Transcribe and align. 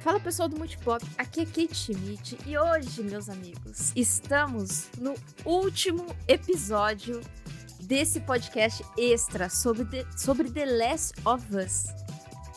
Fala 0.00 0.20
pessoal 0.20 0.48
do 0.48 0.56
Multipop, 0.56 1.04
aqui 1.18 1.40
é 1.40 1.44
Kate 1.44 1.74
Schmidt 1.74 2.38
e 2.46 2.56
hoje, 2.56 3.02
meus 3.02 3.28
amigos, 3.28 3.92
estamos 3.96 4.88
no 4.96 5.14
último 5.44 6.06
episódio 6.28 7.20
desse 7.80 8.20
podcast 8.20 8.84
extra 8.96 9.48
sobre 9.48 9.84
The, 9.84 10.06
sobre 10.16 10.50
The 10.50 10.66
Last 10.66 11.14
of 11.24 11.44
Us, 11.54 11.86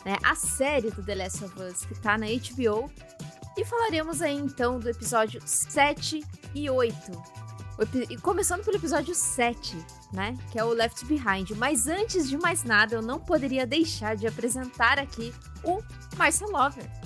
né? 0.05 0.17
A 0.23 0.35
série 0.35 0.91
do 0.91 1.03
The 1.03 1.15
Last 1.15 1.43
of 1.43 1.59
Us 1.63 1.83
que 1.83 1.95
tá 1.99 2.15
na 2.15 2.27
HBO. 2.27 2.91
E 3.57 3.65
falaremos 3.65 4.21
aí 4.21 4.37
então 4.37 4.79
do 4.79 4.87
episódio 4.87 5.41
7 5.43 6.23
e 6.53 6.69
8. 6.69 6.95
E 8.09 8.17
começando 8.17 8.63
pelo 8.63 8.77
episódio 8.77 9.15
7, 9.15 9.75
né? 10.13 10.37
Que 10.51 10.59
é 10.59 10.63
o 10.63 10.69
Left 10.69 11.03
Behind. 11.05 11.49
Mas 11.57 11.87
antes 11.87 12.29
de 12.29 12.37
mais 12.37 12.63
nada, 12.63 12.95
eu 12.95 13.01
não 13.01 13.19
poderia 13.19 13.65
deixar 13.65 14.15
de 14.15 14.27
apresentar 14.27 14.99
aqui 14.99 15.33
o 15.63 15.81
Marcel 16.15 16.49
Lover. 16.51 17.00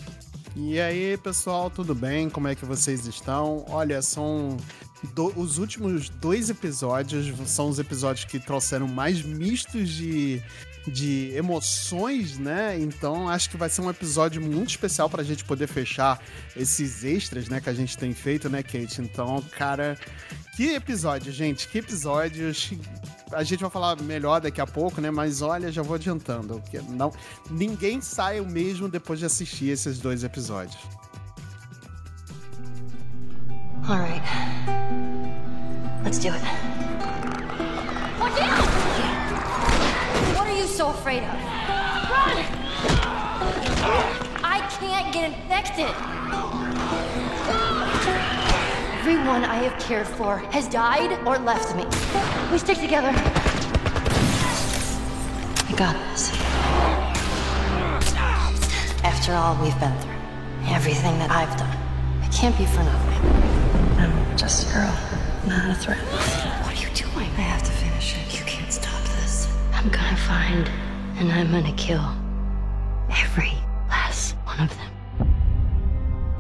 E 0.58 0.80
aí, 0.80 1.18
pessoal, 1.18 1.70
tudo 1.70 1.94
bem? 1.94 2.30
Como 2.30 2.48
é 2.48 2.56
que 2.56 2.64
vocês 2.64 3.06
estão? 3.06 3.66
Olha, 3.68 4.02
são 4.02 4.56
do, 5.14 5.38
os 5.38 5.58
últimos 5.58 6.08
dois 6.08 6.50
episódios 6.50 7.28
são 7.50 7.68
os 7.68 7.78
episódios 7.78 8.24
que 8.24 8.40
trouxeram 8.40 8.88
mais 8.88 9.22
mistos 9.22 9.90
de, 9.90 10.42
de 10.88 11.32
emoções, 11.36 12.38
né? 12.38 12.80
Então 12.80 13.28
acho 13.28 13.50
que 13.50 13.58
vai 13.58 13.70
ser 13.70 13.82
um 13.82 13.90
episódio 13.90 14.42
muito 14.42 14.70
especial 14.70 15.10
pra 15.10 15.24
gente 15.24 15.44
poder 15.44 15.68
fechar 15.68 16.24
esses 16.56 17.04
extras, 17.04 17.50
né, 17.50 17.60
que 17.60 17.70
a 17.70 17.74
gente 17.74 17.98
tem 17.98 18.14
feito, 18.14 18.50
né, 18.50 18.64
Kate? 18.64 19.02
Então, 19.02 19.44
cara, 19.58 19.98
que 20.56 20.74
episódio, 20.74 21.34
gente, 21.34 21.68
que 21.68 21.80
episódios 21.80 22.72
a 23.32 23.44
gente 23.44 23.62
vai 23.62 23.70
falar 23.70 24.02
melhor 24.02 24.42
daqui 24.42 24.62
a 24.62 24.68
pouco, 24.68 25.02
né? 25.02 25.12
Mas 25.12 25.42
olha, 25.42 25.72
já 25.72 25.82
vou 25.82 25.96
adiantando. 25.96 26.62
Não, 26.90 27.12
ninguém 27.50 28.02
sai 28.02 28.40
o 28.40 28.46
mesmo 28.46 28.88
depois 28.88 29.20
de 29.20 29.26
assistir 29.26 29.70
esses 29.70 30.00
dois 30.00 30.24
episódios. 30.24 30.78
All 33.88 34.00
right. 34.00 34.22
Let's 36.04 36.20
do 36.20 36.30
it. 36.30 36.42
Watch 38.20 38.40
out! 38.42 38.66
What 40.36 40.48
are 40.48 40.58
you 40.58 40.68
so 40.68 40.90
afraid 40.90 41.24
of? 41.24 41.34
Run! 42.10 42.38
I 44.44 44.60
can't 44.80 45.14
get 45.14 45.32
infected. 45.32 45.94
Everyone 49.08 49.46
I 49.46 49.58
have 49.58 49.80
cared 49.80 50.08
for 50.08 50.40
has 50.50 50.68
died 50.68 51.12
or 51.28 51.38
left 51.38 51.76
me. 51.76 51.86
We 52.52 52.58
stick 52.58 52.80
together. 52.80 53.12
I 55.62 55.74
got 55.78 55.94
this. 56.10 56.32
After 59.04 59.34
all 59.34 59.62
we've 59.62 59.80
been 59.80 59.96
through, 60.00 60.74
everything 60.74 61.20
that 61.20 61.30
I've 61.30 61.56
done, 61.56 61.78
it 62.24 62.34
can't 62.34 62.58
be 62.58 62.66
for 62.66 62.82
nothing. 62.82 63.22
I'm 64.00 64.36
just 64.36 64.68
a 64.68 64.74
girl, 64.74 64.98
not 65.46 65.70
a 65.70 65.76
threat. 65.76 66.00
What 66.66 66.74
are 66.74 66.82
you 66.82 66.90
doing? 66.96 67.30
I 67.38 67.46
have 67.46 67.62
to 67.62 67.72
finish 67.74 68.16
it. 68.18 68.40
You 68.40 68.44
can't 68.46 68.74
stop 68.74 69.04
this. 69.04 69.56
I'm 69.74 69.88
gonna 69.90 70.18
find 70.18 70.68
and 71.20 71.32
I'm 71.32 71.52
gonna 71.52 71.76
kill 71.78 72.10
every 73.12 73.54
last 73.88 74.36
one 74.46 74.62
of 74.62 74.76
them. 74.76 74.92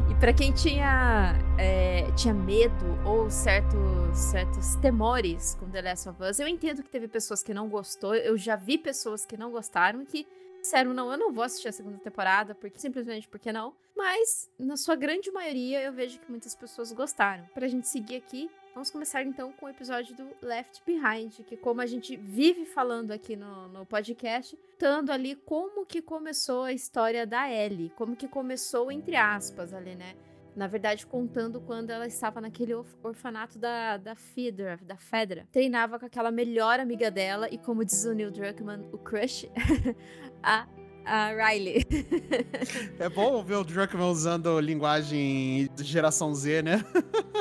E 0.10 0.16
para 0.20 0.34
quem 0.34 0.52
tinha, 0.52 1.45
é, 1.58 2.12
tinha 2.16 2.34
medo 2.34 2.86
ou 3.06 3.30
certo, 3.30 3.78
certos 4.14 4.76
temores 4.78 5.56
com 5.56 5.70
The 5.70 5.82
Last 5.82 6.10
of 6.10 6.24
Us, 6.24 6.40
eu 6.40 6.48
entendo 6.48 6.84
que 6.84 6.90
teve 6.90 7.08
pessoas 7.08 7.42
que 7.42 7.54
não 7.54 7.70
gostou, 7.70 8.16
eu 8.16 8.38
já 8.38 8.56
vi 8.56 8.78
pessoas 8.78 9.26
que 9.26 9.38
não 9.38 9.52
gostaram 9.52 10.06
que 10.06 10.28
disseram, 10.62 10.94
não, 10.94 11.12
eu 11.12 11.18
não 11.18 11.32
vou 11.32 11.44
assistir 11.44 11.68
a 11.68 11.72
segunda 11.72 11.98
temporada, 11.98 12.56
porque 12.56 12.80
simplesmente 12.80 13.28
porque 13.28 13.52
não. 13.52 13.74
Mas, 13.96 14.50
na 14.60 14.76
sua 14.76 14.96
grande 14.96 15.32
maioria, 15.32 15.82
eu 15.82 15.94
vejo 15.94 16.20
que 16.20 16.30
muitas 16.30 16.56
pessoas 16.56 16.92
gostaram. 16.92 17.46
Pra 17.54 17.68
gente 17.68 17.88
seguir 17.88 18.16
aqui, 18.16 18.50
Vamos 18.76 18.92
começar 18.92 19.24
então 19.24 19.54
com 19.54 19.68
o 19.68 19.70
episódio 19.70 20.14
do 20.18 20.28
Left 20.42 20.84
Behind, 20.86 21.32
que 21.46 21.56
como 21.56 21.80
a 21.80 21.86
gente 21.86 22.18
vive 22.18 22.66
falando 22.66 23.12
aqui 23.12 23.34
no, 23.34 23.70
no 23.70 23.86
podcast, 23.86 24.54
estando 24.54 25.12
ali 25.12 25.34
como 25.34 25.86
que 25.86 26.02
começou 26.02 26.64
a 26.64 26.74
história 26.74 27.26
da 27.26 27.50
Ellie, 27.50 27.90
como 27.96 28.18
que 28.18 28.28
começou 28.28 28.92
entre 28.92 29.16
aspas 29.16 29.74
ali, 29.74 29.96
né? 29.96 30.14
Na 30.56 30.68
verdade, 30.68 31.06
contando 31.06 31.60
quando 31.60 31.90
ela 31.90 32.08
estava 32.08 32.40
naquele 32.40 32.74
orfanato 33.04 33.60
da, 33.60 33.98
da 33.98 34.16
Fedra, 34.16 34.80
da 34.82 34.96
Fedra. 34.96 35.46
Treinava 35.52 36.00
com 36.00 36.06
aquela 36.06 36.32
melhor 36.32 36.80
amiga 36.80 37.12
dela 37.12 37.50
e, 37.50 37.58
como 37.58 37.84
diz 37.84 38.06
o 38.06 38.14
Neil 38.14 38.32
Druckmann, 38.32 38.88
o 38.94 38.98
crush, 38.98 39.50
a 40.42 40.66
a 41.06 41.32
Riley. 41.34 41.86
É 43.00 43.10
bom 43.10 43.44
ver 43.44 43.56
o 43.56 43.64
Druckmann 43.64 44.10
usando 44.10 44.60
linguagem 44.60 45.70
de 45.76 45.84
geração 45.84 46.34
Z, 46.34 46.62
né? 46.62 46.84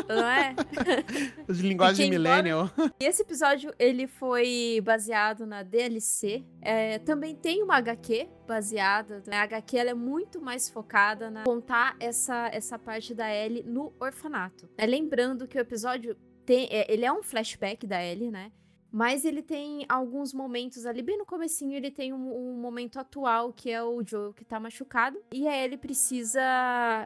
Não 0.08 0.26
é? 0.26 0.54
De 1.48 1.62
linguagem 1.62 2.10
millennial. 2.10 2.70
E 3.00 3.04
esse 3.04 3.22
episódio, 3.22 3.72
ele 3.78 4.06
foi 4.06 4.80
baseado 4.84 5.46
na 5.46 5.62
DLC. 5.62 6.44
É, 6.60 6.98
também 6.98 7.34
tem 7.34 7.62
uma 7.62 7.76
HQ 7.76 8.28
baseada. 8.46 9.22
A 9.30 9.42
HQ 9.42 9.76
ela 9.76 9.90
é 9.90 9.94
muito 9.94 10.40
mais 10.40 10.68
focada 10.68 11.30
na 11.30 11.44
contar 11.44 11.96
essa, 12.00 12.48
essa 12.52 12.78
parte 12.78 13.14
da 13.14 13.32
Ellie 13.32 13.62
no 13.62 13.92
orfanato. 14.00 14.68
É, 14.76 14.86
lembrando 14.86 15.46
que 15.46 15.56
o 15.56 15.60
episódio 15.60 16.16
tem, 16.44 16.68
é, 16.70 16.92
ele 16.92 17.04
é 17.04 17.12
um 17.12 17.22
flashback 17.22 17.86
da 17.86 18.02
Ellie, 18.04 18.30
né? 18.30 18.50
Mas 18.94 19.24
ele 19.24 19.42
tem 19.42 19.84
alguns 19.88 20.32
momentos 20.32 20.86
ali, 20.86 21.02
bem 21.02 21.18
no 21.18 21.26
comecinho, 21.26 21.76
ele 21.76 21.90
tem 21.90 22.12
um, 22.12 22.52
um, 22.52 22.60
momento 22.60 22.96
atual, 22.96 23.52
que 23.52 23.68
é 23.68 23.82
o 23.82 24.00
Joe 24.06 24.32
que 24.32 24.44
tá 24.44 24.60
machucado. 24.60 25.20
E 25.32 25.48
aí 25.48 25.64
ele 25.64 25.76
precisa 25.76 26.40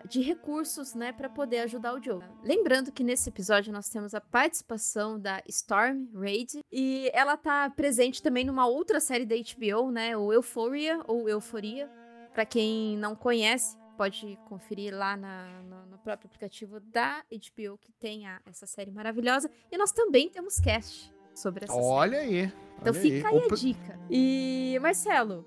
de 0.06 0.20
recursos, 0.20 0.94
né, 0.94 1.12
para 1.12 1.30
poder 1.30 1.60
ajudar 1.60 1.94
o 1.94 2.02
Joe. 2.02 2.22
Lembrando 2.44 2.92
que 2.92 3.02
nesse 3.02 3.30
episódio 3.30 3.72
nós 3.72 3.88
temos 3.88 4.14
a 4.14 4.20
participação 4.20 5.18
da 5.18 5.42
Storm 5.48 6.08
Raid. 6.12 6.62
E 6.70 7.10
ela 7.14 7.38
tá 7.38 7.70
presente 7.70 8.22
também 8.22 8.44
numa 8.44 8.66
outra 8.66 9.00
série 9.00 9.24
da 9.24 9.34
HBO, 9.34 9.90
né, 9.90 10.14
o 10.14 10.30
Euphoria, 10.30 11.00
ou 11.06 11.26
Euforia. 11.26 11.90
para 12.34 12.44
quem 12.44 12.98
não 12.98 13.16
conhece, 13.16 13.78
pode 13.96 14.38
conferir 14.46 14.94
lá 14.94 15.16
na, 15.16 15.62
no, 15.62 15.86
no, 15.86 15.98
próprio 15.98 16.26
aplicativo 16.26 16.80
da 16.80 17.24
HBO, 17.32 17.78
que 17.78 17.90
tem 17.92 18.26
a, 18.26 18.42
essa 18.44 18.66
série 18.66 18.90
maravilhosa. 18.90 19.50
E 19.72 19.78
nós 19.78 19.90
também 19.90 20.28
temos 20.28 20.60
cast 20.60 21.16
sobre 21.38 21.64
essa 21.64 21.74
Olha 21.74 22.20
série. 22.20 22.40
aí. 22.44 22.52
Então 22.80 22.92
olha 22.92 23.00
fica 23.00 23.28
aí. 23.28 23.38
aí 23.38 23.48
a 23.50 23.54
dica. 23.54 24.00
E 24.10 24.78
Marcelo, 24.80 25.44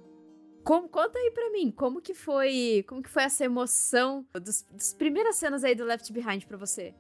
como, 0.64 0.88
conta 0.90 1.18
aí 1.18 1.32
pra 1.32 1.50
mim, 1.52 1.72
como 1.72 2.02
que 2.02 2.14
foi, 2.14 2.84
como 2.88 3.02
que 3.02 3.10
foi 3.10 3.24
essa 3.24 3.44
emoção 3.46 4.26
dos, 4.34 4.64
das 4.72 4.94
primeiras 4.94 5.36
cenas 5.36 5.64
aí 5.64 5.74
do 5.76 5.84
Left 5.84 6.12
Behind 6.12 6.46
pra 6.46 6.58
você? 6.58 6.94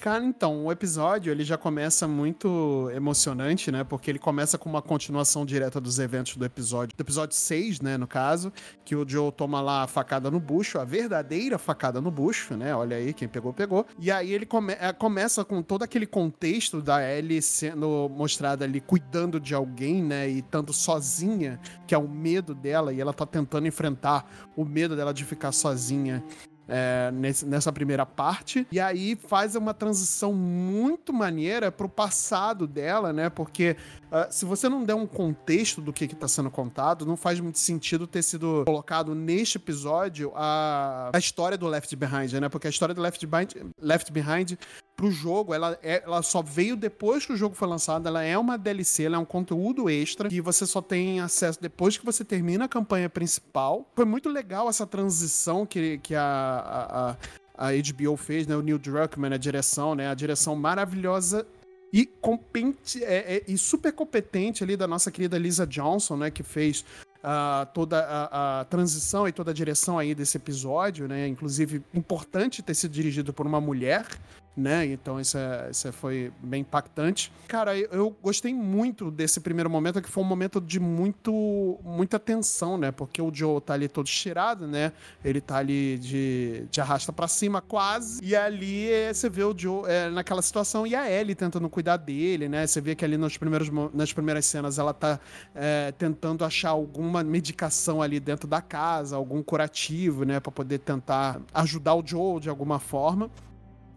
Cara, 0.00 0.24
então, 0.24 0.64
o 0.64 0.70
episódio 0.70 1.32
ele 1.32 1.42
já 1.42 1.58
começa 1.58 2.06
muito 2.06 2.88
emocionante, 2.94 3.70
né? 3.72 3.82
Porque 3.82 4.10
ele 4.10 4.18
começa 4.18 4.56
com 4.56 4.68
uma 4.68 4.80
continuação 4.80 5.44
direta 5.44 5.80
dos 5.80 5.98
eventos 5.98 6.36
do 6.36 6.44
episódio, 6.44 6.96
do 6.96 7.00
episódio 7.00 7.36
6, 7.36 7.80
né, 7.80 7.96
no 7.96 8.06
caso, 8.06 8.52
que 8.84 8.94
o 8.94 9.08
Joe 9.08 9.32
toma 9.32 9.60
lá 9.60 9.82
a 9.82 9.86
facada 9.86 10.30
no 10.30 10.38
bucho, 10.38 10.78
a 10.78 10.84
verdadeira 10.84 11.58
facada 11.58 12.00
no 12.00 12.10
bucho, 12.10 12.56
né? 12.56 12.74
Olha 12.74 12.96
aí, 12.96 13.12
quem 13.12 13.26
pegou, 13.26 13.52
pegou. 13.52 13.86
E 13.98 14.10
aí 14.10 14.32
ele 14.32 14.46
come 14.46 14.72
é, 14.74 14.92
começa 14.92 15.44
com 15.44 15.62
todo 15.62 15.82
aquele 15.82 16.06
contexto 16.06 16.80
da 16.80 17.02
Ellie 17.02 17.42
sendo 17.42 18.08
mostrada 18.08 18.64
ali 18.64 18.80
cuidando 18.80 19.40
de 19.40 19.54
alguém, 19.54 20.02
né? 20.02 20.28
E 20.28 20.42
tanto 20.42 20.72
sozinha, 20.72 21.58
que 21.86 21.94
é 21.94 21.98
o 21.98 22.08
medo 22.08 22.54
dela, 22.54 22.92
e 22.92 23.00
ela 23.00 23.12
tá 23.12 23.26
tentando 23.26 23.66
enfrentar 23.66 24.30
o 24.56 24.64
medo 24.64 24.94
dela 24.94 25.12
de 25.12 25.24
ficar 25.24 25.52
sozinha 25.52 26.22
é, 26.68 27.10
nessa 27.46 27.72
primeira 27.72 28.04
parte. 28.04 28.66
E 28.70 28.78
aí 28.78 29.16
faz 29.26 29.56
uma 29.56 29.72
transição 29.72 30.34
muito 30.34 31.12
maneira 31.12 31.72
pro 31.72 31.88
passado 31.88 32.66
dela, 32.66 33.12
né? 33.12 33.30
Porque 33.30 33.76
uh, 34.12 34.30
se 34.30 34.44
você 34.44 34.68
não 34.68 34.84
der 34.84 34.94
um 34.94 35.06
contexto 35.06 35.80
do 35.80 35.92
que, 35.92 36.06
que 36.06 36.14
tá 36.14 36.28
sendo 36.28 36.50
contado, 36.50 37.06
não 37.06 37.16
faz 37.16 37.40
muito 37.40 37.58
sentido 37.58 38.06
ter 38.06 38.22
sido 38.22 38.64
colocado 38.66 39.14
neste 39.14 39.56
episódio 39.56 40.32
a, 40.34 41.10
a 41.14 41.18
história 41.18 41.56
do 41.56 41.66
Left 41.66 41.94
Behind, 41.96 42.32
né? 42.34 42.48
Porque 42.48 42.66
a 42.66 42.70
história 42.70 42.94
do 42.94 43.00
Left 43.00 43.26
Behind, 43.26 43.54
Left 43.80 44.12
Behind 44.12 44.58
pro 44.98 45.12
jogo, 45.12 45.54
ela, 45.54 45.78
é, 45.80 46.02
ela 46.04 46.20
só 46.22 46.42
veio 46.42 46.74
depois 46.74 47.24
que 47.24 47.32
o 47.32 47.36
jogo 47.36 47.54
foi 47.54 47.68
lançado, 47.68 48.08
ela 48.08 48.20
é 48.24 48.36
uma 48.36 48.58
DLC, 48.58 49.04
ela 49.04 49.14
é 49.14 49.18
um 49.18 49.24
conteúdo 49.24 49.88
extra 49.88 50.28
que 50.28 50.40
você 50.40 50.66
só 50.66 50.82
tem 50.82 51.20
acesso 51.20 51.62
depois 51.62 51.96
que 51.96 52.04
você 52.04 52.24
termina 52.24 52.64
a 52.64 52.68
campanha 52.68 53.08
principal. 53.08 53.88
Foi 53.94 54.04
muito 54.04 54.28
legal 54.28 54.68
essa 54.68 54.84
transição 54.84 55.64
que, 55.64 55.98
que 55.98 56.16
a, 56.16 56.20
a, 56.20 57.10
a, 57.10 57.68
a 57.68 57.72
HBO 57.72 58.16
fez, 58.16 58.48
né? 58.48 58.56
O 58.56 58.60
Neil 58.60 58.76
Druckmann, 58.76 59.32
a 59.32 59.36
direção, 59.36 59.94
né? 59.94 60.08
A 60.08 60.14
direção 60.14 60.56
maravilhosa 60.56 61.46
e, 61.92 62.04
compente, 62.04 63.02
é, 63.04 63.36
é, 63.36 63.44
e 63.46 63.56
super 63.56 63.92
competente 63.92 64.64
ali 64.64 64.76
da 64.76 64.88
nossa 64.88 65.12
querida 65.12 65.38
Lisa 65.38 65.64
Johnson, 65.64 66.16
né? 66.16 66.30
Que 66.30 66.42
fez 66.42 66.84
Uh, 67.18 67.66
toda 67.74 67.98
a, 67.98 68.60
a, 68.60 68.64
transição 68.66 69.26
e 69.26 69.32
toda 69.32 69.50
a 69.50 69.54
direção 69.54 69.98
aí 69.98 70.14
desse 70.14 70.36
episódio, 70.36 71.08
né? 71.08 71.26
Inclusive, 71.26 71.82
importante 71.92 72.62
ter 72.62 72.74
sido 72.74 72.92
dirigido 72.92 73.32
por 73.32 73.44
uma 73.44 73.60
mulher, 73.60 74.06
né? 74.58 74.84
Então 74.86 75.20
isso, 75.20 75.38
é, 75.38 75.68
isso 75.70 75.86
é, 75.86 75.92
foi 75.92 76.32
bem 76.42 76.62
impactante. 76.62 77.32
Cara, 77.46 77.78
eu, 77.78 78.14
gostei 78.20 78.52
muito 78.52 79.10
desse 79.10 79.40
primeiro 79.40 79.70
momento, 79.70 80.02
que 80.02 80.10
foi 80.10 80.24
um 80.24 80.26
momento 80.26 80.60
de 80.60 80.80
muito, 80.80 81.78
muita 81.84 82.18
tensão, 82.18 82.76
né? 82.76 82.90
Porque 82.90 83.22
o 83.22 83.32
Joe 83.32 83.60
tá 83.60 83.74
ali 83.74 83.88
todo 83.88 84.06
estirado, 84.06 84.66
né? 84.66 84.92
Ele 85.24 85.40
tá 85.40 85.58
ali 85.58 85.96
de, 85.98 86.66
de 86.70 86.80
arrasta 86.80 87.12
para 87.12 87.28
cima 87.28 87.60
quase. 87.60 88.22
E 88.24 88.34
ali 88.34 88.90
é, 88.90 89.14
você 89.14 89.30
vê 89.30 89.44
o 89.44 89.56
Joe 89.56 89.88
é, 89.88 90.10
naquela 90.10 90.42
situação 90.42 90.84
e 90.86 90.94
a 90.94 91.08
Ellie 91.08 91.36
tentando 91.36 91.68
cuidar 91.68 91.96
dele, 91.96 92.48
né? 92.48 92.66
Você 92.66 92.80
vê 92.80 92.96
que 92.96 93.04
ali 93.04 93.16
nos 93.16 93.36
primeiros, 93.36 93.70
nas 93.94 94.12
primeiras 94.12 94.44
cenas 94.44 94.78
ela 94.78 94.92
tá 94.92 95.20
é, 95.54 95.92
tentando 95.92 96.44
achar 96.44 96.70
alguma 96.70 97.22
medicação 97.22 98.02
ali 98.02 98.18
dentro 98.18 98.48
da 98.48 98.60
casa, 98.60 99.14
algum 99.14 99.40
curativo, 99.40 100.24
né? 100.24 100.40
Pra 100.40 100.50
poder 100.50 100.78
tentar 100.78 101.40
ajudar 101.54 101.94
o 101.94 102.02
Joe 102.04 102.40
de 102.40 102.48
alguma 102.48 102.80
forma. 102.80 103.30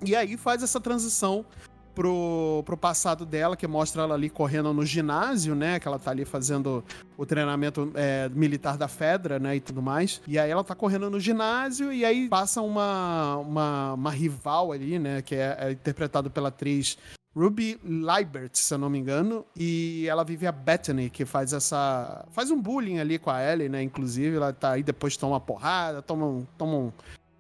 E 0.04 0.16
aí 0.16 0.38
faz 0.38 0.64
essa 0.64 0.80
transição 0.80 1.46
pro, 1.94 2.64
pro 2.66 2.78
passado 2.78 3.26
dela, 3.26 3.56
que 3.56 3.68
mostra 3.68 4.04
ela 4.04 4.16
ali 4.16 4.30
correndo 4.30 4.74
no 4.74 4.86
ginásio, 4.86 5.56
né? 5.56 5.80
Que 5.80 5.88
ela 5.88 6.00
tá 6.00 6.12
ali 6.12 6.26
fazendo 6.26 6.84
o 7.18 7.26
treinamento 7.26 7.92
é, 7.96 8.30
militar 8.30 8.78
da 8.78 8.88
Fedra, 8.88 9.40
né? 9.40 9.56
E 9.56 9.60
tudo 9.60 9.82
mais. 9.82 10.22
E 10.28 10.40
aí 10.40 10.50
ela 10.50 10.64
tá 10.64 10.74
correndo 10.74 11.10
no 11.10 11.20
ginásio 11.20 11.92
e 11.92 12.04
aí 12.04 12.28
passa 12.30 12.62
uma, 12.62 13.38
uma, 13.38 13.94
uma 13.94 14.12
rival 14.12 14.72
ali, 14.72 14.98
né? 14.98 15.22
Que 15.22 15.36
é, 15.36 15.58
é 15.60 15.72
interpretado 15.72 16.30
pela 16.30 16.50
atriz 16.50 16.98
Ruby 17.36 17.80
Liebert, 17.84 18.52
se 18.54 18.74
eu 18.74 18.78
não 18.78 18.90
me 18.90 19.00
engano, 19.00 19.46
e 19.56 20.06
ela 20.10 20.24
vive 20.24 20.46
a 20.46 20.52
Bethany, 20.52 21.10
que 21.10 21.24
faz 21.26 21.54
essa. 21.54 22.26
faz 22.32 22.52
um 22.52 22.62
bullying 22.62 23.00
ali 23.00 23.18
com 23.18 23.30
a 23.30 23.42
Ellie, 23.42 23.70
né? 23.70 23.82
Inclusive, 23.82 24.36
ela 24.36 24.52
tá 24.52 24.72
aí, 24.72 24.84
depois 24.84 25.16
toma 25.16 25.34
uma 25.34 25.40
porrada, 25.40 26.02
toma 26.02 26.26
um, 26.26 26.46
toma 26.58 26.74
um, 26.74 26.92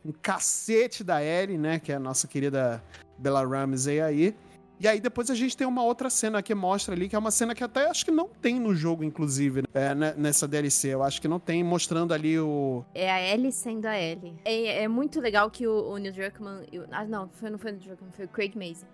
um 0.05 0.11
cacete 0.11 1.03
da 1.03 1.23
Ellie, 1.23 1.57
né? 1.57 1.79
Que 1.79 1.91
é 1.91 1.95
a 1.95 1.99
nossa 1.99 2.27
querida 2.27 2.83
Bella 3.17 3.45
Ramsey 3.45 4.01
aí. 4.01 4.35
E 4.79 4.87
aí 4.87 4.99
depois 4.99 5.29
a 5.29 5.35
gente 5.35 5.55
tem 5.55 5.67
uma 5.67 5.83
outra 5.83 6.09
cena 6.09 6.41
que 6.41 6.55
mostra 6.55 6.95
ali, 6.95 7.07
que 7.07 7.15
é 7.15 7.19
uma 7.19 7.29
cena 7.29 7.53
que 7.53 7.63
até 7.63 7.87
acho 7.87 8.03
que 8.03 8.09
não 8.09 8.27
tem 8.27 8.59
no 8.59 8.73
jogo, 8.73 9.03
inclusive, 9.03 9.61
é, 9.75 9.93
né, 9.93 10.15
nessa 10.17 10.47
DLC. 10.47 10.87
Eu 10.87 11.03
acho 11.03 11.21
que 11.21 11.27
não 11.27 11.39
tem, 11.39 11.63
mostrando 11.63 12.15
ali 12.15 12.39
o... 12.39 12.83
É 12.95 13.11
a 13.11 13.21
Ellie 13.21 13.51
sendo 13.51 13.85
a 13.85 13.99
Ellie. 13.99 14.33
É, 14.43 14.83
é 14.83 14.87
muito 14.87 15.19
legal 15.19 15.51
que 15.51 15.67
o, 15.67 15.91
o 15.91 15.97
Neil 15.97 16.13
Druckmann... 16.13 16.63
ah, 16.91 17.05
não, 17.05 17.29
foi, 17.29 17.51
não 17.51 17.59
foi 17.59 17.71
o 17.71 17.75
Neil 17.75 17.85
Druckmann, 17.89 18.11
foi 18.11 18.25
o 18.25 18.29
Craig 18.29 18.55
Mazin 18.55 18.87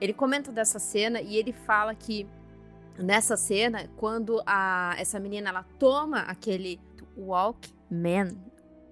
ele 0.00 0.12
comenta 0.12 0.52
dessa 0.52 0.78
cena 0.78 1.20
e 1.20 1.36
ele 1.36 1.52
fala 1.52 1.94
que 1.94 2.26
nessa 2.98 3.36
cena, 3.36 3.88
quando 3.96 4.42
a, 4.46 4.94
essa 4.98 5.18
menina 5.18 5.48
ela 5.48 5.64
toma 5.78 6.20
aquele 6.20 6.80
Walkman, 7.16 8.36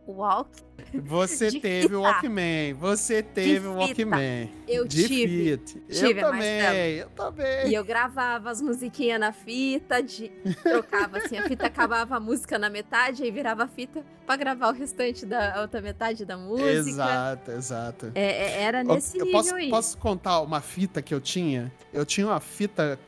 Walk. 0.07 0.51
Você 0.95 1.51
teve 1.61 1.83
fita. 1.83 1.99
o 1.99 2.03
Walkman. 2.03 2.75
Você 2.75 3.23
teve 3.23 3.67
o 3.67 3.75
Walkman. 3.75 4.51
Eu 4.67 4.87
de 4.87 5.07
tive. 5.07 5.59
tive. 5.59 5.83
Eu 5.89 6.21
também. 6.21 6.95
Eu 6.97 7.09
também. 7.11 7.69
E 7.69 7.75
eu 7.75 7.85
gravava 7.85 8.51
as 8.51 8.61
musiquinhas 8.61 9.21
na 9.21 9.33
fita, 9.33 10.03
de... 10.03 10.29
trocava 10.63 11.19
assim, 11.19 11.39
a 11.39 11.49
fita 11.49 11.67
acabava 11.67 12.17
a 12.17 12.21
música 12.21 12.59
na 12.59 12.69
metade, 12.69 13.23
aí 13.23 13.31
virava 13.31 13.65
a 13.65 13.69
fita 13.69 14.05
pra 14.27 14.37
gravar 14.37 14.69
o 14.69 14.73
restante 14.73 15.25
da 15.25 15.61
outra 15.61 15.81
metade 15.81 16.25
da 16.25 16.37
música. 16.37 16.71
Exato, 16.71 17.51
exato. 17.53 18.13
É, 18.15 18.23
é 18.23 18.63
era 18.63 18.85
nesse 18.85 19.19
eu, 19.19 19.21
eu 19.21 19.27
nível 19.27 19.43
posso, 19.43 19.55
aí. 19.55 19.71
Posso 19.71 19.99
contar 19.99 20.41
uma 20.41 20.61
fita 20.61 21.01
que 21.01 21.15
eu 21.15 21.21
tinha? 21.21 21.73
Eu 21.93 22.05
tinha 22.05 22.27
uma 22.27 22.41
fita 22.41 22.99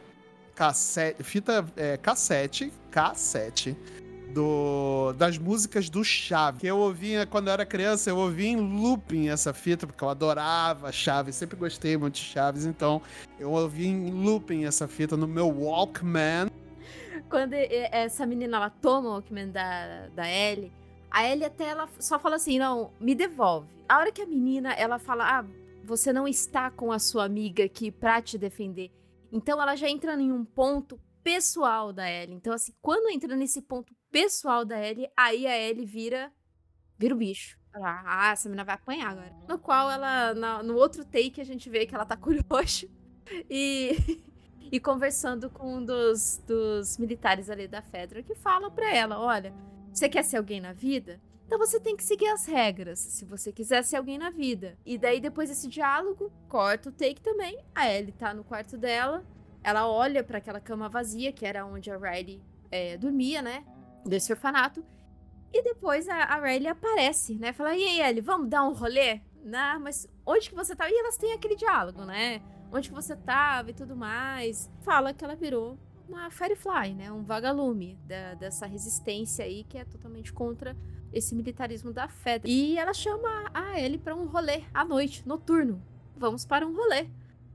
cassete, 0.54 1.22
fita 1.22 1.64
é, 1.76 1.96
cassete, 1.96 2.72
cassete 2.90 3.76
do, 4.34 5.12
das 5.12 5.38
músicas 5.38 5.88
do 5.88 6.04
Chaves. 6.04 6.60
Que 6.60 6.66
eu 6.66 6.78
ouvia 6.78 7.24
quando 7.24 7.46
eu 7.46 7.52
era 7.54 7.64
criança, 7.64 8.10
eu 8.10 8.18
ouvia 8.18 8.48
em 8.48 8.56
looping 8.56 9.28
essa 9.28 9.54
fita, 9.54 9.86
porque 9.86 10.02
eu 10.02 10.08
adorava 10.08 10.90
Chaves, 10.90 11.36
sempre 11.36 11.56
gostei 11.56 11.96
muito 11.96 12.16
de 12.16 12.22
Chaves, 12.22 12.66
então 12.66 13.00
eu 13.38 13.52
ouvia 13.52 13.88
em 13.88 14.10
looping 14.10 14.64
essa 14.64 14.88
fita 14.88 15.16
no 15.16 15.28
meu 15.28 15.48
Walkman. 15.48 16.50
Quando 17.30 17.54
essa 17.54 18.26
menina 18.26 18.56
ela 18.56 18.70
toma 18.70 19.08
o 19.08 19.12
Walkman 19.12 19.50
da, 19.50 20.08
da 20.08 20.28
Ellie, 20.28 20.72
a 21.10 21.24
Ellie 21.26 21.44
até 21.44 21.68
ela 21.68 21.88
só 22.00 22.18
fala 22.18 22.36
assim: 22.36 22.58
não, 22.58 22.90
me 23.00 23.14
devolve. 23.14 23.68
A 23.88 23.98
hora 23.98 24.10
que 24.10 24.20
a 24.20 24.26
menina 24.26 24.72
ela 24.72 24.98
fala, 24.98 25.38
ah, 25.38 25.44
você 25.84 26.12
não 26.12 26.26
está 26.26 26.70
com 26.70 26.90
a 26.90 26.98
sua 26.98 27.24
amiga 27.24 27.64
aqui 27.64 27.90
pra 27.90 28.20
te 28.20 28.36
defender. 28.36 28.90
Então 29.30 29.60
ela 29.60 29.76
já 29.76 29.88
entra 29.88 30.14
em 30.14 30.32
um 30.32 30.44
ponto 30.44 30.98
pessoal 31.22 31.92
da 31.92 32.08
Ellie. 32.10 32.36
Então, 32.36 32.52
assim, 32.52 32.72
quando 32.82 33.10
entra 33.10 33.34
nesse 33.34 33.62
ponto 33.62 33.92
pessoal 34.14 34.64
da 34.64 34.80
Ellie, 34.80 35.10
aí 35.16 35.44
a 35.44 35.58
Ellie 35.58 35.84
vira. 35.84 36.32
vira 36.96 37.12
o 37.12 37.18
bicho. 37.18 37.58
Ah, 37.74 38.30
essa 38.30 38.48
menina 38.48 38.62
vai 38.62 38.76
apanhar 38.76 39.10
agora. 39.10 39.34
No 39.48 39.58
qual 39.58 39.90
ela, 39.90 40.32
na, 40.34 40.62
no 40.62 40.76
outro 40.76 41.04
take, 41.04 41.40
a 41.40 41.44
gente 41.44 41.68
vê 41.68 41.84
que 41.84 41.92
ela 41.92 42.06
tá 42.06 42.16
com 42.16 42.30
o 42.30 42.40
roxo 42.48 42.88
e, 43.50 44.22
e 44.70 44.78
conversando 44.78 45.50
com 45.50 45.78
um 45.78 45.84
dos, 45.84 46.40
dos 46.46 46.96
militares 46.96 47.50
ali 47.50 47.66
da 47.66 47.82
Fedra, 47.82 48.22
que 48.22 48.36
fala 48.36 48.70
pra 48.70 48.94
ela: 48.94 49.18
olha, 49.18 49.52
você 49.92 50.08
quer 50.08 50.22
ser 50.22 50.36
alguém 50.36 50.60
na 50.60 50.72
vida? 50.72 51.20
Então 51.44 51.58
você 51.58 51.80
tem 51.80 51.96
que 51.96 52.04
seguir 52.04 52.28
as 52.28 52.46
regras, 52.46 53.00
se 53.00 53.24
você 53.24 53.52
quiser 53.52 53.82
ser 53.82 53.96
alguém 53.96 54.16
na 54.16 54.30
vida. 54.30 54.78
E 54.86 54.96
daí, 54.96 55.20
depois 55.20 55.48
desse 55.48 55.66
diálogo, 55.66 56.32
corta 56.48 56.88
o 56.88 56.92
take 56.92 57.20
também. 57.20 57.58
A 57.74 57.90
Ellie 57.90 58.12
tá 58.12 58.32
no 58.32 58.44
quarto 58.44 58.78
dela, 58.78 59.26
ela 59.60 59.88
olha 59.88 60.22
para 60.22 60.38
aquela 60.38 60.60
cama 60.60 60.88
vazia, 60.88 61.32
que 61.32 61.44
era 61.44 61.66
onde 61.66 61.90
a 61.90 61.96
Riley 61.96 62.40
é, 62.70 62.96
dormia, 62.96 63.42
né? 63.42 63.64
Desse 64.04 64.32
orfanato. 64.32 64.84
E 65.52 65.62
depois 65.62 66.08
a, 66.08 66.16
a 66.16 66.40
Riley 66.40 66.68
aparece, 66.68 67.36
né? 67.36 67.52
Fala, 67.52 67.76
e 67.76 67.84
aí, 67.84 68.00
Ellie, 68.00 68.20
vamos 68.20 68.48
dar 68.48 68.66
um 68.66 68.72
rolê? 68.72 69.20
Nah, 69.44 69.78
mas 69.78 70.08
onde 70.26 70.48
que 70.48 70.54
você 70.54 70.74
tava? 70.74 70.90
E 70.90 70.98
elas 70.98 71.16
têm 71.16 71.32
aquele 71.32 71.54
diálogo, 71.54 72.04
né? 72.04 72.42
Onde 72.72 72.88
que 72.88 72.94
você 72.94 73.14
tava 73.14 73.70
e 73.70 73.74
tudo 73.74 73.94
mais. 73.94 74.70
Fala 74.82 75.14
que 75.14 75.24
ela 75.24 75.36
virou 75.36 75.78
uma 76.08 76.30
Firefly, 76.30 76.94
né? 76.94 77.12
Um 77.12 77.22
vagalume 77.22 77.98
da, 78.06 78.34
dessa 78.34 78.66
resistência 78.66 79.44
aí 79.44 79.64
que 79.64 79.78
é 79.78 79.84
totalmente 79.84 80.32
contra 80.32 80.76
esse 81.12 81.34
militarismo 81.34 81.92
da 81.92 82.08
Fedra. 82.08 82.50
E 82.50 82.76
ela 82.76 82.92
chama 82.92 83.50
a 83.54 83.80
Ellie 83.80 83.98
para 83.98 84.16
um 84.16 84.26
rolê 84.26 84.64
à 84.72 84.84
noite, 84.84 85.26
noturno. 85.26 85.80
Vamos 86.16 86.44
para 86.44 86.66
um 86.66 86.74
rolê. 86.74 87.08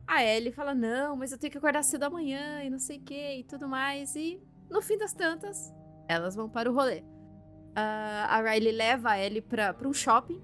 A 0.07 0.23
Ellie 0.23 0.51
fala: 0.51 0.73
Não, 0.73 1.15
mas 1.15 1.31
eu 1.31 1.37
tenho 1.37 1.51
que 1.51 1.57
acordar 1.57 1.83
cedo 1.83 2.03
amanhã 2.03 2.63
e 2.63 2.69
não 2.69 2.79
sei 2.79 2.97
o 2.97 3.01
que 3.01 3.39
e 3.39 3.43
tudo 3.43 3.67
mais. 3.67 4.15
E 4.15 4.41
no 4.69 4.81
fim 4.81 4.97
das 4.97 5.13
tantas, 5.13 5.73
elas 6.09 6.35
vão 6.35 6.49
para 6.49 6.69
o 6.69 6.73
rolê. 6.73 7.01
Uh, 7.69 8.25
a 8.27 8.41
Riley 8.41 8.71
leva 8.71 9.11
a 9.11 9.19
Ellie 9.19 9.41
para 9.41 9.75
um 9.85 9.93
shopping. 9.93 10.41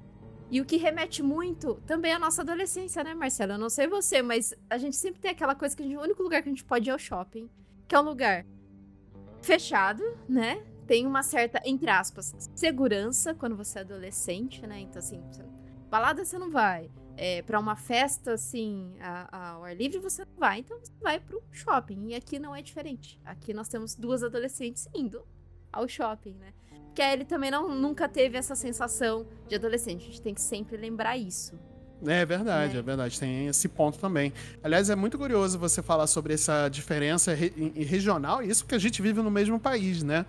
E 0.51 0.61
o 0.61 0.65
que 0.65 0.77
remete 0.77 1.23
muito 1.23 1.81
também 1.87 2.13
à 2.13 2.19
nossa 2.19 2.43
adolescência, 2.43 3.03
né, 3.03 3.15
Marcela? 3.15 3.55
Eu 3.55 3.57
não 3.57 3.69
sei 3.69 3.87
você, 3.87 4.21
mas 4.21 4.53
a 4.69 4.77
gente 4.77 4.95
sempre 4.95 5.19
tem 5.19 5.31
aquela 5.31 5.55
coisa 5.55 5.75
que 5.75 5.81
gente, 5.81 5.97
o 5.97 6.01
único 6.01 6.21
lugar 6.21 6.43
que 6.43 6.49
a 6.49 6.51
gente 6.51 6.63
pode 6.63 6.87
ir 6.87 6.91
é 6.91 6.95
o 6.95 6.99
shopping. 6.99 7.49
Que 7.87 7.95
é 7.95 7.99
um 7.99 8.03
lugar 8.03 8.45
fechado, 9.41 10.03
né? 10.29 10.63
Tem 10.85 11.07
uma 11.07 11.23
certa, 11.23 11.59
entre 11.65 11.89
aspas, 11.89 12.35
segurança 12.55 13.33
quando 13.33 13.55
você 13.55 13.79
é 13.79 13.81
adolescente, 13.81 14.65
né? 14.67 14.81
Então, 14.81 14.99
assim, 14.99 15.19
balada 15.89 16.23
você 16.23 16.37
não 16.37 16.51
vai 16.51 16.91
é, 17.17 17.41
para 17.41 17.59
uma 17.59 17.75
festa 17.75 18.33
assim 18.33 18.93
ao 19.31 19.63
ar 19.63 19.75
livre 19.75 19.99
você 19.99 20.25
não 20.25 20.35
vai, 20.37 20.59
então 20.59 20.77
você 20.79 20.91
vai 21.01 21.19
pro 21.19 21.41
shopping. 21.51 22.09
E 22.09 22.15
aqui 22.15 22.37
não 22.37 22.55
é 22.55 22.61
diferente. 22.61 23.19
Aqui 23.25 23.53
nós 23.53 23.67
temos 23.67 23.95
duas 23.95 24.23
adolescentes 24.23 24.87
indo 24.93 25.25
ao 25.75 25.87
shopping, 25.87 26.35
né? 26.35 26.53
Que 26.95 27.01
a 27.01 27.11
Ellie 27.11 27.25
também 27.25 27.51
não, 27.51 27.75
nunca 27.75 28.07
teve 28.07 28.37
essa 28.37 28.55
sensação 28.55 29.27
de 29.47 29.55
adolescente. 29.55 30.03
A 30.03 30.05
gente 30.05 30.21
tem 30.21 30.33
que 30.33 30.41
sempre 30.41 30.77
lembrar 30.77 31.17
isso. 31.17 31.59
É 32.05 32.25
verdade, 32.25 32.73
né? 32.73 32.79
é 32.79 32.81
verdade. 32.81 33.19
Tem 33.19 33.47
esse 33.47 33.67
ponto 33.67 33.99
também. 33.99 34.31
Aliás, 34.63 34.89
é 34.89 34.95
muito 34.95 35.17
curioso 35.17 35.59
você 35.59 35.81
falar 35.81 36.07
sobre 36.07 36.33
essa 36.33 36.69
diferença 36.69 37.33
re 37.33 37.51
regional, 37.75 38.41
isso 38.41 38.63
porque 38.63 38.75
a 38.75 38.79
gente 38.79 39.01
vive 39.01 39.21
no 39.21 39.31
mesmo 39.31 39.59
país, 39.59 40.03
né? 40.03 40.25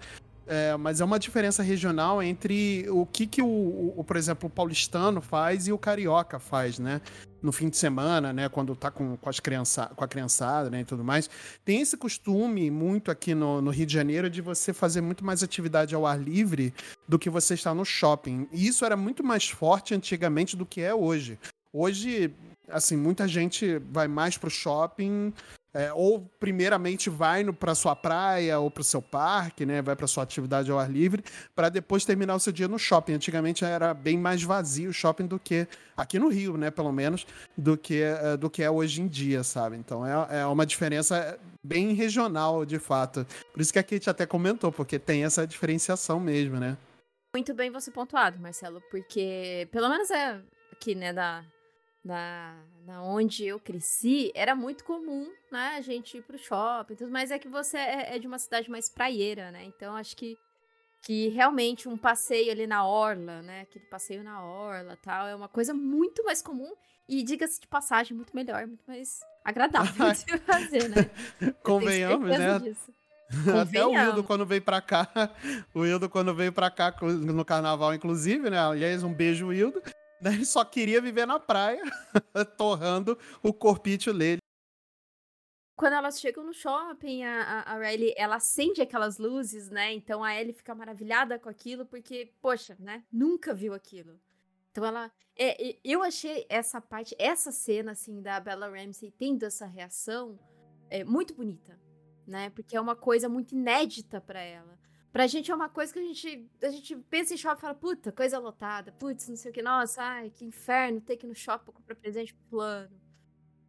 É, 0.48 0.76
mas 0.76 1.00
é 1.00 1.04
uma 1.04 1.18
diferença 1.18 1.62
regional 1.62 2.22
entre 2.22 2.86
o 2.88 3.04
que, 3.04 3.26
que 3.26 3.42
o, 3.42 3.94
o, 3.96 4.04
por 4.04 4.16
exemplo, 4.16 4.46
o 4.48 4.50
paulistano 4.50 5.20
faz 5.20 5.66
e 5.66 5.72
o 5.72 5.78
carioca 5.78 6.38
faz, 6.38 6.78
né? 6.78 7.00
No 7.42 7.52
fim 7.52 7.68
de 7.68 7.76
semana, 7.76 8.32
né? 8.32 8.48
Quando 8.48 8.74
tá 8.74 8.90
com, 8.90 9.16
com, 9.16 9.28
as 9.28 9.38
criança, 9.38 9.86
com 9.94 10.02
a 10.02 10.08
criançada 10.08 10.70
né? 10.70 10.80
e 10.80 10.84
tudo 10.84 11.04
mais. 11.04 11.28
Tem 11.64 11.80
esse 11.80 11.96
costume 11.96 12.70
muito 12.70 13.10
aqui 13.10 13.34
no, 13.34 13.60
no, 13.60 13.70
Rio 13.70 13.86
de 13.86 13.92
Janeiro 13.92 14.28
de 14.30 14.40
você 14.40 14.72
fazer 14.72 15.00
muito 15.00 15.24
mais 15.24 15.42
atividade 15.42 15.94
ao 15.94 16.06
ar 16.06 16.18
livre 16.18 16.72
do 17.06 17.18
que 17.18 17.30
você 17.30 17.54
estar 17.54 17.74
no 17.74 17.84
shopping. 17.84 18.48
E 18.52 18.66
isso 18.66 18.84
era 18.84 18.96
muito 18.96 19.22
mais 19.22 19.48
forte 19.48 19.94
antigamente 19.94 20.56
do 20.56 20.66
que 20.66 20.80
é 20.80 20.94
hoje. 20.94 21.38
Hoje, 21.72 22.32
assim, 22.68 22.96
muita 22.96 23.28
gente 23.28 23.78
vai 23.90 24.08
mais 24.08 24.38
pro 24.38 24.50
shopping 24.50 25.32
é, 25.76 25.92
ou 25.92 26.20
primeiramente 26.40 27.10
vai 27.10 27.44
para 27.52 27.74
sua 27.74 27.94
praia 27.94 28.58
ou 28.58 28.70
para 28.70 28.80
o 28.80 28.84
seu 28.84 29.02
parque, 29.02 29.66
né? 29.66 29.82
Vai 29.82 29.94
para 29.94 30.06
sua 30.06 30.22
atividade 30.22 30.70
ao 30.70 30.78
ar 30.78 30.90
livre, 30.90 31.22
para 31.54 31.68
depois 31.68 32.02
terminar 32.02 32.34
o 32.34 32.40
seu 32.40 32.50
dia 32.50 32.66
no 32.66 32.78
shopping. 32.78 33.12
Antigamente 33.12 33.62
era 33.62 33.92
bem 33.92 34.18
mais 34.18 34.42
vazio 34.42 34.88
o 34.88 34.92
shopping 34.92 35.26
do 35.26 35.38
que 35.38 35.68
aqui 35.94 36.18
no 36.18 36.28
Rio, 36.28 36.56
né? 36.56 36.70
Pelo 36.70 36.90
menos 36.90 37.26
do 37.54 37.76
que 37.76 38.00
é, 38.00 38.38
do 38.38 38.48
que 38.48 38.62
é 38.62 38.70
hoje 38.70 39.02
em 39.02 39.06
dia, 39.06 39.44
sabe? 39.44 39.76
Então 39.76 40.06
é, 40.06 40.40
é 40.40 40.46
uma 40.46 40.64
diferença 40.64 41.38
bem 41.62 41.92
regional, 41.92 42.64
de 42.64 42.78
fato. 42.78 43.26
Por 43.52 43.60
isso 43.60 43.70
que 43.70 43.78
a 43.78 43.82
Kate 43.82 44.08
até 44.08 44.24
comentou, 44.24 44.72
porque 44.72 44.98
tem 44.98 45.24
essa 45.24 45.46
diferenciação 45.46 46.18
mesmo, 46.18 46.58
né? 46.58 46.78
Muito 47.34 47.52
bem 47.52 47.70
você 47.70 47.90
pontuado, 47.90 48.40
Marcelo, 48.40 48.80
porque 48.90 49.68
pelo 49.70 49.90
menos 49.90 50.10
é 50.10 50.40
aqui, 50.72 50.94
né, 50.94 51.12
da 51.12 51.44
na, 52.06 52.54
na 52.86 53.02
onde 53.02 53.44
eu 53.44 53.58
cresci, 53.58 54.30
era 54.34 54.54
muito 54.54 54.84
comum, 54.84 55.28
né, 55.50 55.74
a 55.76 55.80
gente 55.80 56.18
ir 56.18 56.22
pro 56.22 56.38
shopping, 56.38 56.94
tudo, 56.94 57.10
mas 57.10 57.32
é 57.32 57.38
que 57.38 57.48
você 57.48 57.76
é, 57.76 58.14
é 58.14 58.18
de 58.18 58.28
uma 58.28 58.38
cidade 58.38 58.70
mais 58.70 58.88
praieira, 58.88 59.50
né? 59.50 59.64
Então 59.64 59.96
acho 59.96 60.16
que 60.16 60.38
que 61.02 61.28
realmente 61.28 61.88
um 61.88 61.96
passeio 61.96 62.50
ali 62.50 62.66
na 62.66 62.84
orla, 62.84 63.40
né, 63.42 63.60
aquele 63.60 63.84
passeio 63.84 64.24
na 64.24 64.44
orla, 64.44 64.98
tal, 65.00 65.28
é 65.28 65.36
uma 65.36 65.48
coisa 65.48 65.72
muito 65.72 66.24
mais 66.24 66.42
comum 66.42 66.72
e 67.08 67.22
diga-se 67.22 67.60
de 67.60 67.68
passagem 67.68 68.16
muito 68.16 68.34
melhor, 68.34 68.66
muito 68.66 68.82
mais 68.88 69.20
agradável 69.44 70.06
de 70.12 70.38
fazer, 70.38 70.88
né? 70.88 71.52
Convenhamos, 71.62 72.28
né? 72.28 72.58
Disso. 72.58 72.92
Até 73.60 73.84
o 73.84 73.90
Wildo 73.90 74.24
quando 74.24 74.46
veio 74.46 74.62
pra 74.62 74.80
cá, 74.80 75.08
o 75.74 75.80
Wildo 75.80 76.08
quando 76.08 76.34
veio 76.34 76.52
pra 76.52 76.70
cá 76.70 76.92
no 77.00 77.44
carnaval, 77.44 77.94
inclusive, 77.94 78.50
né? 78.50 78.58
Aliás, 78.58 79.04
um 79.04 79.12
beijo, 79.12 79.48
Wildo. 79.48 79.80
Né? 80.20 80.34
Ele 80.34 80.44
só 80.44 80.64
queria 80.64 81.00
viver 81.00 81.26
na 81.26 81.38
praia, 81.38 81.82
torrando 82.56 83.18
o 83.42 83.52
corpício 83.52 84.12
dele. 84.12 84.38
Quando 85.76 85.92
elas 85.92 86.18
chegam 86.18 86.42
no 86.42 86.54
shopping, 86.54 87.22
a, 87.24 87.60
a, 87.60 87.78
Riley, 87.78 88.14
ela 88.16 88.36
acende 88.36 88.80
aquelas 88.80 89.18
luzes, 89.18 89.68
né? 89.68 89.92
Então 89.92 90.24
a 90.24 90.34
Ellie 90.34 90.54
fica 90.54 90.74
maravilhada 90.74 91.38
com 91.38 91.50
aquilo, 91.50 91.84
porque, 91.84 92.32
poxa, 92.40 92.74
né? 92.80 93.04
Nunca 93.12 93.52
viu 93.52 93.74
aquilo. 93.74 94.18
Então 94.70 94.84
ela... 94.84 95.12
É, 95.38 95.76
eu 95.84 96.02
achei 96.02 96.46
essa 96.48 96.80
parte, 96.80 97.14
essa 97.18 97.52
cena, 97.52 97.92
assim, 97.92 98.22
da 98.22 98.40
Bella 98.40 98.70
Ramsey 98.70 99.10
tendo 99.10 99.44
essa 99.44 99.66
reação 99.66 100.38
é, 100.88 101.04
muito 101.04 101.34
bonita, 101.34 101.78
né? 102.26 102.48
Porque 102.50 102.74
é 102.74 102.80
uma 102.80 102.96
coisa 102.96 103.28
muito 103.28 103.54
inédita 103.54 104.18
para 104.18 104.40
ela. 104.40 104.78
Pra 105.16 105.26
gente 105.26 105.50
é 105.50 105.54
uma 105.54 105.70
coisa 105.70 105.90
que 105.90 105.98
a 105.98 106.02
gente, 106.02 106.46
a 106.62 106.68
gente 106.68 106.94
pensa 107.08 107.32
em 107.32 107.38
shopping 107.38 107.56
e 107.56 107.60
fala, 107.62 107.74
puta, 107.74 108.12
coisa 108.12 108.38
lotada, 108.38 108.92
putz, 108.92 109.26
não 109.30 109.36
sei 109.36 109.50
o 109.50 109.54
que, 109.54 109.62
nossa, 109.62 110.02
ai, 110.02 110.28
que 110.28 110.44
inferno 110.44 111.00
ter 111.00 111.16
que 111.16 111.24
ir 111.24 111.28
no 111.30 111.34
shopping 111.34 111.64
pra 111.64 111.72
comprar 111.72 111.94
presente 111.94 112.34
pro 112.34 112.58
plano. 112.58 112.90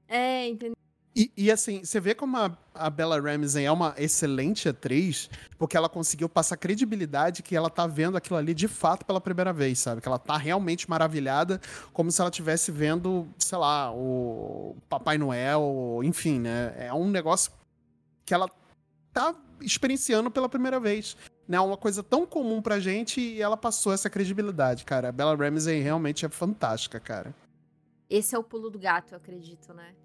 É, 0.10 0.46
entendeu? 0.46 0.75
E, 1.16 1.32
e, 1.38 1.50
assim, 1.50 1.86
você 1.86 2.01
vê 2.01 2.13
como 2.13 2.36
a, 2.36 2.58
a, 2.74 2.89
Bella 2.89 3.18
Ramsey 3.18 3.63
é 3.63 3.72
uma 3.72 3.96
excelente 3.98 4.68
atriz, 4.68 5.30
porque 5.58 5.77
ela 5.77 5.88
conseguiu 5.88 6.27
passar 6.27 6.58
credibilidade 6.58 7.42
que 7.42 7.56
ela 7.56 7.70
tá 7.70 7.88
vendo 7.88 8.18
aquilo 8.18 8.36
ali 8.36 8.54
de 8.54 8.68
fato 8.68 9.06
pela 9.06 9.22
primeira 9.22 9.54
vez, 9.54 9.80
sabe? 9.80 10.01
Que 10.01 10.08
ela 10.10 10.20
tá 10.20 10.36
realmente 10.36 10.89
maravilhada, 10.89 11.62
como 11.94 12.12
se 12.12 12.20
ela 12.20 12.30
estivesse 12.30 12.74
vendo, 12.74 13.25
sei 13.39 13.58
lá, 13.58 13.89
o 13.94 14.75
Papai 14.89 15.18
Noel, 15.18 16.01
enfim, 16.04 16.39
né? 16.39 16.75
É 16.77 16.94
um 16.94 17.10
negócio 17.10 17.54
que 18.25 18.34
ela 18.34 18.50
tá 19.13 19.34
experienciando 19.62 20.30
pela 20.30 20.50
primeira 20.50 20.77
vez 20.77 21.16
né, 21.48 21.60
uma 21.60 21.77
coisa 21.77 22.04
tão 22.04 22.25
comum 22.25 22.62
pra 22.62 22.80
gente 22.80 23.22
e 23.22 23.42
ela 23.42 23.56
passou 23.56 23.94
essa 23.94 24.10
credibilidade, 24.10 24.84
cara. 24.84 25.10
A 25.10 25.12
Bella 25.12 25.36
Ramsey 25.36 25.82
realmente 25.82 26.25
é 26.25 26.30
fantástica, 26.30 27.00
cara. 27.00 27.34
Esse 28.10 28.36
é 28.36 28.39
o 28.39 28.44
pulo 28.44 28.70
do 28.70 28.77
gato, 28.77 29.13
eu 29.13 29.18
acredito, 29.18 29.74
né? 29.74 29.96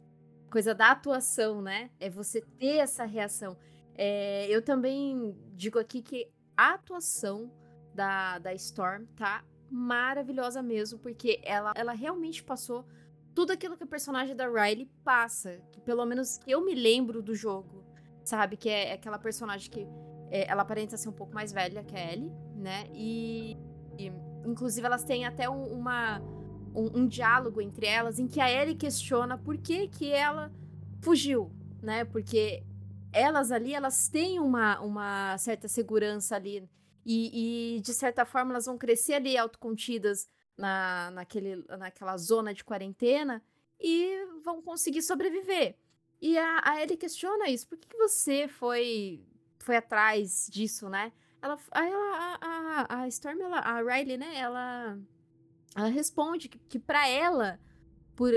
Coisa 0.51 0.75
da 0.75 0.91
atuação, 0.91 1.61
né? 1.61 1.91
É 1.99 2.09
você 2.09 2.41
ter 2.41 2.77
essa 2.77 3.05
reação. 3.05 3.57
É, 3.95 4.47
eu 4.49 4.63
também 4.63 5.37
digo 5.55 5.79
aqui 5.79 6.01
que 6.01 6.29
a 6.57 6.75
atuação 6.75 7.51
da, 7.95 8.39
da 8.39 8.55
Storm 8.55 9.05
tá 9.17 9.45
maravilhosa 9.71 10.63
mesmo, 10.63 10.99
porque 10.99 11.41
ela, 11.43 11.73
ela 11.75 11.93
realmente 11.93 12.43
passou 12.43 12.85
tudo 13.35 13.53
aquilo 13.53 13.77
que 13.77 13.85
o 13.85 13.87
personagem 13.87 14.37
da 14.37 14.47
Riley 14.47 14.89
passa. 15.03 15.61
Que 15.73 15.81
pelo 15.81 16.05
menos 16.05 16.41
eu 16.47 16.65
me 16.65 16.75
lembro 16.75 17.23
do 17.23 17.35
jogo, 17.35 17.85
sabe? 18.25 18.57
Que 18.57 18.69
é 18.69 18.93
aquela 18.93 19.19
personagem 19.19 19.71
que 19.71 19.87
é, 20.33 20.51
ela 20.51 20.63
aparenta 20.63 20.97
ser 20.97 21.11
um 21.11 21.13
pouco 21.13 21.35
mais 21.35 21.53
velha 21.53 21.85
que 21.85 21.95
a 21.95 22.13
Ellie, 22.13 22.33
né? 22.57 22.89
E, 22.95 23.55
e 23.99 24.11
inclusive 24.47 24.87
elas 24.87 25.05
têm 25.05 25.27
até 25.27 25.49
um, 25.49 25.67
uma, 25.67 26.21
um, 26.75 27.01
um, 27.01 27.07
diálogo 27.07 27.61
entre 27.61 27.85
elas 27.85 28.19
em 28.19 28.27
que 28.27 28.41
a 28.41 28.51
Ellie 28.51 28.75
questiona 28.75 29.37
por 29.37 29.59
que 29.59 29.89
que 29.89 30.11
ela 30.11 30.51
fugiu, 31.03 31.53
né? 31.83 32.07
Porque 32.07 32.65
elas 33.13 33.53
ali, 33.53 33.75
elas 33.75 34.09
têm 34.09 34.41
uma, 34.41 34.81
uma 34.81 35.37
certa 35.37 35.69
segurança 35.69 36.35
ali 36.35 36.67
e, 37.05 37.77
e 37.77 37.81
de 37.83 37.93
certa 37.93 38.25
forma 38.25 38.53
elas 38.53 38.65
vão 38.65 38.79
crescer 38.79 39.15
ali 39.15 39.37
autocontidas 39.37 40.31
na, 40.57 41.11
naquele, 41.11 41.57
naquela 41.79 42.17
zona 42.17 42.55
de 42.55 42.65
quarentena 42.65 43.43
e 43.79 44.25
vão 44.43 44.63
conseguir 44.63 45.03
sobreviver. 45.03 45.77
E 46.23 46.39
a, 46.39 46.63
a 46.65 46.83
Ellie 46.83 46.97
questiona 46.97 47.51
isso. 47.51 47.69
Por 47.69 47.77
que, 47.77 47.89
que 47.89 47.99
você 47.99 48.49
foi 48.49 49.23
foi 49.63 49.77
atrás 49.77 50.49
disso, 50.51 50.89
né? 50.89 51.13
Ela, 51.41 51.59
a, 51.73 52.39
a, 52.41 53.03
a 53.03 53.09
Storm, 53.09 53.41
ela, 53.41 53.59
a 53.59 53.83
Riley, 53.83 54.17
né? 54.17 54.37
Ela, 54.37 54.99
ela 55.75 55.89
responde 55.89 56.49
que, 56.49 56.59
que 56.69 56.79
para 56.79 57.09
ela 57.09 57.59
por, 58.15 58.33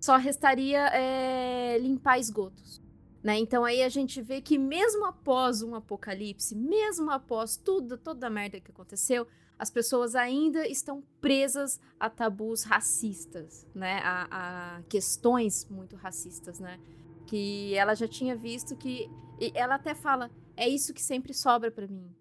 só 0.00 0.16
restaria 0.16 0.86
é, 0.88 1.78
limpar 1.78 2.18
esgotos. 2.18 2.82
Né? 3.22 3.38
Então 3.38 3.64
aí 3.64 3.82
a 3.82 3.88
gente 3.88 4.22
vê 4.22 4.40
que 4.40 4.56
mesmo 4.56 5.04
após 5.04 5.60
um 5.60 5.74
apocalipse, 5.74 6.54
mesmo 6.54 7.10
após 7.10 7.56
tudo, 7.56 7.98
toda 7.98 8.28
a 8.28 8.30
merda 8.30 8.60
que 8.60 8.70
aconteceu, 8.70 9.26
as 9.58 9.70
pessoas 9.70 10.14
ainda 10.14 10.66
estão 10.68 11.02
presas 11.20 11.80
a 11.98 12.10
tabus 12.10 12.62
racistas, 12.62 13.66
né? 13.74 14.00
A, 14.04 14.28
a 14.76 14.82
questões 14.82 15.66
muito 15.68 15.96
racistas, 15.96 16.60
né? 16.60 16.78
Que 17.26 17.74
ela 17.74 17.94
já 17.94 18.06
tinha 18.06 18.36
visto 18.36 18.76
que 18.76 19.10
ela 19.54 19.76
até 19.76 19.94
fala, 19.94 20.30
é 20.56 20.68
isso 20.68 20.94
que 20.94 21.02
sempre 21.02 21.34
sobra 21.34 21.70
para 21.70 21.86
mim. 21.86 22.14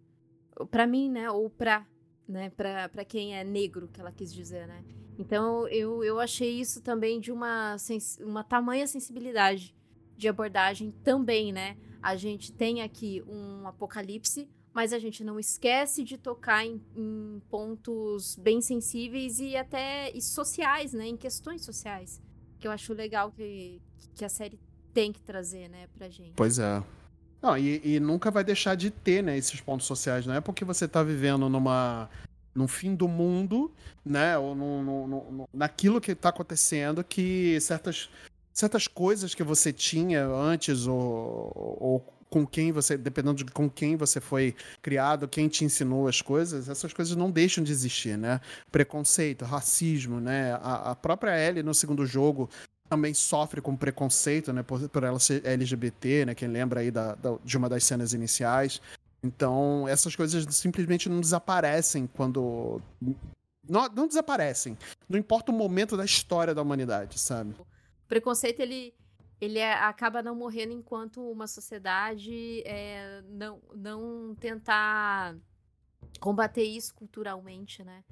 para 0.69 0.85
mim, 0.85 1.09
né? 1.09 1.29
Ou 1.31 1.49
pra, 1.49 1.85
né? 2.27 2.49
Pra, 2.51 2.89
pra 2.89 3.05
quem 3.05 3.35
é 3.35 3.43
negro, 3.43 3.87
que 3.87 3.99
ela 3.99 4.11
quis 4.11 4.33
dizer, 4.33 4.67
né? 4.67 4.83
Então, 5.17 5.67
eu, 5.69 6.03
eu 6.03 6.19
achei 6.19 6.59
isso 6.59 6.81
também 6.81 7.19
de 7.19 7.31
uma, 7.31 7.77
uma 8.19 8.43
tamanha 8.43 8.85
sensibilidade 8.85 9.73
de 10.17 10.27
abordagem 10.27 10.91
também, 11.03 11.53
né? 11.53 11.77
A 12.01 12.15
gente 12.15 12.51
tem 12.51 12.81
aqui 12.81 13.23
um 13.27 13.67
apocalipse, 13.67 14.49
mas 14.73 14.91
a 14.91 14.99
gente 14.99 15.23
não 15.23 15.39
esquece 15.39 16.03
de 16.03 16.17
tocar 16.17 16.65
em, 16.65 16.81
em 16.95 17.41
pontos 17.49 18.35
bem 18.35 18.61
sensíveis 18.61 19.39
e 19.39 19.55
até 19.55 20.11
e 20.11 20.21
sociais, 20.21 20.93
né? 20.93 21.07
Em 21.07 21.17
questões 21.17 21.63
sociais. 21.63 22.21
Que 22.59 22.67
eu 22.67 22.71
acho 22.71 22.93
legal 22.93 23.31
que, 23.31 23.81
que 24.13 24.25
a 24.25 24.29
série 24.29 24.59
tem 24.93 25.11
que 25.11 25.21
trazer, 25.21 25.69
né, 25.69 25.87
pra 25.93 26.09
gente. 26.09 26.33
Pois 26.35 26.57
é. 26.57 26.81
Não, 27.45 27.55
e, 27.55 27.79
e, 27.83 27.99
nunca 27.99 28.31
vai 28.31 28.43
deixar 28.43 28.73
de 28.73 28.89
ter, 28.89 29.21
né, 29.21 29.37
esses 29.37 29.61
pontos 29.61 29.85
sociais. 29.85 30.25
Não 30.25 30.33
é 30.33 30.41
porque 30.41 30.65
você 30.65 30.87
tá 30.87 31.03
vivendo 31.03 31.47
numa 31.47 32.09
no 32.55 32.67
fim 32.67 32.95
do 32.95 33.07
mundo, 33.07 33.71
né, 34.03 34.35
ou 34.35 34.55
no, 34.55 34.81
no, 34.81 35.07
no, 35.07 35.49
naquilo 35.53 36.01
que 36.01 36.15
tá 36.15 36.29
acontecendo, 36.29 37.03
que 37.03 37.59
certas, 37.61 38.09
certas 38.51 38.87
coisas 38.87 39.35
que 39.35 39.43
você 39.43 39.71
tinha 39.71 40.25
antes, 40.25 40.87
ou, 40.87 41.51
ou 41.55 41.99
com 42.29 42.47
quem 42.47 42.71
você, 42.71 42.97
dependendo 42.97 43.43
de 43.43 43.51
com 43.51 43.69
quem 43.69 43.95
você 43.95 44.19
foi 44.19 44.55
criado, 44.81 45.27
quem 45.27 45.47
te 45.47 45.63
ensinou 45.63 46.07
as 46.07 46.23
coisas, 46.23 46.67
essas 46.67 46.93
coisas 46.93 47.15
não 47.15 47.29
deixam 47.29 47.63
de 47.63 47.71
existir, 47.71 48.17
né? 48.17 48.41
Preconceito, 48.71 49.45
racismo, 49.45 50.19
né? 50.19 50.53
A, 50.61 50.91
a 50.91 50.95
própria 50.95 51.37
Ellie 51.37 51.61
no 51.61 51.75
segundo 51.75 52.05
jogo 52.07 52.49
também 52.89 53.13
sofre 53.13 53.61
com 53.61 53.75
preconceito, 53.75 54.53
né, 54.53 54.63
por, 54.63 54.87
por 54.89 55.03
ela 55.03 55.19
ser 55.19 55.45
LGBT, 55.45 56.25
né, 56.25 56.35
quem 56.35 56.47
lembra 56.47 56.81
aí 56.81 56.91
da, 56.91 57.15
da, 57.15 57.37
de 57.43 57.57
uma 57.57 57.67
das 57.67 57.83
cenas 57.83 58.13
iniciais. 58.13 58.81
Então, 59.23 59.87
essas 59.87 60.15
coisas 60.15 60.45
simplesmente 60.55 61.09
não 61.09 61.19
desaparecem 61.19 62.07
quando... 62.07 62.81
Não, 63.67 63.89
não 63.89 64.07
desaparecem. 64.07 64.77
Não 65.09 65.17
importa 65.17 65.51
o 65.51 65.55
momento 65.55 65.97
da 65.97 66.05
história 66.05 66.53
da 66.53 66.61
humanidade, 66.61 67.19
sabe? 67.19 67.55
O 67.59 68.07
preconceito, 68.07 68.59
ele, 68.59 68.93
ele 69.41 69.57
é, 69.57 69.73
acaba 69.73 70.21
não 70.21 70.35
morrendo 70.35 70.71
enquanto 70.71 71.19
uma 71.31 71.47
sociedade 71.47 72.61
é, 72.63 73.23
não, 73.27 73.59
não 73.73 74.35
tentar 74.35 75.35
combater 76.19 76.63
isso 76.63 76.93
culturalmente, 76.93 77.83
né? 77.83 78.03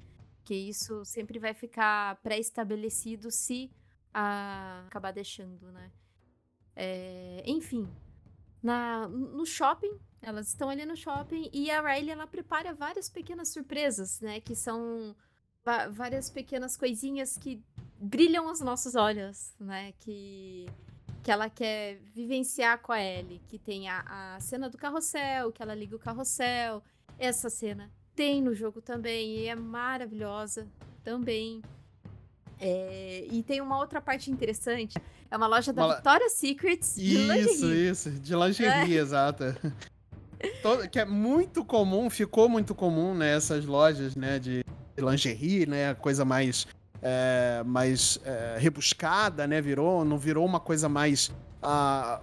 Que 0.44 0.54
isso 0.54 1.04
sempre 1.04 1.38
vai 1.38 1.54
ficar 1.54 2.16
pré-estabelecido 2.16 3.30
se 3.30 3.70
a 4.14 4.84
acabar 4.86 5.12
deixando, 5.12 5.70
né? 5.72 5.90
É, 6.76 7.42
enfim, 7.46 7.88
na, 8.62 9.08
no 9.08 9.44
shopping, 9.44 9.98
elas 10.22 10.48
estão 10.48 10.70
ali 10.70 10.86
no 10.86 10.96
shopping 10.96 11.50
e 11.52 11.70
a 11.70 11.82
Riley 11.82 12.10
ela 12.10 12.26
prepara 12.26 12.72
várias 12.72 13.10
pequenas 13.10 13.48
surpresas, 13.48 14.20
né? 14.20 14.40
Que 14.40 14.54
são 14.54 15.14
várias 15.92 16.30
pequenas 16.30 16.76
coisinhas 16.76 17.36
que 17.36 17.62
brilham 17.98 18.50
os 18.50 18.60
nossos 18.60 18.94
olhos, 18.94 19.54
né? 19.58 19.92
Que, 19.98 20.66
que 21.22 21.30
ela 21.30 21.50
quer 21.50 21.96
vivenciar 22.14 22.78
com 22.80 22.92
a 22.92 23.02
Ellie. 23.02 23.40
Que 23.48 23.58
tem 23.58 23.88
a, 23.88 24.34
a 24.36 24.40
cena 24.40 24.70
do 24.70 24.78
carrossel, 24.78 25.52
que 25.52 25.62
ela 25.62 25.74
liga 25.74 25.96
o 25.96 25.98
carrossel. 25.98 26.82
Essa 27.18 27.50
cena 27.50 27.90
tem 28.14 28.40
no 28.40 28.54
jogo 28.54 28.80
também 28.80 29.38
e 29.38 29.46
é 29.46 29.54
maravilhosa 29.54 30.68
também. 31.02 31.62
É, 32.60 33.26
e 33.30 33.42
tem 33.42 33.60
uma 33.60 33.78
outra 33.78 34.00
parte 34.00 34.30
interessante. 34.30 34.96
É 35.30 35.36
uma 35.36 35.46
loja 35.46 35.72
da 35.72 35.86
uma... 35.86 35.94
Victoria's 35.94 36.32
Secrets 36.32 36.94
de 36.96 37.14
isso, 37.14 37.32
lingerie. 37.32 37.90
Isso, 37.90 38.08
isso. 38.08 38.10
De 38.10 38.34
lingerie, 38.34 38.96
é. 38.96 39.00
exata. 39.00 39.56
que 40.90 40.98
é 40.98 41.04
muito 41.04 41.64
comum, 41.64 42.10
ficou 42.10 42.48
muito 42.48 42.74
comum 42.74 43.14
nessas 43.14 43.64
né, 43.64 43.70
lojas, 43.70 44.14
né, 44.14 44.38
de 44.38 44.64
lingerie, 44.96 45.66
né, 45.66 45.94
coisa 45.94 46.24
mais 46.24 46.66
é, 47.04 47.62
mais 47.66 48.18
é, 48.24 48.56
rebuscada, 48.58 49.46
né? 49.46 49.60
Virou, 49.60 50.04
não 50.06 50.16
virou 50.16 50.44
uma 50.44 50.58
coisa 50.58 50.88
mais. 50.88 51.28
Uh, 51.62 52.18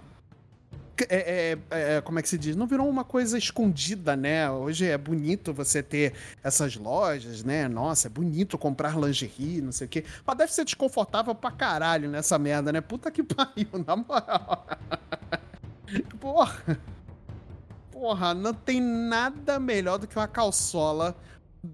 é, 1.08 1.58
é, 1.70 1.96
é, 1.96 2.00
como 2.00 2.18
é 2.18 2.22
que 2.22 2.28
se 2.28 2.38
diz? 2.38 2.54
Não 2.56 2.66
virou 2.66 2.88
uma 2.88 3.04
coisa 3.04 3.38
escondida, 3.38 4.16
né? 4.16 4.50
Hoje 4.50 4.86
é 4.86 4.98
bonito 4.98 5.52
você 5.52 5.82
ter 5.82 6.14
essas 6.42 6.76
lojas, 6.76 7.42
né? 7.42 7.68
Nossa, 7.68 8.08
é 8.08 8.10
bonito 8.10 8.58
comprar 8.58 8.98
lingerie, 8.98 9.60
não 9.60 9.72
sei 9.72 9.86
o 9.86 9.90
quê. 9.90 10.04
Mas 10.26 10.36
deve 10.36 10.52
ser 10.52 10.64
desconfortável 10.64 11.34
pra 11.34 11.50
caralho 11.50 12.08
nessa 12.08 12.38
merda, 12.38 12.72
né? 12.72 12.80
Puta 12.80 13.10
que 13.10 13.22
pariu, 13.24 13.68
na 13.86 13.96
moral. 13.96 14.66
Porra. 16.20 16.78
Porra, 17.90 18.34
não 18.34 18.52
tem 18.52 18.80
nada 18.80 19.60
melhor 19.60 19.98
do 19.98 20.06
que 20.06 20.16
uma 20.16 20.28
calçola 20.28 21.16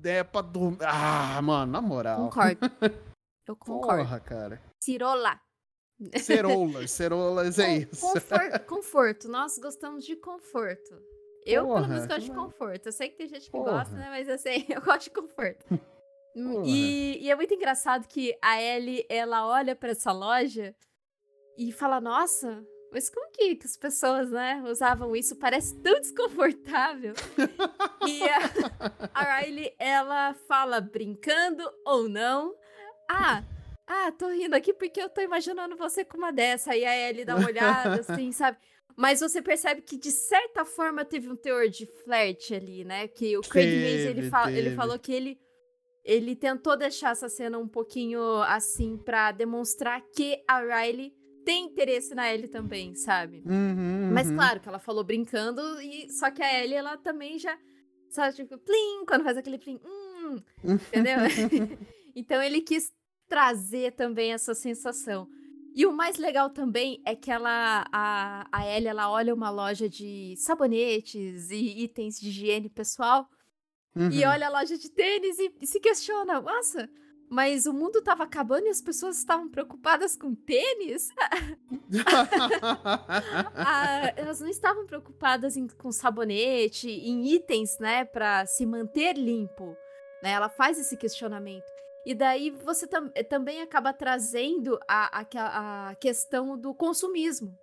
é 0.04 0.22
pra 0.22 0.42
dormir. 0.42 0.78
Ah, 0.82 1.40
mano, 1.42 1.72
na 1.72 1.80
moral. 1.80 2.24
Concordo. 2.24 2.58
Eu 3.46 3.56
concordo. 3.56 4.04
Porra, 4.04 4.20
cara. 4.20 4.60
Cirola. 4.78 5.40
Cerolas, 6.20 6.90
cerolas 6.92 7.58
é 7.58 7.78
isso. 7.78 8.00
Conforto, 8.00 8.66
conforto, 8.66 9.28
nós 9.28 9.58
gostamos 9.58 10.04
de 10.04 10.14
conforto. 10.16 11.02
Eu, 11.44 11.66
Porra, 11.66 11.80
pelo 11.80 11.92
menos, 11.92 12.06
gosto 12.06 12.24
de 12.24 12.30
conforto. 12.30 12.86
Eu 12.86 12.92
sei 12.92 13.08
que 13.08 13.16
tem 13.16 13.28
gente 13.28 13.46
que 13.46 13.50
Porra. 13.50 13.72
gosta, 13.72 13.96
né? 13.96 14.06
Mas 14.10 14.28
assim, 14.28 14.66
eu 14.70 14.80
gosto 14.80 15.04
de 15.04 15.10
conforto. 15.10 15.64
E, 16.64 17.18
e, 17.20 17.30
é 17.32 17.34
muito 17.34 17.52
engraçado 17.52 18.06
que 18.06 18.32
a 18.40 18.62
Ellie, 18.62 19.04
ela 19.08 19.48
olha 19.48 19.74
para 19.74 19.90
essa 19.90 20.12
loja 20.12 20.72
e 21.56 21.72
fala: 21.72 22.00
Nossa, 22.00 22.64
mas 22.92 23.10
como 23.10 23.30
que, 23.32 23.56
que 23.56 23.66
as 23.66 23.76
pessoas, 23.76 24.30
né, 24.30 24.62
usavam 24.66 25.16
isso? 25.16 25.36
Parece 25.36 25.74
tão 25.80 26.00
desconfortável. 26.00 27.12
e 28.06 28.22
a, 28.22 28.38
a 29.12 29.40
Riley, 29.40 29.74
ela 29.78 30.32
fala, 30.46 30.80
brincando 30.80 31.62
ou 31.84 32.08
não, 32.08 32.54
ah, 33.10 33.42
ah, 33.88 34.12
tô 34.12 34.28
rindo 34.28 34.54
aqui 34.54 34.74
porque 34.74 35.00
eu 35.00 35.08
tô 35.08 35.22
imaginando 35.22 35.74
você 35.76 36.04
com 36.04 36.18
uma 36.18 36.30
dessa. 36.30 36.72
Aí 36.72 36.84
a 36.84 37.08
Ellie 37.08 37.24
dá 37.24 37.36
uma 37.36 37.48
olhada, 37.48 38.00
assim, 38.06 38.30
sabe? 38.32 38.58
Mas 38.94 39.20
você 39.20 39.40
percebe 39.40 39.80
que, 39.80 39.96
de 39.96 40.10
certa 40.10 40.64
forma, 40.64 41.04
teve 41.04 41.30
um 41.30 41.36
teor 41.36 41.68
de 41.68 41.86
flerte 42.04 42.54
ali, 42.54 42.84
né? 42.84 43.08
Que 43.08 43.36
o 43.38 43.40
Craig 43.40 43.66
Mason, 43.66 44.10
ele, 44.10 44.28
fa 44.28 44.52
ele 44.52 44.74
falou 44.74 44.98
que 44.98 45.12
ele, 45.12 45.40
ele 46.04 46.36
tentou 46.36 46.76
deixar 46.76 47.12
essa 47.12 47.28
cena 47.28 47.58
um 47.58 47.68
pouquinho 47.68 48.20
assim 48.42 48.98
para 48.98 49.32
demonstrar 49.32 50.02
que 50.14 50.42
a 50.46 50.60
Riley 50.60 51.14
tem 51.44 51.64
interesse 51.64 52.14
na 52.14 52.30
Ellie 52.30 52.48
também, 52.48 52.94
sabe? 52.94 53.42
Uhum, 53.46 54.10
Mas 54.12 54.30
claro 54.30 54.60
que 54.60 54.68
ela 54.68 54.78
falou 54.78 55.02
brincando, 55.02 55.62
e 55.80 56.10
só 56.10 56.30
que 56.30 56.42
a 56.42 56.62
Ellie, 56.62 56.74
ela 56.74 56.98
também 56.98 57.38
já, 57.38 57.58
sabe, 58.10 58.36
tipo, 58.36 58.58
plim, 58.58 59.06
quando 59.06 59.24
faz 59.24 59.38
aquele 59.38 59.56
plim, 59.56 59.80
hum, 59.82 60.36
entendeu? 60.62 61.16
então 62.14 62.42
ele 62.42 62.60
quis 62.60 62.92
trazer 63.28 63.92
também 63.92 64.32
essa 64.32 64.54
sensação. 64.54 65.28
E 65.74 65.86
o 65.86 65.92
mais 65.92 66.16
legal 66.16 66.50
também 66.50 67.00
é 67.04 67.14
que 67.14 67.30
ela, 67.30 67.86
a, 67.92 68.48
a 68.50 68.66
Ellie, 68.66 68.88
ela 68.88 69.10
olha 69.10 69.34
uma 69.34 69.50
loja 69.50 69.88
de 69.88 70.34
sabonetes 70.36 71.50
e 71.50 71.84
itens 71.84 72.18
de 72.18 72.28
higiene 72.28 72.68
pessoal, 72.68 73.28
uhum. 73.94 74.10
e 74.10 74.24
olha 74.24 74.48
a 74.48 74.50
loja 74.50 74.76
de 74.76 74.90
tênis 74.90 75.38
e, 75.38 75.54
e 75.60 75.66
se 75.66 75.78
questiona, 75.78 76.40
nossa 76.40 76.88
mas 77.30 77.66
o 77.66 77.72
mundo 77.72 77.98
estava 77.98 78.24
acabando 78.24 78.66
e 78.66 78.70
as 78.70 78.80
pessoas 78.80 79.18
estavam 79.18 79.48
preocupadas 79.48 80.16
com 80.16 80.34
tênis. 80.34 81.10
ah, 83.54 84.12
elas 84.16 84.40
não 84.40 84.48
estavam 84.48 84.86
preocupadas 84.86 85.56
em, 85.56 85.68
com 85.68 85.92
sabonete, 85.92 86.88
em 86.88 87.34
itens, 87.34 87.78
né, 87.78 88.04
para 88.04 88.46
se 88.46 88.64
manter 88.64 89.16
limpo. 89.16 89.76
Né? 90.22 90.30
Ela 90.30 90.48
faz 90.48 90.78
esse 90.78 90.96
questionamento. 90.96 91.66
E 92.06 92.14
daí 92.14 92.50
você 92.50 92.86
tam 92.86 93.10
também 93.28 93.60
acaba 93.60 93.92
trazendo 93.92 94.78
a, 94.88 95.20
a, 95.20 95.90
a 95.90 95.94
questão 95.96 96.58
do 96.58 96.74
consumismo. 96.74 97.56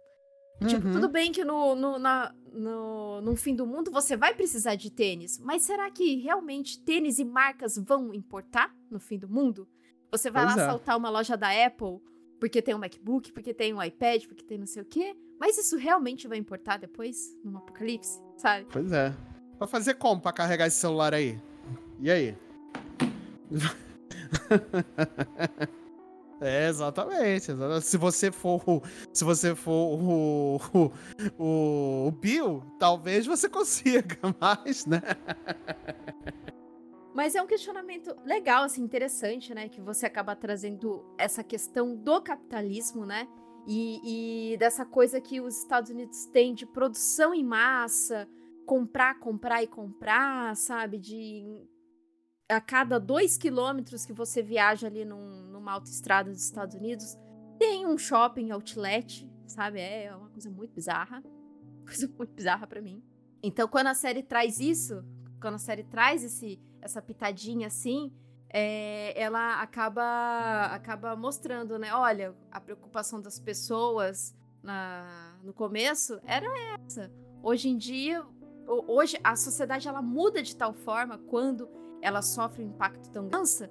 Uhum. 0.62 0.68
Tipo, 0.68 0.82
tudo 0.84 1.06
uhum. 1.08 1.12
bem 1.12 1.32
que 1.32 1.44
no, 1.44 1.76
no, 1.76 2.00
na, 2.00 2.34
no, 2.52 3.22
no 3.22 3.36
fim 3.36 3.56
do 3.56 3.66
mundo 3.66 3.92
você 3.92 4.16
vai 4.16 4.34
precisar 4.34 4.76
de 4.76 4.90
tênis, 4.90 5.40
mas 5.40 5.64
será 5.64 5.92
que 5.92 6.16
realmente 6.22 6.80
tênis 6.84 7.20
e 7.20 7.26
marcas 7.26 7.78
vão 7.78 8.14
importar 8.14 8.74
no 8.90 9.00
fim 9.00 9.18
do 9.18 9.28
mundo? 9.28 9.68
Você 10.12 10.32
vai 10.32 10.46
pois 10.46 10.56
lá 10.56 10.64
é. 10.64 10.66
saltar 10.66 10.98
uma 10.98 11.10
loja 11.10 11.36
da 11.36 11.50
Apple 11.66 12.00
porque 12.40 12.62
tem 12.62 12.76
um 12.76 12.80
MacBook, 12.80 13.32
porque 13.32 13.54
tem 13.54 13.74
um 13.74 13.82
iPad, 13.82 14.26
porque 14.28 14.44
tem 14.44 14.58
não 14.58 14.68
sei 14.68 14.82
o 14.82 14.86
quê, 14.86 15.16
mas 15.40 15.58
isso 15.58 15.78
realmente 15.78 16.28
vai 16.28 16.38
importar 16.38 16.78
depois, 16.78 17.18
num 17.44 17.58
apocalipse, 17.58 18.22
sabe? 18.38 18.68
Pois 18.72 18.92
é. 18.92 19.14
Pra 19.58 19.68
fazer 19.68 19.96
como 19.96 20.22
pra 20.22 20.34
carregar 20.34 20.68
esse 20.68 20.78
celular 20.78 21.14
aí? 21.14 21.40
E 22.00 22.12
aí? 22.12 22.38
É, 26.42 26.68
exatamente, 26.68 27.50
exatamente. 27.52 27.86
Se 27.86 27.98
você 27.98 28.32
for, 28.32 28.62
se 29.14 29.24
você 29.24 29.56
for 29.56 29.72
o, 29.72 30.60
o, 31.40 32.08
o 32.08 32.12
Bill, 32.12 32.62
talvez 32.78 33.26
você 33.26 33.48
consiga 33.50 34.18
mais, 34.40 34.86
né? 34.86 35.02
Mas 37.14 37.34
é 37.34 37.42
um 37.42 37.48
questionamento 37.48 38.14
legal, 38.26 38.64
assim, 38.64 38.84
interessante, 38.84 39.56
né? 39.56 39.70
Que 39.70 39.80
você 39.80 40.06
acaba 40.06 40.36
trazendo 40.36 41.06
essa 41.18 41.44
questão 41.44 41.96
do 41.96 42.22
capitalismo, 42.22 43.06
né? 43.06 43.28
E, 43.66 44.52
e 44.54 44.58
dessa 44.58 44.86
coisa 44.86 45.22
que 45.22 45.40
os 45.40 45.58
Estados 45.58 45.90
Unidos 45.90 46.26
têm 46.26 46.54
de 46.54 46.66
produção 46.66 47.34
em 47.34 47.44
massa, 47.44 48.28
comprar, 48.66 49.18
comprar 49.20 49.64
e 49.64 49.68
comprar, 49.68 50.56
sabe? 50.58 51.00
De 51.00 51.66
a 52.50 52.62
cada 52.62 53.00
dois 53.00 53.38
quilômetros 53.38 54.06
que 54.06 54.14
você 54.14 54.42
viaja 54.42 54.88
ali 54.88 55.04
num, 55.04 55.48
numa 55.48 55.74
autoestrada 55.74 56.32
dos 56.32 56.44
Estados 56.44 56.76
Unidos, 56.76 57.18
tem 57.58 57.88
um 57.88 57.98
shopping 57.98 58.52
outlet, 58.52 59.30
sabe? 59.48 59.80
É 59.80 60.16
uma 60.16 60.30
coisa 60.30 60.50
muito 60.50 60.74
bizarra. 60.74 61.24
Coisa 61.86 62.12
muito 62.18 62.34
bizarra 62.34 62.66
para 62.66 62.82
mim. 62.82 63.04
Então, 63.44 63.68
quando 63.68 63.88
a 63.88 63.94
série 63.94 64.24
traz 64.24 64.60
isso, 64.60 65.06
quando 65.40 65.54
a 65.54 65.60
série 65.60 65.84
traz 65.84 66.24
esse, 66.24 66.60
essa 66.82 67.00
pitadinha 67.00 67.68
assim, 67.68 68.12
é, 68.50 69.14
ela 69.16 69.62
acaba, 69.62 70.66
acaba 70.72 71.16
mostrando, 71.16 71.78
né? 71.78 71.94
Olha, 71.94 72.36
a 72.50 72.60
preocupação 72.60 73.22
das 73.22 73.38
pessoas 73.38 74.36
na, 74.64 75.38
no 75.44 75.54
começo 75.54 76.20
era 76.26 76.48
essa. 76.74 77.12
Hoje 77.44 77.70
em 77.70 77.78
dia, 77.78 78.26
hoje 78.66 79.20
a 79.24 79.36
sociedade 79.36 79.88
ela 79.88 80.02
muda 80.02 80.42
de 80.42 80.56
tal 80.56 80.74
forma 80.74 81.20
quando 81.20 81.70
ela 82.06 82.22
sofre 82.22 82.64
um 82.64 82.68
impacto 82.68 83.10
tão 83.10 83.28
grande 83.28 83.70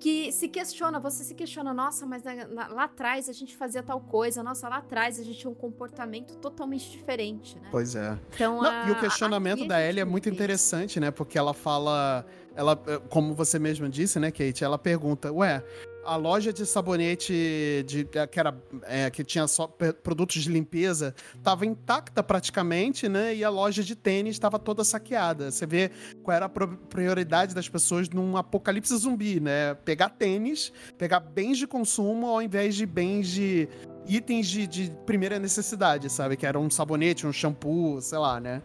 que 0.00 0.30
se 0.32 0.48
questiona, 0.48 1.00
você 1.00 1.24
se 1.24 1.34
questiona, 1.34 1.72
nossa, 1.72 2.04
mas 2.04 2.22
na, 2.22 2.46
na, 2.46 2.68
lá 2.68 2.84
atrás 2.84 3.28
a 3.28 3.32
gente 3.32 3.56
fazia 3.56 3.82
tal 3.82 4.00
coisa, 4.00 4.42
nossa, 4.42 4.68
lá 4.68 4.76
atrás 4.76 5.18
a 5.18 5.22
gente 5.22 5.38
tinha 5.38 5.50
um 5.50 5.54
comportamento 5.54 6.36
totalmente 6.36 6.90
diferente, 6.90 7.58
né? 7.58 7.68
Pois 7.70 7.94
é. 7.94 8.18
Então, 8.34 8.60
Não, 8.60 8.70
a, 8.70 8.88
e 8.88 8.90
o 8.90 9.00
questionamento 9.00 9.66
da 9.66 9.80
Ellie 9.80 10.00
é 10.00 10.04
muito 10.04 10.28
interessante, 10.28 11.00
né? 11.00 11.10
Porque 11.10 11.38
ela 11.38 11.54
fala, 11.54 12.26
ela, 12.54 12.76
como 13.08 13.34
você 13.34 13.58
mesma 13.58 13.88
disse, 13.88 14.18
né, 14.18 14.30
Kate, 14.30 14.62
ela 14.62 14.76
pergunta, 14.76 15.32
ué, 15.32 15.64
a 16.04 16.16
loja 16.16 16.52
de 16.52 16.66
sabonete 16.66 17.84
de, 17.86 18.08
é, 18.14 18.26
que, 18.26 18.38
era, 18.38 18.56
é, 18.84 19.10
que 19.10 19.24
tinha 19.24 19.46
só 19.46 19.66
produtos 19.66 20.42
de 20.42 20.50
limpeza 20.50 21.14
estava 21.36 21.66
intacta 21.66 22.22
praticamente, 22.22 23.08
né? 23.08 23.34
E 23.34 23.42
a 23.42 23.50
loja 23.50 23.82
de 23.82 23.94
tênis 23.94 24.34
estava 24.36 24.58
toda 24.58 24.84
saqueada. 24.84 25.50
Você 25.50 25.66
vê 25.66 25.90
qual 26.22 26.36
era 26.36 26.46
a 26.46 26.48
prioridade 26.48 27.54
das 27.54 27.68
pessoas 27.68 28.08
num 28.08 28.36
apocalipse 28.36 28.96
zumbi, 28.96 29.40
né? 29.40 29.74
Pegar 29.74 30.10
tênis, 30.10 30.72
pegar 30.98 31.20
bens 31.20 31.58
de 31.58 31.66
consumo 31.66 32.26
ao 32.26 32.42
invés 32.42 32.74
de 32.74 32.86
bens 32.86 33.28
de 33.28 33.68
itens 34.06 34.46
de, 34.46 34.66
de 34.66 34.90
primeira 35.06 35.38
necessidade, 35.38 36.10
sabe? 36.10 36.36
Que 36.36 36.46
era 36.46 36.58
um 36.58 36.70
sabonete, 36.70 37.26
um 37.26 37.32
shampoo, 37.32 38.00
sei 38.00 38.18
lá, 38.18 38.38
né? 38.40 38.62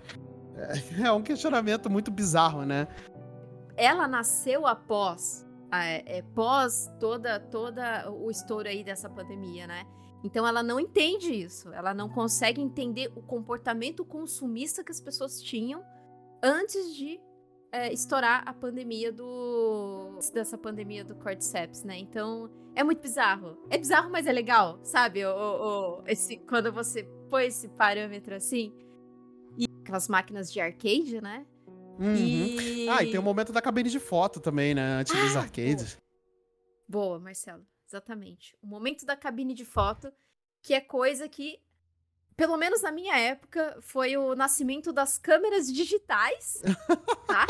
É, 0.55 1.03
é 1.07 1.11
um 1.11 1.21
questionamento 1.21 1.89
muito 1.89 2.11
bizarro, 2.11 2.65
né? 2.65 2.87
Ela 3.75 4.07
nasceu 4.07 4.67
após 4.67 5.47
é, 5.71 6.17
é, 6.17 6.21
pós 6.21 6.89
toda 6.99 7.39
toda 7.39 8.09
o 8.11 8.29
estouro 8.31 8.67
aí 8.67 8.83
dessa 8.83 9.09
pandemia, 9.09 9.67
né? 9.67 9.85
Então 10.23 10.45
ela 10.45 10.61
não 10.61 10.79
entende 10.79 11.31
isso, 11.31 11.71
ela 11.71 11.93
não 11.93 12.09
consegue 12.09 12.61
entender 12.61 13.11
o 13.15 13.21
comportamento 13.21 14.03
consumista 14.03 14.83
que 14.83 14.91
as 14.91 14.99
pessoas 14.99 15.41
tinham 15.41 15.83
antes 16.43 16.95
de 16.95 17.19
é, 17.71 17.93
estourar 17.93 18.43
a 18.45 18.53
pandemia 18.53 19.11
do 19.11 20.19
dessa 20.33 20.57
pandemia 20.57 21.03
do 21.03 21.15
cordyceps, 21.15 21.83
né? 21.83 21.97
Então 21.97 22.49
é 22.75 22.83
muito 22.83 23.01
bizarro. 23.01 23.57
É 23.69 23.77
bizarro, 23.77 24.09
mas 24.09 24.27
é 24.27 24.31
legal, 24.31 24.79
sabe? 24.83 25.25
O, 25.25 25.29
o, 25.29 26.03
esse 26.07 26.37
quando 26.37 26.71
você 26.71 27.03
põe 27.29 27.45
esse 27.45 27.67
parâmetro 27.69 28.35
assim 28.35 28.73
e 29.57 29.65
aquelas 29.81 30.07
máquinas 30.07 30.51
de 30.51 30.59
arcade, 30.59 31.21
né? 31.21 31.45
Uhum. 31.99 32.15
E... 32.15 32.87
Ah, 32.89 33.03
e 33.03 33.11
tem 33.11 33.19
o 33.19 33.23
momento 33.23 33.51
da 33.51 33.61
cabine 33.61 33.89
de 33.89 33.99
foto 33.99 34.39
também, 34.39 34.73
né? 34.73 35.01
Antes 35.01 35.13
ah, 35.13 35.21
dos 35.21 35.35
arcades. 35.35 35.97
Boa. 36.87 37.07
boa, 37.07 37.19
Marcelo. 37.19 37.65
Exatamente. 37.85 38.55
O 38.61 38.67
momento 38.67 39.05
da 39.05 39.17
cabine 39.17 39.53
de 39.53 39.65
foto, 39.65 40.13
que 40.61 40.73
é 40.73 40.79
coisa 40.79 41.27
que, 41.27 41.59
pelo 42.37 42.55
menos 42.55 42.81
na 42.81 42.91
minha 42.91 43.17
época, 43.17 43.77
foi 43.81 44.15
o 44.15 44.33
nascimento 44.33 44.93
das 44.93 45.17
câmeras 45.17 45.71
digitais, 45.71 46.61
tá? 47.27 47.47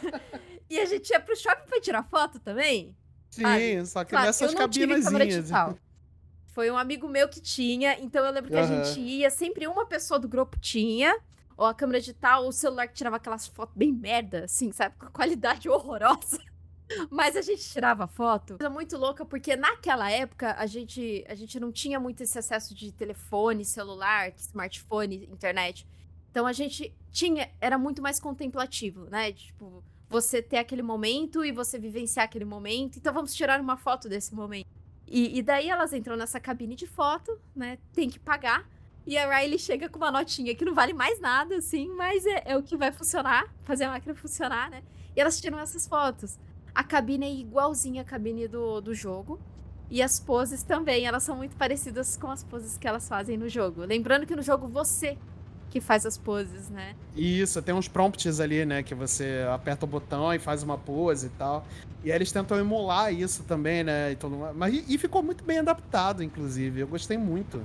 e 0.70 0.80
a 0.80 0.86
gente 0.86 1.10
ia 1.10 1.20
pro 1.20 1.36
shopping 1.36 1.66
pra 1.66 1.80
tirar 1.80 2.04
foto 2.04 2.40
também. 2.40 2.96
Sim, 3.30 3.84
só 3.84 4.04
que 4.04 4.10
claro, 4.10 4.26
nessas 4.26 4.54
cabinazinhas. 4.54 5.50
Foi 6.46 6.70
um 6.70 6.78
amigo 6.78 7.08
meu 7.08 7.28
que 7.28 7.40
tinha, 7.40 7.98
então 7.98 8.24
eu 8.24 8.32
lembro 8.32 8.48
que 8.48 8.56
uhum. 8.56 8.62
a 8.62 8.84
gente 8.84 9.00
ia, 9.00 9.28
sempre 9.28 9.66
uma 9.66 9.84
pessoa 9.84 10.20
do 10.20 10.28
grupo 10.28 10.56
tinha, 10.58 11.18
ou 11.56 11.66
a 11.66 11.74
câmera 11.74 12.00
digital, 12.00 12.42
ou 12.42 12.48
o 12.48 12.52
celular 12.52 12.88
que 12.88 12.94
tirava 12.94 13.16
aquelas 13.16 13.46
fotos 13.46 13.74
bem 13.76 13.92
merda, 13.92 14.44
assim, 14.44 14.72
sabe? 14.72 14.94
Com 14.98 15.06
qualidade 15.06 15.68
horrorosa. 15.70 16.40
Mas 17.10 17.36
a 17.36 17.42
gente 17.42 17.62
tirava 17.68 18.06
foto. 18.06 18.56
Era 18.60 18.68
muito 18.68 18.96
louca, 18.96 19.24
porque 19.24 19.56
naquela 19.56 20.10
época 20.10 20.54
a 20.58 20.66
gente, 20.66 21.24
a 21.28 21.34
gente 21.34 21.58
não 21.58 21.72
tinha 21.72 21.98
muito 21.98 22.22
esse 22.22 22.38
acesso 22.38 22.74
de 22.74 22.92
telefone, 22.92 23.64
celular, 23.64 24.32
smartphone, 24.36 25.28
internet. 25.32 25.86
Então 26.30 26.46
a 26.46 26.52
gente 26.52 26.94
tinha, 27.10 27.50
era 27.60 27.78
muito 27.78 28.02
mais 28.02 28.20
contemplativo, 28.20 29.08
né? 29.08 29.32
Tipo, 29.32 29.82
você 30.08 30.42
ter 30.42 30.58
aquele 30.58 30.82
momento 30.82 31.44
e 31.44 31.52
você 31.52 31.78
vivenciar 31.78 32.26
aquele 32.26 32.44
momento. 32.44 32.98
Então 32.98 33.14
vamos 33.14 33.34
tirar 33.34 33.60
uma 33.60 33.76
foto 33.76 34.08
desse 34.08 34.34
momento. 34.34 34.66
E, 35.06 35.38
e 35.38 35.42
daí 35.42 35.68
elas 35.68 35.92
entram 35.92 36.16
nessa 36.16 36.40
cabine 36.40 36.74
de 36.74 36.86
foto, 36.86 37.38
né? 37.54 37.78
Tem 37.92 38.10
que 38.10 38.18
pagar. 38.18 38.68
E 39.06 39.18
a 39.18 39.38
Riley 39.38 39.58
chega 39.58 39.88
com 39.88 39.98
uma 39.98 40.10
notinha 40.10 40.54
que 40.54 40.64
não 40.64 40.74
vale 40.74 40.94
mais 40.94 41.20
nada, 41.20 41.56
assim, 41.56 41.88
mas 41.88 42.24
é, 42.24 42.42
é 42.46 42.56
o 42.56 42.62
que 42.62 42.76
vai 42.76 42.90
funcionar, 42.90 43.46
fazer 43.64 43.84
a 43.84 43.90
máquina 43.90 44.14
funcionar, 44.14 44.70
né? 44.70 44.82
E 45.14 45.20
elas 45.20 45.40
tiram 45.40 45.58
essas 45.58 45.86
fotos. 45.86 46.38
A 46.74 46.82
cabine 46.82 47.26
é 47.26 47.32
igualzinha 47.32 48.02
à 48.02 48.04
cabine 48.04 48.48
do, 48.48 48.80
do 48.80 48.94
jogo. 48.94 49.38
E 49.90 50.02
as 50.02 50.18
poses 50.18 50.62
também, 50.62 51.04
elas 51.04 51.22
são 51.22 51.36
muito 51.36 51.54
parecidas 51.56 52.16
com 52.16 52.30
as 52.30 52.42
poses 52.42 52.78
que 52.78 52.88
elas 52.88 53.06
fazem 53.06 53.36
no 53.36 53.48
jogo. 53.48 53.82
Lembrando 53.82 54.26
que 54.26 54.34
no 54.34 54.42
jogo 54.42 54.66
você 54.66 55.16
que 55.70 55.80
faz 55.80 56.06
as 56.06 56.16
poses, 56.16 56.70
né? 56.70 56.94
Isso, 57.16 57.60
tem 57.60 57.74
uns 57.74 57.88
prompts 57.88 58.40
ali, 58.40 58.64
né? 58.64 58.82
Que 58.82 58.94
você 58.94 59.44
aperta 59.52 59.84
o 59.84 59.88
botão 59.88 60.32
e 60.32 60.38
faz 60.38 60.62
uma 60.62 60.78
pose 60.78 61.26
e 61.26 61.30
tal. 61.30 61.66
E 62.02 62.10
aí 62.10 62.16
eles 62.16 62.30
tentam 62.30 62.58
emular 62.58 63.12
isso 63.12 63.42
também, 63.42 63.82
né? 63.82 64.12
E 64.12 64.16
tudo 64.16 64.36
Mas, 64.54 64.84
e 64.88 64.96
ficou 64.96 65.22
muito 65.22 65.42
bem 65.44 65.58
adaptado, 65.58 66.22
inclusive. 66.22 66.80
Eu 66.80 66.86
gostei 66.86 67.18
muito. 67.18 67.60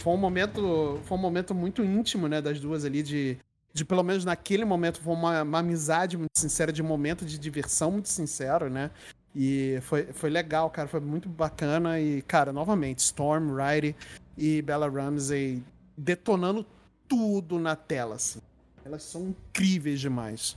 Foi 0.00 0.12
um 0.12 0.16
momento, 0.16 1.00
foi 1.04 1.18
um 1.18 1.20
momento 1.20 1.54
muito 1.54 1.82
íntimo, 1.82 2.28
né? 2.28 2.40
Das 2.40 2.60
duas 2.60 2.84
ali, 2.84 3.02
de, 3.02 3.38
de 3.72 3.84
pelo 3.84 4.02
menos 4.02 4.24
naquele 4.24 4.64
momento, 4.64 5.00
foi 5.00 5.14
uma, 5.14 5.42
uma 5.42 5.58
amizade 5.58 6.16
muito 6.16 6.38
sincera, 6.38 6.72
de 6.72 6.82
momento 6.82 7.24
de 7.24 7.38
diversão 7.38 7.90
muito 7.90 8.08
sincero, 8.08 8.70
né? 8.70 8.90
E 9.34 9.78
foi, 9.82 10.12
foi 10.12 10.30
legal, 10.30 10.70
cara. 10.70 10.88
Foi 10.88 11.00
muito 11.00 11.28
bacana. 11.28 12.00
E, 12.00 12.22
cara, 12.22 12.52
novamente, 12.52 12.98
Storm, 13.00 13.54
Riley 13.54 13.94
e 14.36 14.62
Bella 14.62 14.88
Ramsey 14.88 15.62
detonando 15.96 16.66
tudo 17.08 17.58
na 17.58 17.74
tela, 17.74 18.16
assim. 18.16 18.40
Elas 18.84 19.02
são 19.02 19.28
incríveis 19.28 20.00
demais. 20.00 20.56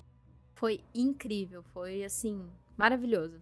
Foi 0.55 0.79
incrível, 0.93 1.63
foi 1.73 2.03
assim, 2.03 2.45
maravilhoso. 2.77 3.41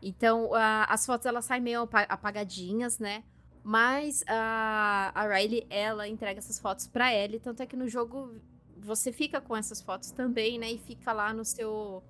Então, 0.00 0.54
a, 0.54 0.84
as 0.84 1.04
fotos 1.04 1.26
elas 1.26 1.44
saem 1.44 1.62
meio 1.62 1.88
apagadinhas, 2.08 2.98
né? 2.98 3.24
Mas 3.64 4.24
a, 4.26 5.12
a 5.14 5.26
Riley, 5.26 5.66
ela 5.70 6.08
entrega 6.08 6.38
essas 6.38 6.58
fotos 6.58 6.86
pra 6.86 7.14
Ellie, 7.14 7.38
tanto 7.38 7.62
é 7.62 7.66
que 7.66 7.76
no 7.76 7.88
jogo 7.88 8.34
você 8.76 9.12
fica 9.12 9.40
com 9.40 9.56
essas 9.56 9.80
fotos 9.80 10.10
também, 10.10 10.58
né? 10.58 10.72
E 10.72 10.78
fica 10.78 11.12
lá 11.12 11.32
no 11.32 11.44
seu 11.44 12.02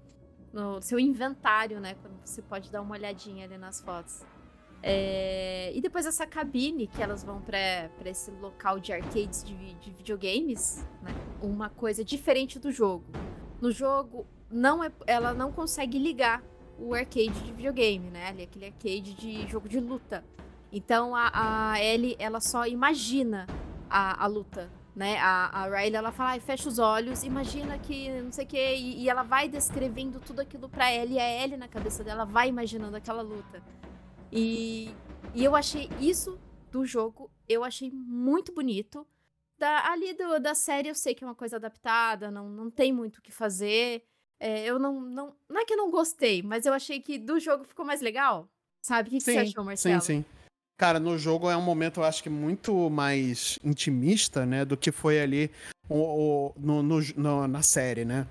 no 0.53 0.83
seu 0.83 0.99
inventário, 0.99 1.81
né? 1.81 1.95
Quando 2.01 2.15
você 2.25 2.43
pode 2.43 2.71
dar 2.71 2.83
uma 2.83 2.95
olhadinha 2.95 3.45
ali 3.45 3.57
nas 3.57 3.81
fotos. 3.81 4.23
É, 4.83 5.73
e 5.75 5.81
depois 5.81 6.05
essa 6.07 6.27
cabine 6.27 6.89
que 6.89 7.01
elas 7.01 7.23
vão 7.23 7.41
para 7.41 7.89
esse 8.05 8.31
local 8.33 8.81
de 8.81 8.93
arcades 8.93 9.45
de, 9.45 9.75
de, 9.75 9.93
videogames, 9.93 10.85
né? 11.01 11.13
Uma 11.41 11.71
coisa 11.71 12.05
diferente 12.05 12.59
do 12.59 12.73
jogo. 12.73 13.05
No 13.61 13.71
jogo, 13.71 14.27
não 14.51 14.83
é, 14.83 14.91
ela 15.07 15.33
não 15.33 15.53
consegue 15.53 15.99
ligar 15.99 16.43
o 16.79 16.95
arcade 16.95 17.45
de 17.45 17.53
videogame, 17.53 18.11
né? 18.11 18.31
Aquele 18.31 18.67
arcade 18.67 19.15
de 19.15 19.47
jogo 19.49 19.69
de 19.69 19.79
luta. 19.79 20.25
Então 20.73 21.15
a, 21.15 21.73
a 21.73 21.85
Ellie, 21.85 22.17
ela 22.19 22.41
só 22.41 22.67
imagina 22.67 23.47
a, 23.91 24.25
a 24.25 24.27
luta, 24.27 24.71
né? 24.97 25.19
A, 25.19 25.65
a 25.65 25.65
Riley, 25.69 25.97
ela 25.97 26.11
fala, 26.11 26.41
fecha 26.41 26.67
os 26.67 26.79
olhos, 26.79 27.23
imagina 27.23 27.79
que 27.79 28.09
não 28.23 28.33
sei 28.33 28.47
o 28.47 28.49
quê, 28.49 28.75
e, 28.75 29.03
e 29.03 29.09
ela 29.09 29.23
vai 29.23 29.49
descrevendo 29.49 30.19
tudo 30.19 30.41
aquilo 30.41 30.69
pra 30.71 30.91
Ellie, 30.91 31.17
e 31.17 31.21
a 31.21 31.45
Ellie 31.45 31.59
na 31.59 31.69
cabeça 31.69 32.03
dela 32.03 32.25
vai 32.25 32.49
imaginando 32.49 32.97
aquela 32.97 33.21
luta. 33.21 33.63
E, 34.33 34.91
e 35.35 35.45
eu 35.45 35.55
achei 35.55 35.91
isso 36.01 36.39
do 36.71 36.87
jogo, 36.87 37.31
eu 37.47 37.63
achei 37.63 37.91
muito 37.91 38.53
bonito. 38.53 39.07
Da, 39.59 39.93
ali 39.93 40.15
do, 40.15 40.41
da 40.41 40.55
série 40.55 40.89
eu 40.89 40.95
sei 40.95 41.15
que 41.15 41.23
é 41.23 41.27
uma 41.27 41.35
coisa 41.35 41.57
adaptada, 41.57 42.31
não, 42.31 42.49
não 42.49 42.71
tem 42.71 42.93
muito 42.93 43.19
o 43.19 43.23
que 43.23 43.31
fazer. 43.31 44.03
É, 44.41 44.65
eu 44.65 44.79
não, 44.79 45.01
não. 45.01 45.37
Não 45.49 45.61
é 45.61 45.65
que 45.65 45.75
eu 45.75 45.77
não 45.77 45.91
gostei, 45.91 46.43
mas 46.43 46.67
eu 46.67 46.73
achei 46.73 47.01
que 47.01 47.17
do 47.17 47.39
jogo 47.39 47.63
ficou 47.63 47.85
mais 47.85 48.01
legal. 48.01 48.49
Sabe? 48.81 49.09
O 49.09 49.13
que, 49.13 49.19
que 49.19 49.25
sim, 49.25 49.33
você 49.35 49.39
achou, 49.39 49.63
Marcelo? 49.63 50.01
Sim, 50.01 50.23
sim. 50.23 50.25
Cara, 50.77 50.99
no 50.99 51.17
jogo 51.17 51.49
é 51.49 51.57
um 51.57 51.63
momento, 51.63 52.01
eu 52.01 52.05
acho 52.05 52.23
que 52.23 52.31
muito 52.31 52.91
mais 52.91 53.59
intimista, 53.63 54.45
né? 54.45 54.65
Do 54.65 54.77
que 54.77 54.91
foi 54.91 55.21
ali 55.21 55.51
o, 55.89 55.97
o 55.97 56.55
no, 56.59 56.83
no, 56.83 57.01
no, 57.17 57.49
na 57.49 57.63
série, 57.63 58.05
né? 58.05 58.27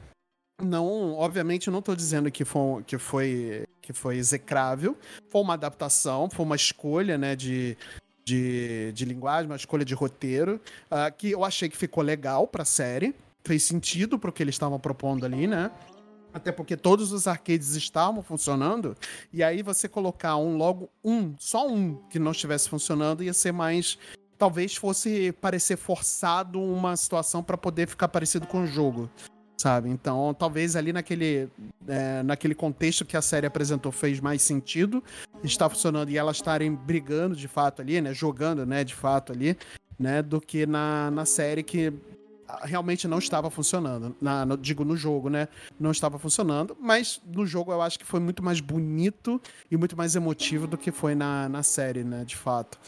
Não, 0.62 1.14
obviamente, 1.14 1.68
eu 1.68 1.72
não 1.72 1.80
estou 1.80 1.96
dizendo 1.96 2.30
que 2.30 2.46
foi, 2.46 2.84
que 2.84 2.98
foi 2.98 3.66
que 3.82 3.94
foi 3.94 4.18
execrável. 4.18 4.98
Foi 5.30 5.42
uma 5.42 5.56
adaptação, 5.56 6.30
foi 6.30 6.46
uma 6.46 6.56
escolha, 6.56 7.18
né, 7.18 7.36
de, 7.36 7.78
de, 8.24 8.92
de 8.94 9.06
linguagem, 9.06 9.50
uma 9.50 9.56
escolha 9.56 9.84
de 9.84 9.94
roteiro, 9.94 10.62
uh, 10.92 11.12
que 11.18 11.32
eu 11.32 11.44
achei 11.44 11.68
que 11.68 11.76
ficou 11.76 12.04
legal 12.04 12.48
pra 12.48 12.64
série. 12.64 13.14
Fez 13.44 13.64
sentido 13.64 14.20
pro 14.20 14.32
que 14.32 14.44
eles 14.44 14.54
estavam 14.54 14.80
propondo 14.80 15.26
ali, 15.26 15.48
né? 15.48 15.72
Até 16.34 16.52
porque 16.52 16.78
todos 16.78 17.12
os 17.12 17.28
arcades 17.28 17.76
estavam 17.76 18.24
funcionando. 18.24 18.96
E 19.34 19.44
aí 19.44 19.62
você 19.62 19.88
colocar 19.88 20.38
um 20.38 20.58
logo 20.58 20.90
um, 21.04 21.36
só 21.38 21.68
um 21.68 21.96
que 22.10 22.20
não 22.20 22.32
estivesse 22.32 22.70
funcionando, 22.70 23.24
ia 23.24 23.34
ser 23.34 23.52
mais. 23.52 23.98
Talvez 24.38 24.76
fosse 24.76 25.32
parecer 25.34 25.78
forçado 25.78 26.60
uma 26.62 26.96
situação 26.98 27.44
para 27.44 27.58
poder 27.58 27.88
ficar 27.88 28.08
parecido 28.08 28.48
com 28.48 28.64
o 28.64 28.68
jogo 28.68 29.10
sabe? 29.62 29.90
Então, 29.90 30.34
talvez 30.34 30.76
ali 30.76 30.92
naquele, 30.92 31.48
é, 31.88 32.24
naquele 32.24 32.56
contexto 32.56 33.06
que 33.06 33.16
a 33.16 33.22
série 33.22 33.46
apresentou 33.46 33.92
fez 33.92 34.20
mais 34.20 34.42
sentido, 34.42 35.04
está 35.44 35.70
funcionando 35.70 36.10
e 36.10 36.18
elas 36.18 36.38
estarem 36.38 36.74
brigando 36.74 37.36
de 37.36 37.48
fato 37.48 37.82
ali, 37.82 38.02
né? 38.02 38.14
Jogando, 38.14 38.66
né? 38.66 38.84
De 38.84 38.96
fato 38.96 39.32
ali, 39.32 39.56
né? 40.00 40.24
Do 40.24 40.42
que 40.42 40.66
na, 40.66 41.12
na 41.12 41.26
série 41.26 41.62
que 41.62 41.94
realmente 42.64 43.08
não 43.08 43.20
estava 43.20 43.50
funcionando. 43.50 44.16
Na, 44.22 44.46
no, 44.46 44.58
digo, 44.58 44.84
no 44.84 44.96
jogo, 44.96 45.30
né? 45.30 45.48
Não 45.80 45.92
estava 45.92 46.18
funcionando, 46.20 46.76
mas 46.80 47.22
no 47.26 47.46
jogo 47.46 47.72
eu 47.72 47.82
acho 47.82 47.98
que 47.98 48.06
foi 48.06 48.20
muito 48.20 48.44
mais 48.44 48.60
bonito 48.60 49.42
e 49.70 49.78
muito 49.78 49.98
mais 49.98 50.16
emotivo 50.16 50.68
do 50.68 50.78
que 50.78 50.92
foi 50.92 51.16
na, 51.16 51.48
na 51.50 51.64
série, 51.64 52.04
né? 52.04 52.24
De 52.26 52.36
fato. 52.36 52.80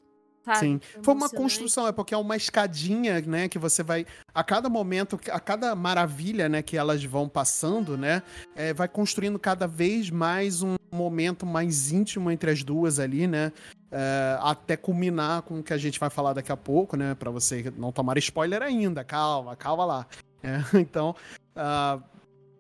Tá, 0.44 0.56
Sim. 0.56 0.80
Foi 1.02 1.14
uma 1.14 1.30
construção, 1.30 1.88
é 1.88 1.94
porque 1.94 2.14
é 2.14 2.18
uma 2.18 2.36
escadinha, 2.36 3.22
né, 3.22 3.48
que 3.48 3.58
você 3.58 3.82
vai 3.82 4.06
a 4.36 4.44
cada 4.44 4.68
momento, 4.68 5.18
a 5.32 5.40
cada 5.40 5.74
maravilha, 5.74 6.50
né, 6.50 6.62
que 6.62 6.76
elas 6.76 7.02
vão 7.06 7.30
passando, 7.30 7.98
né, 7.98 8.22
é, 8.54 8.74
vai 8.74 8.90
construindo 8.90 9.40
cada 9.40 9.68
vez 9.68 10.10
mais 10.10 10.62
um 10.62 10.76
momento 10.92 11.46
mais 11.46 11.94
íntimo 11.94 12.30
entre 12.30 12.52
as 12.52 12.62
duas 12.62 13.00
ali, 13.00 13.26
né, 13.26 13.54
é, 13.94 14.40
até 14.42 14.76
culminar 14.76 15.44
com 15.44 15.60
o 15.60 15.64
que 15.64 15.72
a 15.72 15.78
gente 15.78 16.00
vai 16.00 16.10
falar 16.10 16.34
daqui 16.34 16.52
a 16.52 16.58
pouco, 16.58 16.98
né, 16.98 17.14
para 17.14 17.30
você 17.30 17.72
não 17.78 17.92
tomar 17.92 18.18
spoiler 18.18 18.64
ainda, 18.64 19.04
calma, 19.04 19.56
calma 19.56 19.86
lá. 19.86 20.08
É, 20.42 20.60
então, 20.80 21.16
uh, 21.56 22.04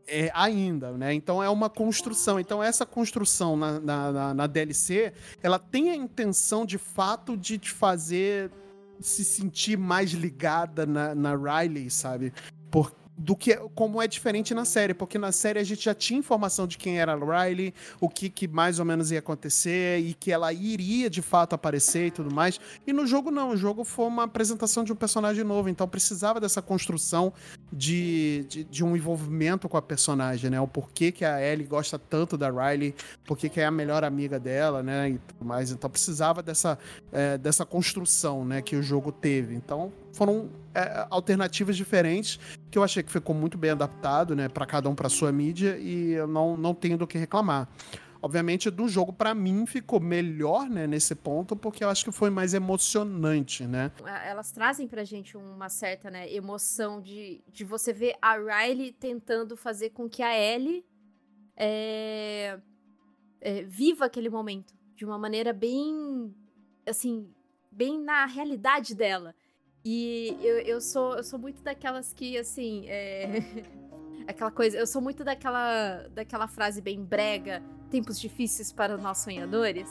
é, 0.07 0.29
ainda, 0.33 0.91
né? 0.91 1.13
Então 1.13 1.41
é 1.41 1.49
uma 1.49 1.69
construção. 1.69 2.39
Então 2.39 2.61
essa 2.61 2.85
construção 2.85 3.57
na, 3.57 3.79
na, 3.79 4.33
na, 4.33 4.47
DLC, 4.47 5.11
ela 5.41 5.57
tem 5.57 5.89
a 5.89 5.95
intenção 5.95 6.65
de 6.65 6.77
fato 6.77 7.35
de 7.35 7.57
te 7.57 7.71
fazer 7.71 8.51
se 8.99 9.25
sentir 9.25 9.77
mais 9.77 10.11
ligada 10.11 10.85
na, 10.85 11.15
na 11.15 11.35
Riley, 11.35 11.89
sabe? 11.89 12.31
Por, 12.69 12.93
do 13.17 13.35
que 13.35 13.55
como 13.75 14.01
é 14.01 14.07
diferente 14.07 14.53
na 14.53 14.65
série, 14.65 14.93
porque 14.93 15.17
na 15.17 15.31
série 15.31 15.59
a 15.59 15.63
gente 15.63 15.85
já 15.85 15.93
tinha 15.93 16.19
informação 16.19 16.65
de 16.65 16.77
quem 16.77 16.99
era 16.99 17.13
a 17.13 17.45
Riley, 17.45 17.73
o 18.01 18.09
que, 18.09 18.29
que 18.29 18.47
mais 18.47 18.79
ou 18.79 18.85
menos 18.85 19.11
ia 19.11 19.19
acontecer 19.19 19.99
e 19.99 20.13
que 20.13 20.31
ela 20.31 20.51
iria 20.51 21.09
de 21.09 21.21
fato 21.21 21.53
aparecer 21.53 22.07
e 22.07 22.11
tudo 22.11 22.33
mais. 22.33 22.59
E 22.85 22.91
no 22.91 23.05
jogo 23.05 23.29
não, 23.29 23.51
o 23.51 23.57
jogo 23.57 23.83
foi 23.83 24.05
uma 24.05 24.23
apresentação 24.23 24.83
de 24.83 24.91
um 24.91 24.95
personagem 24.95 25.43
novo, 25.43 25.69
então 25.69 25.87
precisava 25.87 26.39
dessa 26.39 26.61
construção 26.61 27.31
de, 27.71 28.45
de, 28.49 28.63
de 28.63 28.83
um 28.83 28.95
envolvimento 28.95 29.69
com 29.69 29.77
a 29.77 29.81
personagem, 29.81 30.49
né? 30.49 30.59
O 30.59 30.67
porquê 30.67 31.11
que 31.11 31.23
a 31.23 31.41
Ellie 31.41 31.67
gosta 31.67 31.99
tanto 31.99 32.37
da 32.37 32.49
Riley, 32.49 32.95
porquê 33.25 33.47
que 33.47 33.59
é 33.59 33.65
a 33.65 33.71
melhor 33.71 34.03
amiga 34.03 34.39
dela, 34.39 34.81
né? 34.81 35.11
E 35.11 35.17
tudo 35.19 35.45
mais. 35.45 35.71
Então 35.71 35.89
precisava 35.89 36.41
dessa, 36.41 36.77
é, 37.11 37.37
dessa 37.37 37.65
construção, 37.65 38.43
né? 38.43 38.61
Que 38.61 38.75
o 38.75 38.81
jogo 38.81 39.11
teve. 39.11 39.55
Então 39.55 39.91
foram 40.13 40.49
é, 40.73 41.07
alternativas 41.09 41.77
diferentes 41.77 42.39
que 42.69 42.77
eu 42.77 42.83
achei 42.83 43.03
que 43.03 43.11
ficou 43.11 43.35
muito 43.35 43.57
bem 43.57 43.71
adaptado, 43.71 44.35
né, 44.35 44.49
para 44.49 44.65
cada 44.65 44.89
um 44.89 44.95
para 44.95 45.09
sua 45.09 45.31
mídia 45.31 45.77
e 45.77 46.13
eu 46.13 46.27
não, 46.27 46.57
não 46.57 46.73
tenho 46.73 46.97
do 46.97 47.05
que 47.05 47.17
reclamar. 47.17 47.67
Obviamente, 48.21 48.69
do 48.69 48.87
jogo, 48.87 49.11
para 49.11 49.35
mim, 49.35 49.65
ficou 49.65 49.99
melhor, 49.99 50.69
né, 50.69 50.87
nesse 50.87 51.13
ponto, 51.13 51.57
porque 51.57 51.83
eu 51.83 51.89
acho 51.89 52.05
que 52.05 52.11
foi 52.11 52.29
mais 52.29 52.53
emocionante, 52.53 53.67
né? 53.67 53.91
Elas 54.25 54.49
trazem 54.49 54.87
pra 54.87 55.03
gente 55.03 55.35
uma 55.35 55.67
certa, 55.67 56.09
né, 56.09 56.33
emoção 56.33 57.01
de, 57.01 57.43
de 57.51 57.65
você 57.65 57.91
ver 57.91 58.15
a 58.21 58.37
Riley 58.37 58.93
tentando 58.93 59.57
fazer 59.57 59.89
com 59.89 60.07
que 60.07 60.23
a 60.23 60.39
Ellie 60.39 60.85
é, 61.57 62.57
é, 63.41 63.63
viva 63.63 64.05
aquele 64.05 64.29
momento 64.29 64.73
de 64.95 65.03
uma 65.03 65.17
maneira 65.17 65.51
bem, 65.51 66.33
assim, 66.87 67.29
bem 67.69 67.99
na 68.01 68.25
realidade 68.25 68.95
dela. 68.95 69.35
E 69.85 70.37
eu, 70.41 70.59
eu, 70.59 70.81
sou, 70.81 71.15
eu 71.15 71.23
sou 71.23 71.37
muito 71.37 71.61
daquelas 71.61 72.13
que, 72.13 72.37
assim, 72.37 72.85
é... 72.87 73.43
aquela 74.27 74.51
coisa, 74.51 74.77
eu 74.77 74.87
sou 74.87 75.01
muito 75.01 75.23
daquela, 75.23 76.07
daquela 76.09 76.47
frase 76.47 76.81
bem 76.81 77.03
brega, 77.03 77.61
tempos 77.89 78.19
difíceis 78.19 78.71
para 78.71 78.97
nós 78.97 79.17
sonhadores. 79.17 79.89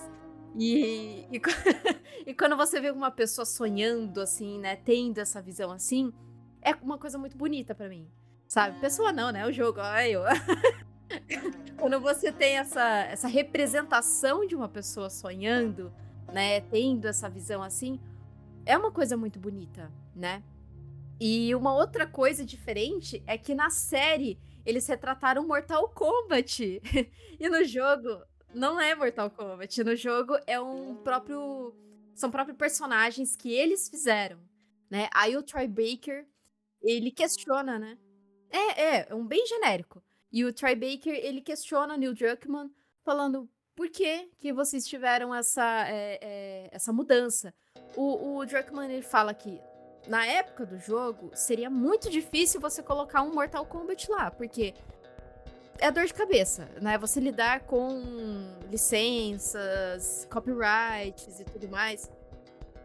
E, 0.56 1.26
e, 1.30 1.40
e, 2.26 2.34
quando 2.34 2.56
você 2.56 2.80
vê 2.80 2.90
uma 2.90 3.10
pessoa 3.10 3.44
sonhando, 3.44 4.20
assim, 4.20 4.58
né, 4.58 4.76
tendo 4.76 5.18
essa 5.18 5.40
visão 5.40 5.70
assim, 5.70 6.12
é 6.60 6.74
uma 6.74 6.98
coisa 6.98 7.18
muito 7.18 7.36
bonita 7.36 7.74
para 7.74 7.88
mim, 7.88 8.06
sabe? 8.46 8.78
Pessoa 8.80 9.12
não, 9.12 9.30
né? 9.30 9.46
O 9.46 9.52
jogo, 9.52 9.80
olha 9.80 10.08
eu. 10.08 10.22
quando 11.78 12.00
você 12.00 12.30
tem 12.30 12.58
essa, 12.58 13.04
essa 13.04 13.28
representação 13.28 14.46
de 14.46 14.54
uma 14.54 14.68
pessoa 14.68 15.10
sonhando, 15.10 15.92
né, 16.32 16.60
tendo 16.60 17.06
essa 17.06 17.28
visão 17.28 17.62
assim, 17.62 17.98
é 18.64 18.76
uma 18.76 18.90
coisa 18.90 19.16
muito 19.16 19.38
bonita, 19.38 19.90
né? 20.14 20.42
E 21.20 21.54
uma 21.54 21.74
outra 21.74 22.06
coisa 22.06 22.44
diferente 22.44 23.22
é 23.26 23.38
que 23.38 23.54
na 23.54 23.70
série 23.70 24.38
eles 24.64 24.86
retrataram 24.86 25.46
Mortal 25.46 25.88
Kombat. 25.88 26.80
e 27.38 27.48
no 27.48 27.64
jogo 27.64 28.08
não 28.54 28.80
é 28.80 28.94
Mortal 28.94 29.30
Kombat. 29.30 29.82
No 29.84 29.96
jogo 29.96 30.36
é 30.46 30.60
um 30.60 30.96
próprio. 30.96 31.74
São 32.14 32.30
próprios 32.30 32.58
personagens 32.58 33.36
que 33.36 33.52
eles 33.52 33.88
fizeram. 33.88 34.38
Né? 34.90 35.08
Aí 35.14 35.36
o 35.36 35.42
Troy 35.42 35.66
Baker, 35.66 36.26
ele 36.80 37.10
questiona, 37.10 37.78
né? 37.78 37.98
É, 38.50 38.82
é, 38.82 39.06
é 39.08 39.14
um 39.14 39.26
bem 39.26 39.46
genérico. 39.46 40.02
E 40.30 40.44
o 40.44 40.52
Troy 40.52 40.74
Baker, 40.74 41.14
ele 41.14 41.40
questiona 41.40 41.94
o 41.94 41.96
Neil 41.96 42.14
Druckmann, 42.14 42.70
falando 43.02 43.48
por 43.82 43.90
que, 43.90 44.30
que 44.38 44.52
vocês 44.52 44.86
tiveram 44.86 45.34
essa, 45.34 45.88
é, 45.88 46.16
é, 46.22 46.68
essa 46.70 46.92
mudança. 46.92 47.52
O, 47.96 48.36
o 48.36 48.46
Druckmann, 48.46 48.88
ele 48.88 49.02
fala 49.02 49.34
que 49.34 49.60
na 50.06 50.24
época 50.24 50.64
do 50.64 50.78
jogo, 50.78 51.32
seria 51.34 51.68
muito 51.68 52.08
difícil 52.08 52.60
você 52.60 52.80
colocar 52.80 53.22
um 53.22 53.34
Mortal 53.34 53.66
Kombat 53.66 54.08
lá, 54.08 54.30
porque 54.30 54.72
é 55.80 55.90
dor 55.90 56.06
de 56.06 56.14
cabeça, 56.14 56.68
né? 56.80 56.96
Você 56.96 57.18
lidar 57.18 57.62
com 57.66 58.04
licenças, 58.70 60.28
copyrights 60.30 61.40
e 61.40 61.44
tudo 61.44 61.68
mais. 61.68 62.08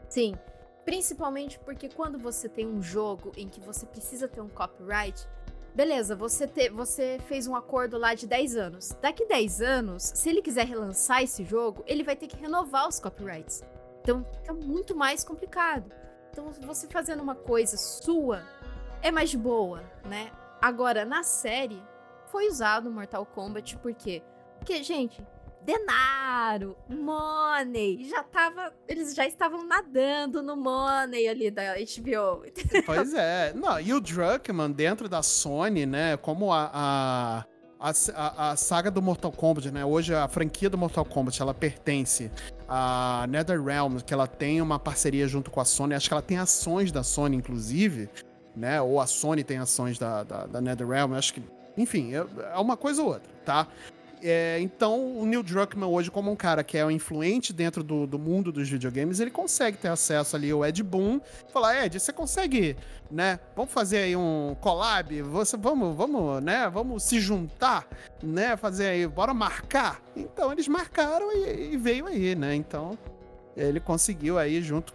Sim, 0.09 0.35
principalmente 0.83 1.59
porque 1.59 1.89
quando 1.89 2.17
você 2.17 2.49
tem 2.49 2.65
um 2.65 2.81
jogo 2.81 3.31
em 3.37 3.47
que 3.47 3.59
você 3.59 3.85
precisa 3.85 4.27
ter 4.27 4.41
um 4.41 4.49
copyright, 4.49 5.29
beleza, 5.77 6.15
você, 6.15 6.47
te, 6.47 6.69
você 6.69 7.19
fez 7.27 7.45
um 7.45 7.55
acordo 7.55 7.99
lá 7.99 8.15
de 8.15 8.25
10 8.25 8.57
anos. 8.57 8.97
Daqui 8.99 9.27
10 9.27 9.61
anos, 9.61 10.11
se 10.15 10.27
ele 10.27 10.41
quiser 10.41 10.65
relançar 10.65 11.21
esse 11.21 11.45
jogo, 11.45 11.83
ele 11.85 12.03
vai 12.03 12.15
ter 12.15 12.25
que 12.25 12.35
renovar 12.35 12.87
os 12.87 12.99
copyrights. 12.99 13.63
Então 14.01 14.25
fica 14.33 14.53
muito 14.53 14.95
mais 14.95 15.23
complicado. 15.23 15.91
Então, 16.31 16.51
você 16.65 16.87
fazendo 16.87 17.21
uma 17.21 17.35
coisa 17.35 17.77
sua 17.77 18.43
é 19.03 19.11
mais 19.11 19.35
boa, 19.35 19.83
né? 20.03 20.31
Agora, 20.59 21.05
na 21.05 21.21
série, 21.21 21.81
foi 22.25 22.47
usado 22.47 22.89
Mortal 22.89 23.25
Kombat 23.25 23.77
por 23.77 23.93
quê? 23.93 24.23
Porque, 24.57 24.81
gente, 24.81 25.23
Denaro, 25.67 26.77
Money, 26.87 28.07
já 28.09 28.23
tava. 28.23 28.73
Eles 28.87 29.13
já 29.13 29.27
estavam 29.27 29.67
nadando 29.67 30.41
no 30.41 30.55
Money 30.55 31.27
ali 31.27 31.51
da 31.51 31.73
HBO. 31.73 32.45
Pois 32.85 33.13
é. 33.13 33.51
Não, 33.53 33.77
e 33.77 33.93
o 33.93 33.99
Druckmann, 33.99 34.71
dentro 34.71 35.09
da 35.09 35.21
Sony, 35.21 35.85
né? 35.85 36.15
Como 36.15 36.53
a, 36.53 36.71
a 36.73 37.45
a, 37.79 37.91
a, 38.15 38.51
a, 38.51 38.55
saga 38.55 38.89
do 38.89 39.01
Mortal 39.01 39.31
Kombat, 39.31 39.69
né? 39.69 39.83
Hoje 39.83 40.15
a 40.15 40.27
franquia 40.29 40.69
do 40.69 40.77
Mortal 40.77 41.03
Kombat, 41.03 41.41
ela 41.41 41.53
pertence 41.53 42.31
à 42.67 43.25
NetherRealm, 43.29 43.97
que 43.97 44.13
ela 44.13 44.25
tem 44.25 44.61
uma 44.61 44.79
parceria 44.79 45.27
junto 45.27 45.51
com 45.51 45.59
a 45.59 45.65
Sony. 45.65 45.93
Acho 45.93 46.07
que 46.07 46.13
ela 46.13 46.21
tem 46.21 46.37
ações 46.37 46.93
da 46.93 47.03
Sony, 47.03 47.35
inclusive, 47.35 48.09
né? 48.55 48.81
Ou 48.81 49.01
a 49.01 49.05
Sony 49.05 49.43
tem 49.43 49.57
ações 49.57 49.99
da, 49.99 50.23
da, 50.23 50.45
da 50.45 50.61
NetherRealm. 50.61 51.13
Acho 51.13 51.33
que, 51.33 51.43
enfim, 51.77 52.15
é, 52.15 52.25
é 52.53 52.57
uma 52.57 52.77
coisa 52.77 53.03
ou 53.03 53.09
outra, 53.09 53.31
tá? 53.45 53.67
É, 54.21 54.59
então, 54.59 55.17
o 55.17 55.25
Neil 55.25 55.43
Druckmann 55.43 55.89
hoje, 55.89 56.09
como 56.09 56.31
um 56.31 56.35
cara 56.35 56.63
que 56.63 56.77
é 56.77 56.85
um 56.85 56.89
influente 56.89 57.53
dentro 57.53 57.83
do, 57.83 58.07
do 58.07 58.17
mundo 58.17 58.51
dos 58.51 58.67
videogames, 58.67 59.19
ele 59.19 59.29
consegue 59.29 59.77
ter 59.77 59.89
acesso 59.89 60.35
ali 60.35 60.49
ao 60.49 60.65
Ed 60.65 60.81
Boon, 60.81 61.19
falar, 61.53 61.85
Ed, 61.85 61.99
você 61.99 62.11
consegue, 62.11 62.75
né? 63.11 63.39
Vamos 63.55 63.71
fazer 63.71 63.97
aí 63.99 64.15
um 64.15 64.55
collab, 64.59 65.21
você, 65.21 65.55
vamos, 65.55 65.95
vamos, 65.95 66.43
né? 66.43 66.69
Vamos 66.69 67.03
se 67.03 67.19
juntar, 67.19 67.87
né? 68.23 68.57
Fazer 68.57 68.87
aí, 68.87 69.07
bora 69.07 69.33
marcar. 69.33 70.01
Então, 70.15 70.51
eles 70.51 70.67
marcaram 70.67 71.31
e, 71.31 71.73
e 71.73 71.77
veio 71.77 72.07
aí, 72.07 72.35
né? 72.35 72.55
Então, 72.55 72.97
ele 73.55 73.79
conseguiu 73.79 74.37
aí 74.39 74.61
junto 74.61 74.93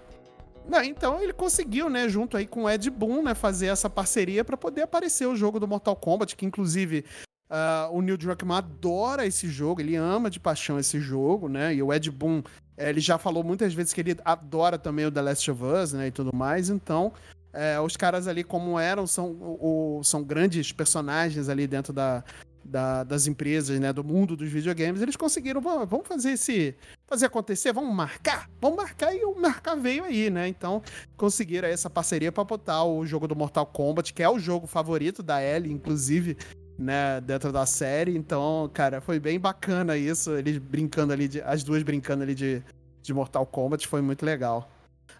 não, 0.68 0.82
então 0.82 1.20
ele 1.20 1.32
conseguiu, 1.32 1.90
né, 1.90 2.08
junto 2.08 2.36
aí 2.36 2.46
com 2.46 2.64
o 2.64 2.70
Ed 2.70 2.88
Boon, 2.88 3.22
né, 3.22 3.34
fazer 3.34 3.66
essa 3.66 3.90
parceria 3.90 4.44
para 4.44 4.56
poder 4.56 4.82
aparecer 4.82 5.26
o 5.26 5.34
jogo 5.34 5.58
do 5.58 5.66
Mortal 5.66 5.96
Kombat, 5.96 6.36
que 6.36 6.46
inclusive 6.46 7.04
Uh, 7.52 7.94
o 7.94 8.00
Neil 8.00 8.16
Druckmann 8.16 8.56
adora 8.56 9.26
esse 9.26 9.46
jogo, 9.46 9.82
ele 9.82 9.94
ama 9.94 10.30
de 10.30 10.40
paixão 10.40 10.78
esse 10.78 10.98
jogo, 10.98 11.50
né? 11.50 11.74
E 11.74 11.82
o 11.82 11.92
Ed 11.92 12.10
Boon, 12.10 12.42
eh, 12.78 12.88
ele 12.88 12.98
já 12.98 13.18
falou 13.18 13.44
muitas 13.44 13.74
vezes 13.74 13.92
que 13.92 14.00
ele 14.00 14.16
adora 14.24 14.78
também 14.78 15.04
o 15.04 15.12
The 15.12 15.20
Last 15.20 15.50
of 15.50 15.62
Us, 15.62 15.92
né? 15.92 16.06
E 16.06 16.10
tudo 16.10 16.34
mais. 16.34 16.70
Então, 16.70 17.12
é, 17.52 17.78
os 17.78 17.94
caras 17.94 18.26
ali, 18.26 18.42
como 18.42 18.80
eram, 18.80 19.06
são, 19.06 19.32
o, 19.32 20.00
são 20.02 20.24
grandes 20.24 20.72
personagens 20.72 21.50
ali 21.50 21.66
dentro 21.66 21.92
da, 21.92 22.24
da, 22.64 23.04
das 23.04 23.26
empresas, 23.26 23.78
né? 23.78 23.92
Do 23.92 24.02
mundo 24.02 24.34
dos 24.34 24.50
videogames. 24.50 25.02
Eles 25.02 25.16
conseguiram, 25.16 25.60
vamos 25.60 26.08
fazer 26.08 26.30
esse. 26.30 26.74
fazer 27.06 27.26
acontecer, 27.26 27.70
vamos 27.70 27.94
marcar? 27.94 28.48
Vamos 28.62 28.78
marcar 28.78 29.14
e 29.14 29.26
o 29.26 29.38
marcar 29.38 29.74
veio 29.74 30.04
aí, 30.04 30.30
né? 30.30 30.48
Então, 30.48 30.82
conseguiram 31.18 31.68
essa 31.68 31.90
parceria 31.90 32.32
para 32.32 32.44
botar 32.44 32.82
o 32.84 33.04
jogo 33.04 33.28
do 33.28 33.36
Mortal 33.36 33.66
Kombat, 33.66 34.14
que 34.14 34.22
é 34.22 34.30
o 34.30 34.38
jogo 34.38 34.66
favorito 34.66 35.22
da 35.22 35.42
Ellie, 35.44 35.70
inclusive 35.70 36.38
né, 36.78 37.20
dentro 37.20 37.52
da 37.52 37.66
série. 37.66 38.16
Então, 38.16 38.70
cara, 38.72 39.00
foi 39.00 39.18
bem 39.18 39.38
bacana 39.38 39.96
isso. 39.96 40.32
Eles 40.32 40.58
brincando 40.58 41.12
ali, 41.12 41.28
de, 41.28 41.40
as 41.42 41.62
duas 41.62 41.82
brincando 41.82 42.22
ali 42.22 42.34
de, 42.34 42.62
de 43.02 43.14
Mortal 43.14 43.46
Kombat, 43.46 43.86
foi 43.86 44.00
muito 44.00 44.24
legal. 44.24 44.70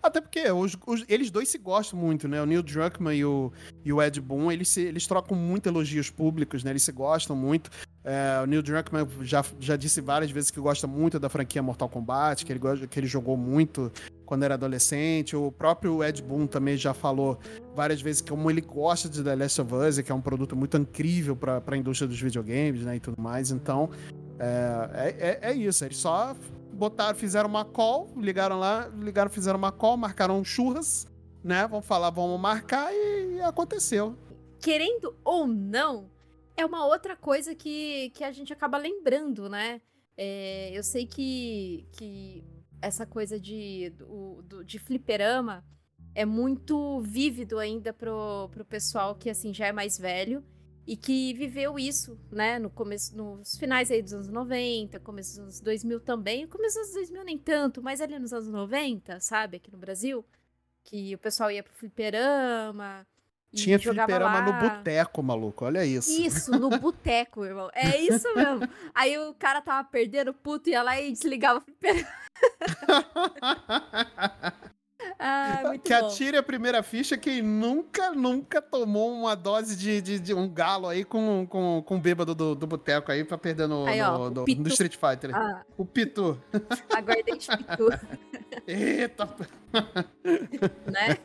Até 0.02 0.20
porque 0.20 0.50
os, 0.50 0.76
os, 0.84 1.04
eles 1.08 1.30
dois 1.30 1.48
se 1.48 1.58
gostam 1.58 1.98
muito, 1.98 2.26
né? 2.26 2.42
O 2.42 2.46
Neil 2.46 2.62
Druckmann 2.62 3.16
e 3.16 3.24
o, 3.24 3.52
e 3.84 3.92
o 3.92 4.02
Ed 4.02 4.20
Boon, 4.20 4.50
eles, 4.50 4.68
se, 4.68 4.80
eles 4.80 5.06
trocam 5.06 5.36
muito 5.36 5.68
elogios 5.68 6.10
públicos, 6.10 6.64
né? 6.64 6.70
Eles 6.70 6.82
se 6.82 6.90
gostam 6.90 7.36
muito. 7.36 7.70
É, 8.02 8.40
o 8.42 8.46
Neil 8.46 8.62
Druckmann 8.62 9.06
já, 9.20 9.44
já 9.60 9.76
disse 9.76 10.00
várias 10.00 10.30
vezes 10.32 10.50
que 10.50 10.60
gosta 10.60 10.88
muito 10.88 11.20
da 11.20 11.28
franquia 11.28 11.62
Mortal 11.62 11.88
Kombat, 11.88 12.44
que 12.44 12.52
ele, 12.52 12.60
que 12.88 12.98
ele 12.98 13.06
jogou 13.06 13.36
muito 13.36 13.92
quando 14.32 14.44
era 14.44 14.54
adolescente. 14.54 15.36
O 15.36 15.52
próprio 15.52 16.02
Ed 16.02 16.22
Boon 16.22 16.46
também 16.46 16.74
já 16.74 16.94
falou 16.94 17.38
várias 17.74 18.00
vezes 18.00 18.22
como 18.22 18.50
ele 18.50 18.62
gosta 18.62 19.06
de 19.06 19.22
The 19.22 19.36
Last 19.36 19.60
of 19.60 19.74
Us, 19.74 20.00
que 20.00 20.10
é 20.10 20.14
um 20.14 20.22
produto 20.22 20.56
muito 20.56 20.74
incrível 20.78 21.36
para 21.36 21.62
a 21.66 21.76
indústria 21.76 22.08
dos 22.08 22.18
videogames, 22.18 22.82
né, 22.82 22.96
e 22.96 23.00
tudo 23.00 23.20
mais. 23.20 23.50
Então, 23.50 23.90
é, 24.38 25.38
é, 25.42 25.50
é 25.50 25.52
isso. 25.52 25.84
Eles 25.84 25.98
só 25.98 26.34
botaram, 26.72 27.14
fizeram 27.14 27.46
uma 27.46 27.62
call, 27.62 28.08
ligaram 28.16 28.58
lá, 28.58 28.90
ligaram, 28.98 29.30
fizeram 29.30 29.58
uma 29.58 29.70
call, 29.70 29.98
marcaram 29.98 30.42
churras, 30.42 31.06
né? 31.44 31.66
Vamos 31.68 31.84
falar, 31.84 32.08
vamos 32.08 32.40
marcar 32.40 32.90
e, 32.90 33.34
e 33.34 33.40
aconteceu. 33.42 34.16
Querendo 34.58 35.14
ou 35.22 35.46
não, 35.46 36.08
é 36.56 36.64
uma 36.64 36.86
outra 36.86 37.14
coisa 37.14 37.54
que, 37.54 38.08
que 38.14 38.24
a 38.24 38.32
gente 38.32 38.50
acaba 38.50 38.78
lembrando, 38.78 39.50
né? 39.50 39.82
É, 40.16 40.70
eu 40.72 40.82
sei 40.82 41.04
que, 41.06 41.86
que 41.92 42.42
essa 42.82 43.06
coisa 43.06 43.38
de, 43.38 43.90
do, 43.90 44.42
do, 44.42 44.64
de 44.64 44.78
fliperama 44.78 45.64
é 46.14 46.26
muito 46.26 47.00
vívido 47.00 47.58
ainda 47.58 47.92
pro, 47.92 48.50
pro 48.50 48.64
pessoal 48.64 49.14
que, 49.14 49.30
assim, 49.30 49.54
já 49.54 49.68
é 49.68 49.72
mais 49.72 49.96
velho 49.96 50.44
e 50.86 50.96
que 50.96 51.32
viveu 51.34 51.78
isso, 51.78 52.18
né, 52.30 52.58
no 52.58 52.68
começo, 52.68 53.16
nos 53.16 53.56
finais 53.56 53.90
aí 53.90 54.02
dos 54.02 54.12
anos 54.12 54.28
90, 54.28 54.98
começo 55.00 55.30
dos 55.30 55.38
anos 55.38 55.60
2000 55.60 56.00
também, 56.00 56.46
começo 56.46 56.78
dos 56.80 56.88
anos 56.88 57.10
2000 57.10 57.24
nem 57.24 57.38
tanto, 57.38 57.80
mas 57.80 58.00
ali 58.00 58.18
nos 58.18 58.32
anos 58.32 58.48
90, 58.48 59.20
sabe, 59.20 59.58
aqui 59.58 59.70
no 59.70 59.78
Brasil, 59.78 60.24
que 60.82 61.14
o 61.14 61.18
pessoal 61.18 61.50
ia 61.50 61.62
pro 61.62 61.72
fliperama, 61.72 63.06
tinha 63.54 63.78
fliperama 63.78 64.38
lá. 64.38 64.42
no 64.42 64.52
boteco, 64.54 65.22
maluco. 65.22 65.64
Olha 65.64 65.84
isso. 65.84 66.10
Isso, 66.10 66.50
no 66.52 66.70
boteco, 66.78 67.44
irmão. 67.44 67.70
É 67.74 67.96
isso 68.00 68.34
mesmo. 68.34 68.68
Aí 68.94 69.18
o 69.18 69.34
cara 69.34 69.60
tava 69.60 69.86
perdendo 69.88 70.32
puto, 70.32 70.70
ia 70.70 70.82
lá 70.82 71.00
e 71.00 71.12
desligava 71.12 71.58
o 71.58 71.62
fliperama. 71.62 72.08
Ah, 75.24 75.60
muito 75.70 75.82
que 75.82 75.96
bom. 75.96 76.06
atire 76.06 76.36
a 76.36 76.42
primeira 76.42 76.82
ficha 76.82 77.16
quem 77.16 77.40
nunca, 77.40 78.10
nunca 78.10 78.60
tomou 78.60 79.12
uma 79.12 79.36
dose 79.36 79.76
de, 79.76 80.02
de, 80.02 80.18
de 80.18 80.34
um 80.34 80.48
galo 80.48 80.88
aí 80.88 81.04
com, 81.04 81.46
com, 81.48 81.80
com 81.86 81.96
o 81.96 82.00
bêbado 82.00 82.34
do, 82.34 82.56
do 82.56 82.66
boteco 82.66 83.12
aí 83.12 83.22
pra 83.22 83.38
perder 83.38 83.68
no, 83.68 83.86
aí, 83.86 84.02
ó, 84.02 84.18
no, 84.18 84.30
no, 84.30 84.44
no, 84.44 84.68
Street 84.68 84.96
Fighter. 84.96 85.32
Ah. 85.32 85.62
O 85.78 85.86
Pitu. 85.86 86.42
Aguardente 86.92 87.48
Pitu. 87.56 87.88
Eita! 88.66 89.28
né? 90.90 91.16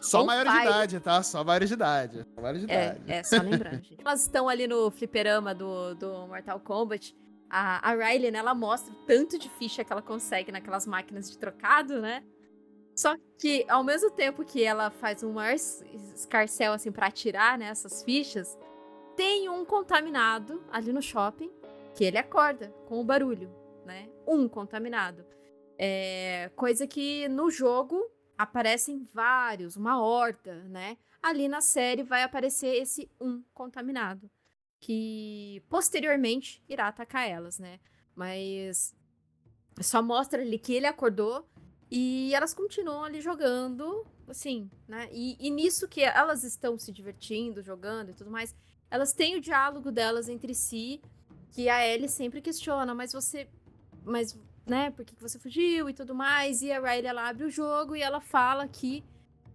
Só 0.00 0.24
maiores 0.24 0.50
de 0.50 0.58
idade, 0.58 1.00
tá? 1.00 1.22
Só 1.22 1.44
maiores 1.44 1.68
de 1.68 1.74
idade. 1.74 2.26
Só 2.34 2.40
maiores 2.40 2.62
de 2.62 2.72
é, 2.72 2.84
idade. 2.86 3.00
É, 3.06 3.22
só 3.22 3.36
lembrando, 3.36 3.84
gente. 3.84 3.98
Elas 4.02 4.22
estão 4.22 4.48
ali 4.48 4.66
no 4.66 4.90
fliperama 4.90 5.54
do, 5.54 5.94
do 5.94 6.26
Mortal 6.26 6.58
Kombat. 6.58 7.14
a, 7.50 7.90
a 7.90 7.94
Riley, 7.94 8.30
né, 8.30 8.38
ela 8.38 8.54
mostra 8.54 8.90
o 8.94 8.96
tanto 9.06 9.38
de 9.38 9.50
ficha 9.50 9.84
que 9.84 9.92
ela 9.92 10.02
consegue 10.02 10.50
naquelas 10.50 10.86
máquinas 10.86 11.30
de 11.30 11.36
trocado, 11.36 12.00
né? 12.00 12.22
Só 12.94 13.14
que, 13.38 13.64
ao 13.68 13.82
mesmo 13.82 14.10
tempo 14.10 14.44
que 14.44 14.62
ela 14.62 14.90
faz 14.90 15.22
um 15.22 15.32
maior 15.32 15.54
escarcel, 15.54 16.72
assim, 16.72 16.92
pra 16.92 17.06
atirar, 17.06 17.58
né, 17.58 17.66
essas 17.66 18.02
fichas, 18.02 18.58
tem 19.16 19.48
um 19.48 19.64
contaminado 19.64 20.62
ali 20.70 20.92
no 20.92 21.02
shopping 21.02 21.50
que 21.94 22.04
ele 22.04 22.18
acorda 22.18 22.68
com 22.86 23.00
o 23.00 23.04
barulho, 23.04 23.50
né? 23.84 24.08
Um 24.26 24.48
contaminado. 24.48 25.24
É, 25.78 26.50
coisa 26.54 26.86
que 26.86 27.28
no 27.28 27.50
jogo 27.50 28.00
aparecem 28.36 29.06
vários, 29.12 29.76
uma 29.76 30.02
horda, 30.02 30.64
né? 30.64 30.96
Ali 31.22 31.48
na 31.48 31.60
série 31.60 32.02
vai 32.02 32.22
aparecer 32.22 32.74
esse 32.74 33.10
um 33.20 33.42
contaminado, 33.54 34.30
que 34.80 35.62
posteriormente 35.68 36.62
irá 36.68 36.88
atacar 36.88 37.28
elas, 37.28 37.58
né? 37.58 37.78
Mas 38.14 38.94
só 39.80 40.02
mostra 40.02 40.42
ali 40.42 40.58
que 40.58 40.74
ele 40.74 40.86
acordou 40.86 41.48
e 41.94 42.34
elas 42.34 42.54
continuam 42.54 43.04
ali 43.04 43.20
jogando, 43.20 44.06
assim, 44.26 44.70
né? 44.88 45.10
E, 45.12 45.36
e 45.38 45.50
nisso 45.50 45.86
que 45.86 46.00
elas 46.00 46.42
estão 46.42 46.78
se 46.78 46.90
divertindo, 46.90 47.62
jogando 47.62 48.12
e 48.12 48.14
tudo 48.14 48.30
mais, 48.30 48.54
elas 48.90 49.12
têm 49.12 49.36
o 49.36 49.42
diálogo 49.42 49.92
delas 49.92 50.26
entre 50.26 50.54
si, 50.54 51.02
que 51.50 51.68
a 51.68 51.86
Ellie 51.86 52.08
sempre 52.08 52.40
questiona, 52.40 52.94
mas 52.94 53.12
você. 53.12 53.46
Mas 54.06 54.34
né, 54.66 54.90
por 54.90 55.04
que, 55.04 55.14
você 55.20 55.38
fugiu 55.38 55.90
e 55.90 55.92
tudo 55.92 56.14
mais. 56.14 56.62
E 56.62 56.72
a 56.72 56.80
Riley, 56.80 57.06
ela 57.06 57.28
abre 57.28 57.44
o 57.44 57.50
jogo 57.50 57.94
e 57.94 58.00
ela 58.00 58.22
fala 58.22 58.66
que 58.66 59.04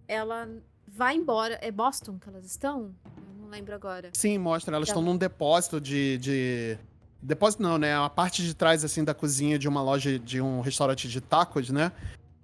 ela 0.06 0.48
vai 0.86 1.16
embora. 1.16 1.58
É 1.60 1.72
Boston 1.72 2.20
que 2.20 2.28
elas 2.28 2.44
estão? 2.44 2.94
Eu 3.16 3.42
não 3.42 3.48
lembro 3.48 3.74
agora. 3.74 4.10
Sim, 4.12 4.38
mostra. 4.38 4.76
Elas 4.76 4.88
estão 4.88 5.02
num 5.02 5.16
depósito 5.16 5.80
de, 5.80 6.18
de... 6.18 6.78
Depósito 7.20 7.64
não, 7.64 7.78
né? 7.78 7.96
A 7.96 8.08
parte 8.08 8.44
de 8.44 8.54
trás, 8.54 8.84
assim, 8.84 9.02
da 9.02 9.12
cozinha 9.12 9.58
de 9.58 9.66
uma 9.66 9.82
loja, 9.82 10.20
de 10.20 10.40
um 10.40 10.60
restaurante 10.60 11.08
de 11.08 11.20
tacos, 11.20 11.68
né? 11.70 11.90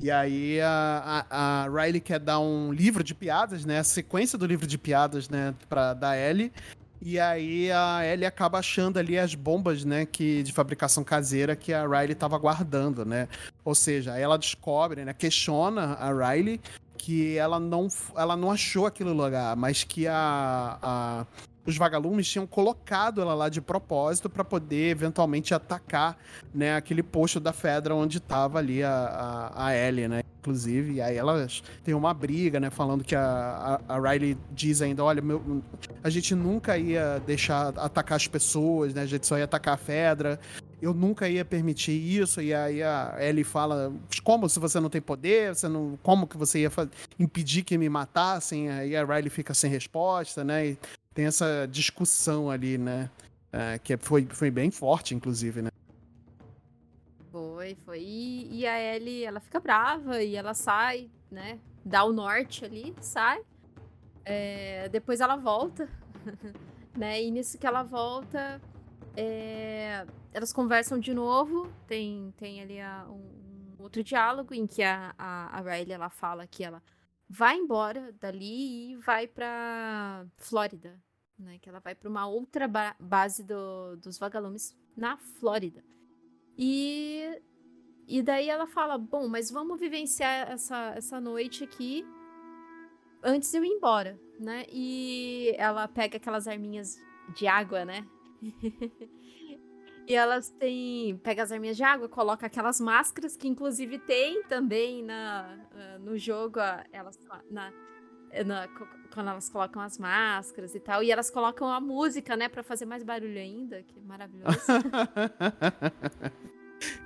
E 0.00 0.11
aí 0.11 0.61
a, 0.61 1.24
a, 1.30 1.64
a, 1.64 1.68
Riley 1.68 2.00
quer 2.00 2.18
dar 2.18 2.40
um 2.40 2.72
livro 2.72 3.02
de 3.02 3.14
piadas, 3.14 3.64
né? 3.64 3.78
A 3.78 3.85
sequência 3.85 4.37
do 4.37 4.46
livro 4.46 4.66
de 4.66 4.76
piadas, 4.76 5.28
né? 5.28 5.54
Pra 5.68 5.94
dar 5.94 6.18
Ellie. 6.18 6.52
E 7.00 7.20
aí 7.20 7.70
a 7.70 8.00
Ellie 8.04 8.24
acaba 8.24 8.59
achando 8.59 8.98
ali 8.98 9.18
as 9.18 9.35
bombas, 9.35 9.85
né, 9.85 10.07
que 10.07 10.42
de 10.42 10.54
fabricação 10.54 11.04
caseira 11.04 11.54
que 11.54 11.70
a 11.70 11.87
Riley 11.87 12.12
estava 12.12 12.38
guardando, 12.38 13.04
né? 13.04 13.28
Ou 13.62 13.74
seja, 13.74 14.16
ela 14.16 14.38
descobre, 14.38 15.04
né, 15.04 15.12
questiona 15.12 15.94
a 15.94 16.11
Riley 16.11 16.59
que 16.96 17.37
ela 17.37 17.61
não, 17.61 17.88
ela 18.16 18.35
não 18.35 18.50
achou 18.50 18.87
aquele 18.87 19.11
lugar, 19.11 19.54
mas 19.54 19.85
que 19.85 20.07
a, 20.07 20.78
a 20.83 21.26
os 21.66 21.77
vagalumes 21.77 22.29
tinham 22.29 22.46
colocado 22.46 23.20
ela 23.20 23.35
lá 23.35 23.48
de 23.48 23.61
propósito 23.61 24.29
para 24.29 24.44
poder 24.44 24.90
eventualmente 24.90 25.55
atacar, 25.55 26.16
né, 26.55 26.77
aquele 26.77 27.03
posto 27.03 27.40
da 27.40 27.53
Fedra 27.53 27.94
onde 27.94 28.18
estava 28.18 28.59
ali 28.59 28.83
a, 28.83 29.50
a, 29.55 29.66
a, 29.66 29.77
Ellie, 29.77 30.09
né, 30.09 30.22
inclusive. 30.38 30.94
E 30.94 31.00
aí 31.00 31.16
elas 31.16 31.62
têm 31.83 31.94
uma 31.94 32.12
briga, 32.12 32.61
né, 32.61 32.70
falando 32.70 33.03
que 33.03 33.14
a, 33.14 33.81
a, 33.88 33.94
a 33.94 34.11
Riley 34.11 34.37
diz 34.53 34.83
ainda, 34.83 35.03
olha, 35.03 35.22
meu, 35.22 35.62
a 36.03 36.11
gente 36.11 36.35
nunca 36.35 36.77
ia 36.77 37.20
deixar 37.27 37.68
atacar 37.79 38.16
as 38.16 38.29
pessoas, 38.29 38.92
né, 38.92 39.03
a 39.03 39.07
gente 39.07 39.27
só 39.27 39.38
ia 39.38 39.44
atacar 39.44 39.74
a 39.74 39.79
Fedra. 39.79 40.38
Eu 40.83 40.92
nunca 40.92 41.27
ia 41.27 41.46
permitir 41.46 41.92
isso. 41.92 42.42
E 42.42 42.53
aí 42.53 42.83
a 42.83 43.16
Ellie 43.18 43.42
fala, 43.42 43.90
como 44.22 44.46
se 44.50 44.59
você 44.59 44.79
não 44.79 44.90
tem 44.90 45.00
poder, 45.00 45.55
você 45.55 45.66
não, 45.66 45.98
como 46.03 46.27
que 46.27 46.37
você 46.37 46.61
ia 46.61 46.70
impedir 47.18 47.62
que 47.62 47.79
me 47.79 47.88
matassem? 47.88 48.68
Aí 48.68 48.94
a 48.94 49.03
Riley 49.03 49.31
fica 49.31 49.55
sem 49.55 49.70
resposta, 49.70 50.44
né? 50.44 50.66
E 50.66 50.79
tem 51.14 51.27
essa 51.27 51.66
discussão 51.70 52.50
ali, 52.50 52.77
né? 52.77 53.09
É, 53.53 53.79
que 53.79 53.96
foi, 53.96 54.27
foi 54.27 54.50
bem 54.50 54.70
forte, 54.70 55.14
inclusive, 55.14 55.62
né? 55.62 55.70
Foi, 57.31 57.77
foi. 57.85 58.00
E, 58.00 58.61
e, 58.61 58.66
a 58.66 58.96
Ellie, 58.96 59.24
ela 59.24 59.38
fica 59.38 59.61
brava 59.61 60.20
e 60.20 60.35
ela 60.35 60.55
sai, 60.55 61.09
né? 61.31 61.61
Dá 61.85 62.05
o 62.05 62.12
norte 62.12 62.64
ali, 62.64 62.94
sai. 63.00 63.40
É, 64.24 64.88
depois 64.88 65.20
ela 65.20 65.37
volta, 65.37 65.88
né? 66.98 67.22
E 67.22 67.31
nisso 67.31 67.57
que 67.57 67.66
ela 67.66 67.85
volta, 67.85 68.61
é, 69.16 70.05
elas 70.33 70.53
conversam 70.53 70.98
de 70.98 71.14
novo. 71.14 71.72
Tem, 71.87 72.35
tem 72.37 72.61
ali 72.61 72.81
a, 72.81 73.07
um, 73.09 73.83
outro 73.85 74.03
diálogo 74.03 74.53
em 74.53 74.66
que 74.66 74.83
a, 74.83 75.14
a, 75.16 75.59
a 75.59 75.61
Riley 75.61 75.92
ela 75.92 76.11
fala 76.11 76.46
que 76.46 76.64
ela 76.64 76.83
vai 77.28 77.56
embora 77.56 78.12
dali 78.20 78.92
e 78.92 78.96
vai 78.96 79.26
para 79.26 80.26
Flórida, 80.37 81.00
né? 81.38 81.58
Que 81.60 81.68
ela 81.68 81.80
vai 81.80 81.94
para 81.94 82.08
uma 82.08 82.26
outra 82.26 82.68
ba 82.68 82.94
base 82.98 83.42
do, 83.42 83.96
dos 83.96 84.18
vagalumes 84.18 84.76
na 84.96 85.16
Flórida. 85.16 85.84
E 86.56 87.40
e 88.06 88.22
daí 88.22 88.48
ela 88.48 88.66
fala: 88.66 88.98
"Bom, 88.98 89.28
mas 89.28 89.50
vamos 89.50 89.80
vivenciar 89.80 90.50
essa 90.50 90.94
essa 90.96 91.20
noite 91.20 91.64
aqui 91.64 92.04
antes 93.22 93.50
de 93.50 93.58
eu 93.58 93.64
ir 93.64 93.68
embora", 93.68 94.18
né? 94.38 94.66
E 94.70 95.54
ela 95.56 95.88
pega 95.88 96.16
aquelas 96.18 96.46
arminhas 96.46 96.96
de 97.34 97.46
água, 97.46 97.84
né? 97.84 98.06
E 100.06 100.14
elas 100.14 100.50
têm. 100.50 101.16
Pega 101.18 101.42
as 101.42 101.50
arminhas 101.50 101.76
de 101.76 101.82
água, 101.82 102.08
coloca 102.08 102.46
aquelas 102.46 102.80
máscaras, 102.80 103.36
que 103.36 103.48
inclusive 103.48 103.98
tem 103.98 104.42
também 104.44 105.02
na, 105.02 105.58
uh, 105.72 105.98
no 105.98 106.18
jogo, 106.18 106.60
uh, 106.60 106.84
elas 106.92 107.18
na, 107.50 107.72
na, 108.44 108.68
quando 109.12 109.30
elas 109.30 109.48
colocam 109.48 109.80
as 109.80 109.98
máscaras 109.98 110.74
e 110.74 110.80
tal. 110.80 111.02
E 111.02 111.10
elas 111.10 111.30
colocam 111.30 111.68
a 111.68 111.80
música, 111.80 112.36
né, 112.36 112.48
para 112.48 112.62
fazer 112.62 112.84
mais 112.84 113.02
barulho 113.02 113.38
ainda, 113.38 113.82
que 113.82 113.98
é 113.98 114.02
maravilhoso. 114.02 114.58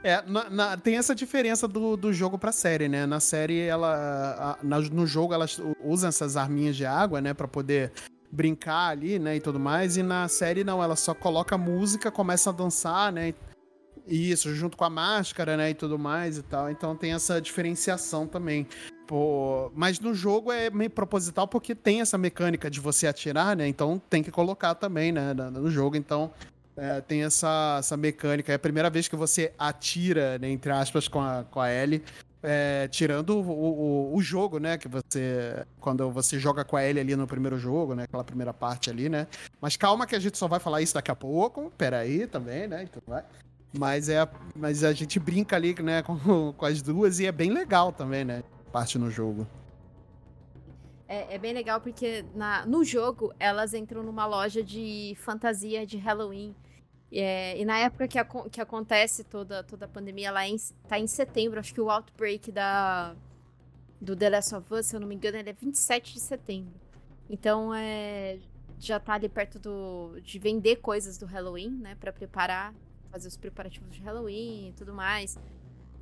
É, 0.03 0.23
na, 0.23 0.51
na, 0.51 0.77
tem 0.77 0.97
essa 0.97 1.15
diferença 1.15 1.69
do, 1.69 1.97
do 1.97 2.13
jogo 2.13 2.39
pra 2.39 2.51
série, 2.51 2.89
né? 2.89 3.07
Na 3.07 3.21
série, 3.21 3.61
ela. 3.61 4.57
A, 4.61 4.65
na, 4.65 4.81
no 4.81 5.07
jogo, 5.07 5.35
elas 5.35 5.61
usam 5.85 6.09
essas 6.09 6.37
arminhas 6.37 6.77
de 6.77 6.85
água, 6.85 7.21
né? 7.21 7.33
Pra 7.35 7.47
poder 7.47 7.93
brincar 8.31 8.91
ali, 8.91 9.19
né, 9.19 9.37
e 9.37 9.41
tudo 9.41 9.59
mais. 9.59 9.97
E 9.97 10.03
na 10.03 10.29
série 10.29 10.65
não, 10.65 10.83
ela 10.83 10.97
só 10.97 11.15
coloca 11.15 11.57
música, 11.57 12.11
começa 12.11 12.51
a 12.51 12.53
dançar, 12.53 13.13
né? 13.13 13.35
Isso, 14.07 14.55
junto 14.55 14.77
com 14.77 14.85
a 14.85 14.91
máscara, 14.91 15.57
né, 15.57 15.71
e 15.71 15.75
tudo 15.75 15.99
mais 15.99 16.39
e 16.39 16.43
tal. 16.43 16.71
Então 16.71 16.97
tem 16.97 17.13
essa 17.13 17.41
diferenciação 17.41 18.27
também. 18.27 18.67
Pô, 19.07 19.71
mas 19.75 19.99
no 20.01 20.15
jogo 20.15 20.53
é 20.53 20.71
meio 20.71 20.91
proposital 20.91 21.49
porque 21.49 21.75
tem 21.75 22.01
essa 22.01 22.19
mecânica 22.19 22.71
de 22.71 22.81
você 22.81 23.07
atirar, 23.07 23.57
né? 23.57 23.67
Então 23.67 24.01
tem 24.11 24.23
que 24.23 24.31
colocar 24.31 24.75
também, 24.75 25.13
né, 25.13 25.33
no 25.35 25.71
jogo. 25.71 25.97
Então 25.97 26.31
é, 26.77 27.01
tem 27.01 27.25
essa, 27.25 27.77
essa 27.79 27.97
mecânica. 27.97 28.53
É 28.53 28.55
a 28.55 28.59
primeira 28.59 28.89
vez 28.89 29.09
que 29.09 29.17
você 29.17 29.53
atira, 29.59 30.39
né, 30.39 30.49
entre 30.49 30.71
aspas, 30.71 31.09
com 31.09 31.21
a, 31.21 31.45
com 31.51 31.61
a 31.61 31.69
L. 31.69 32.03
É, 32.41 32.87
tirando 32.89 33.31
o, 33.31 33.43
o, 33.43 34.17
o, 34.17 34.23
jogo, 34.23 34.59
né? 34.59 34.79
Que 34.79 34.87
você. 34.87 35.67
Quando 35.81 36.09
você 36.11 36.39
joga 36.39 36.65
com 36.65 36.77
a 36.77 36.85
Ellie 36.85 37.01
ali 37.01 37.17
no 37.17 37.27
primeiro 37.27 37.59
jogo, 37.59 37.95
né? 37.95 38.05
Aquela 38.05 38.23
primeira 38.23 38.55
parte 38.55 38.91
ali, 38.91 39.09
né? 39.09 39.27
Mas 39.61 39.77
calma 39.77 40.07
que 40.07 40.15
a 40.15 40.21
gente 40.21 40.39
só 40.39 40.47
vai 40.47 40.61
falar 40.61 40.81
isso 40.81 40.95
daqui 40.95 41.11
a 41.11 41.17
pouco. 41.17 41.73
Peraí 41.77 42.27
também, 42.29 42.69
né? 42.69 42.85
Então 42.85 43.03
vai. 43.07 43.25
Mas, 43.77 44.09
é, 44.09 44.27
mas 44.57 44.85
a 44.85 44.93
gente 44.93 45.19
brinca 45.19 45.57
ali, 45.57 45.75
né, 45.83 46.03
com, 46.05 46.53
com 46.53 46.65
as 46.65 46.81
duas 46.81 47.19
e 47.19 47.27
é 47.27 47.33
bem 47.33 47.51
legal 47.51 47.93
também, 47.93 48.25
né? 48.25 48.43
Parte 48.73 48.99
no 48.99 49.11
jogo. 49.11 49.47
É, 51.07 51.35
é 51.35 51.39
bem 51.39 51.55
legal 51.55 51.81
porque 51.81 52.25
na, 52.35 52.67
no 52.67 52.85
jogo 52.85 53.33
elas 53.39 53.73
entram 53.73 54.03
numa 54.03 54.27
loja 54.27 54.63
de 54.63 55.17
fantasia 55.19 55.87
de 55.87 55.97
Halloween. 55.97 56.55
É, 57.11 57.59
e 57.59 57.65
na 57.65 57.79
época 57.79 58.07
que, 58.07 58.19
a, 58.19 58.25
que 58.25 58.61
acontece 58.61 59.25
toda, 59.25 59.63
toda 59.63 59.87
a 59.87 59.89
pandemia, 59.89 60.31
lá 60.31 60.47
em, 60.47 60.57
tá 60.87 60.99
em 60.99 61.07
setembro, 61.07 61.59
acho 61.59 61.73
que 61.73 61.81
o 61.81 61.91
outbreak 61.91 62.53
da, 62.53 63.17
do 64.01 64.15
The 64.15 64.31
Last 64.31 64.55
of 64.55 64.75
Us, 64.75 64.87
se 64.87 64.97
eu 64.97 65.01
não 65.01 65.09
me 65.09 65.15
engano, 65.15 65.39
ele 65.39 65.51
é 65.51 65.53
27 65.53 66.13
de 66.13 66.21
setembro. 66.21 66.75
Então, 67.31 67.75
é, 67.75 68.39
já 68.79 69.01
tá 69.01 69.15
ali 69.15 69.29
perto 69.29 69.59
do, 69.59 70.21
de 70.23 70.39
vender 70.39 70.77
coisas 70.77 71.19
do 71.19 71.27
Halloween, 71.27 71.71
né? 71.71 71.97
Pra 71.99 72.13
preparar, 72.13 72.75
fazer 73.11 73.29
os 73.29 73.37
preparativos 73.37 73.91
de 73.95 74.01
Halloween 74.03 74.69
e 74.69 74.73
tudo 74.73 74.95
mais. 74.95 75.39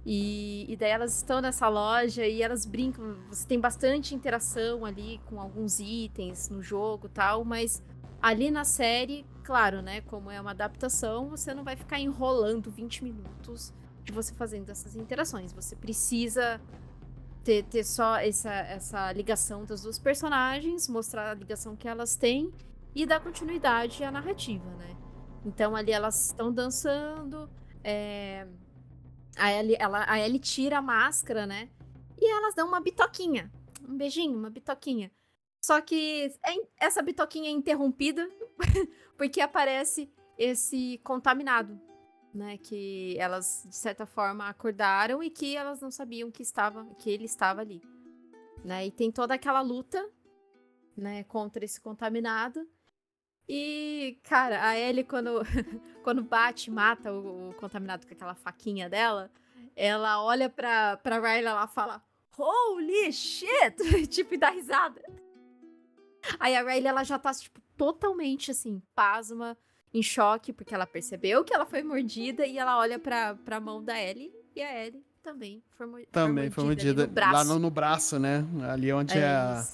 E, 0.05 0.67
e 0.69 0.77
daí 0.77 0.91
elas 0.91 1.17
estão 1.17 1.41
nessa 1.41 1.69
loja 1.69 2.25
e 2.25 2.41
elas 2.41 2.65
brincam. 2.65 3.17
Você 3.29 3.47
tem 3.47 3.59
bastante 3.59 4.15
interação 4.15 4.85
ali 4.85 5.21
com 5.27 5.41
alguns 5.41 5.81
itens 5.81 6.49
no 6.49 6.63
jogo 6.63 7.09
tal, 7.09 7.45
mas 7.45 7.83
ali 8.27 8.51
na 8.51 8.65
série 8.65 9.25
claro, 9.45 9.81
né? 9.81 10.01
Como 10.01 10.29
é 10.29 10.41
uma 10.41 10.51
adaptação, 10.51 11.29
você 11.29 11.55
não 11.55 11.63
vai 11.63 11.77
ficar 11.77 12.01
enrolando 12.01 12.73
20 12.73 13.05
minutos 13.05 13.73
de 14.03 14.11
você 14.11 14.35
fazendo 14.35 14.69
essas 14.69 14.97
interações. 14.97 15.53
Você 15.53 15.77
precisa 15.77 16.61
ter, 17.45 17.63
ter 17.67 17.85
só 17.85 18.17
essa, 18.17 18.53
essa 18.53 19.13
ligação 19.13 19.65
das 19.65 19.83
duas 19.83 20.01
personagens, 20.01 20.89
mostrar 20.89 21.31
a 21.31 21.35
ligação 21.35 21.77
que 21.77 21.87
elas 21.87 22.17
têm 22.17 22.53
e 22.97 23.07
dar 23.07 23.21
continuidade 23.21 24.03
à 24.03 24.11
narrativa, 24.11 24.69
né? 24.75 24.97
Então 25.45 25.77
ali 25.77 25.93
elas 25.93 26.27
estão 26.27 26.53
dançando, 26.53 27.49
é... 27.85 28.49
a, 29.37 29.53
Ellie, 29.53 29.77
ela, 29.79 30.05
a 30.11 30.19
Ellie 30.19 30.41
tira 30.41 30.79
a 30.79 30.83
máscara, 30.83 31.47
né? 31.47 31.69
E 32.21 32.29
elas 32.29 32.57
dão 32.57 32.67
uma 32.67 32.81
bitoquinha, 32.81 33.53
um 33.89 33.97
beijinho, 33.97 34.37
uma 34.37 34.51
bitoquinha. 34.51 35.13
Só 35.67 35.81
que 35.81 36.33
é, 36.45 36.55
essa 36.79 37.03
bitoquinha 37.03 37.51
é 37.51 37.53
interrompida 37.53 38.31
porque 39.19 39.41
aparece 39.41 40.09
esse 40.39 41.01
contaminado, 41.03 41.81
né? 42.33 42.57
Que 42.57 43.19
elas, 43.19 43.67
de 43.69 43.75
certa 43.75 44.07
forma, 44.07 44.49
acordaram 44.49 45.21
e 45.25 45.29
que 45.29 45.57
elas 45.57 45.81
não 45.81 45.91
sabiam 45.91 46.31
que, 46.31 46.41
estava, 46.41 46.85
que 47.01 47.11
ele 47.11 47.25
estava 47.25 47.63
ali. 47.63 47.83
Né? 48.65 48.87
E 48.87 48.93
tem 48.93 49.11
toda 49.11 49.35
aquela 49.35 49.61
luta 49.61 50.09
né, 50.97 51.25
contra 51.25 51.65
esse 51.65 51.81
contaminado. 51.81 52.65
E, 53.49 54.21
cara, 54.23 54.69
a 54.69 54.79
Ellie, 54.79 55.03
quando, 55.03 55.41
quando 56.05 56.23
bate 56.23 56.71
mata 56.71 57.13
o, 57.13 57.51
o, 57.51 57.55
contaminado 57.55 58.07
com 58.07 58.15
aquela 58.15 58.37
faquinha 58.37 58.89
dela, 58.89 59.33
ela 59.75 60.23
olha 60.23 60.49
pra, 60.49 60.97
pra 60.99 61.19
Riley 61.19 61.53
e 61.53 61.69
fala: 61.75 62.01
Holy 62.39 63.13
shit! 63.13 64.07
tipo, 64.07 64.35
e 64.35 64.39
dá 64.39 64.51
risada. 64.51 65.26
Aí 66.39 66.57
a 66.57 66.63
Riley, 66.63 66.87
ela 66.87 67.05
já 67.05 67.19
tá, 67.19 67.33
tipo, 67.33 67.61
totalmente, 67.77 68.51
assim, 68.51 68.83
pasma, 68.95 69.57
em 69.93 70.03
choque, 70.03 70.53
porque 70.53 70.75
ela 70.75 70.87
percebeu 70.87 71.45
que 71.45 71.55
ela 71.55 71.67
foi 71.67 71.83
mordida 71.83 72.47
e 72.47 72.59
ela 72.59 72.79
olha 72.79 72.99
pra, 72.99 73.35
pra 73.35 73.61
mão 73.61 73.83
da 73.83 74.01
Ellie 74.01 74.33
e 74.55 74.63
a 74.63 74.87
Ellie 74.87 75.05
também 75.23 75.63
foi, 75.77 75.87
mordida. 75.87 76.11
Também 76.13 76.51
foi 76.51 76.65
mordida. 76.65 77.07
No 77.07 77.15
lá 77.15 77.45
no, 77.45 77.59
no, 77.59 77.71
braço, 77.71 78.19
né? 78.19 78.45
Ali 78.71 78.93
onde 78.93 79.15
é, 79.15 79.23
é 79.23 79.65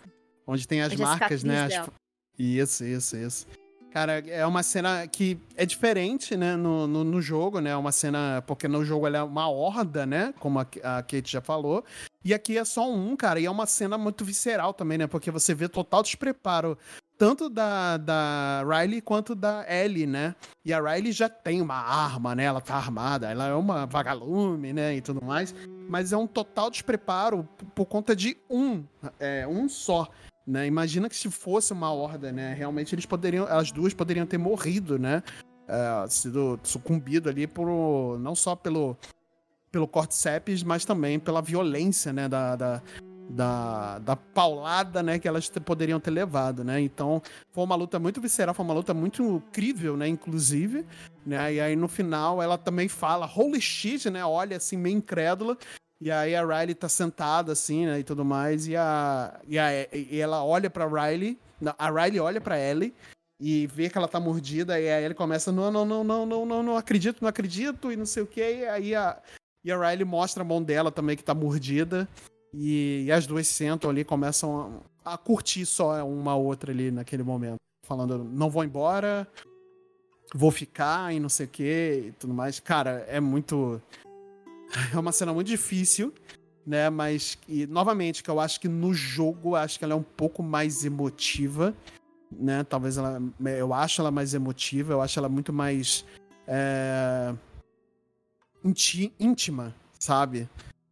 onde 0.46 0.66
tem 0.66 0.80
as 0.80 0.92
onde 0.92 1.02
marcas, 1.02 1.44
né? 1.44 1.64
As... 1.64 1.90
Isso, 2.38 2.84
isso, 2.84 3.16
isso. 3.16 3.46
Cara, 3.90 4.20
é 4.20 4.46
uma 4.46 4.62
cena 4.62 5.06
que 5.06 5.38
é 5.54 5.66
diferente, 5.66 6.34
né, 6.34 6.56
no, 6.56 6.86
no, 6.86 7.04
no, 7.04 7.20
jogo, 7.20 7.60
né? 7.60 7.70
É 7.70 7.76
uma 7.76 7.92
cena. 7.92 8.42
Porque 8.46 8.66
no 8.66 8.82
jogo 8.82 9.06
ela 9.06 9.18
é 9.18 9.22
uma 9.22 9.50
horda, 9.50 10.06
né? 10.06 10.32
Como 10.40 10.58
a, 10.58 10.62
a 10.62 11.02
Kate 11.02 11.30
já 11.30 11.42
falou. 11.42 11.84
E 12.24 12.32
aqui 12.32 12.56
é 12.56 12.64
só 12.64 12.90
um, 12.90 13.16
cara. 13.16 13.40
E 13.40 13.46
é 13.46 13.50
uma 13.50 13.66
cena 13.66 13.98
muito 13.98 14.24
visceral 14.24 14.72
também, 14.72 14.98
né? 14.98 15.06
Porque 15.06 15.30
você 15.30 15.54
vê 15.54 15.68
total 15.68 16.02
despreparo. 16.02 16.78
Tanto 17.18 17.48
da, 17.48 17.96
da 17.96 18.64
Riley 18.64 19.00
quanto 19.00 19.34
da 19.34 19.64
Ellie, 19.68 20.06
né? 20.06 20.34
E 20.64 20.72
a 20.72 20.80
Riley 20.80 21.12
já 21.12 21.28
tem 21.28 21.60
uma 21.60 21.76
arma, 21.76 22.34
né? 22.34 22.44
Ela 22.44 22.60
tá 22.60 22.74
armada, 22.74 23.30
ela 23.30 23.46
é 23.46 23.54
uma 23.54 23.86
vagalume, 23.86 24.72
né? 24.72 24.96
E 24.96 25.00
tudo 25.00 25.24
mais. 25.24 25.54
Mas 25.88 26.12
é 26.12 26.16
um 26.16 26.26
total 26.26 26.70
despreparo 26.70 27.48
por, 27.74 27.86
conta 27.86 28.16
de 28.16 28.36
um, 28.50 28.84
é, 29.20 29.46
um 29.46 29.68
só. 29.68 30.08
Né? 30.44 30.66
Imagina 30.66 31.08
que 31.08 31.16
se 31.16 31.30
fosse 31.30 31.72
uma 31.72 31.92
horda, 31.92 32.32
né? 32.32 32.54
Realmente 32.54 32.94
eles 32.94 33.06
poderiam, 33.06 33.46
as 33.46 33.70
duas 33.70 33.94
poderiam 33.94 34.26
ter 34.26 34.38
morrido, 34.38 34.98
né? 34.98 35.22
É, 35.68 36.08
sido 36.08 36.58
sucumbido 36.64 37.28
ali 37.28 37.46
por 37.46 38.18
não 38.18 38.34
só 38.34 38.56
pelo 38.56 38.96
pelo 39.72 39.88
cordyceps, 39.88 40.62
mas 40.62 40.84
também 40.84 41.18
pela 41.18 41.42
violência, 41.42 42.12
né? 42.12 42.28
Da, 42.28 42.54
da, 42.54 42.82
da, 43.28 43.98
da 43.98 44.14
paulada, 44.16 45.02
né? 45.02 45.18
Que 45.18 45.26
elas 45.26 45.48
poderiam 45.64 45.98
ter 45.98 46.10
levado, 46.10 46.62
né? 46.62 46.80
Então 46.80 47.20
foi 47.50 47.64
uma 47.64 47.74
luta 47.74 47.98
muito 47.98 48.20
visceral, 48.20 48.54
foi 48.54 48.64
uma 48.64 48.74
luta 48.74 48.92
muito 48.94 49.22
incrível, 49.22 49.96
né? 49.96 50.06
Inclusive, 50.06 50.86
né? 51.26 51.54
E 51.54 51.60
aí 51.60 51.74
no 51.74 51.88
final 51.88 52.42
ela 52.42 52.58
também 52.58 52.88
fala 52.88 53.26
holy 53.26 53.60
shit, 53.60 54.08
né? 54.10 54.24
Olha 54.24 54.58
assim 54.58 54.76
meio 54.76 54.98
incrédula 54.98 55.56
e 56.02 56.10
aí 56.10 56.34
a 56.34 56.44
Riley 56.44 56.74
tá 56.74 56.88
sentada 56.88 57.52
assim, 57.52 57.86
né, 57.86 58.00
e 58.00 58.02
tudo 58.02 58.24
mais, 58.24 58.66
e, 58.66 58.74
a, 58.74 59.40
e, 59.46 59.56
a, 59.56 59.70
e 59.92 60.18
ela 60.18 60.44
olha 60.44 60.68
pra 60.68 60.84
Riley, 60.84 61.38
a 61.78 61.90
Riley 61.92 62.18
olha 62.18 62.40
pra 62.40 62.58
Ellie 62.58 62.92
e 63.38 63.68
vê 63.68 63.88
que 63.88 63.96
ela 63.96 64.08
tá 64.08 64.18
mordida, 64.18 64.80
e 64.80 64.90
aí 64.90 65.04
ele 65.04 65.14
começa, 65.14 65.52
não, 65.52 65.70
não, 65.70 65.84
não, 65.84 66.02
não, 66.02 66.26
não, 66.26 66.44
não, 66.44 66.60
não 66.60 66.76
acredito, 66.76 67.22
não 67.22 67.28
acredito, 67.28 67.92
e 67.92 67.96
não 67.96 68.04
sei 68.04 68.20
o 68.20 68.26
que, 68.26 68.40
e 68.40 68.66
aí 68.66 68.94
a, 68.96 69.16
e 69.64 69.70
a 69.70 69.78
Riley 69.78 70.04
mostra 70.04 70.42
a 70.42 70.46
mão 70.46 70.62
dela 70.62 70.90
também 70.90 71.16
que 71.16 71.24
tá 71.24 71.34
mordida, 71.34 72.08
e, 72.54 73.04
e 73.06 73.12
as 73.12 73.26
duas 73.26 73.48
sentam 73.48 73.90
ali, 73.90 74.04
começam 74.04 74.82
a, 75.04 75.14
a 75.14 75.18
curtir 75.18 75.64
só 75.64 76.06
uma 76.06 76.36
outra 76.36 76.72
ali 76.72 76.90
naquele 76.90 77.22
momento, 77.22 77.56
falando, 77.86 78.24
não 78.24 78.50
vou 78.50 78.62
embora, 78.64 79.26
vou 80.34 80.50
ficar 80.50 81.14
e 81.14 81.20
não 81.20 81.28
sei 81.28 81.46
o 81.46 81.48
que 81.48 82.04
e 82.08 82.12
tudo 82.12 82.34
mais. 82.34 82.60
Cara, 82.60 83.04
é 83.08 83.20
muito 83.20 83.80
é 84.92 84.98
uma 84.98 85.12
cena 85.12 85.32
muito 85.32 85.46
difícil, 85.48 86.12
né? 86.66 86.88
Mas, 86.90 87.38
e, 87.48 87.66
novamente, 87.66 88.22
que 88.22 88.30
eu 88.30 88.40
acho 88.40 88.60
que 88.60 88.68
no 88.68 88.94
jogo, 88.94 89.54
acho 89.54 89.78
que 89.78 89.84
ela 89.84 89.94
é 89.94 89.96
um 89.96 90.02
pouco 90.02 90.42
mais 90.42 90.84
emotiva, 90.84 91.74
né? 92.30 92.64
Talvez 92.64 92.96
ela. 92.96 93.20
Eu 93.58 93.74
acho 93.74 94.00
ela 94.00 94.10
mais 94.10 94.34
emotiva, 94.34 94.92
eu 94.92 95.02
acho 95.02 95.18
ela 95.18 95.28
muito 95.28 95.52
mais. 95.52 96.04
É, 96.46 97.34
íntima, 99.18 99.74
sabe? 99.98 100.48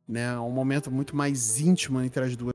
Né? 0.06 0.38
Um 0.38 0.50
momento 0.50 0.90
muito 0.90 1.14
mais 1.14 1.60
íntimo 1.60 2.00
entre 2.00 2.24
as 2.24 2.36
duas. 2.36 2.54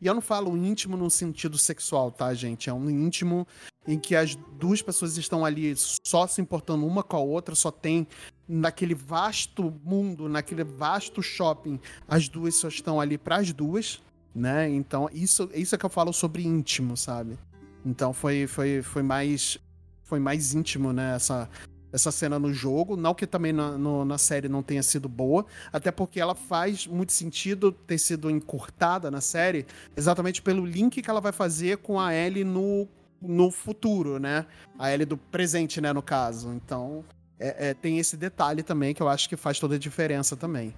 E 0.00 0.06
eu 0.06 0.14
não 0.14 0.22
falo 0.22 0.56
íntimo 0.56 0.96
no 0.96 1.10
sentido 1.10 1.58
sexual, 1.58 2.10
tá, 2.10 2.32
gente? 2.32 2.70
É 2.70 2.72
um 2.72 2.88
íntimo 2.88 3.46
em 3.86 3.98
que 3.98 4.14
as 4.14 4.34
duas 4.34 4.82
pessoas 4.82 5.16
estão 5.16 5.44
ali 5.44 5.74
só 5.76 6.26
se 6.26 6.40
importando 6.40 6.86
uma 6.86 7.02
com 7.02 7.16
a 7.16 7.20
outra, 7.20 7.54
só 7.54 7.70
tem 7.70 8.06
naquele 8.46 8.94
vasto 8.94 9.74
mundo, 9.84 10.28
naquele 10.28 10.64
vasto 10.64 11.22
shopping, 11.22 11.78
as 12.06 12.28
duas 12.28 12.54
só 12.54 12.68
estão 12.68 13.00
ali 13.00 13.18
para 13.18 13.36
as 13.36 13.52
duas, 13.52 14.00
né? 14.34 14.68
Então, 14.68 15.08
isso, 15.12 15.50
isso 15.54 15.74
é 15.74 15.78
que 15.78 15.84
eu 15.84 15.90
falo 15.90 16.12
sobre 16.12 16.42
íntimo, 16.44 16.96
sabe? 16.96 17.38
Então 17.84 18.12
foi, 18.12 18.46
foi, 18.46 18.82
foi 18.82 19.02
mais 19.02 19.58
foi 20.02 20.18
mais 20.18 20.54
íntimo, 20.54 20.90
né, 20.90 21.14
essa, 21.16 21.48
essa 21.92 22.10
cena 22.10 22.38
no 22.38 22.52
jogo. 22.52 22.96
Não 22.96 23.14
que 23.14 23.26
também 23.26 23.52
na, 23.52 23.76
no, 23.76 24.04
na 24.04 24.18
série 24.18 24.48
não 24.48 24.62
tenha 24.62 24.82
sido 24.82 25.08
boa, 25.08 25.46
até 25.72 25.90
porque 25.90 26.20
ela 26.20 26.34
faz 26.34 26.86
muito 26.86 27.12
sentido 27.12 27.72
ter 27.72 27.98
sido 27.98 28.30
encurtada 28.30 29.10
na 29.10 29.20
série, 29.20 29.66
exatamente 29.96 30.42
pelo 30.42 30.64
link 30.64 31.02
que 31.02 31.10
ela 31.10 31.20
vai 31.20 31.32
fazer 31.32 31.78
com 31.78 31.98
a 31.98 32.14
Ellie 32.14 32.44
no, 32.44 32.88
no 33.20 33.50
futuro, 33.50 34.18
né? 34.18 34.46
A 34.78 34.92
Ellie 34.92 35.06
do 35.06 35.16
presente, 35.16 35.80
né, 35.80 35.92
no 35.92 36.02
caso. 36.02 36.52
Então, 36.52 37.04
é, 37.38 37.68
é, 37.68 37.74
tem 37.74 37.98
esse 37.98 38.16
detalhe 38.16 38.62
também 38.62 38.94
que 38.94 39.02
eu 39.02 39.08
acho 39.08 39.28
que 39.28 39.36
faz 39.36 39.58
toda 39.58 39.76
a 39.76 39.78
diferença 39.78 40.36
também. 40.36 40.74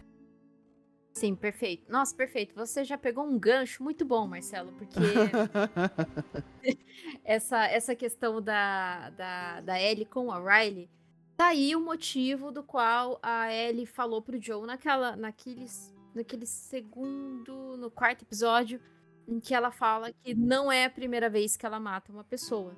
Sim, 1.13 1.35
perfeito. 1.35 1.91
Nossa, 1.91 2.15
perfeito. 2.15 2.55
Você 2.55 2.85
já 2.85 2.97
pegou 2.97 3.25
um 3.25 3.39
gancho 3.39 3.83
muito 3.83 4.05
bom, 4.05 4.27
Marcelo, 4.27 4.73
porque 4.73 4.99
essa, 7.25 7.67
essa 7.67 7.95
questão 7.95 8.41
da, 8.41 9.11
da, 9.11 9.61
da 9.61 9.81
Ellie 9.81 10.05
com 10.05 10.31
a 10.31 10.39
Riley, 10.39 10.89
tá 11.41 11.47
aí 11.47 11.75
o 11.75 11.81
motivo 11.81 12.53
do 12.53 12.63
qual 12.63 13.19
a 13.23 13.51
Ellie 13.51 13.87
falou 13.87 14.21
pro 14.21 14.39
Joe 14.39 14.67
naquela, 14.67 15.17
naqueles, 15.17 15.91
naquele 16.15 16.45
segundo, 16.45 17.79
no 17.79 17.91
quarto 17.91 18.27
episódio, 18.27 18.79
em 19.27 19.41
que 19.41 19.55
ela 19.55 19.71
fala 19.71 20.13
que 20.13 20.35
não 20.35 20.71
é 20.71 20.85
a 20.85 20.91
primeira 20.91 21.31
vez 21.31 21.57
que 21.57 21.65
ela 21.65 21.81
mata 21.81 22.13
uma 22.13 22.23
pessoa, 22.23 22.77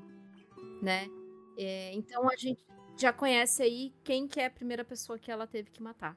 né? 0.80 1.08
É, 1.58 1.92
então 1.92 2.30
a 2.30 2.36
gente 2.36 2.64
já 2.96 3.12
conhece 3.12 3.64
aí 3.64 3.92
quem 4.04 4.28
que 4.28 4.38
é 4.38 4.46
a 4.46 4.50
primeira 4.50 4.84
pessoa 4.84 5.18
que 5.18 5.28
ela 5.28 5.44
teve 5.44 5.68
que 5.72 5.82
matar, 5.82 6.16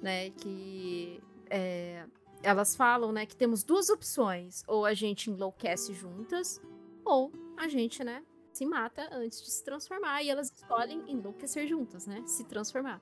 né? 0.00 0.30
Que 0.30 1.20
é, 1.50 2.06
elas 2.42 2.74
falam, 2.74 3.12
né, 3.12 3.26
que 3.26 3.36
temos 3.36 3.62
duas 3.62 3.90
opções: 3.90 4.64
ou 4.66 4.86
a 4.86 4.94
gente 4.94 5.30
enlouquece 5.30 5.92
juntas, 5.92 6.62
ou 7.04 7.30
a 7.58 7.68
gente, 7.68 8.02
né, 8.02 8.24
se 8.56 8.64
mata 8.64 9.08
antes 9.12 9.42
de 9.42 9.50
se 9.50 9.64
transformar. 9.64 10.22
E 10.22 10.30
elas 10.30 10.50
escolhem 10.50 11.10
enlouquecer 11.10 11.66
juntas, 11.66 12.06
né? 12.06 12.22
Se 12.26 12.44
transformar. 12.44 13.00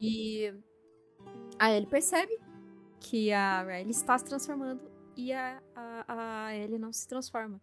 E 0.00 0.52
a 1.58 1.70
Ellie 1.72 1.88
percebe 1.88 2.38
que 2.98 3.32
a 3.32 3.62
Riley 3.62 3.90
está 3.90 4.18
se 4.18 4.24
transformando 4.24 4.90
e 5.16 5.32
a, 5.32 5.62
a, 5.74 6.46
a 6.46 6.56
Ellie 6.56 6.78
não 6.78 6.92
se 6.92 7.06
transforma. 7.06 7.60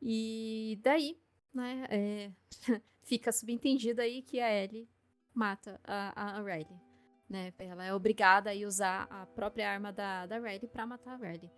E 0.00 0.78
daí, 0.82 1.18
né, 1.52 1.86
é, 1.90 2.32
fica 3.02 3.32
subentendido 3.32 4.00
aí 4.00 4.22
que 4.22 4.40
a 4.40 4.52
Ellie 4.52 4.88
mata 5.32 5.80
a, 5.84 6.38
a 6.38 6.42
Riley. 6.42 6.80
Né? 7.28 7.52
Ela 7.58 7.84
é 7.84 7.94
obrigada 7.94 8.50
a 8.50 8.66
usar 8.66 9.06
a 9.10 9.26
própria 9.26 9.70
arma 9.70 9.92
da, 9.92 10.26
da 10.26 10.38
Riley 10.38 10.68
para 10.68 10.86
matar 10.86 11.14
a 11.14 11.16
Riley. 11.16 11.50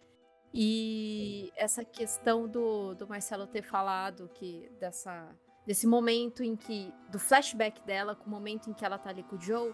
E 0.53 1.53
essa 1.57 1.84
questão 1.84 2.48
do, 2.48 2.94
do 2.94 3.07
Marcelo 3.07 3.46
ter 3.46 3.62
falado 3.62 4.28
que 4.34 4.70
dessa, 4.80 5.28
desse 5.66 5.86
momento 5.86 6.42
em 6.42 6.57
que. 6.57 6.92
do 7.11 7.18
flashback 7.18 7.80
dela, 7.82 8.14
com 8.14 8.26
o 8.26 8.30
momento 8.30 8.68
em 8.68 8.72
que 8.72 8.84
ela 8.84 8.98
tá 8.98 9.11
ali 9.11 9.22
com 9.22 9.36
o 9.36 9.40
Joe, 9.40 9.72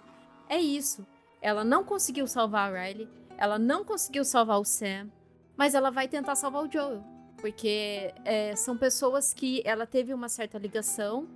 é 0.49 0.59
isso. 0.59 1.07
Ela 1.41 1.65
não 1.65 1.85
conseguiu 1.85 2.27
salvar 2.27 2.73
a 2.73 2.85
Riley, 2.85 3.09
ela 3.39 3.59
não 3.59 3.85
conseguiu 3.85 4.25
salvar 4.25 4.59
o 4.59 4.65
Sam, 4.65 5.11
mas 5.57 5.75
ela 5.75 5.91
vai 5.91 6.09
tentar 6.09 6.35
salvar 6.35 6.65
o 6.65 6.71
Joe. 6.71 7.01
Porque 7.39 8.15
é, 8.25 8.57
são 8.57 8.77
pessoas 8.77 9.33
que 9.33 9.63
ela 9.65 9.87
teve 9.87 10.13
uma 10.13 10.29
certa 10.29 10.59
ligação 10.59 11.29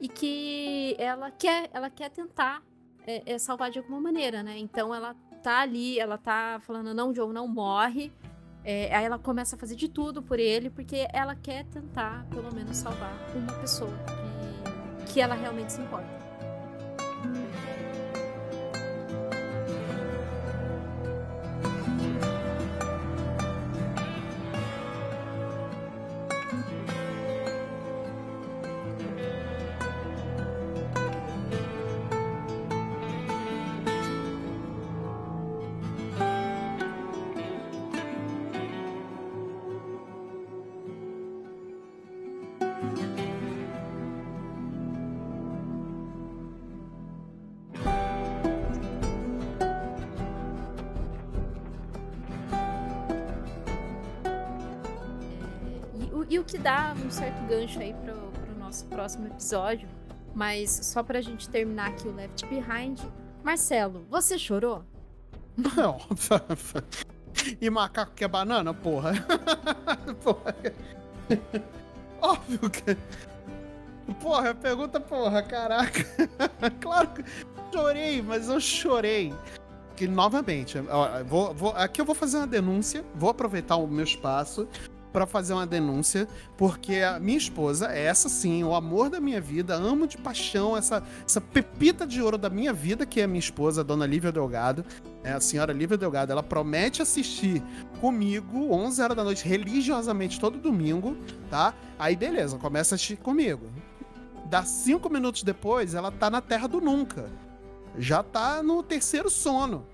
e 0.00 0.08
que 0.08 0.94
ela 0.98 1.30
quer, 1.30 1.68
ela 1.72 1.90
quer 1.90 2.10
tentar 2.10 2.62
é, 3.06 3.34
é, 3.34 3.38
salvar 3.38 3.70
de 3.70 3.78
alguma 3.78 4.00
maneira, 4.00 4.42
né? 4.42 4.58
Então 4.58 4.94
ela 4.94 5.14
tá 5.42 5.60
ali, 5.60 5.98
ela 5.98 6.18
tá 6.18 6.60
falando, 6.62 6.94
não, 6.94 7.14
Joe, 7.14 7.32
não 7.32 7.48
morre. 7.48 8.12
É, 8.64 8.94
aí 8.94 9.04
ela 9.04 9.18
começa 9.18 9.56
a 9.56 9.58
fazer 9.58 9.74
de 9.74 9.88
tudo 9.88 10.22
por 10.22 10.38
ele, 10.38 10.68
porque 10.68 11.06
ela 11.12 11.34
quer 11.34 11.64
tentar, 11.66 12.26
pelo 12.30 12.54
menos, 12.54 12.76
salvar 12.76 13.14
uma 13.34 13.52
pessoa 13.54 13.92
que, 15.06 15.14
que 15.14 15.20
ela 15.20 15.34
realmente 15.34 15.72
se 15.72 15.80
importa. 15.80 16.20
Gancho 57.60 57.80
aí 57.80 57.92
pro, 57.92 58.14
pro 58.14 58.58
nosso 58.58 58.86
próximo 58.86 59.26
episódio. 59.26 59.88
Mas 60.34 60.70
só 60.70 61.02
pra 61.02 61.20
gente 61.20 61.48
terminar 61.48 61.88
aqui 61.88 62.08
o 62.08 62.14
Left 62.14 62.46
Behind. 62.46 62.98
Marcelo, 63.42 64.06
você 64.08 64.38
chorou? 64.38 64.84
Não. 65.56 65.98
e 67.60 67.68
macaco 67.68 68.12
que 68.14 68.24
é 68.24 68.28
banana, 68.28 68.72
porra. 68.72 69.12
porra. 70.22 70.54
Óbvio 72.22 72.70
que. 72.70 72.96
Porra, 74.20 74.54
pergunta, 74.54 75.00
porra, 75.00 75.42
caraca. 75.42 76.04
claro 76.80 77.08
que 77.08 77.24
chorei, 77.72 78.22
mas 78.22 78.48
eu 78.48 78.60
chorei. 78.60 79.34
Que 79.96 80.08
novamente, 80.08 80.78
vou, 81.26 81.52
vou, 81.54 81.72
aqui 81.72 82.00
eu 82.00 82.06
vou 82.06 82.14
fazer 82.14 82.38
uma 82.38 82.46
denúncia, 82.46 83.04
vou 83.14 83.28
aproveitar 83.28 83.76
o 83.76 83.86
meu 83.86 84.04
espaço 84.04 84.66
para 85.12 85.26
fazer 85.26 85.52
uma 85.52 85.66
denúncia, 85.66 86.28
porque 86.56 86.96
a 86.96 87.18
minha 87.18 87.38
esposa 87.38 87.86
essa 87.86 88.28
sim, 88.28 88.62
o 88.64 88.74
amor 88.74 89.10
da 89.10 89.20
minha 89.20 89.40
vida, 89.40 89.74
amo 89.74 90.06
de 90.06 90.16
paixão 90.16 90.76
essa, 90.76 91.02
essa 91.26 91.40
pepita 91.40 92.06
de 92.06 92.22
ouro 92.22 92.38
da 92.38 92.48
minha 92.48 92.72
vida, 92.72 93.04
que 93.04 93.20
é 93.20 93.24
a 93.24 93.28
minha 93.28 93.40
esposa, 93.40 93.80
a 93.80 93.84
dona 93.84 94.06
Lívia 94.06 94.32
Delgado, 94.32 94.84
é 95.22 95.32
a 95.32 95.40
senhora 95.40 95.72
Lívia 95.72 95.96
Delgado. 95.96 96.32
Ela 96.32 96.42
promete 96.42 97.02
assistir 97.02 97.62
comigo 98.00 98.72
11 98.72 99.02
horas 99.02 99.16
da 99.16 99.24
noite, 99.24 99.46
religiosamente, 99.46 100.40
todo 100.40 100.58
domingo, 100.58 101.16
tá? 101.50 101.74
Aí 101.98 102.16
beleza, 102.16 102.56
começa 102.58 102.94
a 102.94 102.96
assistir 102.96 103.16
comigo. 103.16 103.66
Dá 104.46 104.64
cinco 104.64 105.08
minutos 105.08 105.42
depois, 105.42 105.94
ela 105.94 106.10
tá 106.10 106.28
na 106.28 106.40
terra 106.40 106.66
do 106.66 106.80
nunca. 106.80 107.30
Já 107.98 108.22
tá 108.22 108.62
no 108.62 108.82
terceiro 108.82 109.30
sono. 109.30 109.86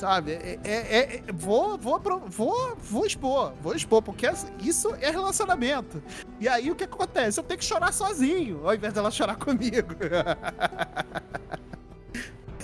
Sabe? 0.00 0.32
É, 0.32 0.58
é, 0.64 1.14
é, 1.16 1.22
vou, 1.30 1.76
vou, 1.76 2.00
vou, 2.26 2.76
vou 2.78 3.04
expor, 3.04 3.52
vou 3.60 3.74
expor, 3.74 4.00
porque 4.00 4.26
isso 4.58 4.94
é 4.94 5.10
relacionamento. 5.10 6.02
E 6.40 6.48
aí 6.48 6.70
o 6.70 6.74
que 6.74 6.84
acontece? 6.84 7.38
Eu 7.38 7.44
tenho 7.44 7.58
que 7.58 7.66
chorar 7.66 7.92
sozinho, 7.92 8.66
ao 8.66 8.74
invés 8.74 8.94
dela 8.94 9.10
chorar 9.10 9.36
comigo. 9.44 9.94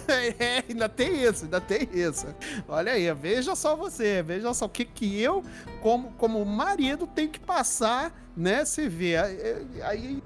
É, 0.08 0.64
ainda 0.66 0.88
tem 0.88 1.24
isso, 1.24 1.44
ainda 1.44 1.60
tem 1.60 1.86
isso. 1.92 2.26
Olha 2.66 2.92
aí, 2.92 3.12
veja 3.12 3.54
só 3.54 3.76
você, 3.76 4.22
veja 4.22 4.54
só 4.54 4.64
o 4.64 4.68
que, 4.70 4.86
que 4.86 5.20
eu, 5.20 5.42
como, 5.82 6.12
como 6.12 6.42
marido, 6.42 7.06
tenho 7.06 7.28
que 7.28 7.40
passar, 7.40 8.18
né? 8.34 8.64
Se 8.64 8.88
vê. 8.88 9.16
Aí. 9.84 10.22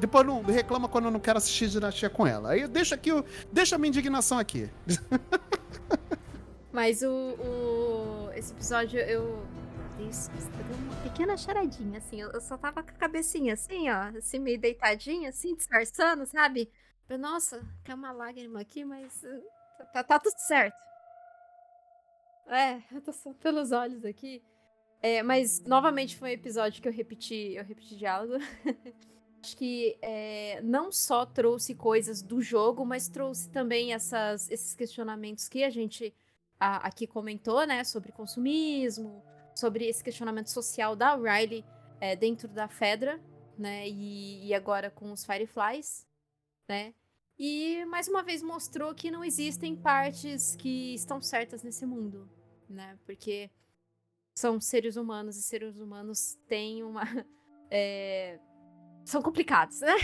Depois 0.00 0.26
não 0.26 0.40
reclama 0.42 0.88
quando 0.88 1.06
eu 1.06 1.10
não 1.10 1.20
quero 1.20 1.36
assistir 1.36 1.68
dinastia 1.68 2.08
com 2.08 2.26
ela. 2.26 2.52
Aí 2.52 2.66
deixa 2.66 2.94
aqui, 2.94 3.10
deixa 3.52 3.76
a 3.76 3.78
minha 3.78 3.88
indignação 3.88 4.38
aqui. 4.38 4.70
Mas 6.72 7.02
o, 7.02 7.10
o, 7.10 8.32
esse 8.34 8.52
episódio 8.52 8.98
eu. 8.98 9.46
Isso, 10.08 10.30
deu 10.30 10.76
uma 10.78 11.02
pequena 11.02 11.36
charadinha, 11.36 11.98
assim. 11.98 12.20
Eu, 12.20 12.40
só 12.40 12.56
tava 12.56 12.82
com 12.82 12.90
a 12.90 12.94
cabecinha 12.94 13.52
assim, 13.52 13.90
ó, 13.90 14.16
assim, 14.16 14.38
meio 14.38 14.58
deitadinha, 14.58 15.28
assim, 15.28 15.54
disfarçando, 15.54 16.26
sabe? 16.26 16.72
Eu, 17.08 17.18
nossa, 17.18 17.62
tem 17.84 17.94
uma 17.94 18.10
lágrima 18.10 18.60
aqui, 18.60 18.84
mas 18.84 19.22
uh, 19.22 19.42
tá, 19.92 20.02
tá, 20.02 20.18
tudo 20.18 20.38
certo. 20.38 20.76
É, 22.48 22.82
eu 22.90 23.00
tô 23.02 23.12
soltando 23.12 23.60
os 23.60 23.70
olhos 23.70 24.04
aqui. 24.04 24.42
É, 25.02 25.22
mas 25.22 25.60
novamente 25.60 26.16
foi 26.16 26.30
um 26.30 26.32
episódio 26.32 26.80
que 26.80 26.88
eu 26.88 26.92
repeti, 26.92 27.54
eu 27.54 27.64
repeti 27.64 27.96
diálogo. 27.96 28.42
Acho 29.44 29.56
que 29.56 29.98
é, 30.00 30.60
não 30.62 30.90
só 30.90 31.26
trouxe 31.26 31.74
coisas 31.74 32.22
do 32.22 32.40
jogo, 32.40 32.84
mas 32.86 33.08
trouxe 33.08 33.50
também 33.50 33.92
essas, 33.92 34.50
esses 34.50 34.74
questionamentos 34.74 35.48
que 35.48 35.64
a 35.64 35.70
gente 35.70 36.14
a, 36.62 36.76
aqui 36.86 37.08
comentou, 37.08 37.66
né, 37.66 37.82
sobre 37.82 38.12
consumismo, 38.12 39.20
sobre 39.52 39.84
esse 39.88 40.02
questionamento 40.02 40.48
social 40.48 40.94
da 40.94 41.16
Riley 41.16 41.64
é, 42.00 42.14
dentro 42.14 42.46
da 42.46 42.68
Fedra, 42.68 43.20
né, 43.58 43.88
e, 43.88 44.46
e 44.46 44.54
agora 44.54 44.88
com 44.88 45.10
os 45.10 45.24
Fireflies, 45.24 46.06
né, 46.68 46.94
e 47.36 47.84
mais 47.86 48.06
uma 48.06 48.22
vez 48.22 48.44
mostrou 48.44 48.94
que 48.94 49.10
não 49.10 49.24
existem 49.24 49.74
partes 49.74 50.54
que 50.54 50.94
estão 50.94 51.20
certas 51.20 51.64
nesse 51.64 51.84
mundo, 51.84 52.30
né, 52.68 52.96
porque 53.04 53.50
são 54.32 54.60
seres 54.60 54.94
humanos 54.94 55.36
e 55.36 55.42
seres 55.42 55.80
humanos 55.80 56.38
têm 56.46 56.84
uma. 56.84 57.02
É, 57.74 58.38
são 59.02 59.22
complicados, 59.22 59.80
né? 59.80 59.94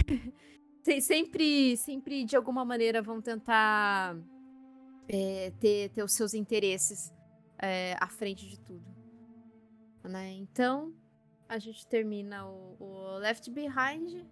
sempre, 1.03 1.77
sempre 1.77 2.25
de 2.25 2.35
alguma 2.35 2.65
maneira 2.65 3.03
vão 3.03 3.21
tentar 3.21 4.17
é, 5.09 5.53
ter, 5.59 5.89
ter 5.91 6.03
os 6.03 6.13
seus 6.13 6.35
interesses 6.35 7.13
é, 7.59 7.97
à 7.99 8.09
frente 8.09 8.49
de 8.49 8.59
tudo. 8.61 8.85
Né? 10.05 10.33
Então, 10.33 10.93
a 11.49 11.59
gente 11.59 11.87
termina 11.87 12.47
o, 12.47 12.77
o 12.79 13.19
Left 13.19 13.51
Behind. 13.51 14.25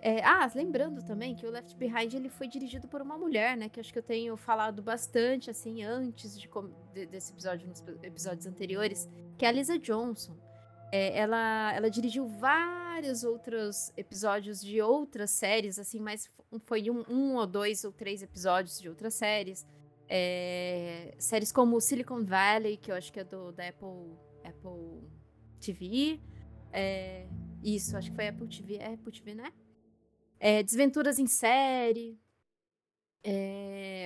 É, 0.00 0.22
ah, 0.24 0.48
lembrando 0.54 1.04
também 1.04 1.34
que 1.34 1.44
o 1.44 1.50
Left 1.50 1.76
Behind 1.76 2.14
ele 2.14 2.28
foi 2.28 2.46
dirigido 2.46 2.86
por 2.86 3.02
uma 3.02 3.18
mulher, 3.18 3.56
né? 3.56 3.68
Que 3.68 3.80
acho 3.80 3.92
que 3.92 3.98
eu 3.98 4.02
tenho 4.02 4.36
falado 4.36 4.80
bastante, 4.80 5.50
assim, 5.50 5.82
antes 5.82 6.38
de, 6.38 6.48
de, 6.94 7.06
desse 7.06 7.32
episódio, 7.32 7.68
nos 7.68 7.82
episódios 8.02 8.46
anteriores, 8.46 9.08
que 9.36 9.44
é 9.44 9.48
a 9.48 9.52
Lisa 9.52 9.76
Johnson. 9.76 10.36
É, 10.92 11.18
ela, 11.18 11.72
ela 11.74 11.90
dirigiu 11.90 12.26
vários 12.26 13.24
outros 13.24 13.92
episódios 13.96 14.60
de 14.60 14.80
outras 14.80 15.32
séries, 15.32 15.78
assim, 15.78 16.00
mas 16.00 16.30
foi 16.64 16.88
um, 16.90 17.04
um 17.08 17.34
ou 17.34 17.46
dois 17.46 17.84
ou 17.84 17.92
três 17.92 18.22
episódios 18.22 18.80
de 18.80 18.88
outras 18.88 19.14
séries. 19.14 19.66
É, 20.08 21.14
séries 21.18 21.52
como 21.52 21.80
Silicon 21.80 22.24
Valley, 22.24 22.78
que 22.78 22.90
eu 22.90 22.94
acho 22.96 23.12
que 23.12 23.20
é 23.20 23.24
do, 23.24 23.52
da 23.52 23.68
Apple, 23.68 24.16
Apple 24.42 25.08
TV. 25.60 26.20
É, 26.72 27.28
isso, 27.62 27.96
acho 27.96 28.10
que 28.10 28.16
foi 28.16 28.28
Apple 28.28 28.48
TV. 28.48 28.76
É 28.76 28.94
Apple 28.94 29.12
TV, 29.12 29.34
né? 29.34 29.52
É, 30.40 30.62
Desventuras 30.62 31.18
em 31.18 31.26
série. 31.26 32.18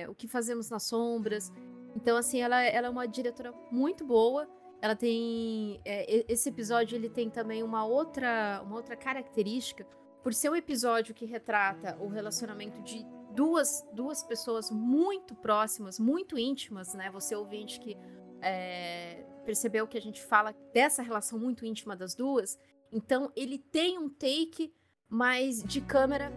O 0.09 0.15
que 0.15 0.27
fazemos 0.27 0.69
nas 0.69 0.83
sombras. 0.83 1.51
Então, 1.95 2.17
assim, 2.17 2.41
ela, 2.41 2.61
ela 2.61 2.87
é 2.87 2.89
uma 2.89 3.07
diretora 3.07 3.53
muito 3.71 4.05
boa. 4.05 4.49
Ela 4.81 4.97
tem. 4.97 5.79
Esse 5.85 6.49
episódio 6.49 6.97
ele 6.97 7.09
tem 7.09 7.29
também 7.29 7.63
uma 7.63 7.85
outra, 7.85 8.61
uma 8.65 8.75
outra 8.75 8.97
característica. 8.97 9.85
Por 10.21 10.33
ser 10.33 10.49
um 10.49 10.55
episódio 10.55 11.15
que 11.15 11.25
retrata 11.25 11.97
o 12.01 12.07
relacionamento 12.07 12.81
de 12.81 13.05
duas, 13.33 13.85
duas 13.93 14.23
pessoas 14.23 14.69
muito 14.71 15.35
próximas, 15.35 15.99
muito 15.99 16.37
íntimas, 16.37 16.93
né? 16.93 17.09
Você 17.11 17.35
ouvinte 17.35 17.79
que 17.79 17.97
é, 18.41 19.23
percebeu 19.45 19.87
que 19.87 19.97
a 19.97 20.01
gente 20.01 20.21
fala 20.21 20.55
dessa 20.73 21.01
relação 21.01 21.39
muito 21.39 21.65
íntima 21.65 21.95
das 21.95 22.15
duas. 22.15 22.57
Então, 22.91 23.31
ele 23.35 23.57
tem 23.57 23.97
um 23.97 24.09
take 24.09 24.73
mais 25.09 25.63
de 25.63 25.81
câmera 25.81 26.31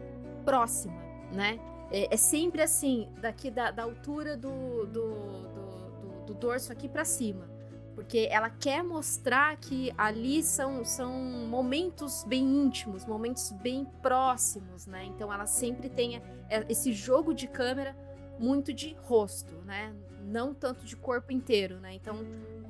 próxima, 0.44 0.96
né? 1.32 1.58
É, 1.90 2.14
é 2.14 2.16
sempre 2.16 2.62
assim, 2.62 3.08
daqui 3.20 3.50
da, 3.50 3.70
da 3.70 3.82
altura 3.82 4.36
do, 4.36 4.86
do, 4.86 5.36
do, 5.36 5.90
do, 6.00 6.24
do 6.26 6.34
dorso 6.34 6.72
aqui 6.72 6.88
para 6.88 7.04
cima 7.04 7.55
porque 7.96 8.28
ela 8.30 8.50
quer 8.50 8.84
mostrar 8.84 9.56
que 9.56 9.90
ali 9.96 10.42
são, 10.42 10.84
são 10.84 11.10
momentos 11.48 12.24
bem 12.24 12.44
íntimos, 12.44 13.06
momentos 13.06 13.50
bem 13.52 13.86
próximos, 14.02 14.86
né? 14.86 15.06
Então 15.06 15.32
ela 15.32 15.46
sempre 15.46 15.88
tem 15.88 16.20
esse 16.68 16.92
jogo 16.92 17.32
de 17.32 17.48
câmera 17.48 17.96
muito 18.38 18.70
de 18.74 18.94
rosto, 19.00 19.54
né? 19.64 19.94
Não 20.22 20.52
tanto 20.52 20.84
de 20.84 20.94
corpo 20.94 21.32
inteiro, 21.32 21.80
né? 21.80 21.94
Então 21.94 22.18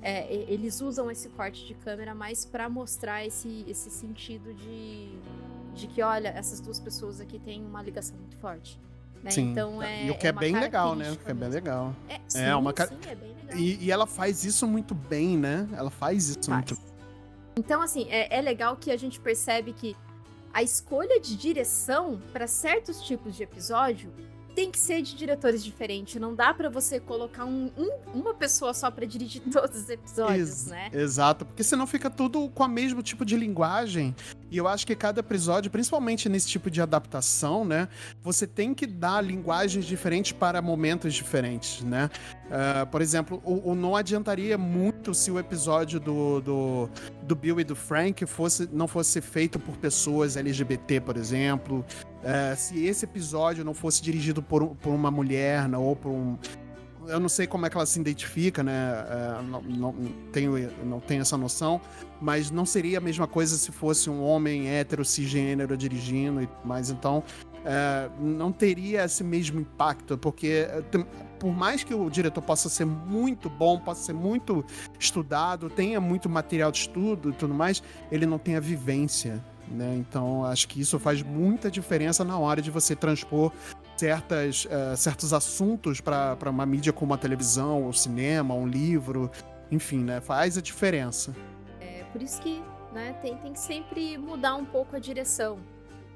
é, 0.00 0.32
eles 0.32 0.80
usam 0.80 1.10
esse 1.10 1.28
corte 1.30 1.66
de 1.66 1.74
câmera 1.74 2.14
mais 2.14 2.44
para 2.44 2.68
mostrar 2.68 3.26
esse, 3.26 3.64
esse 3.66 3.90
sentido 3.90 4.54
de, 4.54 5.10
de 5.74 5.88
que, 5.88 6.02
olha, 6.02 6.28
essas 6.28 6.60
duas 6.60 6.78
pessoas 6.78 7.20
aqui 7.20 7.40
têm 7.40 7.66
uma 7.66 7.82
ligação 7.82 8.16
muito 8.16 8.36
forte. 8.36 8.78
Né? 9.22 9.30
Sim. 9.30 9.50
Então 9.50 9.82
é. 9.82 10.06
E 10.06 10.10
o 10.10 10.18
que 10.18 10.26
é, 10.26 10.30
é 10.30 10.32
bem 10.32 10.58
legal, 10.58 10.94
né? 10.94 11.12
O 11.12 11.16
que 11.16 11.30
é 11.30 11.34
bem 11.34 11.48
legal. 11.48 11.94
É, 12.08 12.20
sim, 12.28 12.42
é 12.42 12.56
uma 12.56 12.70
sim, 12.70 12.82
é 12.82 13.14
bem 13.14 13.34
legal. 13.42 13.58
E, 13.58 13.84
e, 13.84 13.90
ela 13.90 14.06
faz 14.06 14.44
isso 14.44 14.66
muito 14.66 14.94
bem, 14.94 15.36
né? 15.36 15.68
Ela 15.76 15.90
faz 15.90 16.28
isso 16.28 16.50
faz. 16.50 16.70
muito 16.70 16.78
Então, 17.56 17.82
assim, 17.82 18.06
é, 18.10 18.36
é 18.36 18.40
legal 18.40 18.76
que 18.76 18.90
a 18.90 18.96
gente 18.96 19.20
percebe 19.20 19.72
que 19.72 19.96
a 20.52 20.62
escolha 20.62 21.20
de 21.20 21.36
direção 21.36 22.20
para 22.32 22.46
certos 22.46 23.02
tipos 23.02 23.36
de 23.36 23.42
episódio 23.42 24.12
tem 24.56 24.70
que 24.70 24.78
ser 24.78 25.02
de 25.02 25.14
diretores 25.14 25.62
diferentes. 25.62 26.18
Não 26.18 26.34
dá 26.34 26.54
para 26.54 26.70
você 26.70 26.98
colocar 26.98 27.44
um, 27.44 27.70
um, 27.76 27.90
uma 28.14 28.32
pessoa 28.32 28.72
só 28.72 28.90
para 28.90 29.04
dirigir 29.04 29.42
todos 29.52 29.82
os 29.82 29.90
episódios, 29.90 30.48
Ex 30.48 30.66
né? 30.68 30.90
Exato, 30.94 31.44
porque 31.44 31.62
senão 31.62 31.86
fica 31.86 32.08
tudo 32.08 32.48
com 32.48 32.64
o 32.64 32.68
mesmo 32.68 33.02
tipo 33.02 33.22
de 33.22 33.36
linguagem. 33.36 34.16
E 34.50 34.56
eu 34.56 34.66
acho 34.66 34.86
que 34.86 34.96
cada 34.96 35.20
episódio, 35.20 35.70
principalmente 35.70 36.28
nesse 36.28 36.48
tipo 36.48 36.70
de 36.70 36.80
adaptação, 36.80 37.66
né? 37.66 37.86
Você 38.22 38.46
tem 38.46 38.72
que 38.72 38.86
dar 38.86 39.22
linguagens 39.22 39.84
diferentes 39.84 40.32
para 40.32 40.62
momentos 40.62 41.12
diferentes, 41.12 41.82
né? 41.82 42.08
Uh, 42.46 42.86
por 42.86 43.02
exemplo, 43.02 43.42
o, 43.44 43.72
o, 43.72 43.74
não 43.74 43.96
adiantaria 43.96 44.56
muito 44.56 45.12
se 45.12 45.32
o 45.32 45.38
episódio 45.38 45.98
do, 45.98 46.40
do, 46.40 46.90
do 47.22 47.34
Bill 47.34 47.58
e 47.58 47.64
do 47.64 47.74
Frank 47.74 48.24
fosse, 48.24 48.68
não 48.72 48.86
fosse 48.86 49.20
feito 49.20 49.58
por 49.58 49.76
pessoas 49.76 50.36
LGBT, 50.36 51.00
por 51.00 51.16
exemplo. 51.16 51.84
Uh, 52.22 52.56
se 52.56 52.84
esse 52.84 53.04
episódio 53.04 53.64
não 53.64 53.74
fosse 53.74 54.00
dirigido 54.00 54.40
por, 54.42 54.64
por 54.76 54.90
uma 54.90 55.10
mulher 55.10 55.68
não, 55.68 55.82
ou 55.82 55.96
por 55.96 56.10
um, 56.10 56.38
eu 57.08 57.18
não 57.18 57.28
sei 57.28 57.46
como 57.46 57.66
é 57.66 57.70
que 57.70 57.76
ela 57.76 57.86
se 57.86 58.00
identifica, 58.00 58.62
né? 58.62 58.72
É, 58.72 59.42
não, 59.42 59.62
não, 59.62 59.94
tenho, 60.32 60.70
não 60.84 61.00
tenho 61.00 61.22
essa 61.22 61.36
noção, 61.36 61.80
mas 62.20 62.50
não 62.50 62.66
seria 62.66 62.98
a 62.98 63.00
mesma 63.00 63.26
coisa 63.26 63.56
se 63.56 63.70
fosse 63.70 64.10
um 64.10 64.22
homem 64.22 64.68
hétero, 64.68 65.04
cisgênero 65.04 65.76
dirigindo 65.76 66.42
e 66.42 66.48
mais. 66.64 66.90
Então, 66.90 67.22
não 68.20 68.52
teria 68.52 69.04
esse 69.04 69.24
mesmo 69.24 69.60
impacto, 69.60 70.16
porque 70.16 70.66
por 71.46 71.54
mais 71.54 71.84
que 71.84 71.94
o 71.94 72.10
diretor 72.10 72.42
possa 72.42 72.68
ser 72.68 72.84
muito 72.84 73.48
bom, 73.48 73.78
possa 73.78 74.02
ser 74.02 74.12
muito 74.12 74.64
estudado, 74.98 75.70
tenha 75.70 76.00
muito 76.00 76.28
material 76.28 76.72
de 76.72 76.78
estudo 76.78 77.30
e 77.30 77.32
tudo 77.32 77.54
mais, 77.54 77.80
ele 78.10 78.26
não 78.26 78.36
tem 78.36 78.56
a 78.56 78.60
vivência. 78.60 79.40
Né? 79.68 79.94
Então, 79.96 80.44
acho 80.44 80.66
que 80.66 80.80
isso 80.80 80.98
faz 80.98 81.22
muita 81.22 81.70
diferença 81.70 82.24
na 82.24 82.36
hora 82.36 82.60
de 82.60 82.68
você 82.68 82.96
transpor 82.96 83.52
certas, 83.96 84.64
uh, 84.64 84.96
certos 84.96 85.32
assuntos 85.32 86.00
para 86.00 86.50
uma 86.50 86.66
mídia 86.66 86.92
como 86.92 87.14
a 87.14 87.16
televisão, 87.16 87.86
o 87.86 87.92
cinema, 87.92 88.52
um 88.52 88.66
livro, 88.66 89.30
enfim, 89.70 90.02
né? 90.02 90.20
faz 90.20 90.58
a 90.58 90.60
diferença. 90.60 91.32
É 91.80 92.02
por 92.12 92.20
isso 92.20 92.42
que 92.42 92.60
né, 92.92 93.12
tem, 93.22 93.36
tem 93.36 93.52
que 93.52 93.60
sempre 93.60 94.18
mudar 94.18 94.56
um 94.56 94.64
pouco 94.64 94.96
a 94.96 94.98
direção. 94.98 95.60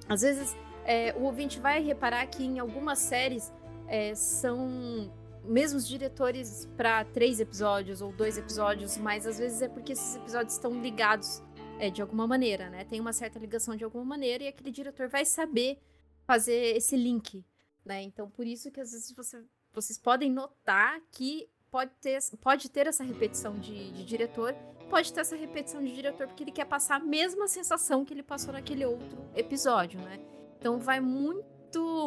Às 0.09 0.23
vezes 0.23 0.57
é, 0.85 1.15
o 1.17 1.23
ouvinte 1.23 1.61
vai 1.61 1.81
reparar 1.81 2.27
que 2.27 2.45
em 2.45 2.59
algumas 2.59 2.99
séries 2.99 3.53
é, 3.87 4.13
são 4.17 5.09
mesmos 5.45 5.87
diretores 5.87 6.69
para 6.77 7.05
três 7.05 7.41
episódios 7.41 8.01
ou 8.03 8.13
dois 8.13 8.37
episódios, 8.39 8.97
mas 8.97 9.27
às 9.27 9.39
vezes 9.39 9.63
é 9.63 9.69
porque 9.69 9.93
esses 9.93 10.17
episódios 10.17 10.55
estão 10.55 10.81
ligados 10.81 11.43
é, 11.79 11.91
de 11.91 12.03
alguma 12.03 12.27
maneira, 12.27 12.69
né? 12.69 12.85
Tem 12.85 13.01
uma 13.01 13.13
certa 13.13 13.39
ligação 13.39 13.75
de 13.75 13.85
alguma 13.85 14.05
maneira 14.05 14.45
e 14.45 14.49
aquele 14.49 14.71
diretor 14.71 15.09
vai 15.09 15.25
saber 15.25 15.79
fazer 16.27 16.77
esse 16.77 16.97
link, 16.97 17.45
né? 17.85 18.03
Então 18.03 18.29
por 18.31 18.47
isso 18.47 18.71
que 18.71 18.81
às 18.81 18.93
vezes 18.93 19.13
você, 19.13 19.43
vocês 19.73 19.99
podem 19.99 20.31
notar 20.31 21.01
que 21.11 21.49
pode 21.71 21.93
ter, 22.01 22.19
pode 22.41 22.69
ter 22.71 22.87
essa 22.87 23.03
repetição 23.03 23.59
de, 23.59 23.93
de 23.93 24.05
diretor, 24.05 24.55
pode 24.91 25.13
ter 25.13 25.21
essa 25.21 25.37
repetição 25.37 25.83
de 25.83 25.95
diretor 25.95 26.27
porque 26.27 26.43
ele 26.43 26.53
quer 26.53 26.67
passar 26.67 26.97
a 26.97 27.01
mesma 27.01 27.49
sensação 27.49 28.05
que 28.05 28.13
ele 28.13 28.23
passou 28.23 28.53
naquele 28.53 28.85
outro 28.85 29.19
episódio, 29.35 30.01
né? 30.01 30.21
Então 30.59 30.79
vai 30.79 31.01
muito, 31.01 31.45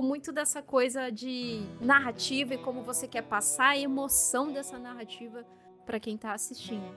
muito 0.02 0.32
dessa 0.32 0.62
coisa 0.62 1.10
de 1.10 1.62
narrativa 1.80 2.54
e 2.56 2.58
como 2.58 2.84
você 2.84 3.08
quer 3.08 3.24
passar 3.24 3.70
a 3.70 3.78
emoção 3.78 4.52
dessa 4.52 4.78
narrativa 4.78 5.46
para 5.86 6.00
quem 6.00 6.18
tá 6.18 6.34
assistindo. 6.34 6.96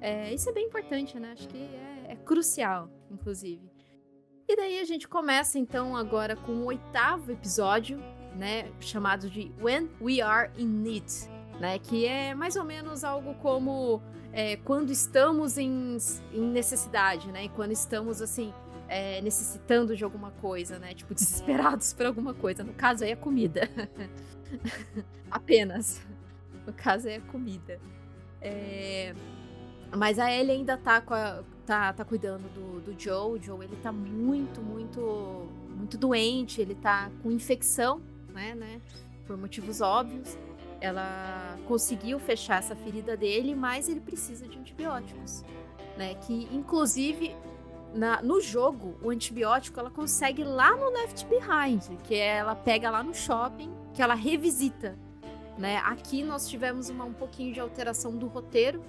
É, 0.00 0.32
isso 0.32 0.48
é 0.48 0.52
bem 0.52 0.66
importante, 0.66 1.18
né? 1.18 1.32
Acho 1.32 1.48
que 1.48 1.56
é, 1.56 2.12
é 2.12 2.16
crucial, 2.16 2.90
inclusive. 3.10 3.70
E 4.48 4.54
daí 4.54 4.78
a 4.78 4.84
gente 4.84 5.08
começa 5.08 5.58
então 5.58 5.96
agora 5.96 6.36
com 6.36 6.52
o 6.52 6.66
oitavo 6.66 7.32
episódio, 7.32 7.98
né, 8.36 8.70
chamado 8.80 9.28
de 9.28 9.50
When 9.60 9.90
We 10.00 10.20
Are 10.20 10.52
in 10.56 10.66
Need, 10.66 11.12
né, 11.58 11.78
que 11.80 12.06
é 12.06 12.32
mais 12.34 12.54
ou 12.54 12.64
menos 12.64 13.02
algo 13.02 13.34
como 13.36 14.00
é, 14.32 14.56
quando 14.58 14.90
estamos 14.90 15.58
em, 15.58 15.96
em, 16.32 16.42
necessidade, 16.42 17.32
né, 17.32 17.48
quando 17.48 17.72
estamos 17.72 18.22
assim 18.22 18.54
é, 18.88 19.20
necessitando 19.20 19.96
de 19.96 20.04
alguma 20.04 20.30
coisa, 20.30 20.78
né? 20.78 20.94
Tipo, 20.94 21.14
desesperados 21.14 21.92
por 21.92 22.06
alguma 22.06 22.34
coisa. 22.34 22.62
No 22.62 22.72
caso 22.72 23.04
aí 23.04 23.10
é 23.10 23.16
comida. 23.16 23.68
Apenas. 25.30 26.00
No 26.66 26.72
caso 26.72 27.08
aí 27.08 27.14
é 27.14 27.20
comida. 27.20 27.80
É... 28.40 29.14
Mas 29.96 30.18
a 30.18 30.32
Ellie 30.32 30.52
ainda 30.52 30.76
tá, 30.76 31.02
a, 31.06 31.42
tá, 31.64 31.92
tá 31.92 32.04
cuidando 32.04 32.48
do, 32.52 32.80
do 32.80 33.00
Joe. 33.00 33.38
O 33.38 33.42
Joe, 33.42 33.64
ele 33.64 33.76
tá 33.76 33.92
muito, 33.92 34.60
muito, 34.60 35.48
muito 35.70 35.96
doente. 35.96 36.60
Ele 36.60 36.74
tá 36.74 37.10
com 37.22 37.30
infecção, 37.30 38.00
né, 38.32 38.54
né? 38.54 38.80
Por 39.26 39.36
motivos 39.36 39.80
óbvios. 39.80 40.38
Ela 40.80 41.58
conseguiu 41.66 42.18
fechar 42.18 42.58
essa 42.58 42.76
ferida 42.76 43.16
dele, 43.16 43.54
mas 43.54 43.88
ele 43.88 44.00
precisa 44.00 44.46
de 44.46 44.58
antibióticos. 44.58 45.44
Né, 45.96 46.14
que 46.14 46.46
inclusive 46.52 47.34
na, 47.94 48.22
no 48.22 48.40
jogo, 48.40 48.98
o 49.02 49.10
antibiótico 49.10 49.80
ela 49.80 49.90
consegue 49.90 50.44
lá 50.44 50.76
no 50.76 50.90
Left 50.90 51.26
Behind, 51.26 52.00
que 52.04 52.14
é, 52.14 52.36
ela 52.36 52.54
pega 52.54 52.90
lá 52.90 53.02
no 53.02 53.14
shopping, 53.14 53.72
que 53.94 54.02
ela 54.02 54.14
revisita. 54.14 54.98
Né? 55.58 55.78
Aqui 55.78 56.22
nós 56.22 56.48
tivemos 56.48 56.88
uma, 56.90 57.04
um 57.04 57.14
pouquinho 57.14 57.52
de 57.52 57.60
alteração 57.60 58.16
do 58.16 58.26
roteiro. 58.26 58.82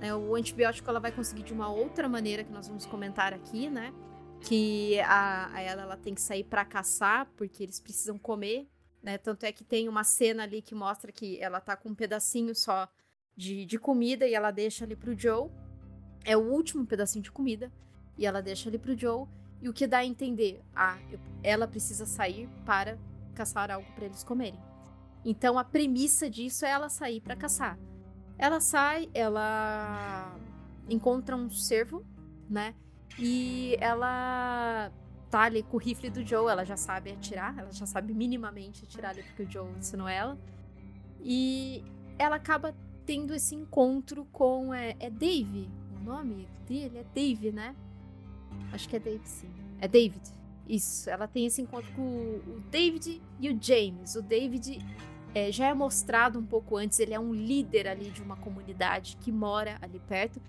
Né? 0.00 0.14
O 0.14 0.34
antibiótico 0.34 0.88
ela 0.88 1.00
vai 1.00 1.12
conseguir 1.12 1.42
de 1.42 1.52
uma 1.52 1.68
outra 1.68 2.08
maneira 2.08 2.42
que 2.42 2.52
nós 2.52 2.66
vamos 2.66 2.86
comentar 2.86 3.34
aqui, 3.34 3.68
né? 3.68 3.92
Que 4.40 4.98
a, 5.00 5.50
a 5.52 5.60
ela, 5.60 5.82
ela 5.82 5.96
tem 5.96 6.14
que 6.14 6.20
sair 6.20 6.44
para 6.44 6.64
caçar, 6.64 7.26
porque 7.36 7.62
eles 7.62 7.80
precisam 7.80 8.18
comer. 8.18 8.68
Né? 9.02 9.18
Tanto 9.18 9.44
é 9.44 9.52
que 9.52 9.64
tem 9.64 9.88
uma 9.88 10.04
cena 10.04 10.42
ali 10.42 10.62
que 10.62 10.74
mostra 10.74 11.12
que 11.12 11.38
ela 11.40 11.60
tá 11.60 11.76
com 11.76 11.90
um 11.90 11.94
pedacinho 11.94 12.54
só 12.54 12.88
de, 13.36 13.64
de 13.66 13.78
comida 13.78 14.26
e 14.26 14.34
ela 14.34 14.50
deixa 14.50 14.84
ali 14.84 14.96
pro 14.96 15.18
Joe. 15.18 15.50
É 16.24 16.36
o 16.36 16.40
último 16.40 16.86
pedacinho 16.86 17.22
de 17.22 17.30
comida. 17.30 17.70
E 18.16 18.26
ela 18.26 18.40
deixa 18.42 18.68
ali 18.68 18.78
pro 18.78 18.96
Joe. 18.96 19.26
E 19.60 19.68
o 19.68 19.72
que 19.72 19.86
dá 19.86 19.98
a 19.98 20.04
entender? 20.04 20.62
Ah, 20.74 20.98
ela 21.42 21.66
precisa 21.66 22.06
sair 22.06 22.48
para 22.64 22.98
caçar 23.34 23.70
algo 23.70 23.86
para 23.94 24.06
eles 24.06 24.22
comerem. 24.22 24.58
Então 25.24 25.58
a 25.58 25.64
premissa 25.64 26.30
disso 26.30 26.64
é 26.64 26.70
ela 26.70 26.88
sair 26.88 27.20
para 27.20 27.34
caçar. 27.34 27.78
Ela 28.38 28.60
sai, 28.60 29.08
ela 29.14 30.36
encontra 30.88 31.36
um 31.36 31.50
cervo, 31.50 32.04
né? 32.48 32.74
E 33.18 33.76
ela 33.80 34.92
tá 35.30 35.40
ali 35.40 35.62
com 35.62 35.76
o 35.76 35.80
rifle 35.80 36.10
do 36.10 36.24
Joe, 36.24 36.50
ela 36.50 36.64
já 36.64 36.76
sabe 36.76 37.10
atirar, 37.10 37.58
ela 37.58 37.72
já 37.72 37.86
sabe 37.86 38.14
minimamente 38.14 38.84
atirar 38.84 39.10
ali 39.10 39.22
porque 39.22 39.42
o 39.42 39.50
Joe 39.50 39.70
ensinou 39.78 40.08
ela. 40.08 40.38
E 41.20 41.82
ela 42.18 42.36
acaba 42.36 42.74
tendo 43.04 43.34
esse 43.34 43.54
encontro 43.54 44.26
com. 44.26 44.72
É, 44.74 44.96
é 45.00 45.10
Dave 45.10 45.70
o 46.00 46.04
nome 46.04 46.46
dele? 46.68 46.98
É 46.98 47.04
Dave, 47.14 47.52
né? 47.52 47.74
Acho 48.72 48.88
que 48.88 48.96
é 48.96 48.98
David, 48.98 49.28
sim. 49.28 49.48
É 49.80 49.88
David. 49.88 50.22
Isso. 50.68 51.08
Ela 51.08 51.28
tem 51.28 51.46
esse 51.46 51.62
encontro 51.62 51.92
com 51.94 52.02
o 52.02 52.62
David 52.70 53.22
e 53.38 53.50
o 53.50 53.58
James. 53.60 54.16
O 54.16 54.22
David 54.22 54.84
é, 55.34 55.52
já 55.52 55.68
é 55.68 55.74
mostrado 55.74 56.38
um 56.38 56.44
pouco 56.44 56.76
antes, 56.76 56.98
ele 56.98 57.14
é 57.14 57.20
um 57.20 57.32
líder 57.32 57.86
ali 57.88 58.10
de 58.10 58.22
uma 58.22 58.36
comunidade 58.36 59.16
que 59.20 59.30
mora 59.30 59.78
ali 59.80 60.00
perto. 60.00 60.40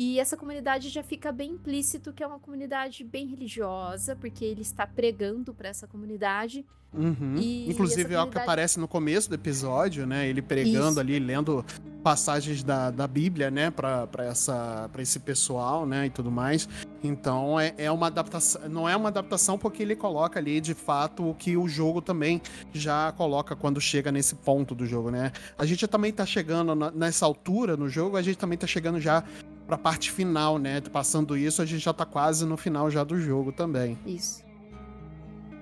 E 0.00 0.20
essa 0.20 0.36
comunidade 0.36 0.90
já 0.90 1.02
fica 1.02 1.32
bem 1.32 1.50
implícito 1.54 2.12
que 2.12 2.22
é 2.22 2.26
uma 2.26 2.38
comunidade 2.38 3.02
bem 3.02 3.26
religiosa, 3.26 4.14
porque 4.14 4.44
ele 4.44 4.62
está 4.62 4.86
pregando 4.86 5.52
para 5.52 5.70
essa 5.70 5.88
comunidade. 5.88 6.64
Uhum. 6.94 7.34
Inclusive, 7.36 8.04
comunidade... 8.04 8.14
é 8.14 8.20
o 8.20 8.30
que 8.30 8.38
aparece 8.38 8.78
no 8.78 8.86
começo 8.86 9.28
do 9.28 9.34
episódio, 9.34 10.06
né? 10.06 10.28
Ele 10.28 10.40
pregando 10.40 10.90
Isso. 10.90 11.00
ali, 11.00 11.18
lendo 11.18 11.64
passagens 12.00 12.62
da, 12.62 12.92
da 12.92 13.08
Bíblia, 13.08 13.50
né, 13.50 13.72
para 13.72 14.08
esse 15.00 15.18
pessoal, 15.18 15.84
né, 15.84 16.06
e 16.06 16.10
tudo 16.10 16.30
mais. 16.30 16.68
Então 17.02 17.58
é, 17.58 17.74
é 17.76 17.90
uma 17.90 18.06
adaptação, 18.06 18.68
não 18.68 18.88
é 18.88 18.96
uma 18.96 19.08
adaptação 19.08 19.58
porque 19.58 19.82
ele 19.82 19.96
coloca 19.96 20.38
ali 20.38 20.60
de 20.60 20.74
fato 20.74 21.28
o 21.28 21.34
que 21.34 21.56
o 21.56 21.66
jogo 21.66 22.00
também 22.00 22.40
já 22.72 23.12
coloca 23.12 23.56
quando 23.56 23.80
chega 23.80 24.12
nesse 24.12 24.36
ponto 24.36 24.76
do 24.76 24.86
jogo, 24.86 25.10
né? 25.10 25.32
A 25.58 25.66
gente 25.66 25.88
também 25.88 26.12
tá 26.12 26.24
chegando 26.24 26.76
na, 26.76 26.90
nessa 26.92 27.26
altura 27.26 27.76
no 27.76 27.88
jogo, 27.88 28.16
a 28.16 28.22
gente 28.22 28.38
também 28.38 28.56
tá 28.56 28.66
chegando 28.66 29.00
já 29.00 29.24
pra 29.68 29.76
parte 29.76 30.10
final, 30.10 30.58
né? 30.58 30.80
Passando 30.80 31.36
isso, 31.36 31.60
a 31.60 31.66
gente 31.66 31.84
já 31.84 31.92
tá 31.92 32.06
quase 32.06 32.46
no 32.46 32.56
final 32.56 32.90
já 32.90 33.04
do 33.04 33.20
jogo 33.20 33.52
também. 33.52 33.98
Isso. 34.06 34.42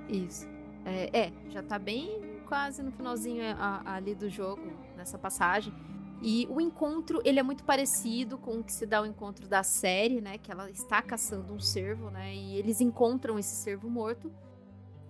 Isso. 0.09 0.47
É, 0.85 1.19
é 1.19 1.33
já 1.51 1.61
tá 1.61 1.77
bem 1.77 2.23
quase 2.47 2.85
no 2.85 2.93
finalzinho 2.93 3.43
é, 3.43 3.51
a, 3.59 3.95
ali 3.97 4.15
do 4.15 4.31
jogo, 4.31 4.63
nessa 4.97 5.19
passagem. 5.19 5.75
E 6.23 6.47
o 6.49 6.61
encontro, 6.61 7.21
ele 7.25 7.41
é 7.41 7.43
muito 7.43 7.65
parecido 7.65 8.39
com 8.39 8.61
o 8.61 8.65
que 8.65 8.73
se 8.73 8.87
dá 8.87 9.03
o 9.03 9.07
encontro 9.07 9.49
da 9.49 9.65
série, 9.65 10.21
né? 10.21 10.39
Que 10.39 10.53
ela 10.53 10.71
está 10.71 11.03
caçando 11.03 11.53
um 11.53 11.59
cervo, 11.59 12.09
né? 12.09 12.33
E 12.33 12.57
eles 12.57 12.81
encontram 12.81 13.41
esse 13.41 13.57
cervo 13.57 13.91
morto. 13.91 14.33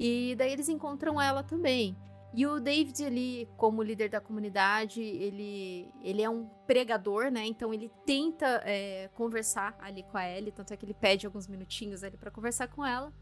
E 0.01 0.35
daí 0.39 0.53
eles 0.53 0.71
encontram 0.71 1.21
ela 1.21 1.43
também. 1.43 1.95
E 2.35 2.47
o 2.47 2.61
David, 2.61 3.03
ele, 3.03 3.49
como 3.57 3.83
líder 3.83 4.11
da 4.11 4.21
comunidade, 4.21 5.01
ele, 5.01 5.89
ele 6.03 6.23
é 6.23 6.29
um 6.29 6.47
pregador, 6.67 7.31
né? 7.31 7.47
Então 7.47 7.73
ele 7.73 7.91
tenta 8.05 8.63
é, 8.65 9.09
conversar 9.15 9.77
ali 9.81 10.03
com 10.03 10.19
a 10.19 10.29
Ellie, 10.29 10.53
tanto 10.53 10.73
é 10.73 10.77
que 10.77 10.85
ele 10.85 10.95
pede 10.95 11.25
alguns 11.27 11.47
minutinhos 11.47 12.05
ali 12.05 12.17
para 12.17 12.31
conversar 12.31 12.69
com 12.69 12.85
ela. 12.85 13.13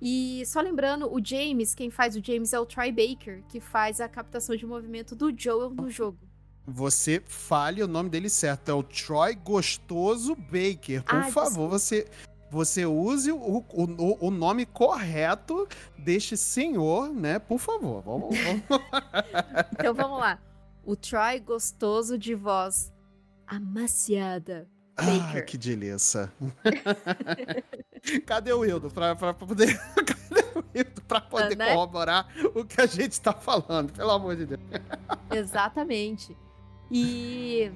E 0.00 0.42
só 0.46 0.60
lembrando, 0.60 1.12
o 1.12 1.22
James, 1.22 1.74
quem 1.74 1.90
faz 1.90 2.16
o 2.16 2.24
James 2.24 2.52
é 2.52 2.60
o 2.60 2.64
Troy 2.64 2.90
Baker, 2.90 3.42
que 3.48 3.60
faz 3.60 4.00
a 4.00 4.08
captação 4.08 4.56
de 4.56 4.66
movimento 4.66 5.14
do 5.14 5.32
Joel 5.36 5.70
no 5.70 5.90
jogo. 5.90 6.18
Você 6.66 7.22
fale 7.26 7.82
o 7.82 7.88
nome 7.88 8.08
dele 8.08 8.28
certo. 8.28 8.70
É 8.70 8.74
o 8.74 8.82
Troy 8.82 9.34
Gostoso 9.34 10.34
Baker. 10.34 11.02
Por 11.02 11.16
ah, 11.16 11.30
favor, 11.30 11.68
você 11.68 12.06
você 12.50 12.84
use 12.84 13.30
o, 13.30 13.64
o, 13.68 14.26
o, 14.26 14.30
nome 14.30 14.66
correto 14.66 15.68
deste 15.96 16.36
senhor, 16.36 17.08
né? 17.08 17.38
Por 17.38 17.58
favor. 17.58 18.02
Vamos, 18.02 18.36
vamos. 18.36 18.62
então 19.78 19.94
vamos 19.94 20.18
lá. 20.18 20.38
O 20.84 20.96
Troy 20.96 21.38
Gostoso 21.38 22.18
de 22.18 22.34
voz 22.34 22.92
amaciada. 23.46 24.68
Baker. 24.96 25.42
Ah, 25.42 25.42
que 25.42 25.56
delícia. 25.56 26.30
Cadê 28.26 28.52
o 28.52 28.60
Wildo 28.60 28.90
pra, 28.90 29.14
pra, 29.14 29.32
pra 29.32 29.46
poder. 29.46 29.78
Cadê 29.94 30.44
o 30.54 30.64
Wildo 30.74 31.02
pra 31.06 31.20
poder 31.20 31.54
ah, 31.54 31.56
né? 31.56 31.74
corroborar 31.74 32.28
o 32.54 32.64
que 32.64 32.80
a 32.80 32.86
gente 32.86 33.18
tá 33.20 33.32
falando? 33.32 33.92
Pelo 33.92 34.10
amor 34.10 34.36
de 34.36 34.46
Deus. 34.46 34.60
Exatamente. 35.30 36.36
E 36.90 37.72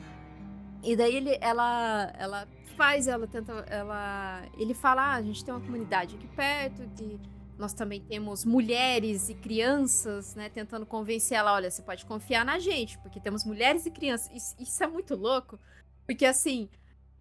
e 0.84 0.94
daí 0.94 1.16
ele, 1.16 1.38
ela, 1.40 2.12
ela 2.18 2.48
faz, 2.74 3.06
ela 3.06 3.26
tenta, 3.26 3.52
ela, 3.68 4.42
ele 4.56 4.74
fala, 4.74 5.02
ah, 5.02 5.14
a 5.14 5.22
gente 5.22 5.44
tem 5.44 5.54
uma 5.54 5.60
comunidade 5.60 6.16
aqui 6.16 6.26
perto, 6.28 6.82
que 6.96 7.20
nós 7.58 7.72
também 7.72 8.00
temos 8.00 8.44
mulheres 8.44 9.28
e 9.28 9.34
crianças, 9.34 10.34
né, 10.34 10.48
tentando 10.48 10.84
convencer 10.84 11.38
ela, 11.38 11.54
olha, 11.54 11.70
você 11.70 11.82
pode 11.82 12.04
confiar 12.04 12.44
na 12.44 12.58
gente, 12.58 12.98
porque 12.98 13.20
temos 13.20 13.44
mulheres 13.44 13.86
e 13.86 13.90
crianças. 13.90 14.30
Isso, 14.34 14.56
isso 14.58 14.82
é 14.82 14.86
muito 14.86 15.14
louco, 15.14 15.58
porque 16.06 16.26
assim, 16.26 16.68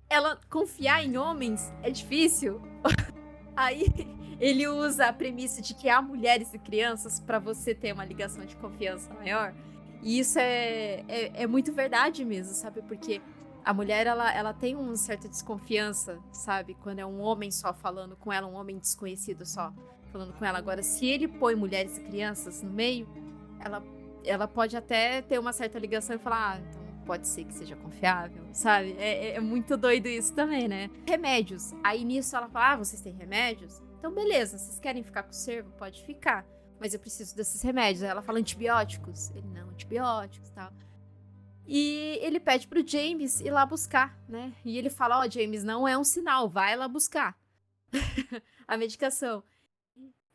ela 0.09 0.39
confiar 0.49 1.03
em 1.05 1.17
homens 1.17 1.71
é 1.81 1.89
difícil. 1.89 2.61
Aí 3.55 3.85
ele 4.39 4.67
usa 4.67 5.07
a 5.07 5.13
premissa 5.13 5.61
de 5.61 5.73
que 5.73 5.87
há 5.87 6.01
mulheres 6.01 6.53
e 6.53 6.59
crianças 6.59 7.19
para 7.19 7.39
você 7.39 7.73
ter 7.75 7.93
uma 7.93 8.05
ligação 8.05 8.45
de 8.45 8.55
confiança 8.55 9.13
maior. 9.13 9.53
E 10.01 10.19
isso 10.19 10.37
é, 10.37 11.03
é, 11.07 11.43
é 11.43 11.47
muito 11.47 11.71
verdade 11.71 12.25
mesmo, 12.25 12.53
sabe? 12.53 12.81
Porque 12.81 13.21
a 13.63 13.73
mulher 13.73 14.07
ela, 14.07 14.31
ela 14.33 14.53
tem 14.53 14.75
uma 14.75 14.95
certa 14.95 15.27
desconfiança, 15.27 16.19
sabe? 16.31 16.75
Quando 16.75 16.99
é 16.99 17.05
um 17.05 17.21
homem 17.21 17.51
só 17.51 17.73
falando 17.73 18.15
com 18.15 18.31
ela, 18.31 18.47
um 18.47 18.55
homem 18.55 18.77
desconhecido 18.77 19.45
só 19.45 19.73
falando 20.11 20.33
com 20.33 20.45
ela. 20.45 20.57
Agora, 20.57 20.83
se 20.83 21.05
ele 21.05 21.27
põe 21.27 21.55
mulheres 21.55 21.97
e 21.97 22.01
crianças 22.01 22.61
no 22.61 22.69
meio, 22.69 23.07
ela, 23.59 23.83
ela 24.23 24.47
pode 24.47 24.75
até 24.75 25.21
ter 25.21 25.39
uma 25.39 25.53
certa 25.53 25.79
ligação 25.79 26.15
e 26.15 26.19
falar, 26.19 26.55
ah, 26.55 26.59
então 26.59 26.83
pode 27.05 27.27
ser 27.27 27.45
que 27.45 27.53
seja 27.53 27.75
confiável, 27.75 28.43
sabe? 28.53 28.95
É, 28.97 29.27
é, 29.27 29.35
é 29.35 29.39
muito 29.39 29.75
doido 29.75 30.07
isso 30.07 30.33
também, 30.33 30.67
né? 30.67 30.89
Remédios. 31.07 31.73
Aí 31.83 32.03
nisso 32.03 32.35
ela 32.35 32.47
fala, 32.49 32.73
ah, 32.73 32.77
vocês 32.77 33.01
têm 33.01 33.13
remédios? 33.13 33.81
Então 33.97 34.13
beleza, 34.13 34.57
vocês 34.57 34.79
querem 34.79 35.03
ficar 35.03 35.23
com 35.23 35.31
o 35.31 35.33
servo? 35.33 35.69
Pode 35.77 36.03
ficar. 36.03 36.45
Mas 36.79 36.93
eu 36.93 36.99
preciso 36.99 37.35
desses 37.35 37.61
remédios. 37.61 38.03
Aí 38.03 38.09
ela 38.09 38.21
fala 38.21 38.39
antibióticos. 38.39 39.31
Ele, 39.31 39.47
não, 39.47 39.69
antibióticos 39.69 40.49
e 40.49 40.51
tal. 40.51 40.71
E 41.65 42.19
ele 42.21 42.39
pede 42.39 42.67
pro 42.67 42.85
James 42.85 43.39
ir 43.39 43.51
lá 43.51 43.65
buscar, 43.65 44.17
né? 44.27 44.53
E 44.65 44.77
ele 44.77 44.89
fala: 44.89 45.19
Ó, 45.19 45.25
oh, 45.25 45.31
James, 45.31 45.63
não 45.63 45.87
é 45.87 45.97
um 45.97 46.03
sinal, 46.03 46.49
vai 46.49 46.75
lá 46.75 46.87
buscar 46.87 47.37
a 48.67 48.77
medicação. 48.77 49.43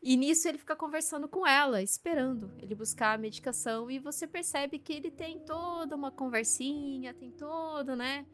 E 0.01 0.15
nisso 0.15 0.47
ele 0.47 0.57
fica 0.57 0.75
conversando 0.75 1.27
com 1.27 1.45
ela, 1.45 1.81
esperando 1.81 2.51
ele 2.57 2.73
buscar 2.73 3.13
a 3.13 3.17
medicação. 3.17 3.91
E 3.91 3.99
você 3.99 4.25
percebe 4.25 4.79
que 4.79 4.93
ele 4.93 5.11
tem 5.11 5.39
toda 5.39 5.95
uma 5.95 6.09
conversinha, 6.09 7.13
tem 7.13 7.31
todo, 7.31 7.95
né? 7.95 8.25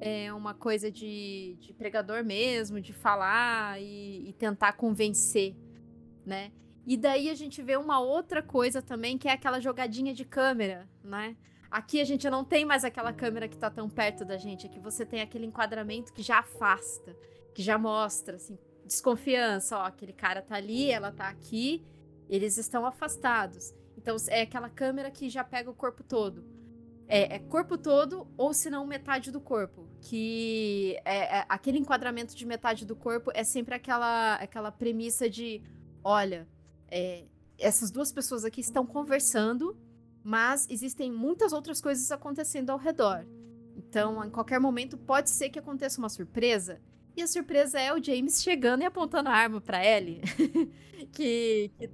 É 0.00 0.32
uma 0.32 0.52
coisa 0.52 0.90
de, 0.90 1.56
de 1.60 1.72
pregador 1.72 2.24
mesmo, 2.24 2.80
de 2.80 2.92
falar 2.92 3.80
e, 3.80 4.28
e 4.28 4.32
tentar 4.32 4.72
convencer, 4.72 5.56
né? 6.26 6.52
E 6.84 6.96
daí 6.96 7.30
a 7.30 7.34
gente 7.34 7.62
vê 7.62 7.76
uma 7.76 8.00
outra 8.00 8.42
coisa 8.42 8.82
também, 8.82 9.16
que 9.16 9.28
é 9.28 9.32
aquela 9.32 9.60
jogadinha 9.60 10.12
de 10.12 10.24
câmera, 10.24 10.88
né? 11.04 11.36
Aqui 11.72 12.02
a 12.02 12.04
gente 12.04 12.28
não 12.28 12.44
tem 12.44 12.66
mais 12.66 12.84
aquela 12.84 13.14
câmera 13.14 13.48
que 13.48 13.56
tá 13.56 13.70
tão 13.70 13.88
perto 13.88 14.26
da 14.26 14.36
gente. 14.36 14.66
Aqui 14.66 14.78
você 14.78 15.06
tem 15.06 15.22
aquele 15.22 15.46
enquadramento 15.46 16.12
que 16.12 16.22
já 16.22 16.40
afasta, 16.40 17.16
que 17.54 17.62
já 17.62 17.78
mostra, 17.78 18.36
assim, 18.36 18.58
desconfiança. 18.84 19.78
Ó, 19.78 19.86
aquele 19.86 20.12
cara 20.12 20.42
tá 20.42 20.56
ali, 20.56 20.90
ela 20.90 21.10
tá 21.10 21.30
aqui, 21.30 21.82
eles 22.28 22.58
estão 22.58 22.84
afastados. 22.84 23.72
Então 23.96 24.14
é 24.28 24.42
aquela 24.42 24.68
câmera 24.68 25.10
que 25.10 25.30
já 25.30 25.42
pega 25.42 25.70
o 25.70 25.74
corpo 25.74 26.02
todo. 26.02 26.44
É, 27.08 27.36
é 27.36 27.38
corpo 27.38 27.78
todo 27.78 28.28
ou 28.36 28.52
se 28.52 28.68
não 28.68 28.86
metade 28.86 29.30
do 29.30 29.40
corpo. 29.40 29.88
Que 30.02 30.98
é, 31.06 31.38
é, 31.38 31.46
aquele 31.48 31.78
enquadramento 31.78 32.36
de 32.36 32.44
metade 32.44 32.84
do 32.84 32.94
corpo 32.94 33.30
é 33.32 33.44
sempre 33.44 33.74
aquela, 33.74 34.34
aquela 34.34 34.70
premissa 34.70 35.28
de: 35.28 35.62
olha, 36.04 36.46
é, 36.90 37.24
essas 37.58 37.90
duas 37.90 38.12
pessoas 38.12 38.44
aqui 38.44 38.60
estão 38.60 38.84
conversando 38.84 39.74
mas 40.22 40.68
existem 40.70 41.10
muitas 41.10 41.52
outras 41.52 41.80
coisas 41.80 42.10
acontecendo 42.12 42.70
ao 42.70 42.78
redor. 42.78 43.26
Então, 43.76 44.24
em 44.24 44.30
qualquer 44.30 44.60
momento, 44.60 44.96
pode 44.96 45.30
ser 45.30 45.50
que 45.50 45.58
aconteça 45.58 45.98
uma 45.98 46.08
surpresa. 46.08 46.80
E 47.16 47.22
a 47.22 47.26
surpresa 47.26 47.78
é 47.78 47.92
o 47.92 48.02
James 48.02 48.42
chegando 48.42 48.82
e 48.82 48.86
apontando 48.86 49.28
a 49.28 49.32
arma 49.32 49.60
para 49.60 49.84
Ellie. 49.84 50.22
que, 51.12 51.70
que, 51.78 51.90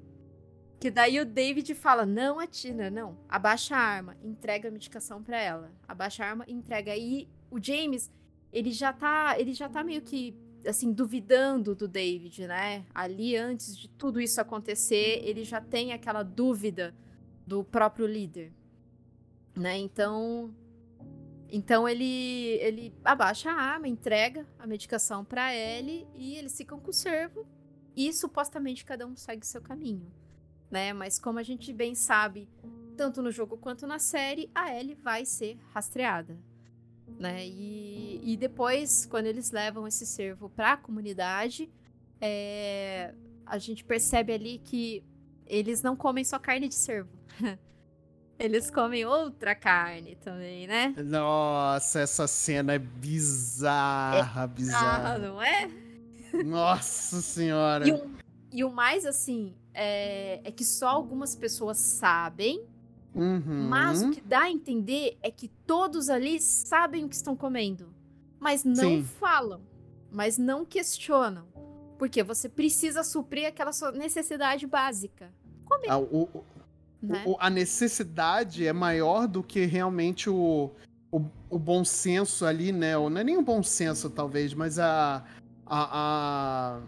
que, 0.78 0.90
daí 0.90 1.18
o 1.18 1.24
David 1.26 1.74
fala: 1.74 2.06
Não, 2.06 2.38
Atina, 2.38 2.88
não. 2.90 3.18
Abaixa 3.28 3.76
a 3.76 3.80
arma, 3.80 4.16
entrega 4.22 4.68
a 4.68 4.70
medicação 4.70 5.22
para 5.22 5.40
ela. 5.40 5.72
Abaixa 5.88 6.24
a 6.24 6.28
arma, 6.28 6.44
entrega. 6.46 6.96
E 6.96 7.28
o 7.50 7.62
James, 7.62 8.10
ele 8.52 8.70
já 8.70 8.92
tá, 8.92 9.34
ele 9.38 9.52
já 9.52 9.68
tá 9.68 9.82
meio 9.82 10.02
que 10.02 10.36
assim 10.66 10.92
duvidando 10.92 11.74
do 11.74 11.88
David, 11.88 12.46
né? 12.46 12.84
Ali 12.94 13.36
antes 13.36 13.76
de 13.76 13.88
tudo 13.88 14.20
isso 14.20 14.40
acontecer, 14.40 15.20
ele 15.24 15.44
já 15.44 15.60
tem 15.60 15.92
aquela 15.92 16.22
dúvida 16.22 16.94
do 17.48 17.64
próprio 17.64 18.06
líder, 18.06 18.52
né? 19.56 19.78
Então, 19.78 20.54
então 21.48 21.88
ele 21.88 22.58
ele 22.60 22.94
abaixa 23.02 23.50
a 23.50 23.54
arma, 23.54 23.88
entrega 23.88 24.46
a 24.58 24.66
medicação 24.66 25.24
para 25.24 25.54
ele 25.54 26.06
e 26.14 26.36
eles 26.36 26.54
ficam 26.54 26.78
com 26.78 26.90
o 26.90 26.92
servo 26.92 27.46
e 27.96 28.12
supostamente 28.12 28.84
cada 28.84 29.06
um 29.06 29.16
segue 29.16 29.46
seu 29.46 29.62
caminho, 29.62 30.12
né? 30.70 30.92
Mas 30.92 31.18
como 31.18 31.38
a 31.38 31.42
gente 31.42 31.72
bem 31.72 31.94
sabe, 31.94 32.46
tanto 32.98 33.22
no 33.22 33.30
jogo 33.30 33.56
quanto 33.56 33.86
na 33.86 33.98
série, 33.98 34.50
a 34.54 34.78
Ellie 34.78 34.94
vai 34.94 35.24
ser 35.24 35.58
rastreada, 35.72 36.38
né? 37.18 37.46
E, 37.46 38.20
e 38.22 38.36
depois, 38.36 39.06
quando 39.06 39.24
eles 39.24 39.50
levam 39.50 39.88
esse 39.88 40.04
servo 40.04 40.50
para 40.50 40.74
a 40.74 40.76
comunidade, 40.76 41.70
é, 42.20 43.14
a 43.46 43.56
gente 43.56 43.84
percebe 43.84 44.34
ali 44.34 44.58
que 44.58 45.02
eles 45.46 45.82
não 45.82 45.96
comem 45.96 46.24
só 46.24 46.38
carne 46.38 46.68
de 46.68 46.74
cervo. 46.74 47.17
Eles 48.38 48.70
comem 48.70 49.04
outra 49.04 49.54
carne 49.54 50.14
também, 50.16 50.68
né? 50.68 50.94
Nossa, 51.04 52.00
essa 52.00 52.28
cena 52.28 52.74
é 52.74 52.78
bizarra, 52.78 54.44
é 54.44 54.46
bizarra. 54.46 55.18
não 55.18 55.42
é? 55.42 55.68
Nossa 56.44 57.20
senhora. 57.20 57.88
E 57.88 57.92
o, 57.92 58.10
e 58.52 58.64
o 58.64 58.70
mais, 58.70 59.04
assim, 59.04 59.54
é, 59.74 60.40
é, 60.44 60.52
que 60.52 60.64
só 60.64 60.88
algumas 60.88 61.34
pessoas 61.34 61.78
sabem. 61.78 62.64
Uhum. 63.14 63.66
Mas 63.68 64.02
o 64.02 64.10
que 64.12 64.20
dá 64.20 64.42
a 64.42 64.50
entender 64.50 65.18
é 65.22 65.30
que 65.30 65.48
todos 65.48 66.08
ali 66.08 66.40
sabem 66.40 67.04
o 67.04 67.08
que 67.08 67.16
estão 67.16 67.34
comendo. 67.34 67.92
Mas 68.38 68.62
não 68.62 68.74
Sim. 68.74 69.04
falam. 69.04 69.60
Mas 70.12 70.38
não 70.38 70.64
questionam. 70.64 71.46
Porque 71.98 72.22
você 72.22 72.48
precisa 72.48 73.02
suprir 73.02 73.48
aquela 73.48 73.72
sua 73.72 73.90
necessidade 73.90 74.64
básica. 74.66 75.32
Comer. 75.64 75.90
Ah, 75.90 75.98
o, 75.98 76.28
né? 77.02 77.22
O, 77.26 77.36
a 77.38 77.48
necessidade 77.48 78.66
é 78.66 78.72
maior 78.72 79.26
do 79.28 79.42
que 79.42 79.64
realmente 79.64 80.28
o, 80.28 80.70
o, 81.10 81.24
o, 81.48 81.58
bom 81.58 81.84
senso 81.84 82.44
ali, 82.44 82.72
né? 82.72 82.96
Ou 82.96 83.08
não 83.08 83.20
é 83.20 83.24
nem 83.24 83.36
o 83.36 83.42
bom 83.42 83.62
senso, 83.62 84.10
talvez, 84.10 84.52
mas 84.52 84.78
a, 84.78 85.24
a, 85.64 85.88
a, 85.92 86.80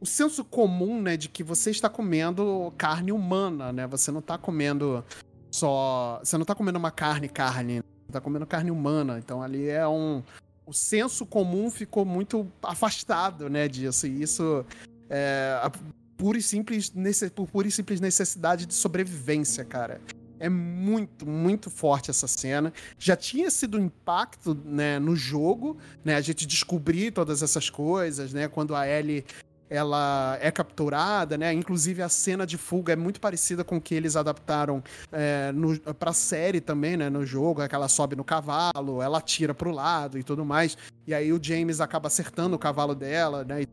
o 0.00 0.06
senso 0.06 0.44
comum, 0.44 1.00
né? 1.00 1.16
De 1.16 1.28
que 1.28 1.42
você 1.42 1.70
está 1.70 1.88
comendo 1.88 2.72
carne 2.76 3.10
humana, 3.10 3.72
né? 3.72 3.86
Você 3.86 4.10
não 4.10 4.20
está 4.20 4.36
comendo 4.36 5.04
só. 5.50 6.20
Você 6.22 6.36
não 6.36 6.42
está 6.42 6.54
comendo 6.54 6.78
uma 6.78 6.90
carne, 6.90 7.28
carne. 7.28 7.82
Você 8.06 8.12
tá 8.12 8.20
comendo 8.20 8.46
carne 8.46 8.70
humana. 8.70 9.18
Então 9.18 9.42
ali 9.42 9.68
é 9.68 9.86
um. 9.88 10.22
O 10.66 10.72
senso 10.72 11.26
comum 11.26 11.70
ficou 11.70 12.04
muito 12.04 12.50
afastado, 12.62 13.48
né, 13.48 13.68
disso. 13.68 14.06
E 14.06 14.22
isso. 14.22 14.64
É, 15.08 15.70
pura 16.16 16.38
e 16.38 16.42
simples, 16.42 16.92
por 17.34 17.48
pura 17.48 17.68
e 17.68 17.70
simples 17.70 18.00
necessidade 18.00 18.66
de 18.66 18.74
sobrevivência, 18.74 19.64
cara. 19.64 20.00
É 20.38 20.48
muito, 20.48 21.26
muito 21.26 21.70
forte 21.70 22.10
essa 22.10 22.26
cena. 22.26 22.72
Já 22.98 23.16
tinha 23.16 23.50
sido 23.50 23.78
um 23.78 23.84
impacto 23.84 24.54
né, 24.64 24.98
no 24.98 25.16
jogo, 25.16 25.78
né? 26.04 26.16
A 26.16 26.20
gente 26.20 26.44
descobrir 26.46 27.12
todas 27.12 27.42
essas 27.42 27.70
coisas, 27.70 28.32
né? 28.32 28.48
Quando 28.48 28.74
a 28.74 28.86
Ellie 28.86 29.24
ela 29.70 30.38
é 30.40 30.50
capturada, 30.50 31.38
né? 31.38 31.52
Inclusive 31.52 32.02
a 32.02 32.08
cena 32.08 32.46
de 32.46 32.58
fuga 32.58 32.92
é 32.92 32.96
muito 32.96 33.20
parecida 33.20 33.64
com 33.64 33.76
o 33.76 33.80
que 33.80 33.94
eles 33.94 34.16
adaptaram 34.16 34.82
é, 35.10 35.50
no, 35.52 35.78
pra 35.94 36.12
série 36.12 36.60
também, 36.60 36.96
né? 36.96 37.08
No 37.08 37.24
jogo, 37.24 37.62
é 37.62 37.68
que 37.68 37.74
ela 37.74 37.88
sobe 37.88 38.14
no 38.14 38.24
cavalo, 38.24 39.00
ela 39.00 39.18
atira 39.18 39.54
pro 39.54 39.70
lado 39.70 40.18
e 40.18 40.22
tudo 40.22 40.44
mais. 40.44 40.76
E 41.06 41.14
aí 41.14 41.32
o 41.32 41.42
James 41.42 41.80
acaba 41.80 42.08
acertando 42.08 42.56
o 42.56 42.58
cavalo 42.58 42.94
dela, 42.94 43.44
né? 43.44 43.64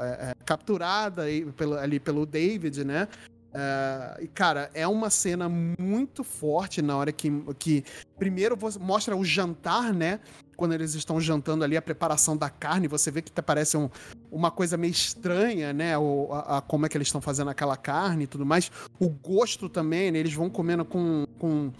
É, 0.00 0.30
é, 0.30 0.34
capturada 0.44 1.22
aí, 1.22 1.44
pelo, 1.52 1.74
ali 1.74 2.00
pelo 2.00 2.26
David, 2.26 2.84
né? 2.84 3.08
Uh, 3.54 4.24
e, 4.24 4.26
cara, 4.26 4.68
é 4.74 4.86
uma 4.86 5.08
cena 5.08 5.48
muito 5.48 6.24
forte 6.24 6.82
na 6.82 6.96
hora 6.96 7.12
que, 7.12 7.30
que 7.56 7.84
primeiro 8.18 8.58
mostra 8.80 9.16
o 9.16 9.24
jantar, 9.24 9.94
né? 9.94 10.18
Quando 10.56 10.72
eles 10.72 10.94
estão 10.94 11.20
jantando 11.20 11.62
ali, 11.62 11.76
a 11.76 11.82
preparação 11.82 12.36
da 12.36 12.50
carne, 12.50 12.88
você 12.88 13.12
vê 13.12 13.22
que 13.22 13.30
parece 13.40 13.76
um, 13.76 13.88
uma 14.28 14.50
coisa 14.50 14.76
meio 14.76 14.90
estranha, 14.90 15.72
né? 15.72 15.96
O, 15.96 16.30
a, 16.32 16.58
a, 16.58 16.62
como 16.62 16.84
é 16.84 16.88
que 16.88 16.96
eles 16.96 17.06
estão 17.06 17.20
fazendo 17.20 17.48
aquela 17.48 17.76
carne 17.76 18.24
e 18.24 18.26
tudo 18.26 18.44
mais. 18.44 18.72
O 18.98 19.08
gosto 19.08 19.68
também, 19.68 20.10
né? 20.10 20.18
Eles 20.18 20.34
vão 20.34 20.50
comendo 20.50 20.84
com, 20.84 21.24
com 21.38 21.72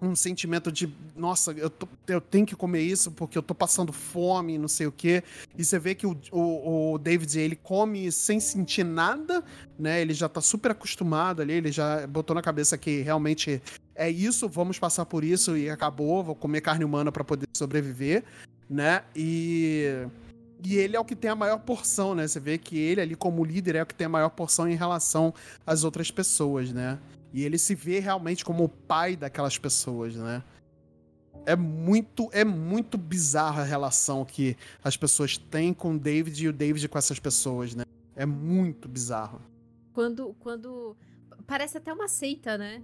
um 0.00 0.14
sentimento 0.14 0.72
de, 0.72 0.92
nossa, 1.14 1.52
eu, 1.52 1.68
tô, 1.68 1.86
eu 2.06 2.20
tenho 2.20 2.46
que 2.46 2.56
comer 2.56 2.80
isso 2.80 3.10
porque 3.10 3.36
eu 3.36 3.42
tô 3.42 3.54
passando 3.54 3.92
fome, 3.92 4.56
não 4.56 4.68
sei 4.68 4.86
o 4.86 4.92
quê. 4.92 5.22
E 5.56 5.64
você 5.64 5.78
vê 5.78 5.94
que 5.94 6.06
o, 6.06 6.16
o, 6.32 6.92
o, 6.92 6.98
David, 6.98 7.38
ele 7.38 7.56
come 7.56 8.10
sem 8.10 8.40
sentir 8.40 8.84
nada, 8.84 9.44
né? 9.78 10.00
Ele 10.00 10.14
já 10.14 10.28
tá 10.28 10.40
super 10.40 10.70
acostumado 10.70 11.42
ali, 11.42 11.52
ele 11.52 11.70
já 11.70 12.06
botou 12.06 12.34
na 12.34 12.42
cabeça 12.42 12.78
que 12.78 13.02
realmente 13.02 13.62
é 13.94 14.08
isso, 14.08 14.48
vamos 14.48 14.78
passar 14.78 15.04
por 15.04 15.22
isso 15.22 15.56
e 15.56 15.68
acabou, 15.68 16.24
vou 16.24 16.34
comer 16.34 16.62
carne 16.62 16.84
humana 16.84 17.12
para 17.12 17.24
poder 17.24 17.46
sobreviver, 17.54 18.24
né? 18.68 19.02
E... 19.14 20.06
E 20.62 20.76
ele 20.76 20.94
é 20.94 21.00
o 21.00 21.04
que 21.06 21.16
tem 21.16 21.30
a 21.30 21.34
maior 21.34 21.58
porção, 21.60 22.14
né? 22.14 22.28
Você 22.28 22.38
vê 22.38 22.58
que 22.58 22.78
ele 22.78 23.00
ali 23.00 23.14
como 23.14 23.42
líder 23.42 23.76
é 23.76 23.82
o 23.82 23.86
que 23.86 23.94
tem 23.94 24.04
a 24.04 24.10
maior 24.10 24.28
porção 24.28 24.68
em 24.68 24.74
relação 24.74 25.32
às 25.66 25.84
outras 25.84 26.10
pessoas, 26.10 26.70
né? 26.70 26.98
E 27.32 27.44
ele 27.44 27.58
se 27.58 27.74
vê 27.74 28.00
realmente 28.00 28.44
como 28.44 28.64
o 28.64 28.68
pai 28.68 29.16
daquelas 29.16 29.56
pessoas, 29.56 30.16
né? 30.16 30.42
É 31.46 31.56
muito, 31.56 32.28
é 32.32 32.44
muito 32.44 32.98
bizarra 32.98 33.62
a 33.62 33.64
relação 33.64 34.24
que 34.24 34.56
as 34.82 34.96
pessoas 34.96 35.38
têm 35.38 35.72
com 35.72 35.94
o 35.94 35.98
David 35.98 36.44
e 36.44 36.48
o 36.48 36.52
David 36.52 36.86
com 36.88 36.98
essas 36.98 37.18
pessoas, 37.18 37.74
né? 37.74 37.84
É 38.14 38.26
muito 38.26 38.88
bizarro. 38.88 39.40
Quando, 39.92 40.34
quando 40.40 40.96
parece 41.46 41.78
até 41.78 41.92
uma 41.92 42.08
seita, 42.08 42.58
né? 42.58 42.82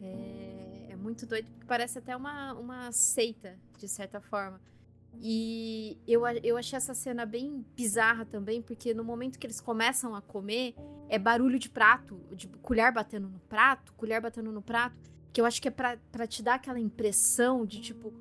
É, 0.00 0.88
é 0.90 0.96
muito 0.96 1.26
doido 1.26 1.50
porque 1.50 1.66
parece 1.66 1.98
até 1.98 2.16
uma, 2.16 2.52
uma 2.54 2.92
seita 2.92 3.56
de 3.78 3.88
certa 3.88 4.20
forma. 4.20 4.60
E 5.20 5.98
eu, 6.06 6.22
eu 6.42 6.56
achei 6.56 6.76
essa 6.76 6.94
cena 6.94 7.26
bem 7.26 7.64
bizarra 7.74 8.24
também, 8.24 8.62
porque 8.62 8.94
no 8.94 9.02
momento 9.02 9.38
que 9.38 9.46
eles 9.46 9.60
começam 9.60 10.14
a 10.14 10.22
comer, 10.22 10.74
é 11.08 11.18
barulho 11.18 11.58
de 11.58 11.68
prato, 11.68 12.20
de 12.32 12.46
colher 12.62 12.92
batendo 12.92 13.28
no 13.28 13.40
prato, 13.40 13.92
colher 13.94 14.20
batendo 14.20 14.52
no 14.52 14.62
prato, 14.62 14.96
que 15.32 15.40
eu 15.40 15.44
acho 15.44 15.60
que 15.60 15.68
é 15.68 15.70
pra, 15.70 15.96
pra 16.12 16.26
te 16.26 16.42
dar 16.42 16.54
aquela 16.54 16.78
impressão 16.78 17.66
de 17.66 17.80
tipo, 17.80 18.12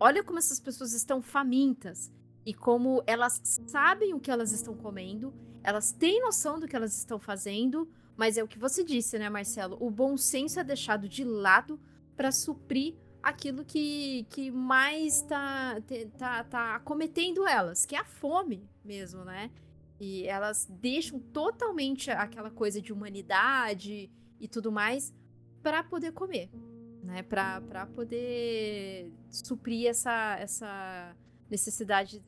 olha 0.00 0.24
como 0.24 0.38
essas 0.38 0.58
pessoas 0.58 0.92
estão 0.92 1.20
famintas 1.20 2.10
e 2.44 2.54
como 2.54 3.02
elas 3.06 3.40
sabem 3.66 4.14
o 4.14 4.20
que 4.20 4.30
elas 4.30 4.52
estão 4.52 4.74
comendo, 4.74 5.34
elas 5.62 5.92
têm 5.92 6.20
noção 6.20 6.58
do 6.60 6.68
que 6.68 6.76
elas 6.76 6.96
estão 6.96 7.18
fazendo, 7.18 7.88
mas 8.16 8.38
é 8.38 8.42
o 8.42 8.48
que 8.48 8.58
você 8.58 8.82
disse, 8.82 9.18
né, 9.18 9.28
Marcelo? 9.28 9.76
O 9.80 9.90
bom 9.90 10.16
senso 10.16 10.58
é 10.58 10.64
deixado 10.64 11.08
de 11.08 11.24
lado 11.24 11.78
para 12.16 12.32
suprir 12.32 12.94
aquilo 13.22 13.64
que, 13.64 14.26
que 14.30 14.50
mais 14.50 15.22
tá, 15.22 15.82
tá, 16.18 16.44
tá 16.44 16.80
cometendo 16.80 17.46
elas, 17.46 17.84
que 17.84 17.96
é 17.96 17.98
a 17.98 18.04
fome 18.04 18.68
mesmo, 18.84 19.24
né? 19.24 19.50
E 19.98 20.26
elas 20.26 20.66
deixam 20.70 21.18
totalmente 21.18 22.10
aquela 22.10 22.50
coisa 22.50 22.80
de 22.80 22.92
humanidade 22.92 24.10
e 24.38 24.46
tudo 24.48 24.70
mais 24.70 25.12
para 25.62 25.82
poder 25.82 26.12
comer, 26.12 26.50
né? 27.02 27.22
Para 27.22 27.86
poder 27.94 29.12
suprir 29.30 29.88
essa, 29.88 30.36
essa 30.38 31.16
necessidade 31.50 32.22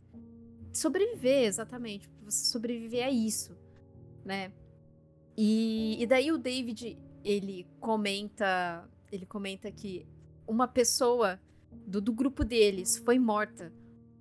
de 0.72 0.78
sobreviver, 0.78 1.45
exatamente. 1.45 2.09
Você 2.24 2.47
sobreviver 2.47 3.07
a 3.07 3.11
isso, 3.11 3.57
né? 4.24 4.53
E, 5.36 6.03
e 6.03 6.07
daí 6.07 6.32
o 6.32 6.39
David, 6.39 6.99
ele 7.22 7.66
comenta, 7.78 8.89
ele 9.12 9.24
comenta 9.24 9.70
que 9.70 10.05
uma 10.49 10.67
pessoa 10.67 11.39
do, 11.87 12.01
do 12.01 12.13
grupo 12.13 12.45
deles 12.45 12.97
foi 12.97 13.19
morta 13.19 13.73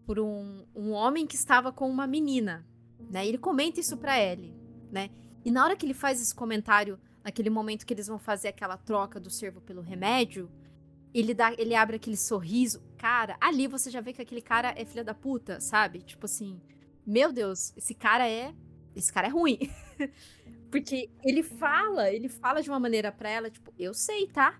por 0.05 0.19
um, 0.19 0.65
um 0.75 0.91
homem 0.91 1.25
que 1.25 1.35
estava 1.35 1.71
com 1.71 1.89
uma 1.89 2.05
menina, 2.05 2.67
né? 3.09 3.25
Ele 3.25 3.37
comenta 3.37 3.79
isso 3.79 3.97
para 3.97 4.21
Ellie, 4.21 4.55
né? 4.91 5.09
E 5.43 5.49
na 5.49 5.63
hora 5.63 5.75
que 5.75 5.85
ele 5.85 5.93
faz 5.93 6.21
esse 6.21 6.35
comentário, 6.35 6.99
naquele 7.23 7.49
momento 7.49 7.85
que 7.85 7.93
eles 7.93 8.07
vão 8.07 8.19
fazer 8.19 8.49
aquela 8.49 8.77
troca 8.77 9.19
do 9.19 9.29
servo 9.29 9.61
pelo 9.61 9.81
remédio, 9.81 10.51
ele 11.13 11.33
dá, 11.33 11.53
ele 11.57 11.73
abre 11.73 11.95
aquele 11.95 12.17
sorriso, 12.17 12.83
cara, 12.97 13.37
ali 13.39 13.67
você 13.67 13.89
já 13.89 14.01
vê 14.01 14.13
que 14.13 14.21
aquele 14.21 14.41
cara 14.41 14.73
é 14.77 14.85
filha 14.85 15.03
da 15.03 15.13
puta, 15.13 15.59
sabe? 15.59 15.99
Tipo 16.01 16.25
assim, 16.25 16.61
meu 17.05 17.31
Deus, 17.31 17.73
esse 17.75 17.93
cara 17.93 18.29
é, 18.29 18.53
esse 18.95 19.11
cara 19.11 19.27
é 19.27 19.29
ruim. 19.29 19.57
Porque 20.69 21.09
ele 21.23 21.43
fala, 21.43 22.11
ele 22.11 22.27
fala 22.27 22.61
de 22.61 22.69
uma 22.69 22.79
maneira 22.79 23.11
para 23.11 23.29
ela, 23.29 23.49
tipo, 23.49 23.73
eu 23.79 23.93
sei, 23.93 24.27
tá? 24.27 24.59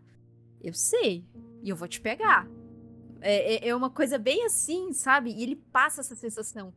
Eu 0.61 0.73
sei. 0.73 1.25
E 1.63 1.69
eu 1.69 1.75
vou 1.75 1.87
te 1.87 1.99
pegar. 1.99 2.47
É, 3.21 3.67
é, 3.67 3.69
é 3.69 3.75
uma 3.75 3.89
coisa 3.89 4.17
bem 4.17 4.45
assim, 4.45 4.93
sabe? 4.93 5.31
E 5.31 5.43
ele 5.43 5.55
passa 5.55 6.01
essa 6.01 6.15
sensação. 6.15 6.73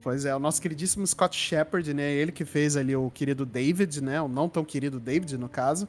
Pois 0.00 0.24
é, 0.24 0.34
o 0.34 0.38
nosso 0.40 0.60
queridíssimo 0.60 1.06
Scott 1.06 1.36
Shepard, 1.36 1.94
né? 1.94 2.10
Ele 2.10 2.32
que 2.32 2.44
fez 2.44 2.76
ali 2.76 2.94
o 2.94 3.08
querido 3.10 3.46
David, 3.46 4.02
né? 4.02 4.20
O 4.20 4.26
não 4.26 4.48
tão 4.48 4.64
querido 4.64 4.98
David, 4.98 5.38
no 5.38 5.48
caso. 5.48 5.88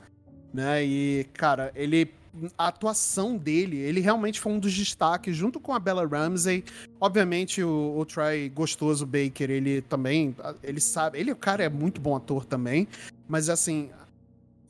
Né? 0.54 0.86
E, 0.86 1.28
cara, 1.34 1.72
ele. 1.76 2.14
A 2.58 2.70
atuação 2.70 3.38
dele, 3.38 3.78
ele 3.78 4.00
realmente 4.00 4.40
foi 4.40 4.54
um 4.54 4.60
dos 4.60 4.74
destaques, 4.76 5.36
junto 5.36 5.60
com 5.60 5.72
a 5.72 5.80
Bella 5.80 6.04
Ramsey. 6.04 6.64
Obviamente, 7.00 7.64
o, 7.64 7.96
o 7.96 8.04
Troy 8.06 8.50
Gostoso 8.50 9.06
Baker, 9.06 9.52
ele 9.52 9.82
também. 9.82 10.36
Ele 10.64 10.80
sabe. 10.80 11.20
Ele, 11.20 11.32
o 11.32 11.36
cara, 11.36 11.64
é 11.64 11.70
muito 11.70 12.02
bom 12.02 12.16
ator 12.16 12.46
também. 12.46 12.88
Mas, 13.28 13.50
assim, 13.50 13.92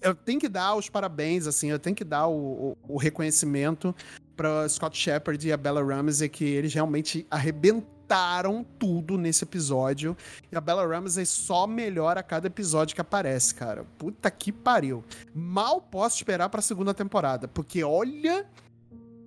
eu 0.03 0.13
tenho 0.13 0.39
que 0.39 0.49
dar 0.49 0.75
os 0.75 0.89
parabéns, 0.89 1.47
assim, 1.47 1.69
eu 1.69 1.79
tenho 1.79 1.95
que 1.95 2.03
dar 2.03 2.27
o, 2.27 2.77
o, 2.87 2.95
o 2.95 2.97
reconhecimento 2.97 3.95
para 4.35 4.67
Scott 4.67 4.97
Shepard 4.97 5.47
e 5.47 5.51
a 5.51 5.57
Bella 5.57 5.83
Ramsey, 5.83 6.29
que 6.29 6.43
eles 6.43 6.73
realmente 6.73 7.25
arrebentaram 7.29 8.63
tudo 8.77 9.17
nesse 9.17 9.43
episódio. 9.43 10.15
E 10.51 10.55
a 10.55 10.61
Bella 10.61 10.85
Ramsey 10.85 11.25
só 11.25 11.65
melhora 11.65 12.19
a 12.19 12.23
cada 12.23 12.47
episódio 12.47 12.95
que 12.95 13.01
aparece, 13.01 13.55
cara. 13.55 13.85
Puta 13.97 14.29
que 14.29 14.51
pariu. 14.51 15.03
Mal 15.33 15.81
posso 15.81 16.17
esperar 16.17 16.49
pra 16.49 16.61
segunda 16.61 16.93
temporada, 16.93 17.47
porque 17.47 17.83
olha. 17.83 18.45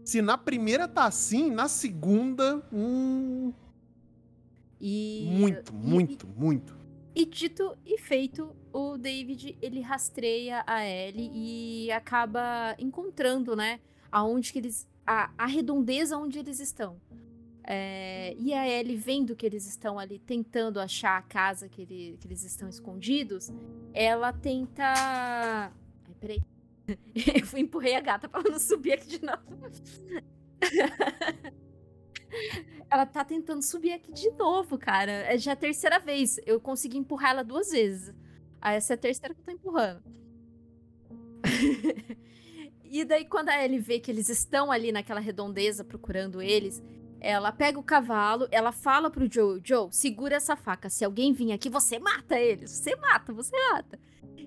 Se 0.04 0.22
na 0.22 0.38
primeira 0.38 0.86
tá 0.86 1.06
assim, 1.06 1.50
na 1.50 1.66
segunda. 1.66 2.62
Hum... 2.72 3.52
E... 4.80 5.28
Muito, 5.32 5.74
muito, 5.74 6.26
e, 6.26 6.40
muito. 6.40 6.76
E 7.16 7.24
dito 7.24 7.74
e 7.86 7.96
feito, 7.96 8.54
o 8.70 8.98
David 8.98 9.56
ele 9.62 9.80
rastreia 9.80 10.62
a 10.66 10.84
Ellie 10.84 11.30
e 11.32 11.90
acaba 11.90 12.76
encontrando, 12.78 13.56
né, 13.56 13.80
aonde 14.12 14.52
que 14.52 14.58
eles 14.58 14.86
a, 15.06 15.30
a 15.38 15.46
redondeza 15.46 16.18
onde 16.18 16.38
eles 16.38 16.60
estão. 16.60 17.00
É, 17.64 18.36
e 18.38 18.52
a 18.52 18.68
Ellie 18.68 18.98
vendo 18.98 19.34
que 19.34 19.46
eles 19.46 19.66
estão 19.66 19.98
ali 19.98 20.18
tentando 20.18 20.78
achar 20.78 21.16
a 21.16 21.22
casa 21.22 21.70
que, 21.70 21.80
ele, 21.80 22.18
que 22.20 22.28
eles 22.28 22.44
estão 22.44 22.68
escondidos, 22.68 23.50
ela 23.94 24.30
tenta. 24.30 24.84
Ai, 24.84 26.14
peraí. 26.20 26.42
Eu 27.16 27.58
empurrei 27.58 27.94
a 27.94 28.00
gata 28.02 28.28
pra 28.28 28.40
ela 28.40 28.50
não 28.50 28.58
subir 28.58 28.92
aqui 28.92 29.18
de 29.18 29.24
novo. 29.24 29.40
ela 32.90 33.06
tá 33.06 33.24
tentando 33.24 33.62
subir 33.62 33.92
aqui 33.92 34.12
de 34.12 34.30
novo, 34.32 34.78
cara. 34.78 35.12
É 35.12 35.38
já 35.38 35.52
a 35.52 35.56
terceira 35.56 35.98
vez. 35.98 36.38
Eu 36.46 36.60
consegui 36.60 36.98
empurrar 36.98 37.30
ela 37.30 37.44
duas 37.44 37.70
vezes. 37.70 38.14
Aí 38.60 38.76
essa 38.76 38.94
é 38.94 38.96
a 38.96 38.98
terceira 38.98 39.34
que 39.34 39.40
eu 39.40 39.44
tô 39.44 39.50
empurrando. 39.50 40.02
e 42.84 43.04
daí, 43.04 43.24
quando 43.24 43.50
a 43.50 43.64
Ellie 43.64 43.78
vê 43.78 44.00
que 44.00 44.10
eles 44.10 44.28
estão 44.28 44.70
ali 44.70 44.90
naquela 44.90 45.20
redondeza 45.20 45.84
procurando 45.84 46.42
eles, 46.42 46.82
ela 47.20 47.52
pega 47.52 47.78
o 47.78 47.82
cavalo, 47.82 48.48
ela 48.50 48.72
fala 48.72 49.10
pro 49.10 49.30
Joe: 49.30 49.60
Joe, 49.62 49.88
segura 49.92 50.36
essa 50.36 50.56
faca. 50.56 50.90
Se 50.90 51.04
alguém 51.04 51.32
vir 51.32 51.52
aqui, 51.52 51.68
você 51.68 51.98
mata 51.98 52.38
eles. 52.38 52.70
Você 52.70 52.96
mata, 52.96 53.32
você 53.32 53.56
mata. 53.72 53.98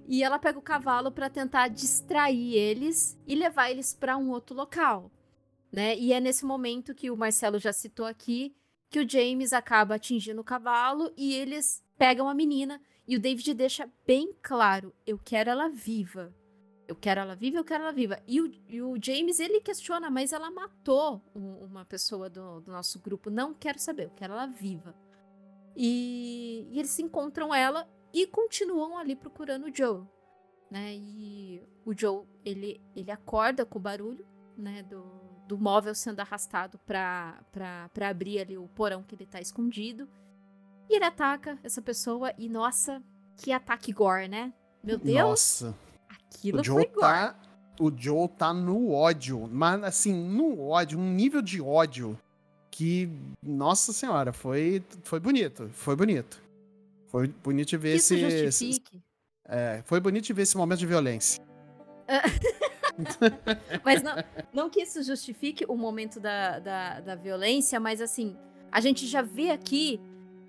E 0.07 0.23
ela 0.23 0.39
pega 0.39 0.57
o 0.57 0.61
cavalo 0.61 1.11
para 1.11 1.29
tentar 1.29 1.67
distrair 1.67 2.55
eles 2.55 3.17
e 3.27 3.35
levar 3.35 3.69
eles 3.69 3.93
para 3.93 4.17
um 4.17 4.29
outro 4.29 4.55
local 4.55 5.11
né? 5.71 5.97
E 5.97 6.13
é 6.13 6.19
nesse 6.19 6.45
momento 6.45 6.95
que 6.95 7.11
o 7.11 7.17
Marcelo 7.17 7.59
já 7.59 7.73
citou 7.73 8.05
aqui 8.05 8.55
que 8.89 8.99
o 8.99 9.07
James 9.07 9.53
acaba 9.53 9.95
atingindo 9.95 10.41
o 10.41 10.43
cavalo 10.43 11.11
e 11.15 11.33
eles 11.33 11.83
pegam 11.97 12.27
a 12.27 12.33
menina 12.33 12.81
e 13.07 13.15
o 13.15 13.19
David 13.19 13.53
deixa 13.53 13.89
bem 14.05 14.33
claro: 14.41 14.93
eu 15.05 15.17
quero 15.17 15.49
ela 15.49 15.69
viva. 15.69 16.33
Eu 16.87 16.95
quero 16.95 17.21
ela 17.21 17.35
viva, 17.35 17.57
eu 17.57 17.63
quero 17.63 17.83
ela 17.83 17.91
viva. 17.91 18.19
E 18.27 18.41
o, 18.41 18.51
e 18.67 18.81
o 18.81 18.97
James, 18.99 19.39
ele 19.39 19.61
questiona, 19.61 20.09
mas 20.09 20.33
ela 20.33 20.49
matou 20.49 21.21
um, 21.35 21.65
uma 21.65 21.85
pessoa 21.85 22.27
do, 22.31 22.61
do, 22.61 22.71
nosso 22.71 22.99
grupo. 22.99 23.29
Não 23.29 23.53
quero 23.53 23.77
saber, 23.77 24.05
eu 24.05 24.09
quero 24.09 24.33
ela 24.33 24.47
viva. 24.47 24.95
E, 25.75 26.67
e, 26.71 26.79
eles 26.79 26.97
encontram 26.97 27.53
ela 27.53 27.87
e 28.11 28.25
continuam 28.25 28.97
ali 28.97 29.15
procurando 29.15 29.67
o 29.67 29.75
Joe. 29.75 30.03
Né? 30.71 30.95
E 30.95 31.61
o 31.85 31.95
Joe, 31.95 32.25
ele, 32.43 32.81
ele 32.95 33.11
acorda 33.11 33.67
com 33.67 33.77
o 33.77 33.81
barulho 33.81 34.25
né, 34.57 34.81
do, 34.81 35.03
do 35.49 35.57
móvel 35.57 35.95
sendo 35.95 36.19
arrastado 36.19 36.77
pra 36.85 37.41
abrir 38.07 38.39
ali 38.39 38.55
o 38.55 38.67
porão 38.67 39.01
que 39.01 39.15
ele 39.15 39.25
tá 39.25 39.41
escondido. 39.41 40.07
E 40.87 40.95
ele 40.95 41.05
ataca 41.05 41.57
essa 41.63 41.81
pessoa 41.81 42.31
e, 42.37 42.47
nossa, 42.47 43.01
que 43.35 43.51
ataque 43.51 43.91
gore, 43.91 44.27
né? 44.27 44.53
Meu 44.83 44.99
Deus! 44.99 45.17
Nossa! 45.17 45.75
Aquilo 46.07 46.61
o 46.61 46.63
Joe 46.63 46.75
foi 46.75 47.01
tá, 47.01 47.31
gore. 47.31 47.49
O 47.79 47.91
Joe 47.95 48.27
tá 48.27 48.53
no 48.53 48.91
ódio, 48.91 49.49
mas 49.51 49.83
assim, 49.83 50.13
no 50.13 50.61
ódio, 50.61 50.99
um 50.99 51.11
nível 51.11 51.41
de 51.41 51.59
ódio 51.59 52.17
que, 52.69 53.09
nossa 53.41 53.91
senhora, 53.91 54.31
foi, 54.31 54.83
foi 55.03 55.19
bonito, 55.19 55.67
foi 55.73 55.95
bonito. 55.95 56.39
Foi 57.07 57.27
bonito 57.27 57.69
de 57.69 57.77
ver 57.77 57.95
esse, 57.95 58.19
justifique. 58.19 58.97
Esse, 58.97 59.03
é, 59.47 59.81
foi 59.83 59.99
bonito 59.99 60.25
de 60.25 60.33
ver 60.33 60.43
esse 60.43 60.55
momento 60.55 60.79
de 60.79 60.85
violência. 60.85 61.41
mas 63.83 64.01
não, 64.03 64.15
não 64.53 64.69
que 64.69 64.81
isso 64.81 65.01
justifique 65.03 65.65
o 65.67 65.75
momento 65.75 66.19
da, 66.19 66.59
da, 66.59 66.99
da 66.99 67.15
violência, 67.15 67.79
mas 67.79 68.01
assim, 68.01 68.35
a 68.71 68.79
gente 68.81 69.07
já 69.07 69.21
vê 69.21 69.51
aqui 69.51 69.99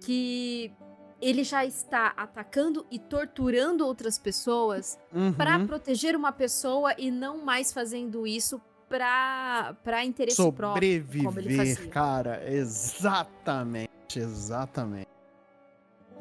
que 0.01 0.73
ele 1.21 1.45
já 1.45 1.65
está 1.65 2.09
atacando 2.17 2.87
e 2.91 2.99
torturando 2.99 3.87
outras 3.87 4.19
pessoas 4.19 4.99
uhum. 5.13 5.33
para 5.33 5.59
proteger 5.67 6.17
uma 6.17 6.33
pessoa 6.33 6.95
e 6.97 7.11
não 7.11 7.45
mais 7.45 7.73
fazendo 7.73 8.27
isso 8.27 8.61
para 8.89 9.75
para 9.85 10.05
interesse 10.05 10.37
Sobreviver, 10.37 11.23
próprio, 11.23 11.57
fazia. 11.57 11.91
cara, 11.91 12.43
exatamente, 12.53 13.91
exatamente. 14.17 15.10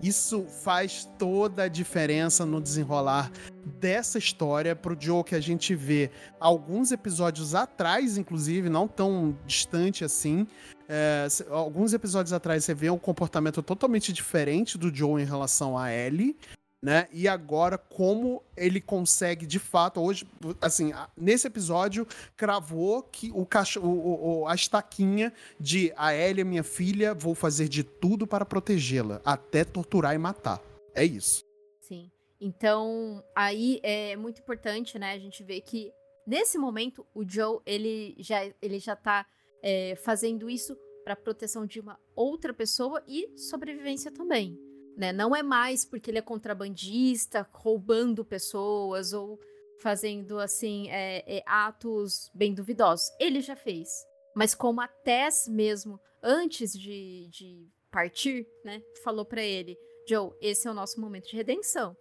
Isso 0.01 0.45
faz 0.45 1.09
toda 1.17 1.63
a 1.63 1.67
diferença 1.67 2.45
no 2.45 2.61
desenrolar 2.61 3.31
dessa 3.79 4.17
história 4.17 4.75
pro 4.75 4.97
Joe 4.99 5.23
que 5.23 5.35
a 5.35 5.39
gente 5.39 5.75
vê 5.75 6.09
alguns 6.39 6.91
episódios 6.91 7.53
atrás, 7.53 8.17
inclusive, 8.17 8.69
não 8.69 8.87
tão 8.87 9.37
distante 9.45 10.05
assim. 10.05 10.47
É, 10.87 11.27
alguns 11.49 11.93
episódios 11.93 12.33
atrás 12.33 12.65
você 12.65 12.73
vê 12.73 12.89
um 12.89 12.97
comportamento 12.97 13.61
totalmente 13.61 14.11
diferente 14.11 14.77
do 14.77 14.93
Joe 14.93 15.21
em 15.21 15.25
relação 15.25 15.77
a 15.77 15.93
Ellie 15.93 16.35
né? 16.81 17.07
E 17.11 17.27
agora 17.27 17.77
como 17.77 18.41
ele 18.55 18.79
consegue 18.79 19.45
de 19.45 19.59
fato 19.59 20.01
hoje, 20.01 20.27
assim, 20.61 20.91
nesse 21.15 21.47
episódio 21.47 22.07
cravou 22.37 23.03
que 23.03 23.31
o 23.33 23.45
cachorro, 23.45 24.47
a 24.47 24.55
estaquinha 24.55 25.33
de 25.59 25.91
a 25.97 26.15
Ellie 26.15 26.41
é 26.41 26.45
minha 26.45 26.63
filha, 26.63 27.13
vou 27.13 27.35
fazer 27.35 27.67
de 27.67 27.83
tudo 27.83 28.25
para 28.25 28.45
protegê-la, 28.45 29.21
até 29.25 29.63
torturar 29.63 30.15
e 30.15 30.17
matar. 30.17 30.61
É 30.95 31.03
isso. 31.03 31.43
Sim. 31.81 32.09
Então, 32.39 33.21
aí 33.35 33.81
é 33.83 34.15
muito 34.15 34.39
importante, 34.39 34.97
né, 34.97 35.11
a 35.11 35.19
gente 35.19 35.43
ver 35.43 35.59
que 35.61 35.91
nesse 36.25 36.57
momento 36.57 37.05
o 37.13 37.27
Joe, 37.27 37.59
ele 37.65 38.15
já 38.19 38.45
ele 38.61 38.79
já 38.79 38.95
tá 38.95 39.25
é, 39.61 39.95
fazendo 39.97 40.49
isso 40.49 40.77
para 41.03 41.15
proteção 41.15 41.65
de 41.65 41.81
uma 41.81 41.99
outra 42.15 42.53
pessoa 42.53 43.03
e 43.05 43.37
sobrevivência 43.37 44.11
também 44.11 44.68
né? 44.99 45.13
Não 45.13 45.33
é 45.33 45.41
mais 45.41 45.85
porque 45.85 46.11
ele 46.11 46.17
é 46.17 46.21
contrabandista, 46.21 47.47
roubando 47.53 48.25
pessoas 48.25 49.13
ou 49.13 49.39
fazendo 49.79 50.37
assim 50.37 50.89
é, 50.89 51.37
é, 51.37 51.43
atos 51.45 52.29
bem 52.33 52.53
duvidosos. 52.53 53.09
Ele 53.17 53.39
já 53.39 53.55
fez. 53.55 53.89
Mas 54.35 54.53
como 54.53 54.81
a 54.81 54.89
Tess 54.89 55.47
mesmo, 55.47 55.97
antes 56.21 56.77
de, 56.77 57.29
de 57.29 57.65
partir, 57.89 58.45
né, 58.65 58.83
falou 59.01 59.23
para 59.23 59.41
ele, 59.41 59.77
Joe, 60.05 60.33
esse 60.41 60.67
é 60.67 60.71
o 60.71 60.73
nosso 60.73 60.99
momento 60.99 61.29
de 61.29 61.35
redenção. 61.37 61.95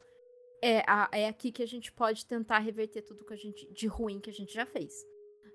É, 0.60 0.82
a, 0.84 1.08
é 1.12 1.28
aqui 1.28 1.52
que 1.52 1.62
a 1.62 1.68
gente 1.68 1.92
pode 1.92 2.26
tentar 2.26 2.58
reverter 2.58 3.02
tudo 3.02 3.24
que 3.24 3.32
a 3.32 3.36
gente, 3.36 3.72
de 3.72 3.86
ruim 3.86 4.18
que 4.18 4.30
a 4.30 4.32
gente 4.32 4.52
já 4.52 4.66
fez. 4.66 4.92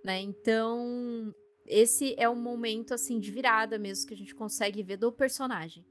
Né? 0.02 0.22
Então, 0.22 1.36
esse 1.66 2.16
é 2.18 2.30
um 2.30 2.36
momento 2.36 2.94
assim 2.94 3.20
de 3.20 3.32
virada 3.32 3.78
mesmo 3.78 4.08
que 4.08 4.14
a 4.14 4.18
gente 4.18 4.34
consegue 4.34 4.82
ver 4.82 4.96
do 4.96 5.12
personagem. 5.12 5.86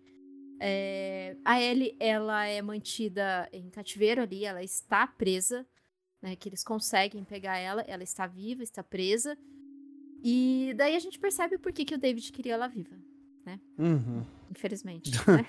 É, 0.65 1.35
a 1.45 1.61
Ellie, 1.61 1.97
ela 1.99 2.47
é 2.47 2.63
mantida 2.63 3.49
em 3.53 3.69
cativeiro 3.69 4.23
ali, 4.23 4.45
ela 4.45 4.63
está 4.63 5.05
presa, 5.09 5.67
né? 6.23 6.37
Que 6.37 6.49
eles 6.49 6.63
conseguem 6.63 7.25
pegar 7.25 7.59
ela, 7.59 7.83
ela 7.83 8.05
está 8.05 8.29
viva, 8.29 8.63
está 8.63 8.81
presa. 8.81 9.37
E 10.23 10.73
daí 10.77 10.95
a 10.95 11.01
gente 11.01 11.19
percebe 11.19 11.59
por 11.59 11.73
que, 11.73 11.85
que 11.85 11.97
o 11.97 11.99
David 11.99 12.31
queria 12.31 12.55
ela 12.55 12.69
viva, 12.69 12.95
né? 13.45 13.59
Uhum. 13.77 14.25
Infelizmente. 14.53 15.11
né? 15.27 15.45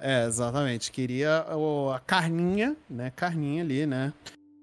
é, 0.00 0.24
exatamente. 0.24 0.90
Queria 0.90 1.44
a 1.94 2.00
carninha, 2.00 2.74
né? 2.88 3.10
Carninha 3.10 3.62
ali, 3.62 3.84
né? 3.84 4.14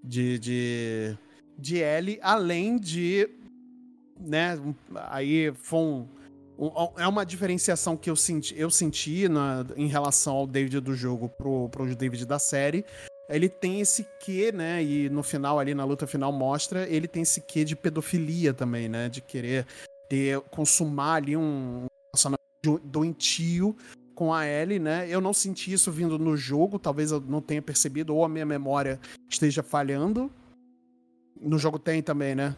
De, 0.04 0.39
de, 0.39 1.18
de 1.60 1.78
Ellie, 1.78 2.18
além 2.24 2.80
de. 2.80 3.30
Né? 4.20 4.56
Aí 5.12 5.54
foi 5.54 5.80
um 5.80 6.20
é 6.97 7.08
uma 7.08 7.26
diferenciação 7.26 7.97
que 7.97 8.10
eu 8.10 8.16
senti, 8.16 8.58
eu 8.58 8.70
senti 8.70 9.28
na, 9.28 9.66
em 9.76 9.88
relação 9.88 10.36
ao 10.36 10.47
David 10.47 10.80
do 10.80 10.93
jogo 10.93 11.30
pro, 11.30 11.70
pro 11.70 11.95
David 11.95 12.26
da 12.26 12.38
série. 12.39 12.86
Ele 13.30 13.47
tem 13.47 13.80
esse 13.80 14.06
quê, 14.20 14.52
né? 14.52 14.84
E 14.84 15.10
no 15.10 15.24
final, 15.24 15.58
ali 15.58 15.74
na 15.74 15.86
luta 15.86 16.06
final, 16.06 16.32
mostra, 16.32 16.88
ele 16.88 17.08
tem 17.08 17.24
esse 17.24 17.41
quê 17.41 17.64
de 17.64 17.76
pedofilia 17.76 18.54
também, 18.54 18.89
né? 18.89 19.08
De 19.08 19.22
querer 19.22 19.66
ter, 20.10 20.39
consumar 20.41 21.16
ali 21.16 21.38
um 21.38 21.86
personagem 22.12 22.41
doentio 22.84 23.76
com 24.14 24.34
a 24.34 24.45
Ellie, 24.45 24.80
né? 24.80 25.08
Eu 25.10 25.22
não 25.22 25.34
senti 25.34 25.72
isso 25.72 25.91
vindo 25.91 26.20
no 26.20 26.36
jogo, 26.36 26.78
talvez 26.78 27.12
eu 27.12 27.22
não 27.22 27.41
tenha 27.41 27.62
percebido, 27.62 28.16
ou 28.16 28.26
a 28.26 28.30
minha 28.30 28.45
memória 28.45 28.99
esteja 29.30 29.64
falhando. 29.64 30.30
No 31.39 31.58
jogo 31.58 31.80
tem 31.80 32.04
também, 32.04 32.36
né? 32.36 32.56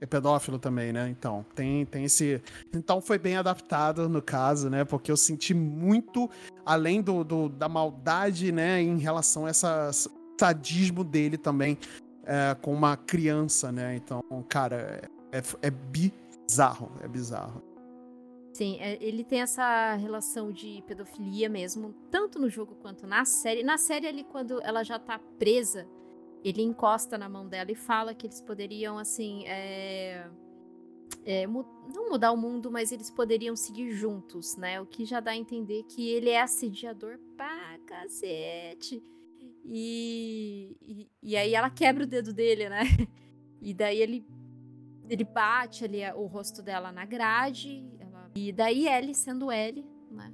É 0.00 0.06
pedófilo 0.06 0.58
também, 0.58 0.92
né? 0.92 1.08
Então, 1.10 1.44
tem, 1.54 1.84
tem 1.84 2.04
esse. 2.04 2.42
Então 2.72 3.00
foi 3.00 3.18
bem 3.18 3.36
adaptado 3.36 4.08
no 4.08 4.22
caso, 4.22 4.70
né? 4.70 4.84
Porque 4.84 5.12
eu 5.12 5.16
senti 5.16 5.52
muito, 5.52 6.28
além 6.64 7.02
do, 7.02 7.22
do 7.22 7.48
da 7.48 7.68
maldade, 7.68 8.50
né, 8.50 8.80
em 8.80 8.98
relação 8.98 9.44
a 9.44 9.50
esse 9.50 9.66
sadismo 10.38 11.04
dele 11.04 11.36
também 11.36 11.76
é, 12.24 12.56
com 12.62 12.72
uma 12.72 12.96
criança, 12.96 13.70
né? 13.70 13.96
Então, 13.96 14.22
cara, 14.48 15.02
é, 15.32 15.38
é, 15.38 15.42
é 15.62 15.70
bizarro, 15.70 16.90
é 17.02 17.08
bizarro. 17.08 17.62
Sim, 18.54 18.78
é, 18.80 18.98
ele 19.02 19.22
tem 19.22 19.42
essa 19.42 19.94
relação 19.94 20.50
de 20.50 20.82
pedofilia 20.86 21.48
mesmo, 21.48 21.94
tanto 22.10 22.38
no 22.38 22.48
jogo 22.48 22.74
quanto 22.80 23.06
na 23.06 23.24
série. 23.24 23.62
Na 23.62 23.76
série 23.76 24.06
ali, 24.06 24.24
quando 24.24 24.60
ela 24.62 24.82
já 24.82 24.98
tá 24.98 25.18
presa, 25.38 25.86
ele 26.42 26.62
encosta 26.62 27.18
na 27.18 27.28
mão 27.28 27.48
dela 27.48 27.70
e 27.70 27.74
fala 27.74 28.14
que 28.14 28.26
eles 28.26 28.40
poderiam, 28.40 28.98
assim, 28.98 29.46
é, 29.46 30.26
é, 31.24 31.46
mu 31.46 31.64
não 31.94 32.10
mudar 32.10 32.32
o 32.32 32.36
mundo, 32.36 32.70
mas 32.70 32.92
eles 32.92 33.10
poderiam 33.10 33.56
seguir 33.56 33.90
juntos, 33.90 34.56
né? 34.56 34.80
O 34.80 34.86
que 34.86 35.04
já 35.04 35.20
dá 35.20 35.32
a 35.32 35.36
entender 35.36 35.82
que 35.84 36.08
ele 36.08 36.30
é 36.30 36.40
assediador 36.40 37.18
pra 37.36 37.78
cacete. 37.86 39.02
E, 39.64 40.76
e, 40.80 41.10
e 41.22 41.36
aí 41.36 41.54
ela 41.54 41.68
quebra 41.68 42.04
o 42.04 42.06
dedo 42.06 42.32
dele, 42.32 42.68
né? 42.68 42.82
E 43.62 43.74
daí 43.74 44.00
ele, 44.00 44.26
ele 45.06 45.22
bate 45.22 45.84
ali 45.84 46.00
o 46.14 46.24
rosto 46.24 46.62
dela 46.62 46.90
na 46.90 47.04
grade. 47.04 47.86
Ela, 47.98 48.30
e 48.34 48.50
daí 48.50 48.88
Ellie, 48.88 49.14
sendo 49.14 49.52
Ellie, 49.52 49.84
né? 50.10 50.32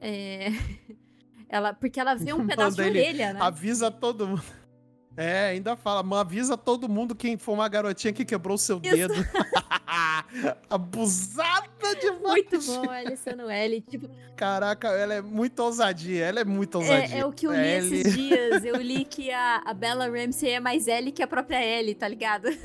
É, 0.00 0.46
ela, 1.50 1.74
porque 1.74 2.00
ela 2.00 2.14
vê 2.14 2.32
um 2.32 2.46
pedaço 2.48 2.78
de 2.78 2.82
orelha, 2.82 3.34
né? 3.34 3.40
Avisa 3.42 3.90
todo 3.90 4.26
mundo. 4.26 4.61
É, 5.16 5.48
ainda 5.48 5.76
fala, 5.76 6.02
avisa 6.20 6.56
todo 6.56 6.88
mundo 6.88 7.14
quem 7.14 7.36
for 7.36 7.52
uma 7.52 7.68
garotinha 7.68 8.12
que 8.12 8.24
quebrou 8.24 8.56
seu 8.56 8.80
Isso. 8.82 8.96
dedo. 8.96 9.14
Abusada 10.70 11.68
demais. 12.00 12.22
Muito 12.22 12.58
bom, 12.62 12.90
Alison 12.90 13.50
L. 13.50 13.80
Tipo... 13.82 14.08
Caraca, 14.36 14.88
ela 14.88 15.14
é 15.14 15.20
muito 15.20 15.62
ousadia. 15.62 16.24
Ela 16.24 16.40
é 16.40 16.44
muito 16.44 16.78
ousadia. 16.78 17.16
É, 17.16 17.20
é 17.20 17.26
o 17.26 17.32
que 17.32 17.46
eu 17.46 17.52
li 17.52 17.58
é 17.58 17.78
esses 17.78 18.14
dias. 18.14 18.64
Eu 18.64 18.76
li 18.76 19.04
que 19.10 19.30
a, 19.30 19.62
a 19.66 19.74
Bella 19.74 20.08
Ramsey 20.08 20.50
é 20.50 20.60
mais 20.60 20.88
Ellie 20.88 21.12
que 21.12 21.22
a 21.22 21.26
própria 21.26 21.62
Ellie, 21.62 21.94
tá 21.94 22.08
ligado? 22.08 22.48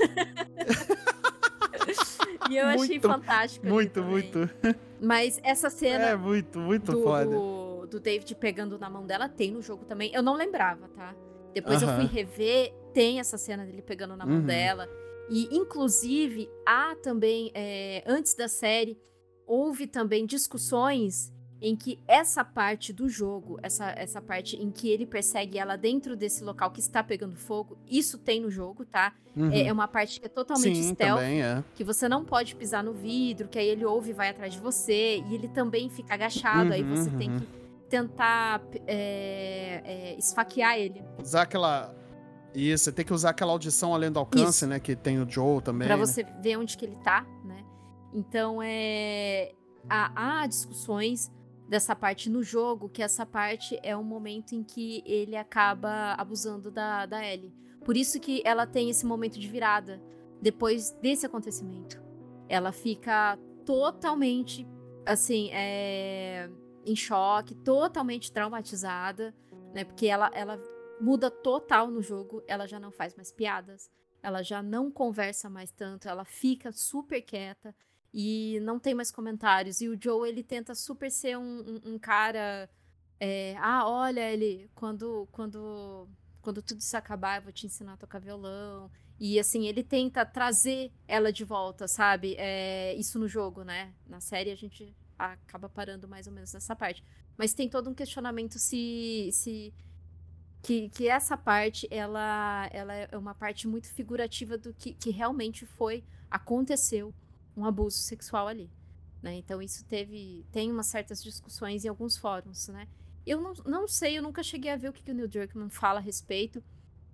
e 2.49 2.55
eu 2.55 2.67
muito, 2.67 2.83
achei 2.83 2.99
fantástico. 3.01 3.67
Muito, 3.67 4.01
muito. 4.01 4.49
Mas 5.01 5.39
essa 5.43 5.69
cena. 5.69 6.05
É, 6.05 6.15
muito, 6.15 6.59
muito 6.59 6.93
do, 6.93 7.03
foda. 7.03 7.25
Do, 7.25 7.87
do 7.87 7.99
David 7.99 8.33
pegando 8.35 8.79
na 8.79 8.89
mão 8.89 9.05
dela 9.05 9.27
tem 9.27 9.51
no 9.51 9.61
jogo 9.61 9.83
também. 9.83 10.13
Eu 10.13 10.23
não 10.23 10.33
lembrava, 10.33 10.87
tá? 10.95 11.13
Depois 11.61 11.81
eu 11.81 11.87
fui 11.89 12.05
rever, 12.05 12.71
tem 12.93 13.19
essa 13.19 13.37
cena 13.37 13.65
dele 13.65 13.81
pegando 13.81 14.15
na 14.15 14.25
mão 14.25 14.37
uhum. 14.37 14.45
dela. 14.45 14.87
E, 15.29 15.47
inclusive, 15.51 16.47
há 16.65 16.95
também, 17.01 17.51
é, 17.53 18.03
antes 18.05 18.35
da 18.35 18.47
série, 18.47 18.97
houve 19.45 19.87
também 19.87 20.25
discussões 20.25 21.33
em 21.59 21.75
que 21.75 21.99
essa 22.07 22.45
parte 22.45 22.93
do 22.93 23.09
jogo, 23.09 23.57
essa, 23.63 23.89
essa 23.97 24.21
parte 24.21 24.55
em 24.55 24.69
que 24.69 24.87
ele 24.89 25.07
persegue 25.07 25.57
ela 25.57 25.75
dentro 25.75 26.15
desse 26.15 26.43
local 26.43 26.69
que 26.69 26.79
está 26.79 27.03
pegando 27.03 27.35
fogo, 27.35 27.75
isso 27.89 28.19
tem 28.19 28.39
no 28.39 28.51
jogo, 28.51 28.85
tá? 28.85 29.13
Uhum. 29.35 29.51
É, 29.51 29.63
é, 29.63 29.73
uma 29.73 29.87
parte 29.87 30.19
que 30.19 30.27
é 30.27 30.29
totalmente 30.29 30.77
Sim, 30.77 30.93
stealth, 30.93 31.19
também 31.19 31.41
é. 31.41 31.63
que 31.73 31.83
você 31.83 32.07
não 32.07 32.23
pode 32.23 32.55
pisar 32.55 32.83
no 32.83 32.93
vidro, 32.93 33.47
que 33.47 33.57
aí 33.57 33.67
ele 33.67 33.83
ouve 33.83 34.11
e 34.11 34.13
vai 34.13 34.29
atrás 34.29 34.53
de 34.53 34.59
você, 34.59 35.23
e 35.27 35.33
ele 35.33 35.47
também 35.47 35.89
fica 35.89 36.13
agachado, 36.13 36.69
uhum, 36.69 36.75
aí 36.75 36.83
você 36.83 37.09
uhum. 37.09 37.17
tem 37.17 37.35
que 37.35 37.47
tentar 37.89 38.61
é, 38.85 39.81
é, 39.83 40.15
esfaquear 40.17 40.77
ele. 40.77 41.03
Usar 41.21 41.43
aquela. 41.43 41.95
Isso, 42.53 42.85
você 42.85 42.91
tem 42.91 43.05
que 43.05 43.13
usar 43.13 43.31
aquela 43.31 43.51
audição 43.51 43.93
além 43.93 44.11
do 44.11 44.19
alcance, 44.19 44.49
Isso. 44.49 44.67
né? 44.67 44.79
Que 44.79 44.95
tem 44.95 45.19
o 45.21 45.29
Joe 45.29 45.61
também. 45.61 45.87
Pra 45.87 45.97
né? 45.97 46.05
você 46.05 46.23
ver 46.41 46.57
onde 46.57 46.77
que 46.77 46.85
ele 46.85 46.97
tá, 46.97 47.25
né? 47.43 47.63
Então, 48.13 48.61
é. 48.61 49.51
Há, 49.89 50.41
há 50.41 50.47
discussões 50.47 51.31
dessa 51.69 51.95
parte 51.95 52.29
no 52.29 52.43
jogo, 52.43 52.89
que 52.89 53.01
essa 53.01 53.25
parte 53.25 53.79
é 53.83 53.95
o 53.95 54.03
momento 54.03 54.53
em 54.53 54.63
que 54.63 55.01
ele 55.05 55.35
acaba 55.35 56.13
abusando 56.13 56.69
da, 56.69 57.05
da 57.05 57.25
Ellie. 57.25 57.53
Por 57.85 57.95
isso 57.95 58.19
que 58.19 58.41
ela 58.43 58.67
tem 58.67 58.89
esse 58.89 59.05
momento 59.05 59.39
de 59.39 59.47
virada 59.47 60.01
depois 60.41 60.91
desse 61.01 61.25
acontecimento. 61.25 62.01
Ela 62.49 62.71
fica 62.71 63.37
totalmente, 63.65 64.67
assim, 65.05 65.49
é 65.51 66.49
em 66.87 66.95
choque, 66.95 67.53
totalmente 67.53 68.31
traumatizada, 68.31 69.35
né? 69.73 69.83
Porque 69.83 70.07
ela, 70.07 70.31
ela 70.33 70.59
muda 70.99 71.29
total 71.29 71.91
no 71.91 72.01
jogo, 72.01 72.43
ela 72.47 72.65
já 72.65 72.79
não 72.79 72.91
faz 72.91 73.13
mais 73.15 73.31
piadas, 73.31 73.91
ela 74.23 74.41
já 74.41 74.63
não 74.63 74.89
conversa 74.89 75.49
mais 75.49 75.71
tanto, 75.71 76.07
ela 76.07 76.25
fica 76.25 76.71
super 76.71 77.21
quieta 77.21 77.75
e 78.13 78.59
não 78.61 78.79
tem 78.79 78.95
mais 78.95 79.11
comentários. 79.11 79.81
E 79.81 79.87
o 79.87 79.97
Joe, 80.01 80.27
ele 80.27 80.43
tenta 80.43 80.73
super 80.73 81.11
ser 81.11 81.37
um, 81.37 81.59
um, 81.59 81.93
um 81.93 81.99
cara. 81.99 82.69
É, 83.19 83.55
ah, 83.59 83.87
olha, 83.87 84.31
ele. 84.31 84.69
Quando, 84.73 85.27
quando, 85.31 86.07
quando 86.41 86.61
tudo 86.61 86.79
isso 86.79 86.97
acabar, 86.97 87.37
eu 87.37 87.43
vou 87.43 87.51
te 87.51 87.65
ensinar 87.65 87.93
a 87.93 87.97
tocar 87.97 88.19
violão. 88.19 88.89
E 89.19 89.39
assim, 89.39 89.67
ele 89.67 89.83
tenta 89.83 90.25
trazer 90.25 90.91
ela 91.07 91.31
de 91.31 91.43
volta, 91.43 91.87
sabe? 91.87 92.35
É, 92.37 92.93
isso 92.95 93.19
no 93.19 93.27
jogo, 93.27 93.63
né? 93.63 93.93
Na 94.05 94.19
série 94.19 94.51
a 94.51 94.55
gente 94.55 94.95
acaba 95.17 95.67
parando 95.67 96.07
mais 96.07 96.27
ou 96.27 96.33
menos 96.33 96.53
nessa 96.53 96.75
parte. 96.75 97.03
Mas 97.37 97.53
tem 97.53 97.69
todo 97.69 97.89
um 97.89 97.93
questionamento 97.93 98.59
se. 98.59 99.29
se 99.31 99.73
que, 100.61 100.89
que 100.89 101.07
essa 101.07 101.37
parte 101.37 101.87
ela, 101.91 102.67
ela 102.71 102.93
é 102.93 103.17
uma 103.17 103.35
parte 103.35 103.67
muito 103.67 103.87
figurativa 103.87 104.57
do 104.57 104.73
que, 104.73 104.93
que 104.93 105.11
realmente 105.11 105.65
foi, 105.65 106.03
aconteceu 106.29 107.13
um 107.55 107.63
abuso 107.63 107.97
sexual 107.97 108.47
ali. 108.47 108.69
Né? 109.21 109.35
Então 109.35 109.61
isso 109.61 109.85
teve. 109.85 110.45
Tem 110.51 110.71
umas 110.71 110.87
certas 110.87 111.23
discussões 111.23 111.85
em 111.85 111.87
alguns 111.87 112.17
fóruns, 112.17 112.67
né? 112.67 112.87
Eu 113.25 113.41
não, 113.41 113.53
não 113.65 113.87
sei, 113.87 114.17
eu 114.17 114.23
nunca 114.23 114.41
cheguei 114.41 114.71
a 114.71 114.77
ver 114.77 114.89
o 114.89 114.93
que, 114.93 115.03
que 115.03 115.11
o 115.11 115.13
Neil 115.13 115.27
Druckmann 115.27 115.69
fala 115.69 115.99
a 115.99 116.01
respeito, 116.01 116.63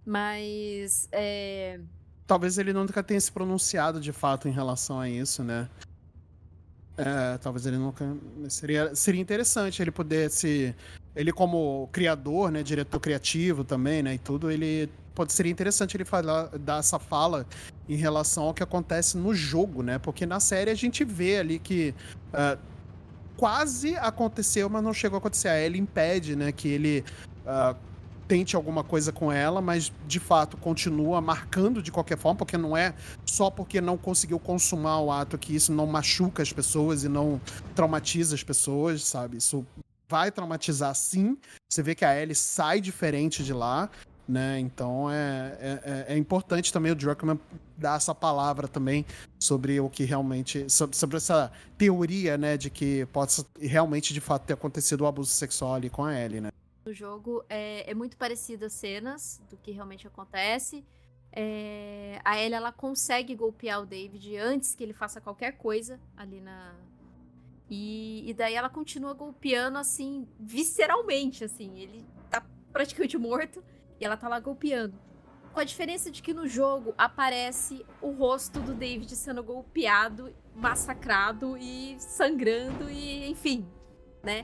mas. 0.06 1.08
É... 1.12 1.80
Talvez 2.28 2.58
ele 2.58 2.72
nunca 2.72 3.02
tenha 3.04 3.20
se 3.20 3.32
pronunciado 3.32 4.00
de 4.00 4.12
fato 4.14 4.48
em 4.48 4.52
relação 4.52 5.00
a 5.00 5.10
isso, 5.10 5.44
né? 5.44 5.70
É, 6.98 7.38
talvez 7.40 7.66
ele 7.66 7.78
nunca. 7.78 8.16
Seria, 8.50 8.94
seria 8.96 9.22
interessante 9.22 9.82
ele 9.82 9.92
poder 9.92 10.30
se. 10.30 10.76
Ele, 11.16 11.32
como 11.32 11.90
criador, 11.92 12.52
né? 12.52 12.62
Diretor 12.62 13.00
criativo 13.00 13.64
também, 13.64 14.04
né? 14.04 14.14
E 14.16 14.18
tudo, 14.18 14.52
ele. 14.52 14.90
Pode, 15.16 15.32
seria 15.32 15.52
interessante 15.52 15.96
ele 15.96 16.06
falar, 16.06 16.48
dar 16.58 16.80
essa 16.80 16.98
fala 16.98 17.46
em 17.88 17.96
relação 17.96 18.46
ao 18.46 18.54
que 18.54 18.64
acontece 18.64 19.16
no 19.18 19.34
jogo, 19.34 19.84
né? 19.84 20.00
Porque 20.00 20.26
na 20.26 20.40
série 20.40 20.70
a 20.72 20.76
gente 20.76 21.04
vê 21.04 21.38
ali 21.38 21.60
que. 21.60 21.96
Uh, 22.30 22.60
quase 23.36 23.96
aconteceu, 23.96 24.70
mas 24.70 24.84
não 24.84 24.94
chegou 24.94 25.18
a 25.18 25.20
acontecer. 25.20 25.48
A 25.48 25.60
Ellie 25.60 25.82
impede, 25.82 26.36
né? 26.36 26.52
Que 26.52 26.68
ele. 26.68 27.04
Uh, 27.44 27.76
tente 28.28 28.56
alguma 28.56 28.84
coisa 28.84 29.12
com 29.12 29.32
ela, 29.32 29.62
mas 29.62 29.92
de 30.08 30.20
fato 30.20 30.58
continua 30.58 31.22
marcando 31.22 31.82
de 31.82 31.92
qualquer 31.92 32.18
forma, 32.18 32.38
porque 32.38 32.58
não 32.58 32.76
é 32.76 32.94
só 33.26 33.50
porque 33.50 33.82
não 33.82 33.98
conseguiu 33.98 34.40
consumar 34.40 35.00
o 35.00 35.12
ato 35.12 35.38
que 35.38 35.56
isso 35.56 35.72
não 35.72 35.86
machuca 35.86 36.42
as 36.42 36.52
pessoas 36.52 37.04
e 37.04 37.10
não 37.10 37.40
traumatiza 37.76 38.36
as 38.36 38.44
pessoas, 38.44 39.04
sabe? 39.04 39.38
Isso 39.38 39.66
vai 40.08 40.32
traumatizar 40.32 40.94
sim. 40.96 41.38
Você 41.70 41.82
vê 41.82 41.96
que 41.96 42.06
a 42.06 42.20
Ellie 42.20 42.36
sai 42.36 42.80
diferente 42.80 43.44
de 43.44 43.54
lá, 43.54 43.90
né? 44.28 44.60
Então 44.60 45.10
é, 45.12 45.58
é, 45.60 46.06
é, 46.10 46.14
é 46.14 46.18
importante 46.18 46.72
também 46.72 46.92
o 46.92 46.96
Druckmann 46.96 47.40
dar 47.78 47.98
essa 47.98 48.16
palavra 48.16 48.68
também 48.68 49.06
sobre 49.40 49.80
o 49.80 49.90
que 49.90 50.04
realmente. 50.04 50.70
sobre, 50.70 50.96
sobre 50.96 51.18
essa 51.18 51.52
teoria, 51.78 52.38
né, 52.38 52.58
de 52.58 52.70
que 52.70 53.06
pode 53.08 53.46
realmente 53.60 54.14
de 54.14 54.22
fato 54.22 54.46
ter 54.46 54.54
acontecido 54.54 55.02
o 55.02 55.08
abuso 55.08 55.32
sexual 55.32 55.76
ali 55.76 55.90
com 55.90 56.04
a 56.06 56.14
Ellie, 56.14 56.42
né? 56.42 56.50
No 56.86 56.94
jogo 56.94 57.44
é, 57.50 57.90
é 57.90 57.94
muito 57.94 58.18
parecido 58.18 58.66
as 58.66 58.74
cenas 58.74 59.42
do 59.50 59.58
que 59.58 59.72
realmente 59.72 60.08
acontece. 60.08 60.86
É, 61.32 62.20
a 62.24 62.38
Ellie 62.38 62.54
ela 62.54 62.72
consegue 62.72 63.36
golpear 63.36 63.82
o 63.82 63.86
David 63.86 64.38
antes 64.38 64.76
que 64.76 64.84
ele 64.84 64.94
faça 64.94 65.20
qualquer 65.20 65.54
coisa 65.54 66.00
ali 66.16 66.40
na. 66.40 66.76
E, 67.70 68.30
e 68.30 68.34
daí 68.34 68.54
ela 68.54 68.70
continua 68.70 69.14
golpeando 69.14 69.80
assim, 69.80 70.28
visceralmente, 70.40 71.44
assim. 71.44 71.80
Ele 71.80 72.06
tá 72.30 72.46
praticamente 72.72 73.18
morto 73.18 73.64
e 74.00 74.06
ela 74.06 74.16
tá 74.16 74.28
lá 74.28 74.40
golpeando. 74.40 75.00
Com 75.54 75.60
a 75.60 75.64
diferença 75.64 76.12
de 76.12 76.22
que 76.22 76.34
no 76.34 76.48
jogo 76.48 76.94
aparece 76.98 77.86
o 78.02 78.12
rosto 78.12 78.60
do 78.60 78.74
David 78.74 79.16
sendo 79.16 79.44
golpeado, 79.44 80.34
massacrado 80.56 81.56
e 81.58 81.96
sangrando 82.00 82.90
e 82.90 83.30
enfim, 83.30 83.68
né? 84.24 84.44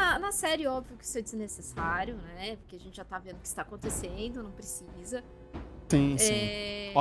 Ah, 0.00 0.16
na 0.18 0.30
série, 0.30 0.66
óbvio 0.66 0.96
que 0.96 1.04
isso 1.04 1.18
é 1.18 1.20
desnecessário, 1.20 2.16
né? 2.16 2.56
Porque 2.56 2.76
a 2.76 2.78
gente 2.78 2.96
já 2.96 3.04
tá 3.04 3.18
vendo 3.18 3.36
o 3.36 3.40
que 3.40 3.48
está 3.48 3.62
acontecendo, 3.62 4.44
não 4.44 4.52
precisa. 4.52 5.24
Sim, 5.88 6.16
sim. 6.16 6.32
É... 6.32 6.92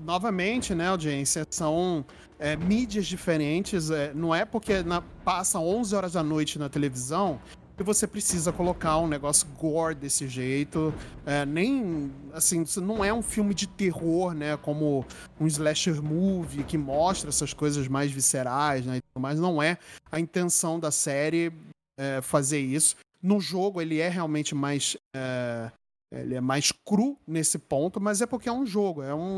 Novamente, 0.00 0.74
né, 0.74 0.88
audiência, 0.88 1.44
são 1.50 2.04
é, 2.38 2.54
mídias 2.56 3.06
diferentes. 3.06 3.90
É, 3.90 4.14
não 4.14 4.32
é 4.32 4.44
porque 4.44 4.82
na, 4.82 5.00
passa 5.24 5.58
11 5.58 5.94
horas 5.96 6.12
da 6.12 6.22
noite 6.22 6.58
na 6.58 6.68
televisão 6.68 7.40
que 7.76 7.82
você 7.82 8.06
precisa 8.06 8.52
colocar 8.52 8.98
um 8.98 9.08
negócio 9.08 9.48
gore 9.58 9.96
desse 9.96 10.28
jeito. 10.28 10.94
É, 11.26 11.44
nem, 11.44 12.12
assim, 12.32 12.62
isso 12.62 12.80
não 12.80 13.04
é 13.04 13.12
um 13.12 13.22
filme 13.22 13.52
de 13.52 13.66
terror, 13.66 14.32
né, 14.32 14.56
como 14.56 15.04
um 15.40 15.46
slasher 15.48 16.00
movie 16.00 16.62
que 16.62 16.78
mostra 16.78 17.30
essas 17.30 17.52
coisas 17.52 17.88
mais 17.88 18.12
viscerais, 18.12 18.86
né, 18.86 19.00
mas 19.18 19.40
não 19.40 19.60
é 19.60 19.76
a 20.12 20.20
intenção 20.20 20.78
da 20.78 20.92
série 20.92 21.52
é, 21.98 22.20
fazer 22.22 22.60
isso. 22.60 22.96
No 23.22 23.40
jogo 23.40 23.80
ele 23.80 23.98
é 23.98 24.08
realmente 24.08 24.54
mais 24.54 24.96
é, 25.14 25.70
ele 26.12 26.34
é 26.34 26.40
mais 26.40 26.70
cru 26.70 27.18
nesse 27.26 27.58
ponto, 27.58 28.00
mas 28.00 28.20
é 28.20 28.26
porque 28.26 28.48
é 28.48 28.52
um 28.52 28.66
jogo, 28.66 29.02
é 29.02 29.14
um 29.14 29.36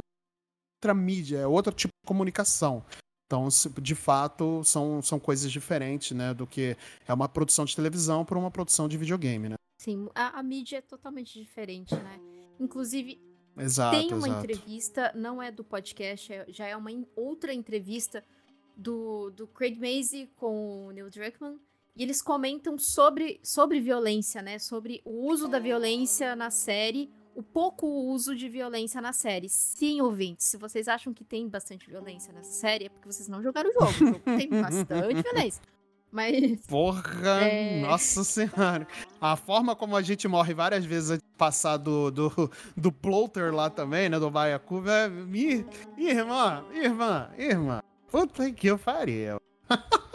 outra 0.78 0.94
mídia, 0.94 1.38
é 1.38 1.46
outro 1.46 1.72
tipo 1.72 1.92
de 2.02 2.06
comunicação. 2.06 2.84
Então, 3.26 3.48
de 3.82 3.94
fato, 3.94 4.62
são, 4.62 5.02
são 5.02 5.18
coisas 5.18 5.50
diferentes, 5.50 6.12
né, 6.12 6.32
do 6.32 6.46
que 6.46 6.76
é 7.08 7.12
uma 7.12 7.28
produção 7.28 7.64
de 7.64 7.74
televisão 7.74 8.24
para 8.24 8.38
uma 8.38 8.52
produção 8.52 8.86
de 8.86 8.96
videogame, 8.96 9.48
né? 9.48 9.56
Sim, 9.80 10.08
a, 10.14 10.38
a 10.38 10.42
mídia 10.42 10.78
é 10.78 10.80
totalmente 10.80 11.38
diferente, 11.38 11.94
né? 11.94 12.20
Inclusive, 12.60 13.20
exato, 13.58 13.96
tem 13.96 14.12
uma 14.12 14.28
exato. 14.28 14.44
entrevista, 14.44 15.12
não 15.14 15.42
é 15.42 15.50
do 15.50 15.64
podcast, 15.64 16.32
é, 16.32 16.46
já 16.48 16.66
é 16.66 16.76
uma 16.76 16.90
outra 17.16 17.52
entrevista 17.52 18.24
do, 18.76 19.30
do 19.30 19.46
Craig 19.48 19.76
Mazie 19.76 20.30
com 20.36 20.86
o 20.86 20.90
Neil 20.92 21.10
Druckmann, 21.10 21.58
e 21.96 22.02
eles 22.02 22.20
comentam 22.20 22.76
sobre, 22.78 23.40
sobre 23.42 23.80
violência, 23.80 24.42
né? 24.42 24.58
Sobre 24.58 25.00
o 25.04 25.26
uso 25.26 25.48
da 25.48 25.58
violência 25.58 26.36
na 26.36 26.50
série, 26.50 27.10
o 27.34 27.42
pouco 27.42 27.86
uso 27.86 28.36
de 28.36 28.48
violência 28.48 29.00
na 29.00 29.12
série. 29.12 29.48
Sim, 29.48 30.02
ouvintes, 30.02 30.46
se 30.46 30.58
vocês 30.58 30.88
acham 30.88 31.14
que 31.14 31.24
tem 31.24 31.48
bastante 31.48 31.88
violência 31.88 32.32
nessa 32.32 32.52
série, 32.52 32.86
é 32.86 32.88
porque 32.90 33.10
vocês 33.10 33.28
não 33.28 33.42
jogaram 33.42 33.70
o 33.70 33.72
jogo. 33.72 33.86
O 33.86 33.92
jogo 33.92 34.20
tem 34.20 34.48
bastante 34.62 35.22
violência. 35.22 35.62
Mas. 36.12 36.66
Porra! 36.66 37.42
É... 37.42 37.80
Nossa 37.80 38.22
senhora! 38.24 38.86
A 39.20 39.34
forma 39.34 39.74
como 39.74 39.96
a 39.96 40.02
gente 40.02 40.28
morre 40.28 40.54
várias 40.54 40.84
vezes 40.84 41.18
passar 41.36 41.78
do, 41.78 42.10
do, 42.10 42.50
do 42.76 42.92
plotter 42.92 43.54
lá 43.54 43.68
também, 43.70 44.08
né? 44.08 44.18
Do 44.18 44.30
Baiacu, 44.30 44.82
é. 44.86 45.10
Irmã, 45.98 46.64
irmã, 46.72 47.30
irmã. 47.38 47.82
Puta 48.10 48.50
que 48.52 48.66
eu 48.66 48.78
faria. 48.78 49.36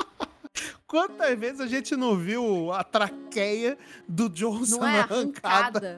Quantas 0.91 1.39
vezes 1.39 1.61
a 1.61 1.67
gente 1.67 1.95
não 1.95 2.17
viu 2.17 2.73
a 2.73 2.83
traqueia 2.83 3.77
do 4.05 4.27
Johnson 4.27 4.81
não 4.81 4.87
é 4.89 4.99
arrancada? 4.99 5.97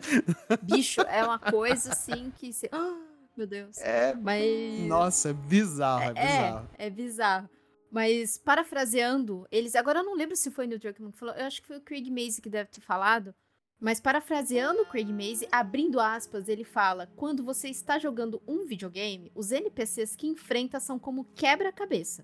Bicho, 0.61 1.01
é 1.01 1.23
uma 1.23 1.39
coisa 1.39 1.93
assim 1.93 2.31
que. 2.37 2.53
Se... 2.53 2.69
Oh, 2.71 3.01
meu 3.35 3.47
Deus. 3.47 3.75
É. 3.79 4.13
Mas. 4.13 4.81
Nossa, 4.81 5.31
é 5.31 5.33
bizarro, 5.33 6.03
é, 6.03 6.09
é 6.09 6.13
bizarro. 6.13 6.69
É, 6.77 6.85
é 6.85 6.89
bizarro. 6.91 7.49
Mas, 7.89 8.37
parafraseando, 8.37 9.47
eles. 9.51 9.75
Agora 9.75 10.01
eu 10.01 10.03
não 10.03 10.15
lembro 10.15 10.35
se 10.35 10.51
foi 10.51 10.65
o 10.65 10.67
Neil 10.67 10.79
Druckmann 10.79 11.11
que 11.11 11.17
falou. 11.17 11.33
Eu 11.33 11.45
acho 11.47 11.59
que 11.59 11.67
foi 11.67 11.77
o 11.77 11.81
Craig 11.81 12.11
Maze 12.11 12.39
que 12.39 12.47
deve 12.47 12.69
ter 12.69 12.81
falado. 12.81 13.33
Mas, 13.81 13.99
parafraseando 13.99 14.83
o 14.83 14.85
Craig 14.85 15.11
Maze, 15.11 15.47
abrindo 15.51 15.99
aspas, 15.99 16.47
ele 16.47 16.63
fala: 16.63 17.09
Quando 17.15 17.43
você 17.43 17.67
está 17.67 17.97
jogando 17.97 18.39
um 18.47 18.67
videogame, 18.67 19.31
os 19.33 19.51
NPCs 19.51 20.15
que 20.15 20.27
enfrenta 20.27 20.79
são 20.79 20.99
como 20.99 21.25
quebra-cabeça. 21.33 22.23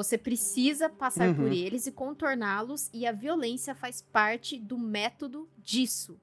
Você 0.00 0.16
precisa 0.16 0.88
passar 0.88 1.28
uhum. 1.28 1.34
por 1.34 1.52
eles 1.52 1.86
e 1.86 1.92
contorná-los, 1.92 2.88
e 2.90 3.06
a 3.06 3.12
violência 3.12 3.74
faz 3.74 4.00
parte 4.00 4.58
do 4.58 4.78
método 4.78 5.46
disso. 5.58 6.18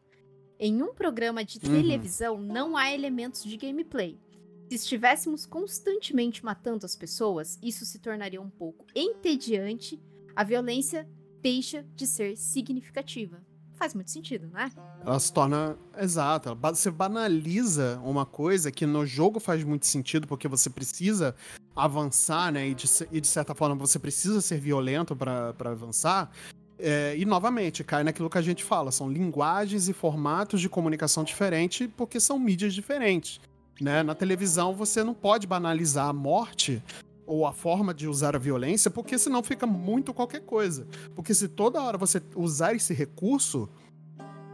Em 0.60 0.82
um 0.82 0.96
programa 0.96 1.46
de 1.46 1.60
uhum. 1.60 1.76
televisão, 1.76 2.42
não 2.42 2.76
há 2.76 2.92
elementos 2.92 3.44
de 3.44 3.56
gameplay. 3.56 4.20
Se 4.68 4.78
estivéssemos 4.78 5.46
constantemente 5.46 6.44
matando 6.44 6.88
as 6.88 6.96
pessoas, 6.96 7.60
isso 7.62 7.86
se 7.86 8.00
tornaria 8.00 8.42
um 8.42 8.50
pouco 8.50 8.84
entediante. 8.96 10.02
A 10.36 10.44
violência 10.44 11.08
deixa 11.40 11.86
de 11.96 12.08
ser 12.08 12.36
significativa. 12.36 13.46
Faz 13.78 13.94
muito 13.94 14.10
sentido, 14.10 14.50
não 14.52 14.60
é? 14.60 14.72
Ela 15.06 15.20
se 15.20 15.32
torna. 15.32 15.78
Exato. 15.98 16.58
Você 16.60 16.90
banaliza 16.90 18.02
uma 18.04 18.26
coisa 18.26 18.72
que 18.72 18.88
no 18.88 19.06
jogo 19.06 19.40
faz 19.40 19.64
muito 19.64 19.86
sentido, 19.86 20.28
porque 20.28 20.48
você 20.48 20.70
precisa 20.70 21.36
avançar, 21.76 22.52
né? 22.52 22.68
E 22.70 22.74
de, 22.74 22.88
e 23.12 23.22
de 23.22 23.28
certa 23.28 23.54
forma 23.54 23.76
você 23.76 24.00
precisa 24.00 24.42
ser 24.42 24.60
violento 24.60 25.16
para 25.16 25.54
avançar. 25.60 26.32
É, 26.80 27.16
e 27.18 27.26
novamente, 27.26 27.84
cai 27.84 28.04
naquilo 28.04 28.30
que 28.30 28.38
a 28.38 28.42
gente 28.42 28.64
fala: 28.64 28.92
são 28.92 29.10
linguagens 29.10 29.88
e 29.88 29.94
formatos 29.94 30.60
de 30.60 30.68
comunicação 30.68 31.24
diferentes, 31.24 31.88
porque 31.96 32.20
são 32.20 32.40
mídias 32.40 32.74
diferentes. 32.74 33.40
Né? 33.80 34.02
Na 34.02 34.16
televisão, 34.16 34.74
você 34.74 35.04
não 35.04 35.14
pode 35.14 35.46
banalizar 35.46 36.08
a 36.08 36.14
morte 36.14 36.82
ou 37.28 37.46
a 37.46 37.52
forma 37.52 37.94
de 37.94 38.08
usar 38.08 38.36
a 38.36 38.40
violência, 38.40 38.90
porque 38.90 39.18
senão 39.20 39.44
fica 39.44 39.68
muito 39.68 40.14
qualquer 40.14 40.42
coisa. 40.42 40.88
Porque 41.14 41.34
se 41.34 41.50
toda 41.50 41.82
hora 41.82 41.98
você 41.98 42.22
usar 42.36 42.74
esse 42.74 42.94
recurso, 42.94 43.70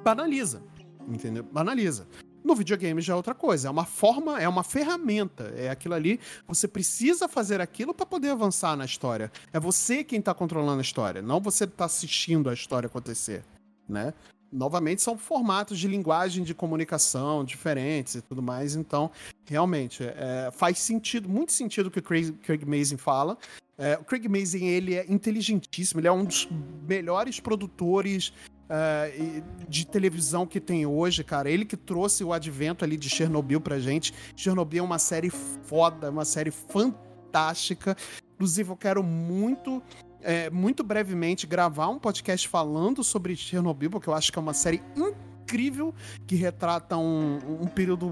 banaliza. 0.03 0.61
Entendeu? 1.07 1.43
Banaliza. 1.43 2.07
No 2.43 2.55
videogame 2.55 3.01
já 3.01 3.13
é 3.13 3.15
outra 3.15 3.33
coisa, 3.33 3.69
é 3.69 3.71
uma 3.71 3.85
forma, 3.85 4.41
é 4.41 4.49
uma 4.49 4.63
ferramenta, 4.63 5.53
é 5.55 5.69
aquilo 5.69 5.93
ali, 5.93 6.19
você 6.45 6.67
precisa 6.67 7.29
fazer 7.29 7.61
aquilo 7.61 7.93
para 7.93 8.05
poder 8.05 8.31
avançar 8.31 8.75
na 8.75 8.83
história. 8.83 9.31
É 9.53 9.59
você 9.59 10.03
quem 10.03 10.21
tá 10.21 10.33
controlando 10.33 10.79
a 10.79 10.81
história, 10.81 11.21
não 11.21 11.39
você 11.39 11.65
tá 11.65 11.85
assistindo 11.85 12.49
a 12.49 12.53
história 12.53 12.87
acontecer, 12.87 13.45
né? 13.87 14.13
Novamente 14.53 15.01
são 15.01 15.17
formatos 15.17 15.79
de 15.79 15.87
linguagem 15.87 16.43
de 16.43 16.53
comunicação 16.53 17.43
diferentes 17.43 18.13
e 18.13 18.21
tudo 18.21 18.41
mais, 18.41 18.75
então 18.75 19.09
realmente 19.45 20.03
é, 20.03 20.51
faz 20.53 20.77
sentido, 20.77 21.27
muito 21.27 21.51
sentido 21.51 21.87
o 21.87 21.91
que 21.91 21.97
o 21.97 22.03
Craig, 22.03 22.31
Craig 22.33 22.63
Mazin 22.63 22.97
fala. 22.97 23.35
É, 23.75 23.97
o 23.97 24.03
Craig 24.03 24.27
Mazin 24.27 24.65
ele 24.65 24.93
é 24.93 25.05
inteligentíssimo, 25.11 25.99
ele 25.99 26.07
é 26.07 26.11
um 26.11 26.23
dos 26.23 26.47
melhores 26.87 27.39
produtores 27.39 28.31
Uh, 28.63 29.43
de 29.67 29.85
televisão 29.85 30.47
que 30.47 30.59
tem 30.59 30.85
hoje, 30.85 31.23
cara. 31.23 31.51
Ele 31.51 31.65
que 31.65 31.75
trouxe 31.75 32.23
o 32.23 32.31
advento 32.31 32.83
ali 32.83 32.97
de 32.97 33.09
Chernobyl 33.09 33.59
pra 33.59 33.77
gente. 33.77 34.13
Chernobyl 34.35 34.79
é 34.79 34.87
uma 34.87 34.97
série 34.97 35.29
foda, 35.29 36.09
uma 36.09 36.23
série 36.23 36.49
fantástica. 36.49 37.95
Inclusive, 38.33 38.71
eu 38.71 38.77
quero 38.77 39.03
muito, 39.03 39.83
é, 40.23 40.49
muito 40.49 40.83
brevemente, 40.83 41.45
gravar 41.45 41.89
um 41.89 41.99
podcast 41.99 42.47
falando 42.47 43.03
sobre 43.03 43.35
Chernobyl, 43.35 43.89
porque 43.89 44.09
eu 44.09 44.13
acho 44.13 44.31
que 44.31 44.39
é 44.39 44.41
uma 44.41 44.53
série 44.53 44.81
incrível 44.95 45.93
que 46.25 46.35
retrata 46.35 46.97
um, 46.97 47.37
um 47.61 47.67
período 47.67 48.11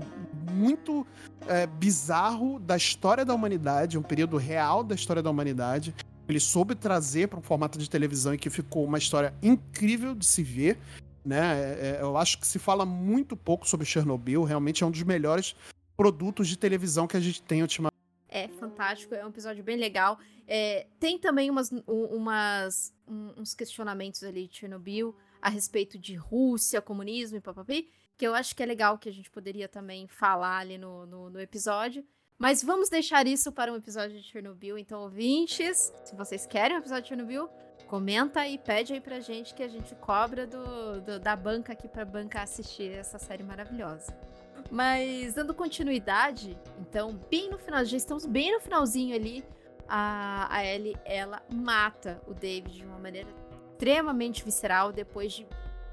muito 0.52 1.06
é, 1.48 1.66
bizarro 1.66 2.60
da 2.60 2.78
história 2.78 3.26
da 3.26 3.34
humanidade, 3.34 3.98
um 3.98 4.04
período 4.04 4.38
real 4.38 4.84
da 4.84 4.96
história 4.96 5.24
da 5.24 5.30
humanidade 5.30 5.94
ele 6.32 6.40
soube 6.40 6.76
trazer 6.76 7.28
para 7.28 7.40
um 7.40 7.42
formato 7.42 7.78
de 7.78 7.90
televisão 7.90 8.34
e 8.34 8.38
que 8.38 8.50
ficou 8.50 8.86
uma 8.86 8.98
história 8.98 9.34
incrível 9.42 10.16
de 10.16 10.26
se 10.26 10.42
ver. 10.42 10.78
Né? 11.24 11.38
É, 11.38 11.98
é, 12.00 12.02
eu 12.02 12.18
acho 12.18 12.40
que 12.40 12.48
se 12.48 12.58
fala 12.58 12.86
muito 12.86 13.36
pouco 13.36 13.68
sobre 13.68 13.86
Chernobyl, 13.86 14.44
realmente 14.44 14.84
é 14.84 14.88
um 14.88 14.92
dos 14.92 15.04
melhores 15.04 15.56
produtos 15.96 16.48
de 16.48 16.58
televisão 16.58 17.06
que 17.06 17.18
a 17.18 17.20
gente 17.20 17.44
tem 17.44 17.62
ultimamente. 17.62 17.91
É 18.34 18.48
fantástico, 18.48 19.14
é 19.14 19.26
um 19.26 19.30
episódio 19.30 19.62
bem 19.62 19.76
legal. 19.76 20.18
É, 20.48 20.88
tem 21.02 21.20
também 21.20 21.50
umas, 21.50 21.70
umas, 21.86 22.94
uns 23.06 23.54
questionamentos 23.54 24.24
ali 24.24 24.48
de 24.48 24.56
Chernobyl 24.56 25.14
a 25.42 25.50
respeito 25.50 26.00
de 26.00 26.16
Rússia, 26.16 26.82
comunismo 26.82 27.38
e 27.38 27.42
papapi, 27.42 27.92
que 28.16 28.26
eu 28.26 28.34
acho 28.34 28.56
que 28.56 28.64
é 28.64 28.66
legal 28.66 28.98
que 28.98 29.10
a 29.10 29.12
gente 29.12 29.30
poderia 29.30 29.68
também 29.68 30.08
falar 30.08 30.60
ali 30.60 30.78
no, 30.78 31.06
no, 31.06 31.30
no 31.30 31.42
episódio. 31.42 32.06
Mas 32.38 32.64
vamos 32.64 32.90
deixar 32.90 33.28
isso 33.28 33.52
para 33.52 33.72
um 33.72 33.76
episódio 33.76 34.18
de 34.18 34.24
Chernobyl. 34.24 34.78
Então, 34.78 35.02
ouvintes, 35.02 35.92
se 36.06 36.16
vocês 36.16 36.46
querem 36.46 36.78
um 36.78 36.80
episódio 36.80 37.04
de 37.04 37.10
Chernobyl, 37.10 37.50
comenta 37.88 38.48
e 38.48 38.58
pede 38.58 38.94
aí 38.94 39.02
pra 39.02 39.20
gente 39.20 39.54
que 39.54 39.62
a 39.62 39.68
gente 39.68 39.94
cobra 39.96 40.48
do, 40.48 41.02
do 41.02 41.20
da 41.20 41.36
banca 41.36 41.74
aqui 41.74 41.90
pra 41.90 42.06
banca 42.06 42.42
assistir 42.42 42.92
essa 42.94 43.20
série 43.20 43.44
maravilhosa. 43.44 44.18
Mas 44.72 45.34
dando 45.34 45.54
continuidade, 45.54 46.58
então, 46.80 47.20
bem 47.30 47.50
no 47.50 47.58
final, 47.58 47.84
já 47.84 47.98
estamos 47.98 48.26
bem 48.26 48.54
no 48.54 48.60
finalzinho 48.62 49.14
ali, 49.14 49.44
a, 49.88 50.48
a 50.50 50.66
Ellie, 50.66 50.96
ela 51.04 51.42
mata 51.52 52.22
o 52.26 52.34
David 52.34 52.78
de 52.78 52.86
uma 52.86 52.98
maneira 52.98 53.28
extremamente 53.74 54.46
visceral, 54.46 54.94
depois 54.94 55.34
de 55.34 55.46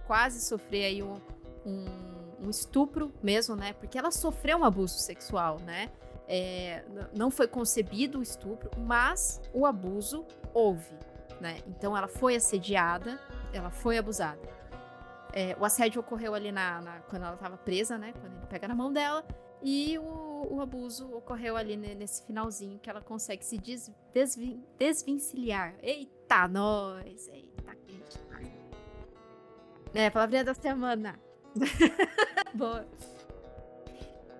quase 0.06 0.40
sofrer 0.40 0.84
aí 0.84 1.02
um, 1.02 1.20
um, 1.66 2.46
um 2.46 2.50
estupro 2.50 3.12
mesmo, 3.20 3.56
né? 3.56 3.72
Porque 3.72 3.98
ela 3.98 4.12
sofreu 4.12 4.58
um 4.58 4.64
abuso 4.64 4.98
sexual, 4.98 5.58
né? 5.60 5.90
é, 6.28 6.84
não 7.16 7.30
foi 7.30 7.48
concebido 7.48 8.18
o 8.18 8.22
estupro, 8.22 8.70
mas 8.78 9.40
o 9.52 9.64
abuso 9.64 10.26
houve, 10.52 10.92
né? 11.40 11.58
Então 11.66 11.96
ela 11.96 12.06
foi 12.06 12.36
assediada, 12.36 13.18
ela 13.52 13.70
foi 13.70 13.96
abusada. 13.96 14.57
É, 15.32 15.56
o 15.58 15.64
assédio 15.64 16.00
ocorreu 16.00 16.34
ali 16.34 16.50
na, 16.50 16.80
na 16.80 17.00
quando 17.00 17.24
ela 17.24 17.34
estava 17.34 17.56
presa, 17.56 17.98
né? 17.98 18.12
Quando 18.12 18.36
ele 18.36 18.46
pega 18.46 18.66
na 18.66 18.74
mão 18.74 18.92
dela. 18.92 19.24
E 19.62 19.98
o, 19.98 20.46
o 20.50 20.60
abuso 20.60 21.12
ocorreu 21.14 21.56
ali 21.56 21.76
nesse 21.76 22.24
finalzinho 22.24 22.78
que 22.78 22.88
ela 22.88 23.00
consegue 23.00 23.44
se 23.44 23.58
des, 23.58 23.90
desvin, 24.12 24.64
desvencilhar. 24.78 25.74
Eita, 25.82 26.46
nós! 26.46 27.28
Eita, 27.28 27.76
gente. 27.86 28.18
É, 29.94 30.10
palavrinha 30.10 30.44
da 30.44 30.54
semana. 30.54 31.18
Boa. 32.54 32.86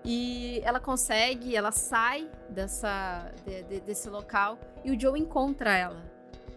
E 0.05 0.61
ela 0.63 0.79
consegue, 0.79 1.55
ela 1.55 1.71
sai 1.71 2.29
dessa, 2.49 3.31
de, 3.45 3.63
de, 3.63 3.79
desse 3.81 4.09
local 4.09 4.57
e 4.83 4.91
o 4.91 4.99
Joe 4.99 5.19
encontra 5.19 5.77
ela. 5.77 6.08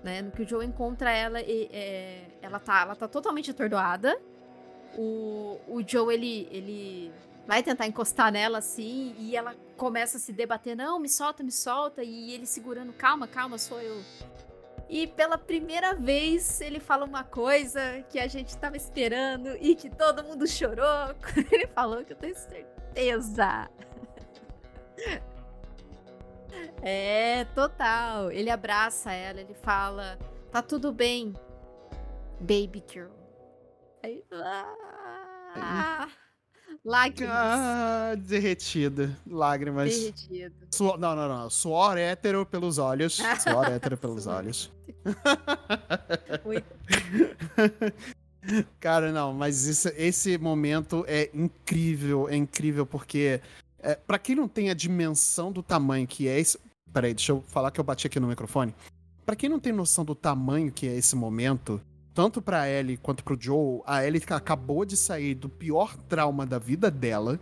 Né? 0.02 0.22
No 0.22 0.30
que 0.30 0.42
o 0.42 0.48
Joe 0.48 0.64
encontra 0.64 1.10
ela, 1.10 1.40
e, 1.40 1.68
é, 1.72 2.24
ela, 2.40 2.58
tá, 2.58 2.82
ela 2.82 2.96
tá 2.96 3.06
totalmente 3.06 3.50
atordoada. 3.50 4.18
O, 4.96 5.58
o 5.68 5.82
Joe, 5.86 6.12
ele, 6.12 6.48
ele 6.50 7.12
vai 7.46 7.62
tentar 7.62 7.86
encostar 7.86 8.32
nela 8.32 8.58
assim, 8.58 9.14
e 9.18 9.36
ela 9.36 9.54
começa 9.76 10.16
a 10.16 10.20
se 10.20 10.32
debater: 10.32 10.76
não, 10.76 10.98
me 10.98 11.08
solta, 11.08 11.42
me 11.42 11.52
solta. 11.52 12.02
E 12.02 12.32
ele 12.32 12.46
segurando: 12.46 12.92
calma, 12.92 13.26
calma, 13.26 13.58
sou 13.58 13.80
eu. 13.80 14.02
E 14.88 15.06
pela 15.06 15.38
primeira 15.38 15.94
vez 15.94 16.60
ele 16.60 16.78
fala 16.78 17.06
uma 17.06 17.24
coisa 17.24 18.04
que 18.10 18.18
a 18.18 18.26
gente 18.26 18.54
tava 18.58 18.76
esperando 18.76 19.56
e 19.58 19.74
que 19.74 19.88
todo 19.88 20.22
mundo 20.22 20.46
chorou 20.46 21.14
ele 21.50 21.66
falou 21.68 22.04
que 22.04 22.12
eu 22.12 22.16
tenho 22.16 22.36
certeza. 22.36 23.70
É, 26.82 27.44
total. 27.54 28.30
Ele 28.30 28.50
abraça 28.50 29.12
ela, 29.12 29.40
ele 29.40 29.54
fala: 29.54 30.18
tá 30.50 30.60
tudo 30.60 30.92
bem, 30.92 31.32
baby 32.40 32.82
girl. 32.92 33.10
Aí, 34.02 34.24
ah, 34.32 36.08
lágrimas. 36.84 37.36
Ah, 37.36 38.14
derretida. 38.18 39.16
Lágrimas. 39.24 39.96
Derretida. 39.96 40.66
Suor, 40.72 40.98
não, 40.98 41.14
não, 41.14 41.28
não. 41.28 41.48
Suor 41.48 41.96
hétero 41.96 42.44
pelos 42.44 42.78
olhos. 42.78 43.18
Suor 43.40 43.70
hétero 43.70 43.96
pelos 43.96 44.26
olhos. 44.26 44.72
Cara, 48.80 49.12
não, 49.12 49.32
mas 49.32 49.66
isso, 49.66 49.88
esse 49.96 50.36
momento 50.36 51.04
é 51.06 51.30
incrível, 51.32 52.28
é 52.28 52.34
incrível, 52.34 52.84
porque 52.84 53.40
é, 53.78 53.94
para 53.94 54.18
quem 54.18 54.34
não 54.34 54.48
tem 54.48 54.68
a 54.68 54.74
dimensão 54.74 55.52
do 55.52 55.62
tamanho 55.62 56.08
que 56.08 56.26
é 56.26 56.40
esse. 56.40 56.58
Peraí, 56.92 57.14
deixa 57.14 57.32
eu 57.32 57.42
falar 57.48 57.70
que 57.70 57.80
eu 57.80 57.84
bati 57.84 58.06
aqui 58.06 58.20
no 58.20 58.26
microfone. 58.26 58.74
Para 59.24 59.36
quem 59.36 59.48
não 59.48 59.58
tem 59.58 59.72
noção 59.72 60.04
do 60.04 60.14
tamanho 60.14 60.70
que 60.70 60.86
é 60.86 60.96
esse 60.96 61.16
momento, 61.16 61.80
tanto 62.12 62.42
pra 62.42 62.68
Ellie 62.68 62.96
quanto 62.96 63.24
pro 63.24 63.40
Joe, 63.40 63.80
a 63.86 64.04
Ellie 64.04 64.22
acabou 64.30 64.84
de 64.84 64.96
sair 64.96 65.34
do 65.34 65.48
pior 65.48 65.96
trauma 66.08 66.44
da 66.44 66.58
vida 66.58 66.90
dela, 66.90 67.40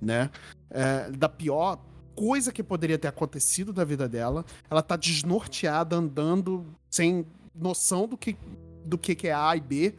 né? 0.00 0.30
É, 0.70 1.10
da 1.10 1.28
pior 1.28 1.80
coisa 2.14 2.52
que 2.52 2.62
poderia 2.62 2.98
ter 2.98 3.08
acontecido 3.08 3.72
da 3.72 3.84
vida 3.84 4.08
dela. 4.08 4.44
Ela 4.70 4.82
tá 4.82 4.96
desnorteada, 4.96 5.96
andando 5.96 6.64
sem 6.90 7.26
noção 7.54 8.06
do 8.06 8.16
que, 8.16 8.36
do 8.84 8.96
que 8.96 9.26
é 9.26 9.32
A 9.32 9.56
e 9.56 9.60
B. 9.60 9.94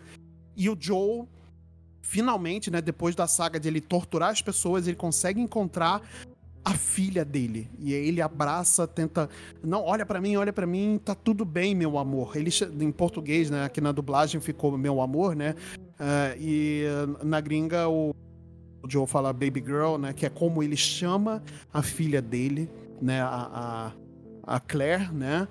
E 0.56 0.70
o 0.70 0.78
Joe, 0.80 1.26
finalmente, 2.02 2.72
né, 2.72 2.82
depois 2.82 3.16
da 3.16 3.28
saga 3.28 3.60
de 3.60 3.68
ele 3.68 3.82
torturar 3.82 4.30
as 4.30 4.42
pessoas, 4.42 4.88
ele 4.88 4.96
consegue 4.96 5.42
encontrar 5.42 6.02
a 6.66 6.74
filha 6.74 7.24
dele. 7.24 7.70
E 7.80 7.94
ele 7.94 8.24
abraça, 8.24 8.88
tenta. 8.88 9.30
Não, 9.64 9.84
olha 9.84 10.04
para 10.04 10.20
mim, 10.20 10.36
olha 10.36 10.52
para 10.52 10.66
mim, 10.66 11.00
tá 11.06 11.14
tudo 11.14 11.46
bem, 11.46 11.76
meu 11.76 12.00
amor. 12.00 12.36
Ele, 12.36 12.50
em 12.82 12.92
português, 12.92 13.52
né? 13.52 13.64
Aqui 13.64 13.80
na 13.80 13.92
dublagem 13.92 14.42
ficou 14.42 14.76
meu 14.76 15.00
amor, 15.00 15.36
né? 15.36 15.54
Uh, 15.78 16.36
e 16.40 16.84
na 17.24 17.40
gringa 17.40 17.88
o, 17.88 18.10
o, 18.82 18.90
Joe 18.90 19.06
fala 19.06 19.32
baby 19.32 19.64
girl, 19.64 19.98
né? 19.98 20.12
Que 20.12 20.26
é 20.26 20.30
como 20.30 20.64
ele 20.64 20.76
chama 20.76 21.44
a 21.72 21.84
filha 21.84 22.20
dele, 22.20 22.68
né? 23.00 23.22
A, 23.22 23.94
a, 24.48 24.56
a 24.56 24.60
Claire, 24.60 25.14
né? 25.14 25.48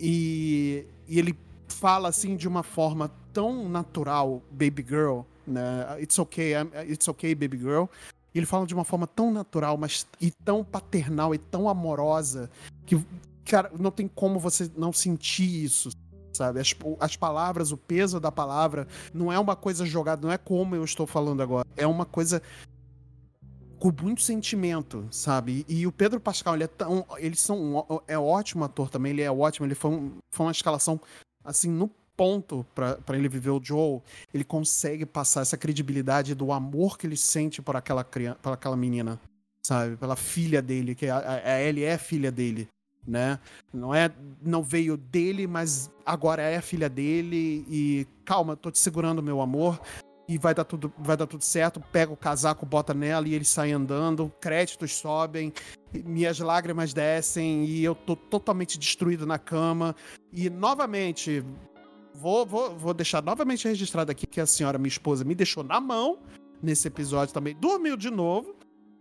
E, 0.00 0.86
e 1.06 1.18
ele 1.18 1.38
fala 1.68 2.08
assim 2.08 2.36
de 2.36 2.48
uma 2.48 2.62
forma 2.62 3.10
tão 3.34 3.68
natural, 3.68 4.42
baby 4.50 4.84
girl, 4.88 5.20
né? 5.46 5.98
It's 6.00 6.18
okay, 6.18 6.54
I'm, 6.54 6.70
it's 6.90 7.06
okay, 7.06 7.34
baby 7.34 7.58
girl. 7.58 7.84
E 8.34 8.38
ele 8.38 8.46
fala 8.46 8.66
de 8.66 8.74
uma 8.74 8.84
forma 8.84 9.06
tão 9.06 9.30
natural, 9.30 9.78
mas 9.78 10.06
e 10.20 10.30
tão 10.30 10.64
paternal 10.64 11.34
e 11.34 11.38
tão 11.38 11.68
amorosa 11.68 12.50
que, 12.84 13.00
cara, 13.44 13.70
não 13.78 13.90
tem 13.90 14.08
como 14.08 14.40
você 14.40 14.68
não 14.76 14.92
sentir 14.92 15.64
isso, 15.64 15.90
sabe? 16.32 16.58
As, 16.58 16.74
as 16.98 17.16
palavras, 17.16 17.70
o 17.70 17.76
peso 17.76 18.18
da 18.18 18.32
palavra, 18.32 18.88
não 19.12 19.32
é 19.32 19.38
uma 19.38 19.54
coisa 19.54 19.86
jogada, 19.86 20.26
não 20.26 20.32
é 20.32 20.38
como 20.38 20.74
eu 20.74 20.84
estou 20.84 21.06
falando 21.06 21.42
agora. 21.42 21.66
É 21.76 21.86
uma 21.86 22.04
coisa 22.04 22.42
com 23.78 23.92
muito 24.02 24.22
sentimento, 24.22 25.06
sabe? 25.10 25.64
E, 25.68 25.80
e 25.80 25.86
o 25.86 25.92
Pedro 25.92 26.18
Pascal, 26.18 26.54
ele 26.54 26.64
é 26.64 26.68
tão. 26.68 27.06
Eles 27.18 27.40
são. 27.40 27.56
Um, 27.56 28.00
é 28.08 28.18
ótimo 28.18 28.64
ator 28.64 28.90
também, 28.90 29.12
ele 29.12 29.22
é 29.22 29.30
ótimo, 29.30 29.66
ele 29.66 29.74
foi, 29.74 29.90
um, 29.90 30.12
foi 30.32 30.46
uma 30.46 30.52
escalação 30.52 31.00
assim, 31.44 31.68
no 31.68 31.90
ponto 32.16 32.66
para 32.74 33.16
ele 33.16 33.28
viver 33.28 33.50
o 33.50 33.60
Joel, 33.62 34.02
ele 34.32 34.44
consegue 34.44 35.04
passar 35.04 35.42
essa 35.42 35.56
credibilidade 35.56 36.34
do 36.34 36.52
amor 36.52 36.98
que 36.98 37.06
ele 37.06 37.16
sente 37.16 37.60
por 37.60 37.76
aquela 37.76 38.04
criança, 38.04 38.38
por 38.42 38.52
aquela 38.52 38.76
menina, 38.76 39.20
sabe? 39.62 39.96
Pela 39.96 40.16
filha 40.16 40.62
dele, 40.62 40.94
que 40.94 41.08
a, 41.08 41.42
a 41.44 41.62
Ellie 41.62 41.84
é 41.84 41.98
filha 41.98 42.30
dele, 42.30 42.68
né? 43.06 43.38
Não 43.72 43.94
é 43.94 44.10
não 44.42 44.62
veio 44.62 44.96
dele, 44.96 45.46
mas 45.46 45.90
agora 46.04 46.42
é 46.42 46.60
filha 46.60 46.88
dele 46.88 47.64
e 47.68 48.06
calma, 48.24 48.56
tô 48.56 48.70
te 48.70 48.78
segurando 48.78 49.22
meu 49.22 49.40
amor. 49.40 49.80
e 50.26 50.38
vai 50.38 50.54
dar 50.54 50.64
tudo, 50.64 50.92
vai 50.98 51.16
dar 51.16 51.26
tudo 51.26 51.44
certo. 51.44 51.80
Pega 51.92 52.12
o 52.12 52.16
casaco, 52.16 52.64
bota 52.64 52.94
nela 52.94 53.28
e 53.28 53.34
ele 53.34 53.44
sai 53.44 53.72
andando, 53.72 54.32
créditos 54.40 54.92
sobem, 54.92 55.52
minhas 55.92 56.38
lágrimas 56.38 56.94
descem 56.94 57.64
e 57.64 57.84
eu 57.84 57.94
tô 57.94 58.16
totalmente 58.16 58.78
destruído 58.78 59.26
na 59.26 59.38
cama. 59.38 59.94
E 60.32 60.48
novamente, 60.48 61.44
vou, 62.14 62.46
vou, 62.46 62.76
vou 62.76 62.94
deixar 62.94 63.22
novamente 63.22 63.66
registrado 63.66 64.10
aqui 64.10 64.26
que 64.26 64.40
a 64.40 64.46
senhora, 64.46 64.78
minha 64.78 64.88
esposa, 64.88 65.24
me 65.24 65.34
deixou 65.34 65.64
na 65.64 65.80
mão 65.80 66.20
nesse 66.62 66.88
episódio 66.88 67.34
também. 67.34 67.54
Dormiu 67.54 67.96
de 67.96 68.10
novo. 68.10 68.54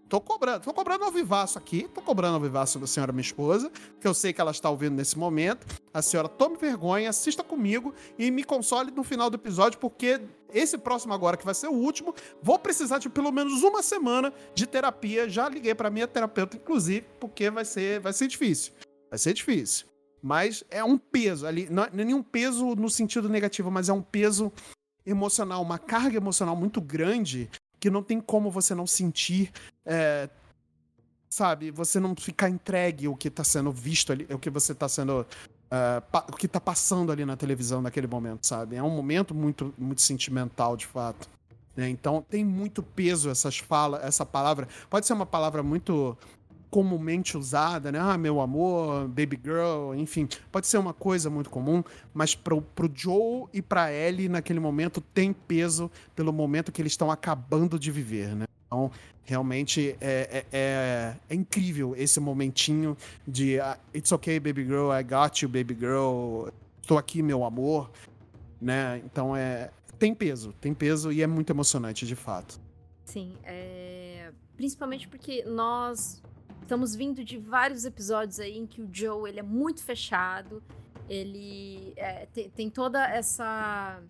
Tô 0.10 0.22
cobrando, 0.22 0.62
tô 0.62 0.72
cobrando 0.72 1.06
ao 1.06 1.12
vivaço 1.12 1.58
aqui, 1.58 1.88
tô 1.92 2.00
cobrando 2.00 2.36
ao 2.36 2.40
vivaço 2.40 2.78
da 2.78 2.86
senhora 2.86 3.12
minha 3.12 3.24
esposa, 3.24 3.72
que 4.00 4.08
eu 4.08 4.14
sei 4.14 4.32
que 4.32 4.40
ela 4.40 4.52
está 4.52 4.70
ouvindo 4.70 4.94
nesse 4.94 5.18
momento. 5.18 5.66
A 5.92 6.04
senhora 6.04 6.30
tome 6.30 6.56
vergonha, 6.56 7.10
assista 7.10 7.44
comigo 7.44 7.96
e 8.20 8.30
me 8.30 8.44
console 8.44 8.92
no 8.92 9.04
final 9.04 9.28
do 9.32 9.38
episódio, 9.38 9.80
porque 9.80 10.22
esse 10.54 10.78
próximo 10.78 11.16
agora, 11.16 11.36
que 11.36 11.44
vai 11.44 11.56
ser 11.56 11.68
o 11.68 11.74
último, 11.74 12.14
vou 12.44 12.60
precisar 12.60 13.00
de 13.00 13.10
pelo 13.10 13.32
menos 13.32 13.64
uma 13.64 13.82
semana 13.82 14.32
de 14.54 14.68
terapia. 14.68 15.28
Já 15.28 15.50
liguei 15.50 15.74
para 15.74 15.90
minha 15.90 16.08
terapeuta, 16.08 16.58
inclusive, 16.58 17.08
porque 17.20 17.50
vai 17.50 17.66
ser, 17.66 18.00
vai 18.00 18.14
ser 18.14 18.28
difícil. 18.28 18.74
Vai 19.10 19.18
ser 19.18 19.34
difícil. 19.34 19.93
Mas 20.24 20.64
é 20.72 20.82
um 20.82 20.98
peso 20.98 21.46
ali, 21.46 21.68
não 21.70 21.84
é 21.84 21.90
nenhum 21.92 22.24
peso 22.24 22.76
no 22.76 22.90
sentido 22.90 23.28
negativo, 23.28 23.70
mas 23.70 23.90
é 23.90 23.94
um 23.94 24.02
peso 24.02 24.54
emocional, 25.06 25.62
uma 25.62 25.78
carga 25.78 26.16
emocional 26.16 26.56
muito 26.56 26.80
grande 26.80 27.50
que 27.78 27.90
não 27.90 28.02
tem 28.02 28.22
como 28.22 28.50
você 28.50 28.74
não 28.74 28.88
sentir, 28.88 29.52
é, 29.86 30.30
sabe, 31.30 31.72
você 31.72 32.00
não 32.00 32.16
ficar 32.16 32.50
entregue 32.50 33.10
o 33.10 33.18
que 33.18 33.28
está 33.28 33.44
sendo 33.44 33.70
visto 33.70 34.14
ali, 34.14 34.26
o 34.30 34.40
que 34.40 34.50
você 34.50 34.72
está 34.72 34.88
sendo, 34.88 35.22
uh, 35.22 36.18
o 36.30 36.38
que 36.38 36.46
está 36.46 36.62
passando 36.62 37.12
ali 37.12 37.26
na 37.26 37.36
televisão 37.36 37.82
naquele 37.82 38.08
momento, 38.08 38.48
sabe? 38.48 38.78
É 38.78 38.84
um 38.84 38.90
momento 38.90 39.36
muito, 39.36 39.74
muito 39.78 40.02
sentimental, 40.02 40.78
de 40.78 40.88
fato. 40.88 41.30
Né? 41.76 41.90
Então 41.90 42.22
tem 42.22 42.46
muito 42.46 42.82
peso 42.82 43.30
essas 43.30 43.58
falas, 43.58 44.02
essa 44.04 44.26
palavra. 44.26 44.70
Pode 44.90 45.06
ser 45.06 45.12
uma 45.12 45.26
palavra 45.26 45.62
muito 45.62 46.18
comumente 46.74 47.38
usada, 47.38 47.92
né? 47.92 48.00
Ah, 48.02 48.18
meu 48.18 48.42
amor, 48.42 49.08
baby 49.08 49.40
girl, 49.44 49.94
enfim, 49.94 50.28
pode 50.52 50.66
ser 50.66 50.80
uma 50.80 50.92
coisa 50.92 51.30
muito 51.30 51.48
comum, 51.48 51.84
mas 52.12 52.34
pro, 52.34 52.64
pro 52.64 52.92
Joe 52.92 53.46
e 53.54 53.62
pra 53.62 53.94
Ellie 53.94 54.28
naquele 54.28 54.60
momento 54.60 55.00
tem 55.00 55.32
peso 55.32 55.92
pelo 56.16 56.34
momento 56.34 56.72
que 56.72 56.82
eles 56.82 56.94
estão 56.94 57.12
acabando 57.12 57.78
de 57.78 57.92
viver, 57.92 58.36
né? 58.36 58.46
Então, 58.66 58.90
realmente 59.24 59.96
é, 60.02 60.28
é, 60.32 60.46
é, 60.52 61.16
é 61.30 61.36
incrível 61.36 61.94
esse 61.96 62.20
momentinho 62.20 62.98
de 63.28 63.60
uh, 63.60 63.78
It's 63.96 64.12
okay, 64.12 64.40
baby 64.40 64.66
girl, 64.66 64.92
I 64.92 65.04
got 65.04 65.44
you, 65.44 65.50
baby 65.50 65.78
girl, 65.80 66.48
estou 66.82 66.98
aqui, 66.98 67.22
meu 67.22 67.44
amor, 67.44 67.92
né? 68.60 69.00
Então 69.06 69.38
é 69.38 69.70
tem 70.00 70.16
peso, 70.16 70.54
tem 70.54 70.74
peso 70.74 71.12
e 71.12 71.22
é 71.22 71.28
muito 71.28 71.52
emocionante 71.52 72.08
de 72.08 72.16
fato. 72.16 72.60
Sim, 73.06 73.38
é... 73.44 74.32
principalmente 74.58 75.08
porque 75.08 75.44
nós 75.46 76.24
Estamos 76.64 76.96
vindo 76.96 77.26
de 77.26 77.38
vários 77.38 77.84
episódios 77.84 78.40
aí 78.40 78.58
em 78.58 78.66
que 78.66 78.82
o 78.82 78.90
Joe 78.90 79.30
ele 79.30 79.38
é 79.38 79.44
muito 79.44 79.84
fechado, 79.84 80.64
ele 81.10 81.94
é, 81.98 82.26
tem, 82.28 82.50
tem, 82.50 82.70
toda 82.70 83.06
essa 83.06 84.02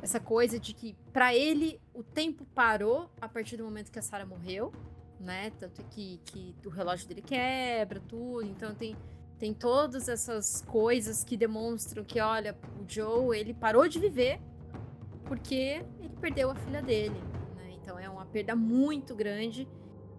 essa 0.00 0.20
coisa 0.20 0.60
de 0.60 0.72
que 0.72 0.94
para 1.12 1.34
ele 1.34 1.80
o 1.92 2.04
tempo 2.04 2.46
parou 2.54 3.10
a 3.20 3.28
partir 3.28 3.56
do 3.56 3.64
momento 3.64 3.90
que 3.90 3.98
a 3.98 4.02
Sarah 4.02 4.24
morreu, 4.24 4.72
né? 5.18 5.50
Tanto 5.58 5.82
que, 5.90 6.20
que 6.24 6.54
o 6.64 6.68
relógio 6.68 7.08
dele 7.08 7.20
quebra, 7.20 8.00
tudo. 8.08 8.46
Então 8.46 8.72
tem 8.76 8.96
tem 9.36 9.52
todas 9.52 10.08
essas 10.08 10.62
coisas 10.62 11.24
que 11.24 11.36
demonstram 11.36 12.04
que, 12.04 12.20
olha, 12.20 12.56
o 12.80 12.88
Joe 12.88 13.36
ele 13.36 13.52
parou 13.52 13.88
de 13.88 13.98
viver 13.98 14.40
porque 15.24 15.84
ele 15.98 16.14
perdeu 16.20 16.52
a 16.52 16.54
filha 16.54 16.80
dele. 16.80 17.20
Né? 17.56 17.72
Então 17.82 17.98
é 17.98 18.08
uma 18.08 18.24
perda 18.24 18.54
muito 18.54 19.16
grande. 19.16 19.66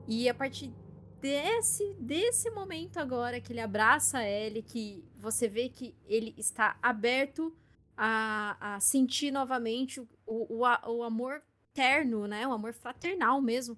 E 0.05 0.27
a 0.27 0.33
partir 0.33 0.73
desse, 1.21 1.93
desse 1.99 2.49
momento 2.51 2.97
agora 2.97 3.39
que 3.39 3.51
ele 3.51 3.59
abraça 3.59 4.23
ele, 4.23 4.61
que 4.61 5.03
você 5.17 5.47
vê 5.47 5.69
que 5.69 5.95
ele 6.07 6.33
está 6.37 6.77
aberto 6.81 7.55
a, 7.95 8.75
a 8.75 8.79
sentir 8.79 9.31
novamente 9.31 9.99
o, 9.99 10.07
o, 10.25 10.59
o 10.59 11.03
amor 11.03 11.41
terno, 11.73 12.27
né? 12.27 12.47
O 12.47 12.53
amor 12.53 12.73
fraternal 12.73 13.41
mesmo 13.41 13.77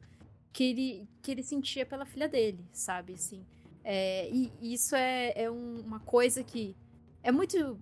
que 0.54 0.64
ele, 0.64 1.10
que 1.22 1.32
ele 1.32 1.44
sentia 1.44 1.86
pela 1.86 2.06
filha 2.06 2.28
dele, 2.28 2.64
sabe? 2.72 3.14
Assim, 3.14 3.46
é, 3.84 4.30
e 4.30 4.52
isso 4.62 4.96
é, 4.96 5.34
é 5.36 5.50
um, 5.50 5.82
uma 5.82 6.00
coisa 6.00 6.44
que 6.44 6.76
é 7.24 7.32
muito 7.32 7.80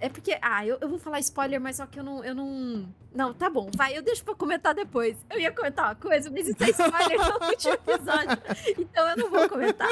é 0.00 0.08
porque. 0.08 0.36
Ah, 0.40 0.66
eu, 0.66 0.78
eu 0.80 0.88
vou 0.88 0.98
falar 0.98 1.20
spoiler, 1.20 1.60
mas 1.60 1.76
só 1.76 1.86
que 1.86 1.98
eu 1.98 2.02
não, 2.02 2.24
eu 2.24 2.34
não. 2.34 2.92
Não, 3.12 3.34
tá 3.34 3.50
bom, 3.50 3.68
vai, 3.76 3.96
eu 3.96 4.02
deixo 4.02 4.24
pra 4.24 4.34
comentar 4.34 4.74
depois. 4.74 5.16
Eu 5.28 5.38
ia 5.38 5.52
comentar 5.52 5.86
uma 5.86 5.94
coisa, 5.94 6.30
mas 6.30 6.48
isso 6.48 6.62
é 6.62 6.70
spoiler 6.70 7.18
no 7.18 7.46
último 7.48 7.74
episódio. 7.74 8.38
Então 8.78 9.08
eu 9.08 9.16
não 9.16 9.30
vou 9.30 9.48
comentar. 9.48 9.88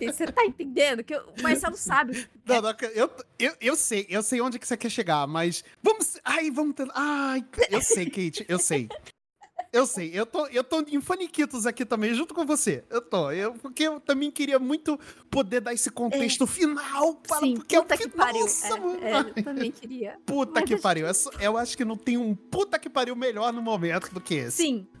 Você 0.00 0.26
tá 0.26 0.44
entendendo? 0.44 1.04
Que 1.04 1.14
o 1.14 1.42
Marcelo 1.42 1.76
sabe. 1.76 2.28
Não, 2.44 2.60
não, 2.60 2.74
eu, 2.94 3.10
eu, 3.38 3.56
eu 3.60 3.76
sei, 3.76 4.06
eu 4.08 4.22
sei 4.22 4.40
onde 4.40 4.58
que 4.58 4.66
você 4.66 4.76
quer 4.76 4.90
chegar, 4.90 5.26
mas. 5.26 5.62
Vamos. 5.82 6.18
Ai, 6.24 6.50
vamos. 6.50 6.74
Ai, 6.94 7.44
eu 7.70 7.80
sei, 7.80 8.06
Kate, 8.06 8.44
eu 8.48 8.58
sei. 8.58 8.88
Eu 9.72 9.86
sei, 9.86 10.10
eu 10.12 10.26
tô, 10.26 10.46
eu 10.48 10.64
tô 10.64 10.80
em 10.80 11.00
faniquitos 11.00 11.64
aqui 11.64 11.84
também, 11.84 12.12
junto 12.12 12.34
com 12.34 12.44
você. 12.44 12.84
Eu 12.90 13.00
tô, 13.00 13.30
eu, 13.30 13.54
porque 13.54 13.84
eu 13.84 14.00
também 14.00 14.28
queria 14.28 14.58
muito 14.58 14.98
poder 15.30 15.60
dar 15.60 15.72
esse 15.72 15.90
contexto 15.90 16.42
é. 16.42 16.46
final 16.48 17.14
para 17.14 17.38
Sim, 17.38 17.54
porque 17.54 17.76
puta 17.76 17.96
que 17.96 18.08
pariu. 18.08 18.40
Nossa, 18.40 18.78
é, 19.00 19.12
é, 19.12 19.20
eu 19.20 19.44
também 19.44 19.70
queria. 19.70 20.18
Puta 20.26 20.60
Mas 20.60 20.64
que 20.64 20.76
pariu. 20.76 21.06
Eu, 21.06 21.12
eu 21.40 21.56
acho 21.56 21.76
que 21.76 21.84
não 21.84 21.96
tem 21.96 22.16
um 22.16 22.34
puta 22.34 22.78
que 22.78 22.90
pariu 22.90 23.14
melhor 23.14 23.52
no 23.52 23.62
momento 23.62 24.12
do 24.12 24.20
que 24.20 24.34
esse. 24.34 24.56
Sim. 24.62 24.88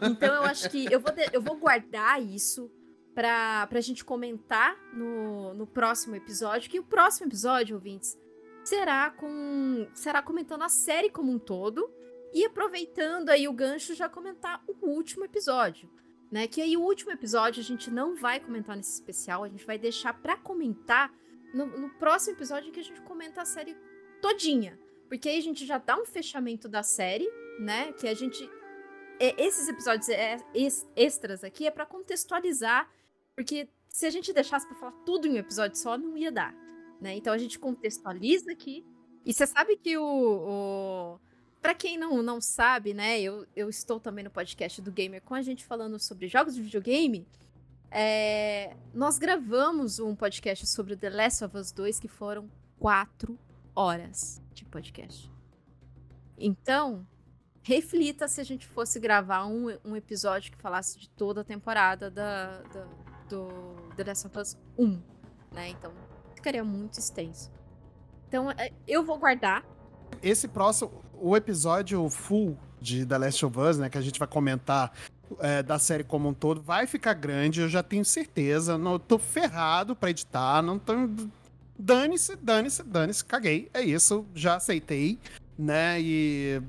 Então 0.00 0.34
eu 0.34 0.42
acho 0.42 0.68
que 0.70 0.90
eu 0.90 1.00
vou, 1.00 1.12
de, 1.12 1.28
eu 1.32 1.40
vou 1.40 1.56
guardar 1.56 2.22
isso 2.22 2.70
pra, 3.14 3.66
pra 3.66 3.80
gente 3.80 4.04
comentar 4.04 4.76
no, 4.92 5.54
no 5.54 5.66
próximo 5.66 6.16
episódio, 6.16 6.70
que 6.70 6.80
o 6.80 6.84
próximo 6.84 7.26
episódio, 7.26 7.76
ouvintes, 7.76 8.16
será 8.64 9.10
com 9.10 9.86
será 9.94 10.22
comentando 10.22 10.62
a 10.62 10.68
série 10.68 11.10
como 11.10 11.30
um 11.30 11.38
todo 11.38 11.90
e 12.32 12.44
aproveitando 12.44 13.30
aí 13.30 13.48
o 13.48 13.52
gancho, 13.52 13.94
já 13.94 14.08
comentar 14.08 14.62
o 14.66 14.86
último 14.86 15.24
episódio. 15.24 15.90
Né, 16.30 16.46
que 16.46 16.60
aí 16.60 16.76
o 16.76 16.82
último 16.82 17.10
episódio 17.10 17.58
a 17.58 17.64
gente 17.64 17.90
não 17.90 18.14
vai 18.14 18.38
comentar 18.38 18.76
nesse 18.76 18.92
especial, 18.92 19.44
a 19.44 19.48
gente 19.48 19.64
vai 19.64 19.78
deixar 19.78 20.12
para 20.12 20.36
comentar 20.36 21.10
no, 21.54 21.64
no, 21.64 21.88
próximo 21.94 22.36
episódio 22.36 22.70
que 22.70 22.80
a 22.80 22.84
gente 22.84 23.00
comenta 23.00 23.40
a 23.40 23.46
série 23.46 23.74
todinha. 24.20 24.78
Porque 25.08 25.26
aí 25.26 25.38
a 25.38 25.42
gente 25.42 25.64
já 25.64 25.78
dá 25.78 25.96
um 25.96 26.04
fechamento 26.04 26.68
da 26.68 26.82
série, 26.82 27.26
né? 27.58 27.92
Que 27.92 28.06
a 28.06 28.12
gente. 28.12 28.46
É, 29.18 29.42
esses 29.42 29.68
episódios 29.68 30.08
é, 30.10 30.36
extras 30.94 31.42
aqui 31.42 31.66
é 31.66 31.70
para 31.70 31.86
contextualizar, 31.86 32.88
porque 33.34 33.68
se 33.88 34.06
a 34.06 34.10
gente 34.10 34.32
deixasse 34.32 34.66
para 34.66 34.76
falar 34.76 34.92
tudo 35.04 35.26
em 35.26 35.32
um 35.32 35.36
episódio 35.38 35.78
só, 35.78 35.96
não 35.96 36.16
ia 36.16 36.30
dar. 36.30 36.54
Né? 37.00 37.16
Então 37.16 37.32
a 37.32 37.38
gente 37.38 37.58
contextualiza 37.58 38.52
aqui. 38.52 38.84
E 39.24 39.32
você 39.32 39.46
sabe 39.46 39.76
que 39.76 39.96
o, 39.96 40.04
o 40.04 41.20
para 41.60 41.74
quem 41.74 41.98
não, 41.98 42.22
não 42.22 42.40
sabe, 42.40 42.94
né, 42.94 43.20
eu, 43.20 43.46
eu 43.54 43.68
estou 43.68 43.98
também 43.98 44.24
no 44.24 44.30
podcast 44.30 44.80
do 44.80 44.92
Gamer 44.92 45.22
com 45.22 45.34
a 45.34 45.42
gente 45.42 45.64
falando 45.64 45.98
sobre 45.98 46.28
jogos 46.28 46.54
de 46.54 46.62
videogame. 46.62 47.26
É, 47.90 48.76
nós 48.92 49.18
gravamos 49.18 49.98
um 49.98 50.14
podcast 50.14 50.66
sobre 50.66 50.96
The 50.96 51.10
Last 51.10 51.44
of 51.44 51.56
Us 51.56 51.72
2 51.72 51.98
que 51.98 52.08
foram 52.08 52.50
quatro 52.78 53.38
horas 53.74 54.42
de 54.52 54.64
podcast. 54.64 55.32
Então, 56.36 57.06
reflita 57.62 58.28
se 58.28 58.40
a 58.40 58.44
gente 58.44 58.66
fosse 58.66 59.00
gravar 59.00 59.46
um, 59.46 59.66
um 59.84 59.96
episódio 59.96 60.52
que 60.52 60.58
falasse 60.58 60.98
de 60.98 61.08
toda 61.10 61.40
a 61.40 61.44
temporada 61.44 62.10
da, 62.10 62.62
da, 62.62 62.86
do 63.28 63.48
The 63.96 64.04
Last 64.04 64.26
of 64.26 64.38
Us 64.38 64.58
1, 64.78 65.02
né? 65.52 65.68
Então, 65.70 65.92
ficaria 66.34 66.62
muito 66.62 66.98
extenso. 66.98 67.50
Então, 68.28 68.50
é, 68.50 68.72
eu 68.86 69.04
vou 69.04 69.18
guardar. 69.18 69.64
Esse 70.22 70.46
próximo, 70.46 71.02
o 71.20 71.36
episódio 71.36 72.08
full 72.08 72.56
de 72.80 73.04
The 73.04 73.18
Last 73.18 73.44
of 73.44 73.58
Us, 73.58 73.78
né, 73.78 73.88
que 73.88 73.98
a 73.98 74.00
gente 74.00 74.18
vai 74.18 74.28
comentar 74.28 74.92
é, 75.40 75.62
da 75.62 75.78
série 75.78 76.04
como 76.04 76.28
um 76.28 76.34
todo, 76.34 76.62
vai 76.62 76.86
ficar 76.86 77.14
grande, 77.14 77.60
eu 77.60 77.68
já 77.68 77.82
tenho 77.82 78.04
certeza. 78.04 78.78
Não 78.78 78.98
tô 78.98 79.18
ferrado 79.18 79.94
pra 79.94 80.10
editar, 80.10 80.62
não 80.62 80.78
tô. 80.78 80.92
Dane-se, 81.78 82.36
dane-se, 82.36 82.82
dane-se, 82.82 83.24
caguei. 83.24 83.70
É 83.72 83.80
isso, 83.80 84.26
já 84.34 84.56
aceitei, 84.56 85.18
né? 85.56 86.00
E 86.00 86.60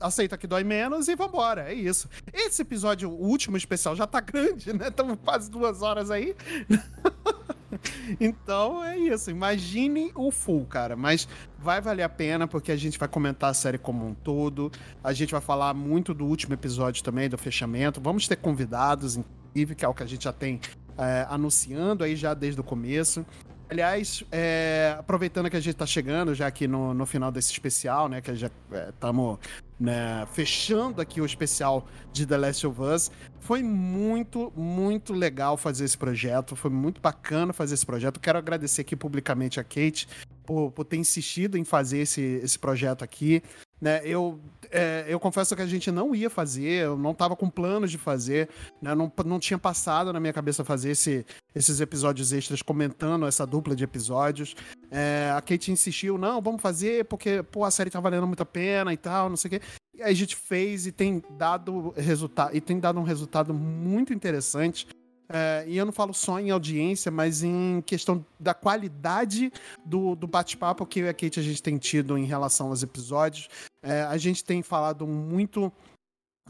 aceita 0.00 0.36
que 0.36 0.46
dói 0.46 0.64
menos 0.64 1.08
e 1.08 1.14
vambora, 1.14 1.70
é 1.70 1.74
isso. 1.74 2.08
Esse 2.32 2.62
episódio, 2.62 3.10
o 3.10 3.28
último 3.28 3.56
especial, 3.56 3.94
já 3.94 4.06
tá 4.06 4.20
grande, 4.20 4.72
né? 4.72 4.88
Estamos 4.88 5.18
quase 5.24 5.50
duas 5.50 5.82
horas 5.82 6.10
aí. 6.10 6.34
então 8.20 8.84
é 8.84 8.98
isso. 8.98 9.30
Imagine 9.30 10.10
o 10.14 10.30
full, 10.30 10.64
cara. 10.66 10.96
Mas 10.96 11.28
vai 11.58 11.80
valer 11.80 12.02
a 12.02 12.08
pena 12.08 12.46
porque 12.46 12.72
a 12.72 12.76
gente 12.76 12.98
vai 12.98 13.08
comentar 13.08 13.50
a 13.50 13.54
série 13.54 13.78
como 13.78 14.06
um 14.06 14.14
todo. 14.14 14.70
A 15.02 15.12
gente 15.12 15.32
vai 15.32 15.40
falar 15.40 15.74
muito 15.74 16.12
do 16.14 16.26
último 16.26 16.54
episódio 16.54 17.02
também, 17.02 17.28
do 17.28 17.38
fechamento. 17.38 18.00
Vamos 18.00 18.26
ter 18.28 18.36
convidados, 18.36 19.16
inclusive, 19.16 19.74
que 19.74 19.84
é 19.84 19.88
o 19.88 19.94
que 19.94 20.02
a 20.02 20.06
gente 20.06 20.24
já 20.24 20.32
tem 20.32 20.60
é, 20.98 21.26
anunciando 21.28 22.04
aí 22.04 22.16
já 22.16 22.34
desde 22.34 22.60
o 22.60 22.64
começo. 22.64 23.24
Aliás, 23.68 24.22
é, 24.30 24.94
aproveitando 24.98 25.50
que 25.50 25.56
a 25.56 25.60
gente 25.60 25.74
está 25.74 25.86
chegando 25.86 26.34
já 26.34 26.46
aqui 26.46 26.68
no, 26.68 26.94
no 26.94 27.04
final 27.04 27.32
desse 27.32 27.50
especial, 27.50 28.08
né? 28.08 28.20
Que 28.20 28.34
já 28.36 28.48
estamos 28.88 29.38
é, 29.40 29.84
né, 29.84 30.26
fechando 30.32 31.00
aqui 31.00 31.20
o 31.20 31.26
especial 31.26 31.84
de 32.12 32.24
The 32.24 32.36
Last 32.36 32.66
of 32.66 32.80
Us. 32.80 33.10
Foi 33.40 33.64
muito, 33.64 34.52
muito 34.56 35.12
legal 35.12 35.56
fazer 35.56 35.84
esse 35.84 35.98
projeto. 35.98 36.54
Foi 36.54 36.70
muito 36.70 37.00
bacana 37.00 37.52
fazer 37.52 37.74
esse 37.74 37.84
projeto. 37.84 38.20
Quero 38.20 38.38
agradecer 38.38 38.82
aqui 38.82 38.94
publicamente 38.94 39.58
a 39.58 39.64
Kate 39.64 40.08
por, 40.44 40.70
por 40.70 40.84
ter 40.84 40.96
insistido 40.96 41.58
em 41.58 41.64
fazer 41.64 41.98
esse, 41.98 42.20
esse 42.20 42.58
projeto 42.58 43.02
aqui. 43.02 43.42
Né, 43.78 44.00
eu, 44.04 44.40
é, 44.70 45.04
eu 45.06 45.20
confesso 45.20 45.54
que 45.54 45.60
a 45.60 45.66
gente 45.66 45.90
não 45.90 46.14
ia 46.14 46.30
fazer, 46.30 46.84
eu 46.84 46.96
não 46.96 47.10
estava 47.10 47.36
com 47.36 47.50
planos 47.50 47.90
de 47.90 47.98
fazer, 47.98 48.48
né, 48.80 48.94
não, 48.94 49.12
não 49.26 49.38
tinha 49.38 49.58
passado 49.58 50.14
na 50.14 50.18
minha 50.18 50.32
cabeça 50.32 50.64
fazer 50.64 50.92
esse, 50.92 51.26
esses 51.54 51.78
episódios 51.78 52.32
extras 52.32 52.62
comentando 52.62 53.26
essa 53.26 53.46
dupla 53.46 53.76
de 53.76 53.84
episódios. 53.84 54.56
É, 54.90 55.30
a 55.36 55.42
Kate 55.42 55.70
insistiu, 55.70 56.16
não, 56.16 56.40
vamos 56.40 56.62
fazer 56.62 57.04
porque 57.04 57.42
pô, 57.42 57.64
a 57.64 57.70
série 57.70 57.90
tá 57.90 58.00
valendo 58.00 58.26
muito 58.26 58.42
a 58.42 58.46
pena 58.46 58.92
e 58.94 58.96
tal, 58.96 59.28
não 59.28 59.36
sei 59.36 59.48
o 59.48 59.50
quê. 59.52 59.60
E 59.94 60.02
a 60.02 60.12
gente 60.12 60.36
fez 60.36 60.86
e 60.86 60.92
tem 60.92 61.22
dado 61.38 61.92
resultado 61.96 62.56
e 62.56 62.60
tem 62.60 62.78
dado 62.78 63.00
um 63.00 63.02
resultado 63.02 63.52
muito 63.52 64.12
interessante. 64.12 64.86
É, 65.28 65.64
e 65.66 65.76
eu 65.76 65.84
não 65.84 65.92
falo 65.92 66.14
só 66.14 66.38
em 66.38 66.50
audiência, 66.50 67.10
mas 67.10 67.42
em 67.42 67.82
questão 67.84 68.24
da 68.38 68.54
qualidade 68.54 69.52
do, 69.84 70.14
do 70.14 70.26
bate-papo 70.26 70.86
que 70.86 71.00
eu 71.00 71.06
e 71.06 71.08
a 71.08 71.14
Kate 71.14 71.40
a 71.40 71.42
gente 71.42 71.62
tem 71.62 71.78
tido 71.78 72.16
em 72.16 72.24
relação 72.24 72.68
aos 72.68 72.82
episódios. 72.82 73.48
É, 73.82 74.02
a 74.02 74.16
gente 74.16 74.44
tem 74.44 74.62
falado 74.62 75.06
muito 75.06 75.72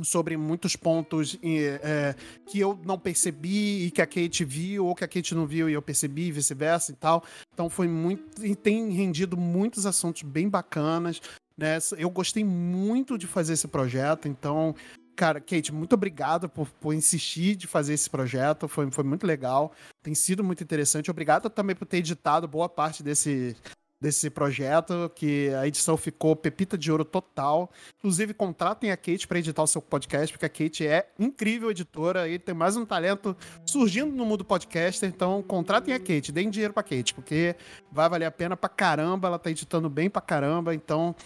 sobre 0.03 0.36
muitos 0.36 0.77
pontos 0.77 1.39
é, 1.43 2.15
que 2.47 2.61
eu 2.61 2.78
não 2.85 2.98
percebi 2.98 3.86
e 3.86 3.90
que 3.90 4.03
a 4.03 4.07
Kate 4.07 4.44
viu, 4.44 4.86
ou 4.86 4.94
que 4.94 5.05
a 5.05 5.09
Kate 5.09 5.35
não 5.35 5.47
viu 5.47 5.70
e 5.70 5.73
eu 5.73 5.81
percebi, 5.81 6.27
e 6.27 6.32
vice-versa 6.32 6.93
e 6.93 6.97
tal. 6.97 7.24
Então 7.53 7.70
foi 7.70 7.89
muito. 7.89 8.44
e 8.44 8.55
tem 8.55 8.90
rendido 8.90 9.36
muitos 9.36 9.86
assuntos 9.86 10.23
bem 10.23 10.48
bacanas. 10.48 11.20
Né? 11.57 11.78
Eu 11.97 12.11
gostei 12.11 12.44
muito 12.44 13.16
de 13.16 13.27
fazer 13.27 13.55
esse 13.55 13.66
projeto, 13.66 14.28
então 14.28 14.74
Cara, 15.16 15.40
Kate, 15.40 15.72
muito 15.72 15.94
obrigado 15.94 16.47
por, 16.47 16.68
por 16.68 16.93
insistir 16.93 17.56
de 17.56 17.66
fazer 17.66 17.94
esse 17.94 18.09
projeto. 18.09 18.68
Foi, 18.68 18.90
foi 18.90 19.02
muito 19.02 19.26
legal. 19.26 19.72
Tem 20.02 20.14
sido 20.14 20.44
muito 20.44 20.62
interessante. 20.62 21.10
Obrigado 21.10 21.48
também 21.48 21.74
por 21.74 21.86
ter 21.86 21.97
editado 21.98 22.47
boa 22.47 22.68
parte 22.68 23.02
desse, 23.02 23.56
desse 24.01 24.28
projeto, 24.28 25.10
que 25.14 25.48
a 25.55 25.66
edição 25.66 25.97
ficou 25.97 26.36
pepita 26.36 26.76
de 26.76 26.93
ouro 26.93 27.05
total. 27.05 27.70
Inclusive, 27.98 28.34
contratem 28.34 28.90
a 28.90 28.97
Kate 28.97 29.26
para 29.26 29.38
editar 29.38 29.62
o 29.62 29.66
seu 29.66 29.80
podcast, 29.80 30.32
porque 30.32 30.47
a 30.47 30.51
Kate 30.51 30.86
é 30.86 31.09
incrível 31.18 31.70
editora 31.70 32.28
e 32.28 32.38
tem 32.38 32.55
mais 32.55 32.76
um 32.76 32.84
talento 32.84 33.34
surgindo 33.64 34.14
no 34.14 34.26
mundo 34.26 34.44
podcaster. 34.44 35.09
Então, 35.09 35.43
contratem 35.43 35.94
a 35.94 35.98
Kate, 35.98 36.30
deem 36.30 36.51
dinheiro 36.51 36.74
pra 36.74 36.82
Kate, 36.82 37.14
porque 37.14 37.56
vai 37.90 38.09
valer 38.09 38.26
a 38.26 38.30
pena 38.30 38.55
pra 38.55 38.68
caramba. 38.68 39.28
Ela 39.28 39.38
tá 39.38 39.51
editando 39.51 39.88
bem 39.88 40.10
pra 40.10 40.20
caramba. 40.20 40.74
Então, 40.74 41.16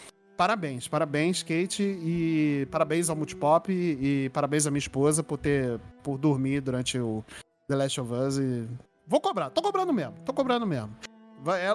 parabéns, 0.41 0.89
parabéns, 0.89 1.43
Kate, 1.43 1.83
e 1.83 2.67
parabéns 2.71 3.11
ao 3.11 3.15
Multipop 3.15 3.71
e, 3.71 4.25
e 4.25 4.31
parabéns 4.31 4.67
à 4.67 4.71
minha 4.71 4.79
esposa 4.79 5.23
por 5.23 5.37
ter 5.37 5.79
por 6.03 6.17
dormir 6.17 6.63
durante 6.63 6.99
o 6.99 7.23
The 7.69 7.77
Last 7.77 8.01
of 8.01 8.11
Us 8.11 8.39
e 8.39 8.67
vou 9.07 9.21
cobrar, 9.21 9.51
tô 9.51 9.61
cobrando 9.61 9.93
mesmo, 9.93 10.15
tô 10.25 10.33
cobrando 10.33 10.67
mesmo. 10.67 10.97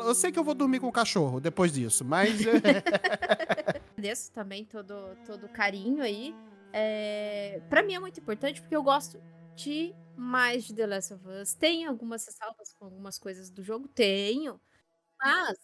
Eu 0.03 0.15
sei 0.15 0.31
que 0.31 0.39
eu 0.39 0.43
vou 0.43 0.55
dormir 0.55 0.79
com 0.79 0.87
o 0.87 0.91
cachorro 0.91 1.39
depois 1.39 1.71
disso, 1.71 2.03
mas. 2.03 2.39
Agradeço 3.93 4.31
também 4.31 4.65
todo, 4.65 5.15
todo 5.27 5.45
o 5.45 5.49
carinho 5.49 6.01
aí. 6.01 6.33
É... 6.73 7.61
Para 7.69 7.83
mim 7.83 7.93
é 7.93 7.99
muito 7.99 8.19
importante 8.19 8.61
porque 8.61 8.75
eu 8.75 8.81
gosto 8.81 9.21
de 9.55 9.93
mais 10.17 10.63
de 10.63 10.73
The 10.73 10.87
Last 10.87 11.13
of 11.13 11.27
Us. 11.27 11.53
Tem 11.53 11.85
algumas 11.85 12.25
ressalvas 12.25 12.73
com 12.73 12.85
algumas 12.85 13.19
coisas 13.19 13.51
do 13.51 13.61
jogo? 13.61 13.87
Tenho. 13.87 14.59
Mas 15.19 15.55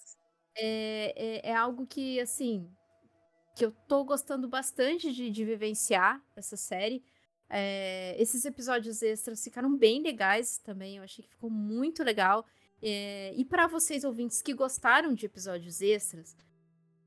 é, 0.56 1.14
é, 1.16 1.50
é 1.50 1.56
algo 1.56 1.88
que, 1.88 2.20
assim, 2.20 2.72
que 3.56 3.66
eu 3.66 3.72
tô 3.88 4.04
gostando 4.04 4.48
bastante 4.48 5.12
de, 5.12 5.30
de 5.30 5.46
vivenciar 5.46 6.22
essa 6.36 6.56
série. 6.56 7.04
É, 7.50 8.16
esses 8.18 8.46
episódios 8.46 9.02
extras 9.02 9.44
ficaram 9.44 9.76
bem 9.76 10.02
legais 10.02 10.58
também, 10.58 10.98
eu 10.98 11.04
achei 11.04 11.24
que 11.24 11.30
ficou 11.30 11.50
muito 11.50 12.04
legal. 12.04 12.46
É, 12.82 13.34
e 13.36 13.44
para 13.44 13.68
vocês 13.68 14.04
ouvintes 14.04 14.42
que 14.42 14.54
gostaram 14.54 15.14
de 15.14 15.26
episódios 15.26 15.82
extras, 15.82 16.36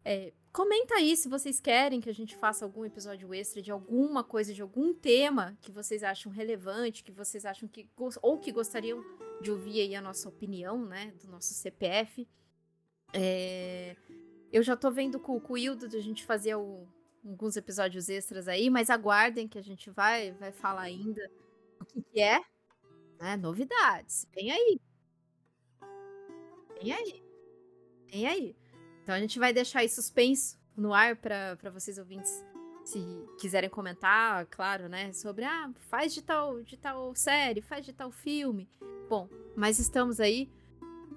é, 0.04 0.32
comenta 0.52 0.96
aí 0.96 1.16
se 1.16 1.28
vocês 1.28 1.58
querem 1.58 2.00
que 2.00 2.10
a 2.10 2.14
gente 2.14 2.36
faça 2.36 2.64
algum 2.64 2.84
episódio 2.84 3.32
extra 3.32 3.62
de 3.62 3.70
alguma 3.70 4.22
coisa, 4.22 4.52
de 4.52 4.60
algum 4.60 4.92
tema 4.92 5.56
que 5.62 5.72
vocês 5.72 6.04
acham 6.04 6.30
relevante, 6.30 7.02
que 7.02 7.10
vocês 7.10 7.46
acham 7.46 7.66
que 7.66 7.88
ou 8.20 8.38
que 8.38 8.52
gostariam 8.52 9.02
de 9.40 9.50
ouvir 9.50 9.80
aí 9.80 9.94
a 9.94 10.02
nossa 10.02 10.28
opinião, 10.28 10.84
né, 10.84 11.12
do 11.22 11.28
nosso 11.28 11.54
CPF. 11.54 12.28
É, 13.12 13.96
eu 14.54 14.62
já 14.62 14.76
tô 14.76 14.88
vendo 14.88 15.18
com, 15.18 15.40
com 15.40 15.54
o 15.54 15.58
Hildo 15.58 15.88
de 15.88 15.96
a 15.96 16.00
gente 16.00 16.24
fazer 16.24 16.54
o, 16.54 16.86
alguns 17.24 17.56
episódios 17.56 18.08
extras 18.08 18.46
aí, 18.46 18.70
mas 18.70 18.88
aguardem 18.88 19.48
que 19.48 19.58
a 19.58 19.62
gente 19.62 19.90
vai, 19.90 20.30
vai 20.30 20.52
falar 20.52 20.82
ainda 20.82 21.28
o 21.80 21.84
que, 21.84 22.00
que 22.00 22.20
é. 22.20 22.40
Né? 23.20 23.36
Novidades. 23.36 24.28
Vem 24.32 24.52
aí. 24.52 24.80
Vem 26.80 26.92
aí. 26.92 27.24
Vem 28.06 28.26
aí. 28.28 28.56
Então 29.02 29.16
a 29.16 29.18
gente 29.18 29.40
vai 29.40 29.52
deixar 29.52 29.80
aí 29.80 29.88
suspenso 29.88 30.56
no 30.76 30.94
ar 30.94 31.16
para 31.16 31.70
vocês 31.72 31.98
ouvintes, 31.98 32.44
se 32.84 33.00
quiserem 33.40 33.68
comentar, 33.68 34.46
claro, 34.46 34.88
né? 34.88 35.12
Sobre, 35.12 35.44
ah, 35.44 35.68
faz 35.90 36.14
de 36.14 36.22
tal, 36.22 36.62
de 36.62 36.76
tal 36.76 37.12
série, 37.16 37.60
faz 37.60 37.84
de 37.84 37.92
tal 37.92 38.12
filme. 38.12 38.70
Bom, 39.08 39.28
mas 39.56 39.80
estamos 39.80 40.20
aí 40.20 40.48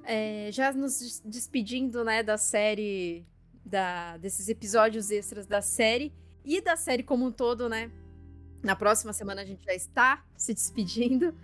é, 0.07 0.49
já 0.51 0.71
nos 0.71 1.21
despedindo, 1.23 2.03
né, 2.03 2.23
da 2.23 2.37
série, 2.37 3.25
da, 3.63 4.15
desses 4.17 4.47
episódios 4.47 5.11
extras 5.11 5.45
da 5.45 5.61
série 5.61 6.13
e 6.45 6.61
da 6.61 6.77
série 6.77 7.03
como 7.03 7.25
um 7.25 7.31
todo, 7.31 7.67
né? 7.67 7.91
Na 8.63 8.75
próxima 8.75 9.11
semana 9.11 9.41
a 9.41 9.45
gente 9.45 9.65
já 9.65 9.73
está 9.73 10.23
se 10.37 10.53
despedindo. 10.53 11.35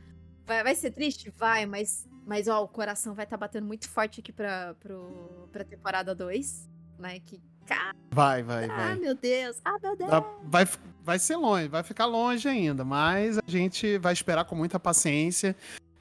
Vai, 0.46 0.64
vai 0.64 0.76
ser 0.76 0.92
triste? 0.92 1.30
Vai, 1.38 1.66
mas, 1.66 2.08
mas 2.26 2.48
ó, 2.48 2.64
o 2.64 2.68
coração 2.68 3.14
vai 3.14 3.26
estar 3.26 3.38
tá 3.38 3.42
batendo 3.42 3.68
muito 3.68 3.88
forte 3.90 4.22
aqui 4.22 4.32
pra, 4.32 4.74
pro, 4.80 5.48
pra 5.52 5.66
temporada 5.66 6.16
2, 6.16 6.70
né? 6.98 7.20
Que, 7.20 7.42
cara... 7.66 7.94
Vai, 8.12 8.44
vai, 8.44 8.66
ah, 8.66 8.68
vai. 8.68 8.92
Ah, 8.94 8.96
meu 8.96 9.14
Deus. 9.14 9.60
Ah, 9.64 9.78
meu 9.84 9.96
Deus. 9.98 10.10
Vai, 10.46 10.66
vai 11.04 11.20
ser 11.20 11.36
longe, 11.36 11.68
vai 11.68 11.84
ficar 11.84 12.06
longe 12.06 12.48
ainda, 12.48 12.86
mas 12.86 13.38
a 13.38 13.52
gente 13.52 13.98
vai 13.98 14.14
esperar 14.14 14.46
com 14.46 14.56
muita 14.56 14.80
paciência 14.80 15.54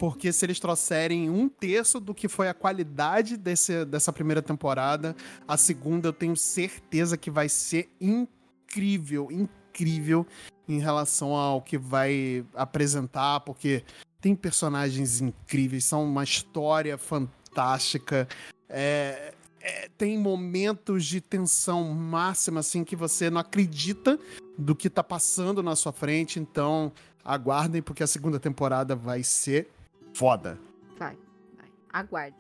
porque 0.03 0.33
se 0.33 0.45
eles 0.45 0.59
trouxerem 0.59 1.31
um 1.31 1.49
terço 1.49 2.01
do 2.01 2.12
que 2.12 2.27
foi 2.27 2.49
a 2.49 2.55
qualidade 2.55 3.37
desse, 3.37 3.85
dessa 3.85 4.12
primeira 4.12 4.43
temporada, 4.43 5.15
a 5.47 5.57
segunda 5.57 6.09
eu 6.09 6.12
tenho 6.12 6.37
certeza 6.37 7.16
que 7.16 7.31
vai 7.31 7.49
ser 7.49 7.89
incrível, 8.01 9.29
incrível 9.31 10.27
em 10.69 10.81
relação 10.81 11.37
ao 11.37 11.62
que 11.62 11.79
vai 11.79 12.45
apresentar, 12.53 13.43
porque 13.43 13.85
tem 14.20 14.35
personagens 14.35 15.20
incríveis, 15.20 15.85
são 15.85 16.03
uma 16.03 16.24
história 16.24 16.99
fantástica. 16.99 18.27
É, 18.69 19.33
é, 19.61 19.89
tem 19.97 20.19
momentos 20.19 21.07
de 21.07 21.20
tensão 21.20 21.85
máxima, 21.95 22.59
assim, 22.59 22.83
que 22.83 22.97
você 22.97 23.31
não 23.31 23.41
acredita 23.41 24.19
do 24.59 24.74
que 24.74 24.91
tá 24.91 25.05
passando 25.05 25.62
na 25.62 25.77
sua 25.77 25.93
frente. 25.93 26.41
Então, 26.41 26.91
aguardem, 27.24 27.81
porque 27.81 28.03
a 28.03 28.09
segunda 28.09 28.41
temporada 28.41 28.97
vai 28.97 29.23
ser 29.23 29.70
foda. 30.14 30.59
Vai, 30.98 31.16
vai. 31.56 31.70
Aguarde. 31.93 32.36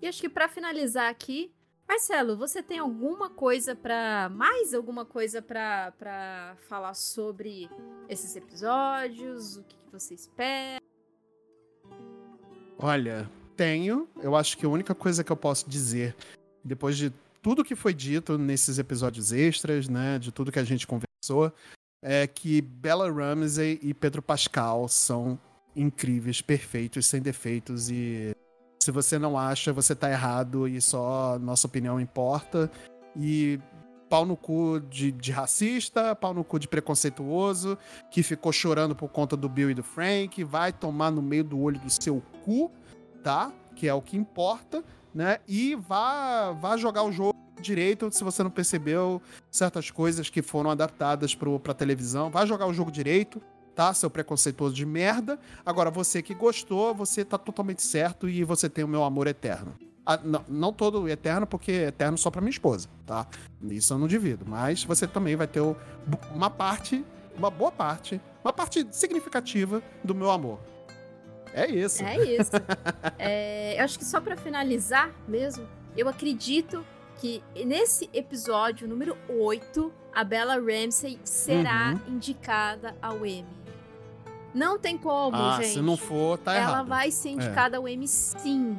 E 0.00 0.06
acho 0.06 0.20
que 0.20 0.28
para 0.28 0.48
finalizar 0.48 1.10
aqui, 1.10 1.52
Marcelo, 1.88 2.36
você 2.36 2.62
tem 2.62 2.78
alguma 2.78 3.30
coisa 3.30 3.74
para 3.74 4.28
mais 4.30 4.74
alguma 4.74 5.04
coisa 5.04 5.40
para 5.40 6.56
falar 6.68 6.94
sobre 6.94 7.68
esses 8.08 8.36
episódios? 8.36 9.56
O 9.56 9.64
que, 9.64 9.76
que 9.76 9.90
você 9.90 10.14
espera? 10.14 10.82
Olha, 12.78 13.28
tenho. 13.56 14.08
Eu 14.22 14.36
acho 14.36 14.56
que 14.56 14.66
a 14.66 14.68
única 14.68 14.94
coisa 14.94 15.24
que 15.24 15.32
eu 15.32 15.36
posso 15.36 15.68
dizer 15.68 16.14
depois 16.62 16.96
de 16.96 17.10
tudo 17.42 17.64
que 17.64 17.74
foi 17.74 17.94
dito 17.94 18.36
nesses 18.36 18.78
episódios 18.78 19.32
extras, 19.32 19.88
né, 19.88 20.18
de 20.18 20.30
tudo 20.30 20.52
que 20.52 20.58
a 20.58 20.64
gente 20.64 20.86
conversou, 20.86 21.52
é 22.02 22.26
que 22.26 22.60
Bella 22.60 23.10
Ramsey 23.10 23.78
e 23.82 23.94
Pedro 23.94 24.20
Pascal 24.20 24.86
são 24.88 25.38
incríveis, 25.78 26.40
perfeitos, 26.40 27.06
sem 27.06 27.22
defeitos 27.22 27.90
e 27.90 28.32
se 28.82 28.90
você 28.90 29.18
não 29.18 29.36
acha, 29.36 29.72
você 29.72 29.94
tá 29.94 30.10
errado 30.10 30.66
e 30.66 30.80
só 30.80 31.38
nossa 31.38 31.66
opinião 31.66 32.00
importa. 32.00 32.70
E 33.14 33.60
pau 34.08 34.24
no 34.24 34.36
cu 34.36 34.80
de, 34.80 35.12
de, 35.12 35.30
racista, 35.30 36.14
pau 36.14 36.32
no 36.32 36.42
cu 36.42 36.58
de 36.58 36.66
preconceituoso, 36.66 37.76
que 38.10 38.22
ficou 38.22 38.52
chorando 38.52 38.96
por 38.96 39.10
conta 39.10 39.36
do 39.36 39.48
Bill 39.48 39.70
e 39.70 39.74
do 39.74 39.82
Frank, 39.82 40.42
vai 40.44 40.72
tomar 40.72 41.10
no 41.10 41.20
meio 41.20 41.44
do 41.44 41.60
olho 41.60 41.78
do 41.78 41.90
seu 41.90 42.22
cu, 42.44 42.70
tá? 43.22 43.52
Que 43.76 43.86
é 43.86 43.92
o 43.92 44.00
que 44.00 44.16
importa, 44.16 44.82
né? 45.14 45.38
E 45.46 45.74
vá, 45.74 46.52
vá 46.52 46.76
jogar 46.76 47.02
o 47.02 47.12
jogo 47.12 47.36
direito 47.60 48.10
se 48.10 48.24
você 48.24 48.42
não 48.42 48.50
percebeu 48.50 49.20
certas 49.50 49.90
coisas 49.90 50.30
que 50.30 50.40
foram 50.40 50.70
adaptadas 50.70 51.34
pro, 51.34 51.60
pra 51.60 51.74
televisão. 51.74 52.30
Vai 52.30 52.46
jogar 52.46 52.66
o 52.66 52.72
jogo 52.72 52.90
direito, 52.90 53.42
tá? 53.78 53.94
Seu 53.94 54.10
preconceituoso 54.10 54.74
de 54.74 54.84
merda. 54.84 55.38
Agora, 55.64 55.88
você 55.88 56.20
que 56.20 56.34
gostou, 56.34 56.92
você 56.92 57.24
tá 57.24 57.38
totalmente 57.38 57.80
certo 57.80 58.28
e 58.28 58.42
você 58.42 58.68
tem 58.68 58.82
o 58.82 58.88
meu 58.88 59.04
amor 59.04 59.28
eterno. 59.28 59.72
Ah, 60.04 60.18
não, 60.20 60.44
não, 60.48 60.72
todo 60.72 61.08
eterno, 61.08 61.46
porque 61.46 61.70
eterno 61.70 62.18
só 62.18 62.28
pra 62.28 62.40
minha 62.40 62.50
esposa, 62.50 62.88
tá? 63.06 63.28
Isso 63.70 63.94
eu 63.94 63.98
não 63.98 64.08
divido. 64.08 64.44
Mas 64.48 64.82
você 64.82 65.06
também 65.06 65.36
vai 65.36 65.46
ter 65.46 65.62
uma 66.34 66.50
parte, 66.50 67.04
uma 67.36 67.50
boa 67.52 67.70
parte, 67.70 68.20
uma 68.42 68.52
parte 68.52 68.84
significativa 68.90 69.80
do 70.02 70.12
meu 70.12 70.32
amor. 70.32 70.58
É 71.54 71.70
isso. 71.70 72.02
É 72.02 72.16
isso. 72.34 72.50
é, 73.16 73.78
eu 73.78 73.84
acho 73.84 73.96
que 73.96 74.04
só 74.04 74.20
para 74.20 74.36
finalizar 74.36 75.12
mesmo, 75.28 75.64
eu 75.96 76.08
acredito 76.08 76.84
que 77.20 77.44
nesse 77.64 78.10
episódio 78.12 78.88
número 78.88 79.16
8, 79.28 79.92
a 80.12 80.24
Bella 80.24 80.56
Ramsey 80.56 81.20
será 81.22 81.92
uhum. 81.92 82.14
indicada 82.14 82.96
ao 83.00 83.24
Emmy. 83.24 83.57
Não 84.58 84.78
tem 84.78 84.98
como, 84.98 85.36
ah, 85.36 85.58
gente. 85.62 85.74
Se 85.74 85.80
não 85.80 85.96
for, 85.96 86.36
tá 86.38 86.52
Ela 86.52 86.60
errado. 86.60 86.74
Ela 86.74 86.82
vai 86.82 87.10
ser 87.10 87.30
indicada 87.30 87.76
é. 87.76 87.78
ao 87.78 87.88
Emmy 87.88 88.08
sim. 88.08 88.76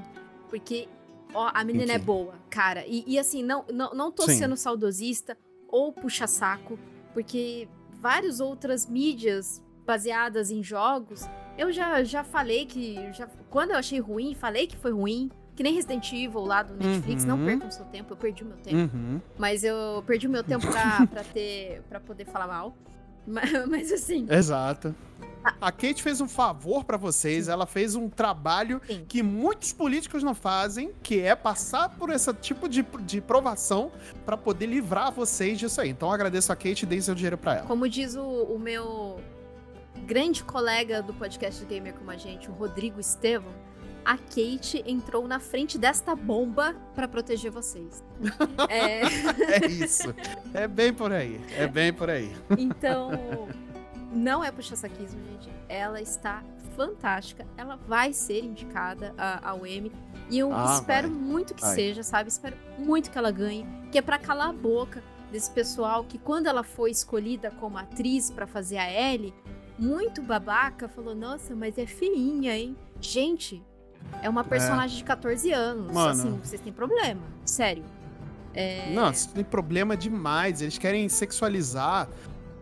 Porque 0.50 0.88
ó, 1.34 1.50
a 1.54 1.64
menina 1.64 1.94
é 1.94 1.98
boa, 1.98 2.34
cara. 2.50 2.86
E, 2.86 3.04
e, 3.08 3.18
assim, 3.18 3.42
não, 3.44 3.64
não, 3.72 3.94
não 3.94 4.12
tô 4.12 4.24
sim. 4.24 4.38
sendo 4.38 4.58
saudosista 4.58 5.38
ou 5.68 5.94
puxa-saco, 5.94 6.78
porque 7.14 7.68
várias 7.92 8.40
outras 8.40 8.86
mídias 8.86 9.64
baseadas 9.86 10.52
em 10.52 10.62
jogos, 10.62 11.28
eu 11.58 11.72
já, 11.72 12.04
já 12.04 12.24
falei 12.24 12.66
que. 12.66 13.12
Já, 13.14 13.28
quando 13.50 13.72
eu 13.72 13.78
achei 13.78 14.00
ruim, 14.00 14.36
falei 14.36 14.68
que 14.68 14.78
foi 14.78 14.92
ruim. 14.92 15.32
Que 15.56 15.64
nem 15.64 15.74
Resident 15.74 16.10
Evil 16.14 16.40
lá 16.40 16.64
do 16.64 16.74
Netflix, 16.74 17.24
uhum. 17.24 17.30
não 17.30 17.46
percam 17.46 17.70
seu 17.70 17.84
tempo, 17.88 18.14
eu 18.14 18.18
perdi 18.18 18.44
o 18.44 18.46
meu 18.46 18.58
tempo. 18.60 18.96
Uhum. 18.96 19.20
Mas 19.38 19.62
eu 19.66 20.02
perdi 20.08 20.26
o 20.26 20.30
meu 20.30 20.42
tempo 20.42 20.66
pra, 20.66 21.06
pra 21.06 21.24
ter. 21.24 21.82
para 21.90 22.00
poder 22.00 22.26
falar 22.26 22.48
mal. 22.48 22.78
Mas, 23.26 23.52
mas 23.68 23.92
assim. 23.92 24.28
Exato. 24.30 24.96
A 25.62 25.72
Kate 25.72 26.04
fez 26.04 26.20
um 26.20 26.28
favor 26.28 26.84
para 26.84 26.98
vocês, 26.98 27.48
ela 27.48 27.66
fez 27.66 27.96
um 27.96 28.10
trabalho 28.10 28.82
Sim. 28.86 29.06
que 29.08 29.24
muitos 29.24 29.72
políticos 29.72 30.22
não 30.22 30.36
fazem, 30.36 30.92
que 31.02 31.20
é 31.22 31.34
passar 31.34 31.90
por 31.90 32.10
esse 32.10 32.32
tipo 32.36 32.68
de, 32.68 32.86
de 33.06 33.22
provação 33.22 33.92
para 34.26 34.36
poder 34.36 34.66
livrar 34.66 35.12
vocês 35.12 35.58
disso 35.58 35.80
aí. 35.80 35.90
Então 35.90 36.12
agradeço 36.12 36.52
a 36.52 36.56
Kate 36.56 36.84
e 36.84 36.86
dei 36.86 37.02
seu 37.02 37.16
dinheiro 37.16 37.38
para 37.38 37.56
ela. 37.56 37.68
Como 37.68 37.88
diz 37.88 38.16
o, 38.16 38.24
o, 38.24 38.60
meu 38.60 39.20
grande 40.06 40.44
colega 40.44 41.02
do 41.02 41.14
podcast 41.14 41.64
Gamer 41.66 41.94
como 41.94 42.12
a 42.12 42.18
gente, 42.18 42.50
o 42.50 42.54
Rodrigo 42.54 43.00
Estevam, 43.00 43.54
a 44.04 44.18
Kate 44.18 44.84
entrou 44.86 45.28
na 45.28 45.40
frente 45.40 45.78
desta 45.78 46.16
bomba 46.16 46.76
para 46.96 47.08
proteger 47.08 47.52
vocês. 47.52 48.04
é... 48.70 49.02
é 49.04 49.68
isso. 49.68 50.14
É 50.54 50.68
bem 50.68 50.94
por 50.94 51.12
aí. 51.12 51.40
É 51.56 51.68
bem 51.68 51.94
por 51.94 52.10
aí. 52.10 52.32
Então, 52.58 53.12
não 54.12 54.44
é 54.44 54.52
puxa-saquismo, 54.52 55.20
gente. 55.26 55.50
Ela 55.68 56.02
está 56.02 56.44
fantástica. 56.76 57.46
Ela 57.58 57.76
vai 57.76 58.14
ser 58.14 58.44
indicada 58.44 59.14
ao 59.44 59.66
Emmy. 59.66 59.92
E 60.30 60.40
eu 60.40 60.54
ah, 60.54 60.76
espero 60.76 61.10
vai. 61.10 61.18
muito 61.18 61.54
que 61.54 61.62
vai. 61.62 61.76
seja, 61.76 62.04
sabe? 62.04 62.30
Espero 62.30 62.56
muito 62.78 63.12
que 63.12 63.18
ela 63.18 63.32
ganhe. 63.32 63.66
Que 63.92 63.98
é 63.98 64.02
para 64.02 64.18
calar 64.18 64.50
a 64.50 64.54
boca 64.54 65.04
desse 65.32 65.52
pessoal 65.52 66.04
que, 66.04 66.18
quando 66.18 66.48
ela 66.48 66.64
foi 66.64 66.92
escolhida 66.92 67.52
como 67.52 67.78
atriz 67.78 68.32
para 68.32 68.48
fazer 68.48 68.78
a 68.78 68.92
Ellie, 68.92 69.34
muito 69.78 70.22
babaca 70.22 70.88
falou: 70.88 71.16
Nossa, 71.16 71.56
mas 71.56 71.78
é 71.78 71.86
feinha, 71.86 72.58
hein? 72.58 72.76
Gente, 73.00 73.64
é 74.22 74.30
uma 74.30 74.44
personagem 74.44 74.96
é. 74.96 75.00
de 75.00 75.04
14 75.04 75.52
anos. 75.52 75.94
Mano. 75.94 76.10
Assim, 76.10 76.40
vocês 76.44 76.62
têm 76.62 76.74
problema. 76.74 77.22
Sério. 77.46 77.84
É... 78.54 78.92
Não, 78.94 79.12
tem 79.12 79.44
problema 79.44 79.96
demais. 79.96 80.62
Eles 80.62 80.78
querem 80.78 81.08
sexualizar 81.08 82.10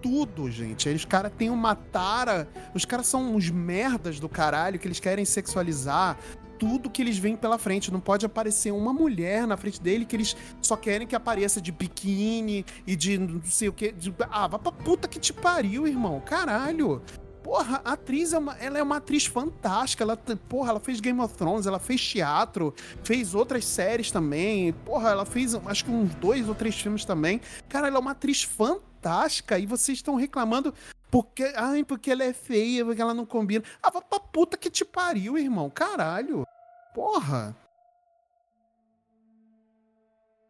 tudo, 0.01 0.49
gente. 0.49 0.88
Eles, 0.88 1.05
cara, 1.05 1.30
têm 1.30 1.49
uma 1.49 1.76
tara. 1.76 2.47
Os 2.73 2.85
caras 2.85 3.07
são 3.07 3.35
uns 3.35 3.49
merdas 3.49 4.19
do 4.19 4.30
caralho 4.30 4.80
que 4.80 4.88
eles 4.88 4.99
querem 4.99 5.26
sexualizar 5.26 6.18
tudo 6.59 6.89
que 6.89 7.01
eles 7.01 7.18
veem 7.18 7.35
pela 7.35 7.57
frente. 7.57 7.91
Não 7.91 7.99
pode 7.99 8.26
aparecer 8.26 8.72
uma 8.72 8.91
mulher 8.91 9.47
na 9.47 9.55
frente 9.57 9.81
dele 9.81 10.05
que 10.05 10.15
eles 10.15 10.35
só 10.61 10.76
querem 10.76 11.07
que 11.07 11.15
apareça 11.15 11.61
de 11.61 11.72
biquíni 11.72 12.65
e 12.85 12.95
de 12.95 13.18
não 13.18 13.41
sei 13.43 13.69
o 13.69 13.73
que. 13.73 13.91
De... 13.91 14.14
Ah, 14.30 14.47
vá 14.47 14.59
pra 14.59 14.72
puta 14.72 15.07
que 15.07 15.19
te 15.19 15.34
pariu, 15.34 15.88
irmão. 15.88 16.19
Caralho. 16.19 17.01
Porra, 17.48 17.82
a 17.86 17.94
atriz 17.94 18.34
é 18.34 18.38
uma, 18.38 18.57
ela 18.57 18.78
é 18.78 18.84
uma 18.84 18.98
atriz 18.98 19.26
fantástica. 19.26 20.03
Ela, 20.03 20.18
porra, 20.18 20.72
ela 20.72 20.82
fez 20.82 20.99
Game 20.99 21.22
of 21.22 21.34
Thrones, 21.34 21.65
ela 21.65 21.80
fez 21.80 22.06
teatro, 22.06 22.76
fez 23.06 23.34
outras 23.34 23.64
séries 23.64 24.11
também. 24.11 24.74
Porra, 24.74 25.11
ela 25.11 25.26
fez 25.26 25.56
acho 25.56 25.86
que 25.86 25.90
uns 25.91 26.14
dois 26.15 26.49
ou 26.49 26.53
três 26.53 26.78
filmes 26.78 27.06
também. 27.06 27.40
Cara, 27.69 27.88
ela 27.88 27.95
é 27.95 27.99
uma 28.02 28.11
atriz 28.11 28.44
fantástica 28.44 29.57
e 29.57 29.65
vocês 29.65 29.98
estão 29.98 30.15
reclamando 30.15 30.74
porque, 31.10 31.53
ai, 31.56 31.86
porque 31.86 32.11
ela 32.11 32.26
é 32.26 32.34
feia, 32.34 32.84
porque 32.84 33.02
ela 33.02 33.14
não 33.14 33.26
combina. 33.26 33.64
Ah, 33.82 33.91
vá 33.91 34.02
pra 34.02 34.19
puta 34.19 34.57
que 34.57 34.69
te 34.69 34.84
pariu, 34.84 35.38
irmão. 35.38 35.69
Caralho. 35.69 36.45
Porra. 36.94 37.56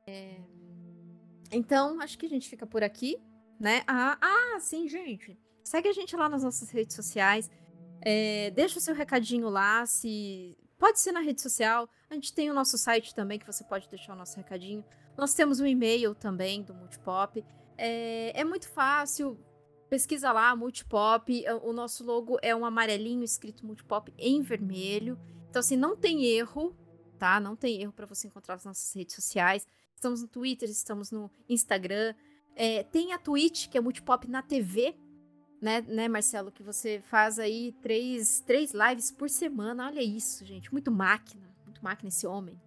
É... 0.07 0.39
Então, 1.51 2.01
acho 2.01 2.17
que 2.17 2.25
a 2.25 2.29
gente 2.29 2.49
fica 2.49 2.65
por 2.65 2.83
aqui, 2.83 3.19
né? 3.59 3.83
Ah, 3.85 4.17
ah, 4.19 4.59
sim, 4.59 4.89
gente. 4.89 5.37
Segue 5.67 5.89
a 5.89 5.93
gente 5.93 6.15
lá 6.15 6.29
nas 6.29 6.43
nossas 6.43 6.69
redes 6.69 6.95
sociais. 6.95 7.51
É, 7.99 8.51
deixa 8.51 8.79
o 8.79 8.81
seu 8.81 8.95
recadinho 8.95 9.49
lá, 9.49 9.85
se. 9.85 10.57
Pode 10.79 10.97
ser 10.97 11.11
na 11.11 11.19
rede 11.19 11.41
social. 11.41 11.89
A 12.09 12.13
gente 12.13 12.33
tem 12.33 12.49
o 12.49 12.53
nosso 12.53 12.77
site 12.77 13.13
também, 13.13 13.37
que 13.37 13.45
você 13.45 13.65
pode 13.65 13.89
deixar 13.89 14.13
o 14.13 14.15
nosso 14.15 14.37
recadinho. 14.37 14.85
Nós 15.17 15.33
temos 15.33 15.59
um 15.59 15.65
e-mail 15.65 16.15
também 16.15 16.63
do 16.63 16.73
Multipop. 16.73 17.43
É, 17.77 18.39
é 18.39 18.45
muito 18.45 18.69
fácil. 18.69 19.37
Pesquisa 19.89 20.31
lá, 20.31 20.55
Multipop. 20.55 21.43
O 21.61 21.73
nosso 21.73 22.01
logo 22.05 22.37
é 22.41 22.55
um 22.55 22.63
amarelinho 22.63 23.25
escrito 23.25 23.65
Multipop 23.65 24.13
em 24.17 24.41
vermelho. 24.41 25.19
Então, 25.49 25.59
assim, 25.59 25.75
não 25.75 25.97
tem 25.97 26.23
erro, 26.23 26.73
tá? 27.19 27.41
Não 27.41 27.57
tem 27.57 27.81
erro 27.81 27.91
para 27.91 28.05
você 28.05 28.27
encontrar 28.27 28.55
nas 28.55 28.63
nossas 28.63 28.95
redes 28.95 29.15
sociais. 29.15 29.67
Estamos 29.93 30.21
no 30.21 30.29
Twitter, 30.29 30.69
estamos 30.69 31.11
no 31.11 31.29
Instagram. 31.49 32.15
É, 32.55 32.83
tem 32.83 33.11
a 33.11 33.17
Twitch, 33.17 33.67
que 33.67 33.77
é 33.77 33.81
Multipop 33.81 34.29
na 34.29 34.41
TV, 34.41 34.95
né, 35.61 35.81
né, 35.81 36.07
Marcelo? 36.07 36.51
Que 36.51 36.63
você 36.63 37.01
faz 37.05 37.39
aí 37.39 37.73
três, 37.81 38.41
três 38.41 38.71
lives 38.73 39.11
por 39.11 39.29
semana. 39.29 39.87
Olha 39.87 40.01
isso, 40.01 40.45
gente. 40.45 40.71
Muito 40.71 40.91
máquina. 40.91 41.49
Muito 41.65 41.83
máquina 41.83 42.09
esse 42.09 42.25
homem. 42.25 42.59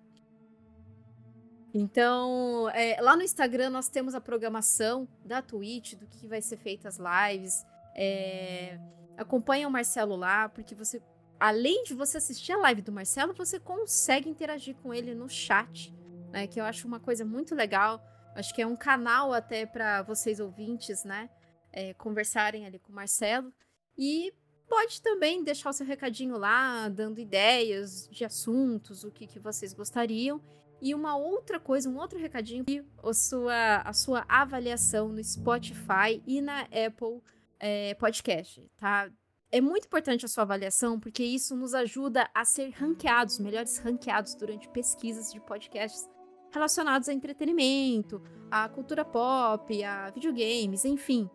Então, 1.73 2.69
é, 2.71 3.01
lá 3.01 3.15
no 3.15 3.23
Instagram 3.23 3.71
nós 3.71 3.89
temos 3.89 4.15
a 4.15 4.21
programação 4.21 5.09
da 5.25 5.41
Twitch, 5.41 5.95
do 5.95 6.07
que 6.07 6.27
vai 6.27 6.43
ser 6.43 6.57
feita 6.57 6.89
as 6.89 6.99
lives. 6.99 7.65
É, 7.95 8.79
acompanha 9.17 9.69
o 9.69 9.71
Marcelo 9.71 10.17
lá, 10.17 10.49
porque 10.49 10.75
você, 10.75 11.01
além 11.39 11.85
de 11.85 11.95
você 11.95 12.19
assistir 12.19 12.53
a 12.53 12.59
live 12.59 12.83
do 12.83 12.91
Marcelo, 12.91 13.33
você 13.35 13.61
consegue 13.61 14.29
interagir 14.29 14.75
com 14.83 14.93
ele 14.93 15.15
no 15.15 15.29
chat, 15.29 15.95
né? 16.33 16.47
Que 16.47 16.61
eu 16.61 16.65
acho 16.65 16.89
uma 16.89 16.99
coisa 16.99 17.25
muito 17.25 17.55
legal. 17.55 18.03
Acho 18.35 18.53
que 18.55 18.63
é 18.63 18.67
um 18.67 18.77
canal 18.77 19.33
até 19.33 19.65
para 19.65 20.03
vocês 20.03 20.41
ouvintes, 20.41 21.05
né? 21.05 21.31
É, 21.73 21.95
conversarem 21.95 22.67
ali 22.67 22.79
com 22.79 22.93
o 22.93 22.95
Marcelo. 22.95 23.53
E 23.97 24.33
pode 24.69 25.03
também 25.03 25.43
deixar 25.43 25.71
o 25.71 25.73
seu 25.73 25.85
recadinho 25.85 26.39
lá, 26.39 26.89
dando 26.89 27.21
ideias 27.21 28.09
de 28.09 28.25
assuntos, 28.25 29.03
o 29.03 29.11
que, 29.11 29.27
que 29.27 29.39
vocês 29.39 29.75
gostariam. 29.75 30.41
E 30.81 30.95
uma 30.95 31.17
outra 31.17 31.61
coisa, 31.61 31.91
um 31.91 31.99
outro 31.99 32.19
recadinho, 32.19 32.65
a 33.03 33.13
sua, 33.13 33.83
a 33.85 33.93
sua 33.93 34.25
avaliação 34.29 35.09
no 35.09 35.23
Spotify 35.23 36.23
e 36.27 36.41
na 36.41 36.63
Apple 36.63 37.21
é, 37.59 37.95
Podcast, 37.95 38.71
tá? 38.79 39.11
É 39.53 39.61
muito 39.61 39.87
importante 39.87 40.25
a 40.25 40.29
sua 40.29 40.45
avaliação, 40.45 40.99
porque 40.99 41.25
isso 41.25 41.57
nos 41.57 41.75
ajuda 41.75 42.31
a 42.33 42.45
ser 42.45 42.71
ranqueados, 42.71 43.41
melhores 43.41 43.79
ranqueados 43.79 44.35
durante 44.37 44.69
pesquisas 44.69 45.33
de 45.33 45.41
podcasts 45.41 46.09
relacionados 46.53 47.09
a 47.09 47.13
entretenimento, 47.13 48.23
a 48.51 48.69
cultura 48.69 49.05
pop, 49.05 49.85
a 49.85 50.11
videogames, 50.11 50.85
enfim 50.85 51.29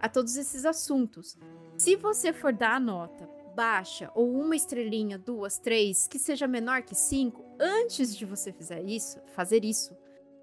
a 0.00 0.08
todos 0.08 0.36
esses 0.36 0.64
assuntos. 0.64 1.36
Se 1.76 1.96
você 1.96 2.32
for 2.32 2.52
dar 2.52 2.76
a 2.76 2.80
nota 2.80 3.28
baixa 3.54 4.10
ou 4.14 4.32
uma 4.40 4.54
estrelinha, 4.54 5.18
duas, 5.18 5.58
três, 5.58 6.06
que 6.06 6.18
seja 6.18 6.46
menor 6.46 6.82
que 6.82 6.94
cinco, 6.94 7.44
antes 7.58 8.16
de 8.16 8.24
você 8.24 8.52
fizer 8.52 8.82
isso, 8.84 9.18
fazer 9.34 9.64
isso, 9.64 9.96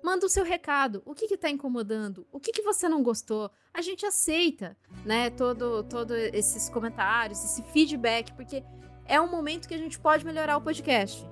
manda 0.03 0.26
o 0.26 0.30
seu 0.30 0.44
recado. 0.44 1.02
O 1.06 1.15
que 1.15 1.34
está 1.34 1.49
incomodando? 1.49 2.27
O 2.32 2.40
que, 2.40 2.52
que 2.52 2.61
você 2.61 2.90
não 2.90 3.02
gostou? 3.02 3.49
A 3.73 3.82
gente 3.82 4.06
aceita, 4.06 4.77
né? 5.06 5.30
Todo, 5.30 5.84
todo 5.84 6.14
esses 6.14 6.69
comentários, 6.69 7.44
esse 7.44 7.64
feedback, 7.72 8.34
porque 8.34 8.64
é 9.06 9.19
um 9.19 9.32
momento 9.32 9.68
que 9.68 9.73
a 9.73 9.80
gente 9.80 9.98
pode 9.98 10.26
melhorar 10.26 10.57
o 10.57 10.61
podcast, 10.61 11.26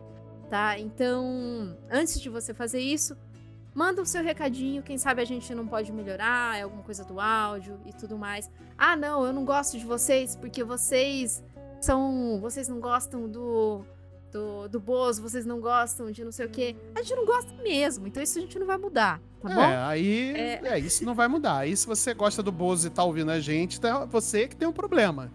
tá? 0.50 0.80
Então, 0.80 1.78
antes 1.92 2.20
de 2.20 2.30
você 2.30 2.54
fazer 2.54 2.80
isso, 2.80 3.18
manda 3.74 4.02
o 4.02 4.06
seu 4.06 4.24
recadinho, 4.24 4.84
quem 4.84 4.98
sabe 4.98 5.22
a 5.22 5.26
gente 5.26 5.54
não 5.54 5.68
pode 5.68 5.92
melhorar, 5.92 6.58
é 6.58 6.62
alguma 6.62 6.84
coisa 6.84 7.04
do 7.04 7.20
áudio 7.20 7.80
e 7.86 7.94
tudo 7.94 8.18
mais. 8.18 8.50
Ah, 8.78 8.96
não, 8.96 9.26
eu 9.26 9.34
não 9.34 9.46
gosto 9.46 9.78
de 9.78 9.86
vocês 9.86 10.36
porque 10.36 10.64
vocês 10.64 11.44
são, 11.82 12.40
vocês 12.42 12.68
não 12.68 12.80
gostam 12.80 13.28
do 13.28 13.86
do, 14.34 14.68
do 14.68 14.80
Bozo, 14.80 15.22
vocês 15.22 15.46
não 15.46 15.62
gostam 15.62 16.12
de 16.12 16.24
não 16.24 16.32
sei 16.32 16.48
o 16.48 16.50
quê. 16.50 16.76
A 16.96 17.04
gente 17.04 17.16
não 17.16 17.26
gosta 17.26 17.54
mesmo, 17.62 18.08
então 18.08 18.22
isso 18.22 18.40
a 18.40 18.42
gente 18.42 18.58
não 18.58 18.66
vai 18.66 18.78
mudar, 18.78 19.22
tá 19.42 19.52
é, 19.52 19.54
bom? 19.54 19.62
Aí, 19.62 20.34
é... 20.36 20.62
é, 20.64 20.80
isso 20.80 21.06
não 21.06 21.14
vai 21.14 21.28
mudar. 21.28 21.60
Aí 21.60 21.78
se 21.78 21.86
você 21.86 22.14
gosta 22.14 22.42
do 22.42 22.52
Bozo 22.52 22.88
e 22.88 22.90
tá 22.90 23.04
ouvindo 23.04 23.30
a 23.30 23.40
gente, 23.40 23.80
tá 23.80 24.06
você 24.06 24.48
que 24.48 24.56
tem 24.56 24.68
um 24.68 24.74
problema. 24.74 25.32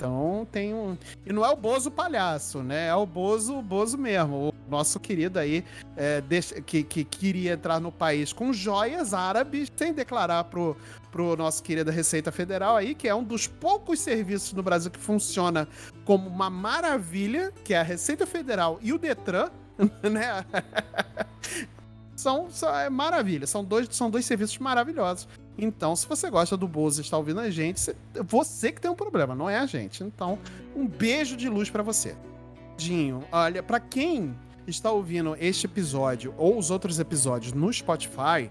Então 0.00 0.48
tem 0.50 0.72
um. 0.72 0.96
E 1.26 1.32
não 1.32 1.44
é 1.44 1.50
o 1.50 1.56
Bozo 1.56 1.90
palhaço, 1.90 2.62
né? 2.62 2.86
É 2.86 2.94
o 2.94 3.04
Bozo, 3.04 3.60
Bozo 3.60 3.98
mesmo. 3.98 4.48
O 4.48 4.70
nosso 4.70 4.98
querido 4.98 5.38
aí, 5.38 5.62
é, 5.94 6.22
que, 6.64 6.82
que 6.82 7.04
queria 7.04 7.52
entrar 7.52 7.78
no 7.78 7.92
país 7.92 8.32
com 8.32 8.50
joias 8.50 9.12
árabes, 9.12 9.70
sem 9.76 9.92
declarar 9.92 10.44
pro, 10.44 10.74
pro 11.12 11.36
nosso 11.36 11.62
querido 11.62 11.90
Receita 11.90 12.32
Federal 12.32 12.76
aí, 12.76 12.94
que 12.94 13.08
é 13.08 13.14
um 13.14 13.22
dos 13.22 13.46
poucos 13.46 14.00
serviços 14.00 14.54
no 14.54 14.62
Brasil 14.62 14.90
que 14.90 14.98
funciona 14.98 15.68
como 16.06 16.30
uma 16.30 16.48
maravilha, 16.48 17.52
que 17.62 17.74
é 17.74 17.80
a 17.80 17.82
Receita 17.82 18.26
Federal 18.26 18.78
e 18.80 18.94
o 18.94 18.98
Detran, 18.98 19.50
né? 20.10 20.46
são, 22.16 22.50
são 22.50 22.74
é 22.74 22.88
maravilha, 22.88 23.46
são 23.46 23.62
dois, 23.62 23.86
são 23.90 24.10
dois 24.10 24.24
serviços 24.24 24.56
maravilhosos. 24.56 25.28
Então, 25.60 25.94
se 25.94 26.06
você 26.06 26.30
gosta 26.30 26.56
do 26.56 26.66
Bozo 26.66 27.00
e 27.00 27.04
está 27.04 27.18
ouvindo 27.18 27.40
a 27.40 27.50
gente, 27.50 27.94
você 28.26 28.72
que 28.72 28.80
tem 28.80 28.90
um 28.90 28.94
problema, 28.94 29.34
não 29.34 29.48
é 29.48 29.58
a 29.58 29.66
gente. 29.66 30.02
Então, 30.02 30.38
um 30.74 30.88
beijo 30.88 31.36
de 31.36 31.50
luz 31.50 31.68
para 31.68 31.82
você. 31.82 32.16
Dinho, 32.78 33.22
olha, 33.30 33.62
para 33.62 33.78
quem 33.78 34.34
está 34.66 34.90
ouvindo 34.90 35.36
este 35.38 35.66
episódio 35.66 36.34
ou 36.38 36.56
os 36.56 36.70
outros 36.70 36.98
episódios 36.98 37.52
no 37.52 37.70
Spotify, 37.70 38.50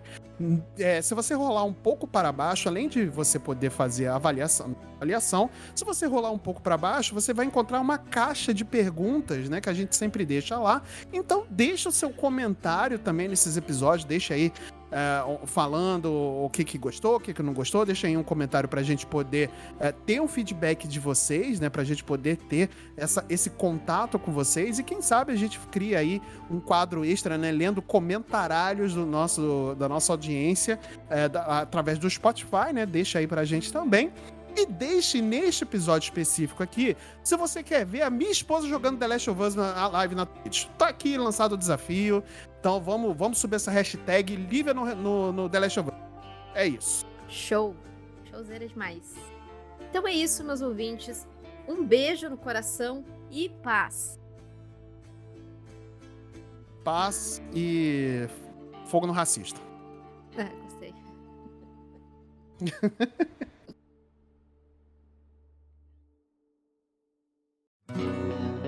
é, 0.78 1.02
se 1.02 1.16
você 1.16 1.34
rolar 1.34 1.64
um 1.64 1.74
pouco 1.74 2.06
para 2.06 2.32
baixo, 2.32 2.70
além 2.70 2.88
de 2.88 3.06
você 3.08 3.40
poder 3.40 3.72
fazer 3.72 4.08
a 4.08 4.16
avaliação, 4.16 4.76
avaliação 4.98 5.50
se 5.74 5.84
você 5.84 6.06
rolar 6.06 6.32
um 6.32 6.38
pouco 6.38 6.62
para 6.62 6.78
baixo, 6.78 7.14
você 7.14 7.34
vai 7.34 7.46
encontrar 7.46 7.80
uma 7.80 7.98
caixa 7.98 8.54
de 8.54 8.64
perguntas, 8.64 9.50
né, 9.50 9.60
que 9.60 9.70
a 9.70 9.74
gente 9.74 9.96
sempre 9.96 10.26
deixa 10.26 10.60
lá. 10.60 10.84
Então, 11.12 11.46
deixa 11.50 11.90
o 11.90 11.92
seu 11.92 12.12
comentário 12.12 13.00
também 13.00 13.28
nesses 13.28 13.58
episódios, 13.58 14.06
deixa 14.06 14.36
aí 14.36 14.54
é, 14.92 15.46
falando 15.46 16.12
o 16.12 16.50
que, 16.50 16.64
que 16.64 16.78
gostou, 16.78 17.16
o 17.16 17.20
que, 17.20 17.34
que 17.34 17.44
não 17.44 17.54
gostou. 17.54 17.86
Deixa 17.86 18.08
aí 18.08 18.18
um 18.18 18.24
comentário 18.24 18.68
pra 18.68 18.82
gente 18.82 19.06
poder 19.06 19.50
é, 19.80 19.92
ter 19.92 20.22
um 20.22 20.28
feedback 20.28 20.88
de 20.88 21.00
vocês, 21.00 21.60
né? 21.60 21.70
Pra 21.70 21.84
gente 21.84 22.04
poder 22.04 22.38
ter 22.38 22.70
essa, 22.98 23.24
esse 23.30 23.50
contato 23.50 24.18
com 24.18 24.32
vocês. 24.32 24.80
E 24.80 24.84
quem 24.84 25.02
sabe 25.02 25.32
a 25.32 25.36
gente 25.36 25.60
cria 25.72 26.00
aí 26.00 26.22
um 26.50 26.60
quadro 26.60 27.06
extra, 27.06 27.38
né? 27.38 27.52
Lendo 27.52 27.82
comentários 27.82 28.94
do 28.94 29.06
nosso, 29.06 29.76
da 29.78 29.88
nossa 29.88 30.14
audiência 30.14 30.80
é, 31.10 31.30
da, 31.30 31.62
através 31.62 31.98
do 31.98 32.10
Spotify, 32.10 32.74
né? 32.74 32.86
Deixa 32.86 33.20
aí 33.20 33.28
pra 33.28 33.46
gente 33.46 33.72
também. 33.72 34.12
E 34.56 34.66
deixe 34.66 35.22
neste 35.22 35.64
episódio 35.64 36.06
específico 36.06 36.62
aqui, 36.64 36.96
se 37.24 37.36
você 37.38 37.64
quer 37.64 37.86
ver 37.86 38.02
a 38.02 38.10
minha 38.10 38.32
esposa 38.32 38.68
jogando 38.68 39.00
The 39.00 39.08
Last 39.08 39.30
of 39.30 39.42
Us 39.42 39.56
na 39.56 39.88
live 39.88 40.16
na 40.16 40.26
Twitch. 40.26 40.66
Tá 40.78 40.90
aqui 40.90 41.18
lançado 41.18 41.54
o 41.54 41.58
desafio. 41.58 42.24
Então 42.60 42.82
vamos, 42.82 43.16
vamos 43.16 43.38
subir 43.38 43.56
essa 43.56 43.72
hashtag 43.72 44.36
Lívia 44.36 44.74
no, 44.74 44.96
no, 44.96 45.32
no 45.32 45.50
The 45.50 45.60
Last 45.60 45.80
of 45.80 45.90
Us. 45.90 45.96
É 46.56 46.68
isso. 46.68 47.06
Show. 47.28 47.76
Showzeira 48.30 48.68
demais. 48.68 49.16
Então 49.90 50.08
é 50.08 50.12
isso, 50.12 50.44
meus 50.44 50.62
ouvintes. 50.62 51.28
Um 51.68 51.86
beijo 51.86 52.30
no 52.30 52.38
coração 52.38 53.06
e 53.32 53.50
paz. 53.64 54.20
Paz 56.84 57.42
e 57.54 58.28
fogo 58.88 59.08
no 59.08 59.14
racista. 59.14 59.60
É, 60.38 60.46
gostei. 60.64 60.94
Música 67.96 68.59